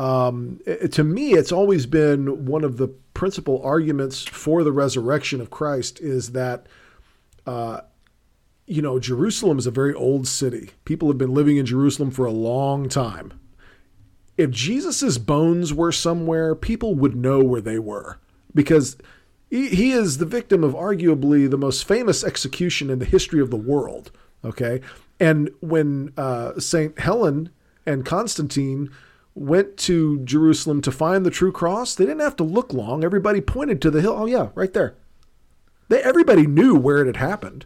Um, 0.00 0.60
to 0.92 1.04
me, 1.04 1.34
it's 1.34 1.52
always 1.52 1.86
been 1.86 2.46
one 2.46 2.64
of 2.64 2.78
the 2.78 2.88
principal 3.12 3.60
arguments 3.62 4.22
for 4.22 4.64
the 4.64 4.72
resurrection 4.72 5.40
of 5.40 5.50
Christ 5.50 6.00
is 6.00 6.32
that 6.32 6.66
you 8.70 8.80
know, 8.80 9.00
Jerusalem 9.00 9.58
is 9.58 9.66
a 9.66 9.72
very 9.72 9.92
old 9.92 10.28
city. 10.28 10.70
People 10.84 11.08
have 11.08 11.18
been 11.18 11.34
living 11.34 11.56
in 11.56 11.66
Jerusalem 11.66 12.12
for 12.12 12.24
a 12.24 12.30
long 12.30 12.88
time. 12.88 13.32
If 14.38 14.52
Jesus' 14.52 15.18
bones 15.18 15.74
were 15.74 15.90
somewhere, 15.90 16.54
people 16.54 16.94
would 16.94 17.16
know 17.16 17.42
where 17.42 17.60
they 17.60 17.80
were 17.80 18.20
because 18.54 18.96
he, 19.50 19.70
he 19.70 19.90
is 19.90 20.18
the 20.18 20.24
victim 20.24 20.62
of 20.62 20.74
arguably 20.74 21.50
the 21.50 21.58
most 21.58 21.84
famous 21.84 22.22
execution 22.22 22.90
in 22.90 23.00
the 23.00 23.04
history 23.04 23.40
of 23.40 23.50
the 23.50 23.56
world. 23.56 24.12
Okay. 24.44 24.80
And 25.18 25.50
when 25.58 26.12
uh, 26.16 26.60
St. 26.60 26.96
Helen 26.96 27.50
and 27.84 28.06
Constantine 28.06 28.88
went 29.34 29.76
to 29.76 30.20
Jerusalem 30.20 30.80
to 30.82 30.92
find 30.92 31.24
the 31.24 31.30
true 31.30 31.52
cross, 31.52 31.94
they 31.94 32.04
didn't 32.04 32.20
have 32.20 32.36
to 32.36 32.44
look 32.44 32.72
long. 32.72 33.04
Everybody 33.04 33.40
pointed 33.40 33.80
to 33.82 33.90
the 33.90 34.00
hill. 34.00 34.14
Oh, 34.16 34.26
yeah, 34.26 34.48
right 34.54 34.72
there. 34.72 34.96
They, 35.88 36.02
everybody 36.02 36.46
knew 36.46 36.76
where 36.76 36.98
it 36.98 37.06
had 37.06 37.16
happened 37.16 37.64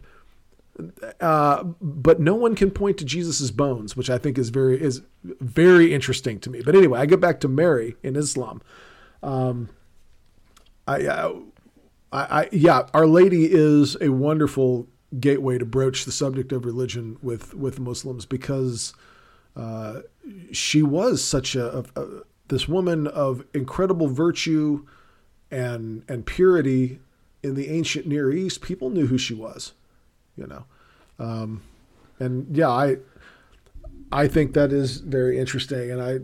uh, 1.21 1.63
but 1.81 2.19
no 2.19 2.35
one 2.35 2.55
can 2.55 2.71
point 2.71 2.97
to 2.97 3.05
Jesus's 3.05 3.51
bones, 3.51 3.95
which 3.95 4.09
I 4.09 4.17
think 4.17 4.37
is 4.37 4.49
very 4.49 4.81
is 4.81 5.01
very 5.23 5.93
interesting 5.93 6.39
to 6.41 6.49
me. 6.49 6.61
But 6.61 6.75
anyway, 6.75 6.99
I 6.99 7.05
get 7.05 7.21
back 7.21 7.39
to 7.41 7.47
Mary 7.47 7.95
in 8.03 8.15
Islam. 8.15 8.61
Um, 9.23 9.69
I, 10.87 11.05
uh, 11.05 11.33
I, 12.11 12.41
I, 12.41 12.49
yeah, 12.51 12.87
Our 12.93 13.07
Lady 13.07 13.49
is 13.51 13.95
a 14.01 14.09
wonderful 14.09 14.87
gateway 15.19 15.57
to 15.57 15.65
broach 15.65 16.03
the 16.03 16.11
subject 16.11 16.51
of 16.51 16.65
religion 16.65 17.17
with 17.21 17.53
with 17.53 17.79
Muslims 17.79 18.25
because 18.25 18.93
uh, 19.55 20.01
she 20.51 20.81
was 20.83 21.23
such 21.23 21.55
a, 21.55 21.83
a 21.95 22.05
this 22.47 22.67
woman 22.67 23.07
of 23.07 23.43
incredible 23.53 24.07
virtue 24.07 24.85
and 25.51 26.03
and 26.07 26.25
purity 26.25 26.99
in 27.43 27.55
the 27.55 27.69
ancient 27.69 28.07
Near 28.07 28.31
East, 28.31 28.61
people 28.61 28.89
knew 28.89 29.07
who 29.07 29.17
she 29.17 29.33
was, 29.33 29.73
you 30.35 30.47
know, 30.47 30.65
um, 31.19 31.61
and 32.19 32.55
yeah, 32.55 32.69
I 32.69 32.97
I 34.11 34.27
think 34.27 34.53
that 34.53 34.71
is 34.71 34.97
very 34.97 35.37
interesting, 35.39 35.91
and 35.91 36.01
I. 36.01 36.19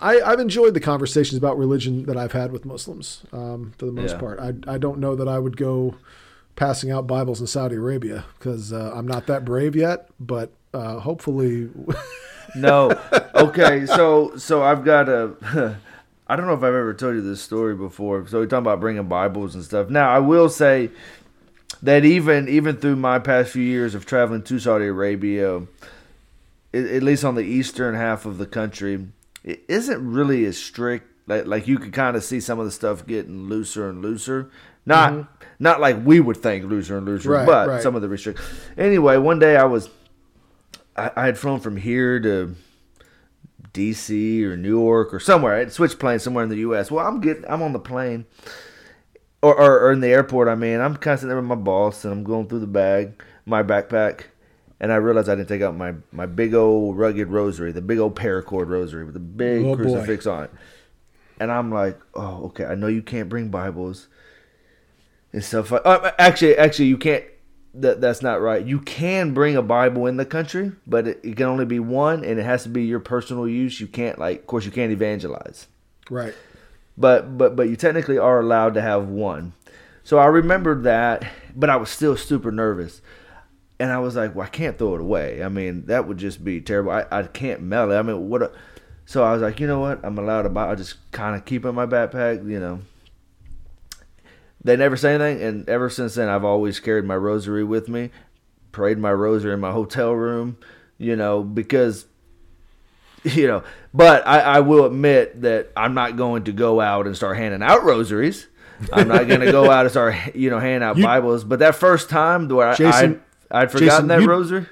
I, 0.00 0.20
I've 0.20 0.40
enjoyed 0.40 0.74
the 0.74 0.80
conversations 0.80 1.38
about 1.38 1.56
religion 1.56 2.06
that 2.06 2.16
I've 2.16 2.32
had 2.32 2.50
with 2.50 2.64
Muslims 2.66 3.22
um, 3.32 3.72
for 3.78 3.86
the 3.86 3.92
most 3.92 4.14
Yeah. 4.14 4.18
part. 4.18 4.40
I, 4.40 4.52
I 4.66 4.78
don't 4.78 4.98
know 4.98 5.14
that 5.14 5.28
I 5.28 5.38
would 5.38 5.56
go 5.56 5.94
passing 6.56 6.90
out 6.90 7.06
Bibles 7.06 7.40
in 7.40 7.46
Saudi 7.46 7.76
Arabia 7.76 8.24
because 8.36 8.72
uh, 8.72 8.92
I'm 8.92 9.06
not 9.06 9.26
that 9.28 9.44
brave 9.44 9.76
yet, 9.76 10.10
but 10.18 10.52
uh, 10.76 10.98
hopefully, 11.00 11.68
No. 12.54 12.98
Okay, 13.34 13.86
so 13.86 14.36
so 14.36 14.62
I've 14.62 14.84
got 14.84 15.08
a. 15.08 15.76
I 16.28 16.34
don't 16.36 16.46
know 16.46 16.54
if 16.54 16.58
I've 16.60 16.64
ever 16.74 16.92
told 16.94 17.14
you 17.14 17.20
this 17.20 17.40
story 17.40 17.74
before. 17.76 18.26
So 18.26 18.38
we're 18.40 18.46
talking 18.46 18.64
about 18.64 18.80
bringing 18.80 19.06
Bibles 19.08 19.54
and 19.54 19.62
stuff. 19.62 19.90
Now 19.90 20.10
I 20.10 20.18
will 20.18 20.48
say 20.48 20.90
that 21.82 22.04
even 22.04 22.48
even 22.48 22.76
through 22.76 22.96
my 22.96 23.18
past 23.18 23.50
few 23.50 23.62
years 23.62 23.94
of 23.94 24.06
traveling 24.06 24.42
to 24.44 24.58
Saudi 24.58 24.86
Arabia, 24.86 25.58
at, 26.72 26.84
at 26.84 27.02
least 27.02 27.24
on 27.24 27.34
the 27.34 27.42
eastern 27.42 27.94
half 27.94 28.26
of 28.26 28.38
the 28.38 28.46
country, 28.46 29.06
it 29.44 29.62
isn't 29.68 30.04
really 30.10 30.44
as 30.46 30.56
strict. 30.58 31.06
Like 31.28 31.46
like 31.46 31.68
you 31.68 31.78
could 31.78 31.92
kind 31.92 32.16
of 32.16 32.24
see 32.24 32.40
some 32.40 32.58
of 32.58 32.64
the 32.64 32.72
stuff 32.72 33.06
getting 33.06 33.48
looser 33.48 33.88
and 33.88 34.02
looser. 34.02 34.50
Not 34.84 35.28
not 35.58 35.80
like 35.80 36.04
we 36.06 36.20
would 36.20 36.36
think 36.38 36.64
looser 36.64 36.96
and 36.96 37.06
looser, 37.06 37.30
Right, 37.30 37.46
but 37.46 37.68
right. 37.68 37.82
some 37.82 37.94
of 37.96 38.02
the 38.02 38.08
restrictions. 38.08 38.48
Anyway, 38.78 39.16
one 39.16 39.38
day 39.40 39.56
I 39.56 39.64
was 39.64 39.88
I, 40.96 41.10
I 41.16 41.26
had 41.26 41.38
flown 41.38 41.60
from 41.60 41.76
here 41.76 42.18
to 42.20 42.54
DC 43.72 44.42
or 44.44 44.56
New 44.56 44.68
York 44.68 45.12
or 45.12 45.20
somewhere. 45.20 45.54
I 45.54 45.58
had 45.60 45.72
switched 45.72 45.98
planes 45.98 46.22
somewhere 46.22 46.44
in 46.44 46.50
the 46.50 46.56
U.S. 46.58 46.90
Well, 46.90 47.06
I'm 47.06 47.20
getting, 47.20 47.44
I'm 47.48 47.62
on 47.62 47.72
the 47.72 47.78
plane, 47.78 48.24
or, 49.42 49.54
or, 49.54 49.80
or 49.80 49.92
in 49.92 50.00
the 50.00 50.08
airport. 50.08 50.48
I 50.48 50.54
mean, 50.54 50.80
I'm 50.80 50.96
kind 50.96 51.14
of 51.14 51.20
sitting 51.20 51.28
there 51.28 51.36
with 51.36 51.44
my 51.46 51.54
boss, 51.54 52.04
and 52.04 52.12
I'm 52.12 52.24
going 52.24 52.48
through 52.48 52.60
the 52.60 52.66
bag, 52.66 53.22
my 53.44 53.62
backpack, 53.62 54.24
and 54.80 54.92
I 54.92 54.96
realized 54.96 55.28
I 55.28 55.34
didn't 55.34 55.48
take 55.48 55.62
out 55.62 55.74
my 55.76 55.94
my 56.12 56.26
big 56.26 56.54
old 56.54 56.96
rugged 56.98 57.28
rosary, 57.28 57.72
the 57.72 57.82
big 57.82 57.98
old 57.98 58.14
paracord 58.16 58.68
rosary 58.68 59.04
with 59.04 59.14
the 59.14 59.20
big 59.20 59.64
Oh, 59.64 59.76
boy. 59.76 59.82
crucifix 59.82 60.26
on 60.26 60.44
it. 60.44 60.50
And 61.38 61.52
I'm 61.52 61.70
like, 61.70 62.00
oh, 62.14 62.44
okay. 62.46 62.64
I 62.64 62.74
know 62.74 62.86
you 62.86 63.02
can't 63.02 63.28
bring 63.28 63.50
Bibles 63.50 64.08
and 65.34 65.44
stuff. 65.44 65.70
Like, 65.70 65.82
uh, 65.84 66.12
actually, 66.18 66.56
actually, 66.56 66.86
you 66.86 66.96
can't. 66.96 67.24
That 67.78 68.00
that's 68.00 68.22
not 68.22 68.40
right. 68.40 68.64
You 68.64 68.80
can 68.80 69.34
bring 69.34 69.54
a 69.54 69.62
Bible 69.62 70.06
in 70.06 70.16
the 70.16 70.24
country, 70.24 70.72
but 70.86 71.06
it, 71.06 71.20
it 71.22 71.36
can 71.36 71.46
only 71.46 71.66
be 71.66 71.78
one, 71.78 72.24
and 72.24 72.38
it 72.40 72.42
has 72.44 72.62
to 72.62 72.70
be 72.70 72.84
your 72.84 73.00
personal 73.00 73.46
use. 73.46 73.80
You 73.80 73.86
can't 73.86 74.18
like, 74.18 74.40
of 74.40 74.46
course, 74.46 74.64
you 74.64 74.70
can't 74.70 74.92
evangelize, 74.92 75.66
right. 76.08 76.34
but 76.96 77.36
but 77.36 77.54
but 77.54 77.68
you 77.68 77.76
technically 77.76 78.16
are 78.16 78.40
allowed 78.40 78.74
to 78.74 78.80
have 78.80 79.08
one. 79.08 79.52
So 80.04 80.18
I 80.18 80.26
remembered 80.26 80.84
that, 80.84 81.26
but 81.54 81.68
I 81.68 81.76
was 81.76 81.90
still 81.90 82.16
super 82.16 82.50
nervous, 82.50 83.02
and 83.78 83.92
I 83.92 83.98
was 83.98 84.16
like, 84.16 84.34
well, 84.34 84.46
I 84.46 84.50
can't 84.50 84.78
throw 84.78 84.94
it 84.94 85.00
away. 85.00 85.42
I 85.42 85.48
mean, 85.48 85.86
that 85.86 86.08
would 86.08 86.16
just 86.16 86.42
be 86.44 86.60
terrible. 86.60 86.92
I, 86.92 87.04
I 87.10 87.24
can't 87.24 87.60
mail 87.60 87.90
it. 87.92 87.96
I 87.96 88.02
mean, 88.02 88.28
what? 88.28 88.42
A, 88.42 88.52
so 89.04 89.22
I 89.22 89.32
was 89.32 89.42
like, 89.42 89.60
you 89.60 89.66
know 89.66 89.80
what? 89.80 90.00
I'm 90.02 90.16
allowed 90.18 90.42
to 90.42 90.48
buy. 90.48 90.70
I 90.70 90.74
just 90.76 90.96
kind 91.12 91.36
of 91.36 91.44
keep 91.44 91.64
it 91.64 91.68
in 91.68 91.74
my 91.74 91.86
backpack, 91.86 92.48
you 92.48 92.58
know. 92.58 92.80
They 94.66 94.76
never 94.76 94.96
say 94.96 95.14
anything, 95.14 95.42
and 95.42 95.68
ever 95.68 95.88
since 95.88 96.16
then, 96.16 96.28
I've 96.28 96.44
always 96.44 96.80
carried 96.80 97.04
my 97.04 97.16
rosary 97.16 97.62
with 97.62 97.88
me, 97.88 98.10
prayed 98.72 98.98
my 98.98 99.12
rosary 99.12 99.54
in 99.54 99.60
my 99.60 99.70
hotel 99.70 100.12
room, 100.12 100.58
you 100.98 101.14
know, 101.14 101.42
because, 101.44 102.06
you 103.22 103.46
know. 103.46 103.62
But 103.94 104.26
I, 104.26 104.40
I 104.40 104.60
will 104.60 104.84
admit 104.84 105.42
that 105.42 105.70
I'm 105.76 105.94
not 105.94 106.16
going 106.16 106.44
to 106.44 106.52
go 106.52 106.80
out 106.80 107.06
and 107.06 107.16
start 107.16 107.36
handing 107.36 107.62
out 107.62 107.84
rosaries. 107.84 108.48
I'm 108.92 109.06
not 109.08 109.28
going 109.28 109.40
to 109.40 109.52
go 109.52 109.70
out 109.70 109.82
and 109.86 109.90
start, 109.90 110.16
you 110.34 110.50
know, 110.50 110.58
handing 110.58 110.82
out 110.82 110.96
You- 110.96 111.04
Bibles. 111.04 111.44
But 111.44 111.60
that 111.60 111.76
first 111.76 112.10
time 112.10 112.48
where 112.48 112.74
Jason- 112.74 113.22
I, 113.50 113.58
I'd, 113.60 113.62
I'd 113.62 113.70
forgotten 113.72 113.88
Jason, 113.88 114.08
that 114.08 114.20
you- 114.22 114.28
rosary. 114.28 114.66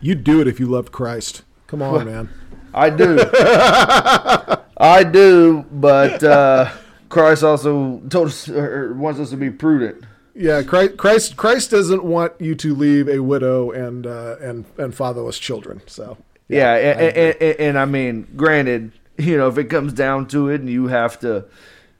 You'd 0.00 0.24
do 0.24 0.40
it 0.40 0.48
if 0.48 0.58
you 0.58 0.66
loved 0.66 0.90
Christ. 0.90 1.42
Come 1.66 1.82
on, 1.82 2.06
man. 2.06 2.28
I 2.72 2.88
do. 2.90 3.18
I 4.76 5.04
do, 5.04 5.64
but 5.70 6.22
uh, 6.24 6.70
Christ 7.14 7.44
also 7.44 8.00
told 8.10 8.28
us 8.28 8.48
or 8.48 8.92
wants 8.94 9.20
us 9.20 9.30
to 9.30 9.36
be 9.36 9.50
prudent. 9.50 10.04
Yeah, 10.34 10.64
Christ, 10.64 10.96
Christ, 10.96 11.36
Christ 11.36 11.70
doesn't 11.70 12.02
want 12.02 12.32
you 12.40 12.56
to 12.56 12.74
leave 12.74 13.08
a 13.08 13.20
widow 13.20 13.70
and 13.70 14.04
uh, 14.04 14.36
and 14.40 14.64
and 14.78 14.92
fatherless 14.92 15.38
children. 15.38 15.80
So 15.86 16.18
Yeah, 16.48 16.74
and, 16.74 17.00
and, 17.00 17.36
and, 17.40 17.60
and 17.60 17.78
I 17.78 17.84
mean, 17.84 18.26
granted, 18.34 18.90
you 19.16 19.36
know, 19.36 19.46
if 19.46 19.58
it 19.58 19.64
comes 19.64 19.92
down 19.92 20.26
to 20.28 20.48
it, 20.48 20.60
and 20.60 20.68
you 20.68 20.88
have 20.88 21.20
to, 21.20 21.44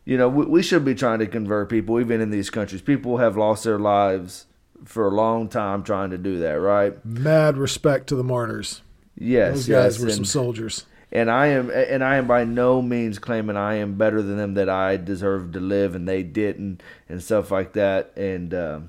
you 0.04 0.18
know, 0.18 0.28
we, 0.28 0.46
we 0.46 0.62
should 0.64 0.84
be 0.84 0.96
trying 0.96 1.20
to 1.20 1.28
convert 1.28 1.68
people, 1.68 2.00
even 2.00 2.20
in 2.20 2.30
these 2.30 2.50
countries. 2.50 2.82
People 2.82 3.18
have 3.18 3.36
lost 3.36 3.62
their 3.62 3.78
lives 3.78 4.46
for 4.84 5.06
a 5.06 5.10
long 5.10 5.48
time 5.48 5.84
trying 5.84 6.10
to 6.10 6.18
do 6.18 6.40
that, 6.40 6.54
right? 6.60 6.92
mad 7.04 7.56
respect 7.56 8.08
to 8.08 8.16
the 8.16 8.24
martyrs. 8.24 8.82
Yes, 9.16 9.54
Those 9.54 9.68
guys 9.68 9.96
yes, 9.96 10.04
were 10.04 10.10
some 10.10 10.24
soldiers. 10.24 10.86
And 11.14 11.30
I 11.30 11.46
am 11.46 11.70
and 11.70 12.02
I 12.02 12.16
am 12.16 12.26
by 12.26 12.44
no 12.44 12.82
means 12.82 13.20
claiming 13.20 13.56
I 13.56 13.74
am 13.76 13.94
better 13.94 14.20
than 14.20 14.36
them 14.36 14.54
that 14.54 14.68
I 14.68 14.96
deserve 14.96 15.52
to 15.52 15.60
live 15.60 15.94
and 15.94 16.08
they 16.08 16.24
didn't 16.24 16.82
and 17.08 17.22
stuff 17.22 17.52
like 17.52 17.74
that. 17.74 18.12
And 18.16 18.52
um, 18.52 18.88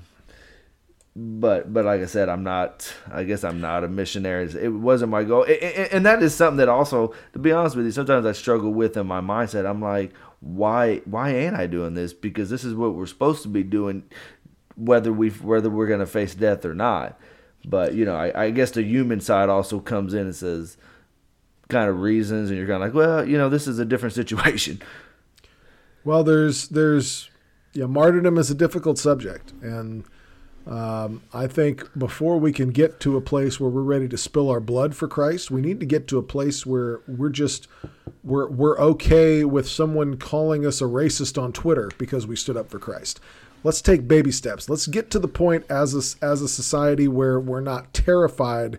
but 1.14 1.72
but 1.72 1.84
like 1.84 2.00
I 2.02 2.06
said 2.06 2.28
I'm 2.28 2.42
not 2.42 2.92
I 3.12 3.22
guess 3.22 3.44
I'm 3.44 3.60
not 3.60 3.84
a 3.84 3.88
missionary. 3.88 4.50
It 4.60 4.68
wasn't 4.72 5.12
my 5.12 5.22
goal. 5.22 5.44
A- 5.46 5.52
a- 5.64 5.94
and 5.94 6.04
that 6.04 6.20
is 6.22 6.34
something 6.34 6.58
that 6.58 6.68
also 6.68 7.14
to 7.32 7.38
be 7.38 7.52
honest 7.52 7.76
with 7.76 7.86
you 7.86 7.92
sometimes 7.92 8.26
I 8.26 8.32
struggle 8.32 8.72
with 8.72 8.96
in 8.96 9.06
my 9.06 9.20
mindset. 9.20 9.64
I'm 9.68 9.80
like 9.80 10.12
why 10.40 10.98
why 11.04 11.30
ain't 11.30 11.54
I 11.56 11.66
doing 11.68 11.94
this? 11.94 12.12
Because 12.12 12.50
this 12.50 12.64
is 12.64 12.74
what 12.74 12.94
we're 12.94 13.06
supposed 13.06 13.42
to 13.44 13.48
be 13.48 13.62
doing 13.62 14.02
whether 14.74 15.12
we 15.12 15.30
whether 15.30 15.70
we're 15.70 15.86
going 15.86 16.00
to 16.00 16.06
face 16.06 16.34
death 16.34 16.64
or 16.64 16.74
not. 16.74 17.18
But 17.64 17.94
you 17.94 18.04
know 18.04 18.16
I, 18.16 18.46
I 18.46 18.50
guess 18.50 18.72
the 18.72 18.82
human 18.82 19.20
side 19.20 19.48
also 19.48 19.78
comes 19.78 20.12
in 20.12 20.22
and 20.22 20.34
says 20.34 20.76
kind 21.68 21.88
of 21.88 22.00
reasons 22.00 22.48
and 22.50 22.58
you're 22.58 22.66
kind 22.66 22.82
of 22.82 22.88
like 22.88 22.94
well 22.94 23.26
you 23.26 23.36
know 23.36 23.48
this 23.48 23.66
is 23.66 23.78
a 23.78 23.84
different 23.84 24.14
situation 24.14 24.80
Well, 26.04 26.22
there's 26.22 26.68
there's 26.68 27.28
yeah, 27.72 27.86
martyrdom 27.86 28.38
is 28.38 28.48
a 28.48 28.54
difficult 28.54 28.96
subject, 28.96 29.52
and 29.60 30.04
um, 30.66 31.22
I 31.34 31.48
think 31.48 31.86
before 31.98 32.38
we 32.38 32.52
can 32.52 32.70
get 32.70 33.00
to 33.00 33.16
a 33.16 33.20
place 33.20 33.58
where 33.58 33.68
we're 33.68 33.82
ready 33.82 34.08
to 34.08 34.16
spill 34.16 34.48
our 34.48 34.60
blood 34.60 34.94
for 34.94 35.08
Christ, 35.08 35.50
we 35.50 35.60
need 35.60 35.80
to 35.80 35.86
get 35.86 36.06
to 36.08 36.18
a 36.18 36.22
place 36.22 36.64
where 36.64 37.00
we're 37.08 37.28
just 37.30 37.66
we're 38.22 38.48
we're 38.48 38.78
okay 38.78 39.44
with 39.44 39.68
someone 39.68 40.16
calling 40.16 40.64
us 40.64 40.80
a 40.80 40.84
racist 40.84 41.42
on 41.42 41.52
Twitter 41.52 41.90
because 41.98 42.24
we 42.24 42.36
stood 42.36 42.56
up 42.56 42.70
for 42.70 42.78
Christ. 42.78 43.18
Let's 43.64 43.82
take 43.82 44.06
baby 44.06 44.30
steps. 44.30 44.68
Let's 44.68 44.86
get 44.86 45.10
to 45.10 45.18
the 45.18 45.26
point 45.26 45.64
as 45.68 45.92
a, 45.92 46.24
as 46.24 46.40
a 46.40 46.48
society 46.48 47.08
where 47.08 47.40
we're 47.40 47.60
not 47.60 47.92
terrified 47.92 48.78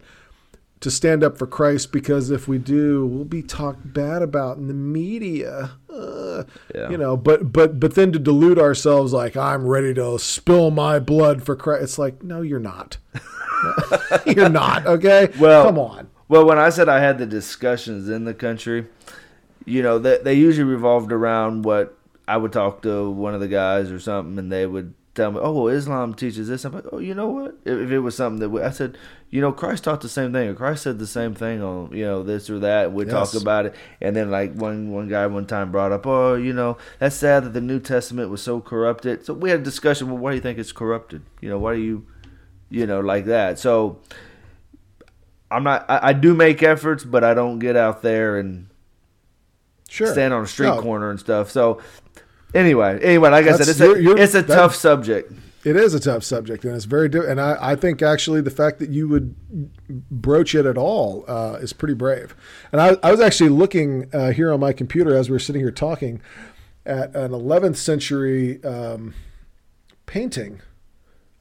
to 0.82 0.92
stand 0.92 1.24
up 1.24 1.38
for 1.38 1.48
Christ 1.48 1.92
because 1.92 2.30
if 2.30 2.48
we 2.48 2.58
do, 2.60 3.06
we'll 3.06 3.26
be 3.26 3.42
talked 3.42 3.94
bad 3.94 4.22
about 4.22 4.58
in 4.58 4.68
the 4.68 4.74
media. 4.74 5.72
Uh, 5.90 6.44
Yeah. 6.76 6.90
You 6.92 6.98
know, 6.98 7.18
but 7.18 7.52
but 7.52 7.80
but 7.80 7.96
then 7.96 8.12
to 8.12 8.20
delude 8.20 8.60
ourselves 8.60 9.12
like 9.14 9.36
I'm 9.36 9.66
ready 9.68 9.94
to 9.96 10.20
spill 10.20 10.70
my 10.70 11.00
blood 11.00 11.44
for 11.44 11.56
Christ. 11.56 11.84
It's 11.84 11.98
like 11.98 12.22
no, 12.24 12.42
you're 12.42 12.60
not. 12.60 12.98
you're 14.26 14.50
not. 14.50 14.86
Okay. 14.86 15.30
Well- 15.40 15.66
come 15.66 15.80
on. 15.80 16.10
well 16.30 16.46
when 16.46 16.60
i 16.60 16.70
said 16.70 16.90
i 16.90 17.00
had 17.00 17.18
the 17.18 17.26
discussions 17.26 18.10
in 18.10 18.26
the 18.26 18.34
country 18.34 18.86
you 19.66 19.82
know 19.82 19.98
they, 19.98 20.18
they 20.20 20.34
usually 20.34 20.70
revolved 20.70 21.12
around 21.12 21.64
what 21.66 21.98
i 22.28 22.36
would 22.38 22.52
talk 22.52 22.82
to 22.82 23.10
one 23.10 23.34
of 23.34 23.40
the 23.40 23.48
guys 23.48 23.90
or 23.90 24.00
something 24.00 24.38
and 24.38 24.52
they 24.52 24.66
would 24.68 24.94
tell 25.18 25.32
me 25.34 25.40
oh 25.42 25.52
well 25.52 25.68
islam 25.68 26.14
teaches 26.14 26.48
this 26.48 26.64
i'm 26.64 26.72
like 26.72 26.86
oh 26.94 27.00
you 27.00 27.14
know 27.14 27.28
what 27.28 27.58
if, 27.66 27.78
if 27.78 27.92
it 27.92 28.00
was 28.00 28.16
something 28.16 28.40
that 28.40 28.50
we, 28.50 28.62
i 28.62 28.70
said 28.70 28.98
you 29.30 29.42
know 29.42 29.52
christ 29.52 29.84
taught 29.84 30.00
the 30.00 30.08
same 30.08 30.32
thing 30.32 30.48
or 30.48 30.54
christ 30.54 30.84
said 30.84 30.98
the 31.00 31.06
same 31.08 31.34
thing 31.36 31.62
on 31.62 31.92
you 31.92 32.06
know 32.06 32.24
this 32.24 32.50
or 32.50 32.60
that 32.60 32.94
we 32.94 33.04
Yes. 33.04 33.12
talk 33.12 33.42
about 33.42 33.66
it 33.66 33.76
and 34.00 34.16
then 34.16 34.32
like 34.32 34.54
one 34.54 34.92
one 34.92 35.10
guy 35.10 35.28
one 35.28 35.46
time 35.46 35.72
brought 35.72 35.92
up 35.92 36.06
oh 36.08 36.36
you 36.36 36.54
know 36.54 36.78
that's 37.00 37.16
sad 37.18 37.44
that 37.44 37.54
the 37.54 37.60
new 37.62 37.80
testament 37.80 38.30
was 38.30 38.42
so 38.42 38.62
corrupted 38.62 39.26
so 39.26 39.34
we 39.34 39.50
had 39.50 39.60
a 39.60 39.64
discussion 39.64 40.08
well 40.08 40.18
why 40.18 40.32
do 40.32 40.36
you 40.36 40.42
think 40.42 40.58
it's 40.58 40.72
corrupted 40.72 41.22
you 41.42 41.50
know 41.50 41.58
why 41.60 41.76
do 41.76 41.82
you 41.82 42.06
you 42.70 42.86
know 42.88 43.00
like 43.02 43.26
that 43.26 43.60
so 43.60 44.00
I'm 45.50 45.64
not. 45.64 45.86
I, 45.90 46.10
I 46.10 46.14
do 46.14 46.34
make 46.34 46.62
efforts, 46.62 47.06
but 47.06 47.24
I 47.24 47.34
don't 47.34 47.60
get 47.60 47.78
out 47.78 48.02
there 48.02 48.38
and 48.38 48.68
Sure. 49.90 50.08
stand 50.12 50.34
on 50.34 50.44
a 50.44 50.48
street 50.48 50.68
No, 50.68 50.82
corner 50.82 51.10
and 51.10 51.18
stuff. 51.20 51.50
So 51.50 51.82
anyway, 52.54 53.00
anyway, 53.02 53.30
like 53.30 53.46
I 53.48 53.58
said, 53.58 53.68
it's 53.68 53.80
you're- 53.80 54.00
a 54.00 54.02
you're- 54.02 54.22
it's 54.22 54.36
a 54.36 54.42
that- 54.42 54.56
tough 54.56 54.76
subject. 54.76 55.32
It 55.64 55.76
is 55.76 55.94
a 55.94 56.00
tough 56.00 56.24
subject, 56.24 56.64
and 56.64 56.74
it's 56.76 56.86
very. 56.86 57.10
Di- 57.10 57.26
and 57.28 57.42
I, 57.42 57.58
I 57.60 57.76
think 57.76 58.02
actually 58.02 58.40
the 58.40 58.52
fact 58.52 58.80
that 58.80 58.90
you 58.90 59.10
would 59.10 59.36
broach 60.10 60.56
it 60.56 60.66
at 60.66 60.78
all 60.78 61.26
uh, 61.28 61.58
is 61.60 61.74
pretty 61.74 61.94
brave. 61.96 62.36
And 62.72 62.80
I, 62.80 62.96
I 63.04 63.12
was 63.12 63.20
actually 63.20 63.50
looking 63.50 64.08
uh, 64.14 64.32
here 64.32 64.54
on 64.54 64.62
my 64.62 64.72
computer 64.72 65.14
as 65.14 65.30
we 65.30 65.34
were 65.34 65.40
sitting 65.40 65.62
here 65.62 65.72
talking 65.72 66.22
at 66.86 67.14
an 67.18 67.32
11th 67.32 67.76
century 67.76 68.64
um, 68.64 69.14
painting. 70.06 70.62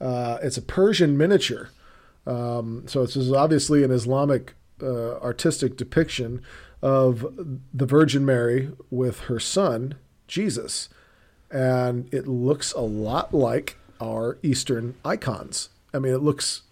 Uh, 0.01 0.39
it's 0.43 0.57
a 0.57 0.63
Persian 0.63 1.17
miniature, 1.17 1.71
um, 2.27 2.83
so 2.89 3.03
this 3.07 3.15
is 3.17 3.31
obviously 3.33 3.85
an 3.85 3.93
Islamic 3.93 4.55
uh, 4.83 5.19
artistic 5.21 5.77
depiction 5.77 6.43
of 6.83 7.25
the 7.73 7.87
Virgin 7.87 8.25
Mary 8.27 8.73
with 8.91 9.21
her 9.21 9.39
son, 9.39 9.95
Jesus. 10.27 10.89
And 11.57 12.13
it 12.13 12.27
looks 12.29 12.73
a 12.73 12.81
lot 12.81 13.33
like 13.33 13.79
our 14.01 14.37
Eastern 14.43 14.95
icons. 15.05 15.71
I 15.95 15.99
mean, 15.99 16.13
it 16.13 16.23
looks 16.23 16.63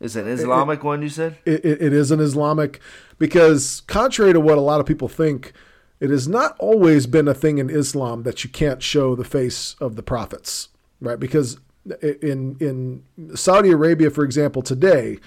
It's 0.00 0.16
an 0.16 0.26
Islamic 0.28 0.84
one, 0.84 1.00
you 1.02 1.08
said? 1.08 1.38
it, 1.46 1.64
it, 1.64 1.82
it 1.82 1.92
is 1.92 2.10
an 2.10 2.20
Islamic 2.20 2.80
because 3.18 3.82
contrary 3.86 4.32
to 4.34 4.40
what 4.40 4.58
a 4.58 4.60
lot 4.60 4.80
of 4.80 4.86
people 4.86 5.08
think, 5.08 5.52
it 6.00 6.10
has 6.10 6.28
not 6.28 6.54
always 6.58 7.06
been 7.06 7.28
a 7.28 7.34
thing 7.34 7.56
in 7.56 7.70
Islam 7.70 8.24
that 8.24 8.44
you 8.44 8.50
can't 8.50 8.82
show 8.82 9.14
the 9.14 9.24
face 9.24 9.74
of 9.80 9.96
the 9.96 10.02
prophets, 10.02 10.68
right? 11.00 11.18
Because 11.18 11.56
in 12.02 12.56
in 12.60 13.02
Saudi 13.34 13.70
Arabia, 13.70 14.10
for 14.10 14.24
example, 14.24 14.60
today, 14.60 15.18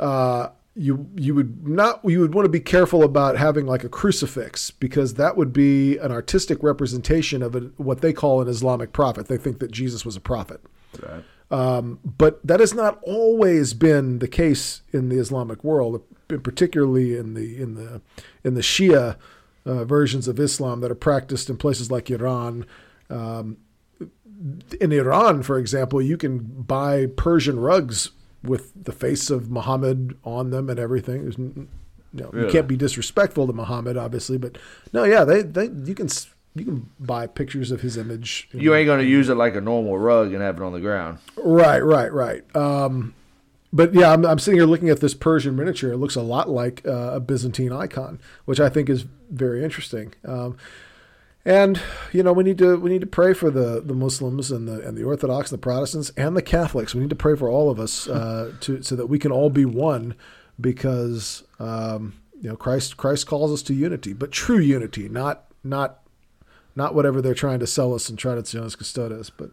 uh, 0.00 0.48
you 0.76 1.08
you 1.14 1.34
would 1.34 1.68
not 1.68 2.00
you 2.04 2.20
would 2.20 2.34
want 2.34 2.44
to 2.44 2.50
be 2.50 2.60
careful 2.60 3.04
about 3.04 3.36
having 3.36 3.66
like 3.66 3.84
a 3.84 3.88
crucifix 3.88 4.70
because 4.72 5.14
that 5.14 5.36
would 5.36 5.52
be 5.52 5.98
an 5.98 6.10
artistic 6.10 6.62
representation 6.62 7.42
of 7.42 7.54
a, 7.54 7.60
what 7.76 8.00
they 8.00 8.12
call 8.12 8.42
an 8.42 8.48
Islamic 8.48 8.92
prophet. 8.92 9.28
They 9.28 9.36
think 9.36 9.60
that 9.60 9.70
Jesus 9.70 10.04
was 10.04 10.16
a 10.16 10.20
prophet. 10.20 10.60
Right. 11.00 11.24
Um, 11.50 12.00
but 12.04 12.44
that 12.44 12.58
has 12.58 12.74
not 12.74 12.98
always 13.02 13.74
been 13.74 14.18
the 14.18 14.26
case 14.26 14.82
in 14.92 15.10
the 15.10 15.18
Islamic 15.18 15.62
world, 15.62 16.02
particularly 16.26 17.16
in 17.16 17.34
the 17.34 17.60
in 17.60 17.74
the 17.76 18.00
in 18.42 18.54
the 18.54 18.60
Shia 18.60 19.16
uh, 19.64 19.84
versions 19.84 20.26
of 20.26 20.40
Islam 20.40 20.80
that 20.80 20.90
are 20.90 20.96
practiced 20.96 21.48
in 21.48 21.56
places 21.56 21.90
like 21.90 22.10
Iran. 22.10 22.66
Um, 23.08 23.58
in 24.80 24.90
Iran, 24.90 25.42
for 25.44 25.58
example, 25.58 26.02
you 26.02 26.16
can 26.16 26.38
buy 26.38 27.06
Persian 27.06 27.60
rugs 27.60 28.10
with 28.44 28.72
the 28.84 28.92
face 28.92 29.30
of 29.30 29.50
Muhammad 29.50 30.16
on 30.24 30.50
them 30.50 30.70
and 30.70 30.78
everything. 30.78 31.22
There's, 31.22 31.38
you, 31.38 31.68
know, 32.12 32.30
really? 32.32 32.46
you 32.46 32.52
can't 32.52 32.68
be 32.68 32.76
disrespectful 32.76 33.46
to 33.46 33.52
Muhammad, 33.52 33.96
obviously, 33.96 34.38
but 34.38 34.58
no, 34.92 35.04
yeah, 35.04 35.24
they, 35.24 35.42
they 35.42 35.68
you 35.84 35.94
can 35.94 36.08
you 36.54 36.64
can 36.64 36.90
buy 37.00 37.26
pictures 37.26 37.70
of 37.70 37.80
his 37.80 37.96
image. 37.96 38.48
You 38.52 38.74
ain't 38.74 38.86
going 38.86 39.00
to 39.00 39.06
use 39.06 39.28
it 39.28 39.34
like 39.34 39.56
a 39.56 39.60
normal 39.60 39.98
rug 39.98 40.32
and 40.32 40.42
have 40.42 40.56
it 40.56 40.62
on 40.62 40.72
the 40.72 40.80
ground. 40.80 41.18
Right, 41.36 41.80
right, 41.80 42.12
right. 42.12 42.56
Um, 42.56 43.14
but 43.72 43.92
yeah, 43.92 44.12
I'm, 44.12 44.24
I'm, 44.24 44.38
sitting 44.38 44.60
here 44.60 44.68
looking 44.68 44.88
at 44.88 45.00
this 45.00 45.14
Persian 45.14 45.56
miniature. 45.56 45.92
It 45.92 45.96
looks 45.96 46.14
a 46.14 46.22
lot 46.22 46.48
like 46.48 46.86
uh, 46.86 47.14
a 47.14 47.20
Byzantine 47.20 47.72
icon, 47.72 48.20
which 48.44 48.60
I 48.60 48.68
think 48.68 48.88
is 48.88 49.04
very 49.30 49.64
interesting. 49.64 50.14
Um, 50.24 50.56
and 51.44 51.80
you 52.12 52.22
know, 52.22 52.32
we 52.32 52.44
need 52.44 52.58
to 52.58 52.76
we 52.76 52.90
need 52.90 53.02
to 53.02 53.06
pray 53.06 53.34
for 53.34 53.50
the, 53.50 53.82
the 53.84 53.94
Muslims 53.94 54.50
and 54.50 54.66
the 54.66 54.80
and 54.86 54.96
the 54.96 55.04
Orthodox, 55.04 55.50
and 55.50 55.58
the 55.58 55.62
Protestants, 55.62 56.10
and 56.16 56.36
the 56.36 56.42
Catholics. 56.42 56.94
We 56.94 57.00
need 57.00 57.10
to 57.10 57.16
pray 57.16 57.36
for 57.36 57.48
all 57.48 57.70
of 57.70 57.78
us 57.78 58.08
uh, 58.08 58.52
to 58.60 58.82
so 58.82 58.96
that 58.96 59.06
we 59.06 59.18
can 59.18 59.30
all 59.30 59.50
be 59.50 59.64
one, 59.64 60.14
because 60.60 61.42
um, 61.58 62.14
you 62.40 62.48
know 62.48 62.56
Christ 62.56 62.96
Christ 62.96 63.26
calls 63.26 63.52
us 63.52 63.62
to 63.64 63.74
unity, 63.74 64.12
but 64.12 64.32
true 64.32 64.58
unity, 64.58 65.08
not 65.08 65.44
not 65.62 66.00
not 66.76 66.94
whatever 66.94 67.20
they're 67.20 67.34
trying 67.34 67.60
to 67.60 67.66
sell 67.66 67.94
us 67.94 68.08
and 68.08 68.18
try 68.18 68.34
to 68.34 68.44
sell 68.44 68.64
us 68.64 68.74
custodes. 68.74 69.30
But 69.30 69.50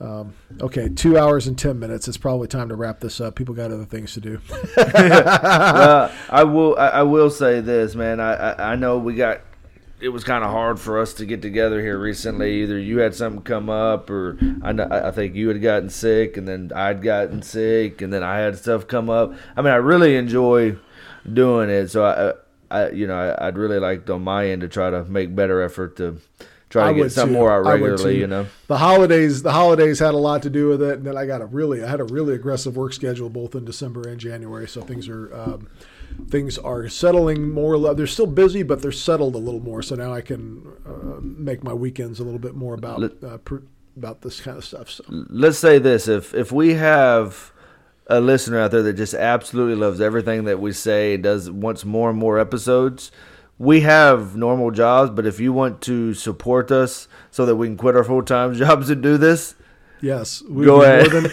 um, 0.00 0.34
okay, 0.60 0.88
two 0.88 1.16
hours 1.16 1.46
and 1.46 1.56
ten 1.56 1.78
minutes. 1.78 2.08
It's 2.08 2.16
probably 2.16 2.48
time 2.48 2.68
to 2.68 2.74
wrap 2.74 3.00
this 3.00 3.20
up. 3.20 3.36
People 3.36 3.54
got 3.54 3.70
other 3.70 3.84
things 3.84 4.14
to 4.14 4.20
do. 4.20 4.40
well, 4.76 6.12
I 6.28 6.44
will. 6.44 6.76
I, 6.76 7.02
will 7.02 7.30
say 7.30 7.60
this, 7.60 7.94
man. 7.94 8.20
I, 8.20 8.34
I, 8.34 8.72
I 8.72 8.76
know 8.76 8.98
we 8.98 9.14
got. 9.14 9.40
It 10.04 10.12
was 10.12 10.22
kind 10.22 10.44
of 10.44 10.50
hard 10.50 10.78
for 10.78 11.00
us 11.00 11.14
to 11.14 11.24
get 11.24 11.40
together 11.40 11.80
here 11.80 11.98
recently. 11.98 12.62
Either 12.62 12.78
you 12.78 12.98
had 12.98 13.14
something 13.14 13.40
come 13.40 13.70
up, 13.70 14.10
or 14.10 14.38
I, 14.62 15.08
I 15.08 15.10
think 15.10 15.34
you 15.34 15.48
had 15.48 15.62
gotten 15.62 15.88
sick, 15.88 16.36
and 16.36 16.46
then 16.46 16.70
I'd 16.76 17.02
gotten 17.02 17.40
sick, 17.40 18.02
and 18.02 18.12
then 18.12 18.22
I 18.22 18.38
had 18.38 18.58
stuff 18.58 18.86
come 18.86 19.08
up. 19.08 19.32
I 19.56 19.62
mean, 19.62 19.72
I 19.72 19.76
really 19.76 20.16
enjoy 20.16 20.76
doing 21.32 21.70
it. 21.70 21.88
So 21.88 22.04
I, 22.04 22.34
I, 22.70 22.90
you 22.90 23.06
know, 23.06 23.16
I, 23.16 23.46
would 23.46 23.56
really 23.56 23.78
like 23.78 24.08
on 24.10 24.22
my 24.22 24.48
end 24.48 24.60
to 24.60 24.68
try 24.68 24.90
to 24.90 25.04
make 25.04 25.34
better 25.34 25.62
effort 25.62 25.96
to 25.96 26.20
try 26.68 26.92
to 26.92 26.98
get 26.98 27.10
some 27.10 27.32
more 27.32 27.50
out 27.50 27.64
regularly. 27.64 28.18
You 28.18 28.26
know, 28.26 28.46
the 28.66 28.76
holidays, 28.76 29.42
the 29.42 29.52
holidays 29.52 30.00
had 30.00 30.12
a 30.12 30.18
lot 30.18 30.42
to 30.42 30.50
do 30.50 30.68
with 30.68 30.82
it, 30.82 30.98
and 30.98 31.06
then 31.06 31.16
I 31.16 31.24
got 31.24 31.40
a 31.40 31.46
really, 31.46 31.82
I 31.82 31.88
had 31.88 32.00
a 32.00 32.04
really 32.04 32.34
aggressive 32.34 32.76
work 32.76 32.92
schedule 32.92 33.30
both 33.30 33.54
in 33.54 33.64
December 33.64 34.06
and 34.06 34.20
January, 34.20 34.68
so 34.68 34.82
things 34.82 35.08
are. 35.08 35.34
Um, 35.34 35.68
things 36.28 36.58
are 36.58 36.88
settling 36.88 37.50
more. 37.50 37.94
They're 37.94 38.06
still 38.06 38.26
busy, 38.26 38.62
but 38.62 38.82
they're 38.82 38.92
settled 38.92 39.34
a 39.34 39.38
little 39.38 39.60
more. 39.60 39.82
So 39.82 39.94
now 39.94 40.12
I 40.12 40.20
can 40.20 40.66
uh, 40.86 41.20
make 41.20 41.62
my 41.62 41.72
weekends 41.72 42.20
a 42.20 42.24
little 42.24 42.38
bit 42.38 42.54
more 42.54 42.74
about 42.74 43.22
uh, 43.22 43.38
pr- 43.38 43.58
about 43.96 44.22
this 44.22 44.40
kind 44.40 44.56
of 44.56 44.64
stuff. 44.64 44.90
So 44.90 45.04
let's 45.08 45.58
say 45.58 45.78
this: 45.78 46.08
if 46.08 46.34
if 46.34 46.52
we 46.52 46.74
have 46.74 47.52
a 48.06 48.20
listener 48.20 48.60
out 48.60 48.70
there 48.70 48.82
that 48.82 48.94
just 48.94 49.14
absolutely 49.14 49.74
loves 49.74 50.00
everything 50.00 50.44
that 50.44 50.60
we 50.60 50.72
say, 50.72 51.16
does 51.16 51.50
wants 51.50 51.84
more 51.84 52.10
and 52.10 52.18
more 52.18 52.38
episodes, 52.38 53.10
we 53.58 53.80
have 53.80 54.36
normal 54.36 54.70
jobs. 54.70 55.10
But 55.10 55.26
if 55.26 55.40
you 55.40 55.52
want 55.52 55.80
to 55.82 56.14
support 56.14 56.70
us 56.70 57.08
so 57.30 57.46
that 57.46 57.56
we 57.56 57.66
can 57.66 57.76
quit 57.76 57.96
our 57.96 58.04
full 58.04 58.22
time 58.22 58.54
jobs 58.64 58.90
and 58.90 59.02
do 59.02 59.16
this, 59.16 59.54
yes, 60.00 60.42
we 60.42 60.64
go 60.64 60.82
ahead. 60.82 61.10
Than, 61.10 61.24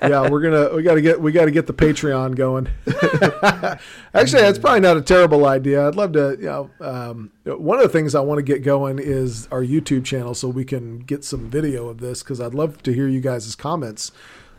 yeah, 0.10 0.28
we're 0.28 0.40
gonna 0.40 0.74
we 0.74 0.82
gotta 0.82 1.00
get 1.00 1.20
we 1.20 1.32
gotta 1.32 1.50
get 1.50 1.66
the 1.66 1.72
Patreon 1.72 2.36
going. 2.36 2.68
Actually, 4.14 4.42
that's 4.42 4.58
probably 4.58 4.80
not 4.80 4.96
a 4.96 5.02
terrible 5.02 5.46
idea. 5.46 5.86
I'd 5.86 5.94
love 5.94 6.12
to. 6.12 6.36
You 6.38 6.46
know, 6.46 6.70
um, 6.80 7.32
one 7.44 7.78
of 7.78 7.82
the 7.82 7.88
things 7.88 8.14
I 8.14 8.20
want 8.20 8.38
to 8.38 8.42
get 8.42 8.62
going 8.62 8.98
is 8.98 9.48
our 9.50 9.62
YouTube 9.62 10.04
channel 10.04 10.34
so 10.34 10.48
we 10.48 10.64
can 10.64 11.00
get 11.00 11.24
some 11.24 11.50
video 11.50 11.88
of 11.88 11.98
this 11.98 12.22
because 12.22 12.40
I'd 12.40 12.54
love 12.54 12.82
to 12.84 12.92
hear 12.92 13.08
you 13.08 13.20
guys' 13.20 13.54
comments 13.54 14.12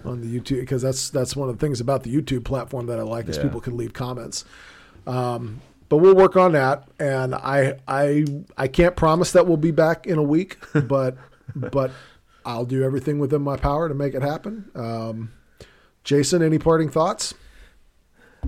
on 0.06 0.22
the 0.22 0.40
YouTube 0.40 0.62
because 0.62 0.82
that's 0.82 1.10
that's 1.10 1.36
one 1.36 1.50
of 1.50 1.58
the 1.58 1.66
things 1.66 1.80
about 1.80 2.04
the 2.04 2.14
YouTube 2.14 2.44
platform 2.44 2.88
that 2.88 3.00
I 3.00 3.04
like 3.04 3.28
is 3.28 3.38
people 3.38 3.62
can 3.62 3.78
leave 3.78 3.94
comments. 3.94 4.46
Um, 5.08 5.62
but 5.90 5.98
we'll 5.98 6.16
work 6.16 6.38
on 6.38 6.54
that, 6.54 6.88
and 7.00 7.36
I 7.36 7.78
I 7.88 8.26
I 8.58 8.68
can't 8.68 8.96
promise 8.96 9.34
that 9.34 9.46
we'll 9.46 9.58
be 9.58 9.72
back 9.72 10.08
in 10.08 10.18
a 10.18 10.24
week, 10.24 10.58
but 10.88 11.18
but 11.56 11.92
I'll 12.46 12.66
do 12.66 12.84
everything 12.84 13.20
within 13.20 13.42
my 13.42 13.58
power 13.58 13.88
to 13.88 13.96
make 13.96 14.14
it 14.14 14.22
happen. 14.22 14.70
Um, 14.76 15.32
Jason, 16.04 16.42
any 16.42 16.58
parting 16.58 16.90
thoughts? 16.90 17.34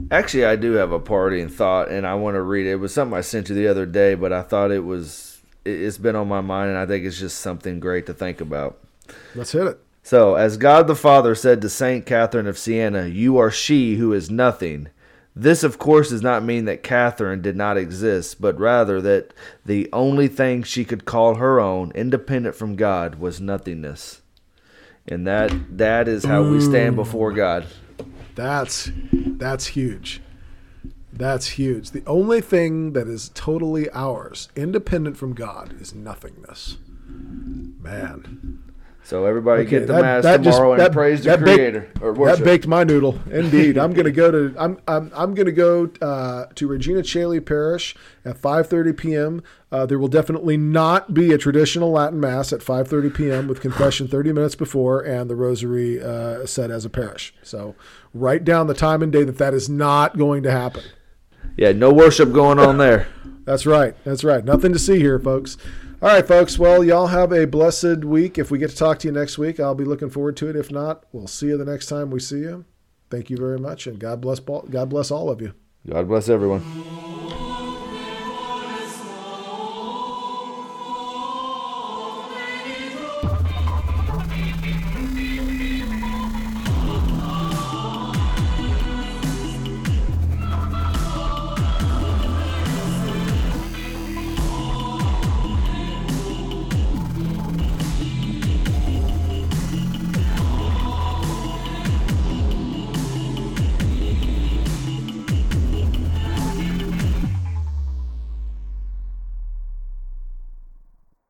Actually, 0.09 0.45
I 0.45 0.55
do 0.55 0.73
have 0.73 0.91
a 0.91 0.99
parting 0.99 1.49
thought, 1.49 1.89
and 1.89 2.07
I 2.07 2.15
want 2.15 2.35
to 2.35 2.41
read 2.41 2.65
it. 2.65 2.71
It 2.71 2.75
was 2.77 2.93
something 2.93 3.17
I 3.17 3.21
sent 3.21 3.49
you 3.49 3.55
the 3.55 3.67
other 3.67 3.85
day, 3.85 4.15
but 4.15 4.33
I 4.33 4.41
thought 4.41 4.71
it 4.71 4.83
was 4.83 5.41
it's 5.65 5.97
been 5.97 6.15
on 6.15 6.27
my 6.27 6.41
mind, 6.41 6.69
and 6.69 6.77
I 6.77 6.85
think 6.85 7.05
it's 7.05 7.19
just 7.19 7.39
something 7.39 7.79
great 7.79 8.05
to 8.07 8.13
think 8.13 8.41
about. 8.41 8.79
Let's 9.35 9.51
hit 9.51 9.67
it. 9.67 9.79
So, 10.01 10.35
as 10.35 10.57
God 10.57 10.87
the 10.87 10.95
Father 10.95 11.35
said 11.35 11.61
to 11.61 11.69
Saint 11.69 12.05
Catherine 12.05 12.47
of 12.47 12.57
Siena, 12.57 13.05
You 13.05 13.37
are 13.37 13.51
she 13.51 13.95
who 13.95 14.11
is 14.11 14.29
nothing. 14.29 14.89
This, 15.35 15.63
of 15.63 15.79
course, 15.79 16.09
does 16.09 16.21
not 16.21 16.43
mean 16.43 16.65
that 16.65 16.83
Catherine 16.83 17.41
did 17.41 17.55
not 17.55 17.77
exist, 17.77 18.39
but 18.39 18.59
rather 18.59 19.01
that 19.01 19.33
the 19.65 19.89
only 19.91 20.27
thing 20.27 20.61
she 20.61 20.85
could 20.85 21.05
call 21.05 21.35
her 21.35 21.59
own, 21.59 21.91
independent 21.95 22.55
from 22.55 22.75
God, 22.75 23.15
was 23.15 23.41
nothingness. 23.41 24.21
And 25.07 25.25
that 25.27 25.51
that 25.77 26.07
is 26.07 26.23
how 26.23 26.43
we 26.43 26.61
stand 26.61 26.95
before 26.95 27.33
God. 27.33 27.65
That's 28.35 28.91
that's 29.11 29.67
huge. 29.67 30.21
That's 31.11 31.47
huge. 31.49 31.91
The 31.91 32.03
only 32.07 32.41
thing 32.41 32.93
that 32.93 33.07
is 33.07 33.29
totally 33.33 33.89
ours, 33.91 34.49
independent 34.55 35.17
from 35.17 35.33
God, 35.33 35.79
is 35.81 35.93
nothingness. 35.93 36.77
Man. 37.05 38.63
So 39.05 39.25
everybody 39.25 39.63
okay, 39.63 39.69
get 39.69 39.87
the 39.87 39.93
that, 39.93 40.01
mass 40.01 40.23
that 40.23 40.43
tomorrow 40.43 40.77
just, 40.77 40.79
and 40.79 40.79
that, 40.79 40.93
praise 40.93 41.23
the 41.23 41.37
Creator 41.37 41.91
or 42.01 42.13
worship. 42.13 42.39
That 42.39 42.45
baked 42.45 42.67
my 42.67 42.85
noodle, 42.85 43.19
indeed. 43.31 43.77
I'm 43.77 43.91
going 43.91 44.05
to 44.05 44.11
go 44.11 44.31
to 44.31 44.55
I'm 44.57 44.79
I'm, 44.87 45.11
I'm 45.13 45.33
going 45.33 45.45
to 45.45 45.51
go 45.51 45.89
uh, 46.01 46.45
to 46.55 46.67
Regina 46.67 47.03
Caeli 47.03 47.41
Parish 47.41 47.95
at 48.23 48.41
5:30 48.41 48.97
p.m. 48.97 49.43
Uh, 49.73 49.85
there 49.85 49.99
will 49.99 50.07
definitely 50.07 50.55
not 50.55 51.13
be 51.13 51.33
a 51.33 51.37
traditional 51.37 51.91
Latin 51.91 52.21
mass 52.21 52.53
at 52.53 52.61
5:30 52.61 53.13
p.m. 53.13 53.47
with 53.49 53.59
confession 53.59 54.07
30 54.07 54.31
minutes 54.31 54.55
before 54.55 55.01
and 55.01 55.29
the 55.29 55.35
Rosary 55.35 56.01
uh, 56.01 56.45
said 56.45 56.71
as 56.71 56.85
a 56.85 56.89
parish. 56.89 57.33
So 57.43 57.75
write 58.13 58.45
down 58.45 58.67
the 58.67 58.73
time 58.73 59.03
and 59.03 59.11
day 59.11 59.25
that 59.25 59.37
that 59.37 59.53
is 59.53 59.67
not 59.67 60.17
going 60.17 60.43
to 60.43 60.51
happen. 60.51 60.83
Yeah, 61.57 61.73
no 61.73 61.91
worship 61.91 62.31
going 62.31 62.57
on 62.57 62.77
there. 62.77 63.07
That's 63.45 63.65
right. 63.65 63.95
That's 64.05 64.23
right. 64.23 64.43
Nothing 64.43 64.71
to 64.71 64.79
see 64.79 64.99
here, 64.99 65.19
folks. 65.19 65.57
All 66.03 66.09
right, 66.09 66.27
folks. 66.27 66.59
Well, 66.59 66.83
y'all 66.83 67.07
have 67.07 67.31
a 67.31 67.47
blessed 67.47 68.03
week. 68.03 68.37
If 68.37 68.51
we 68.51 68.59
get 68.59 68.71
to 68.71 68.75
talk 68.75 68.99
to 68.99 69.07
you 69.07 69.13
next 69.13 69.37
week, 69.37 69.57
I'll 69.57 69.73
be 69.73 69.85
looking 69.85 70.09
forward 70.09 70.35
to 70.35 70.49
it. 70.49 70.55
If 70.57 70.69
not, 70.69 71.05
we'll 71.13 71.27
see 71.27 71.45
you 71.45 71.57
the 71.57 71.63
next 71.63 71.85
time 71.85 72.09
we 72.09 72.19
see 72.19 72.39
you. 72.39 72.65
Thank 73.09 73.29
you 73.29 73.37
very 73.37 73.57
much, 73.57 73.87
and 73.87 73.99
God 73.99 74.19
bless. 74.19 74.41
God 74.41 74.89
bless 74.89 75.11
all 75.11 75.29
of 75.29 75.39
you. 75.41 75.53
God 75.87 76.09
bless 76.09 76.27
everyone. 76.27 77.12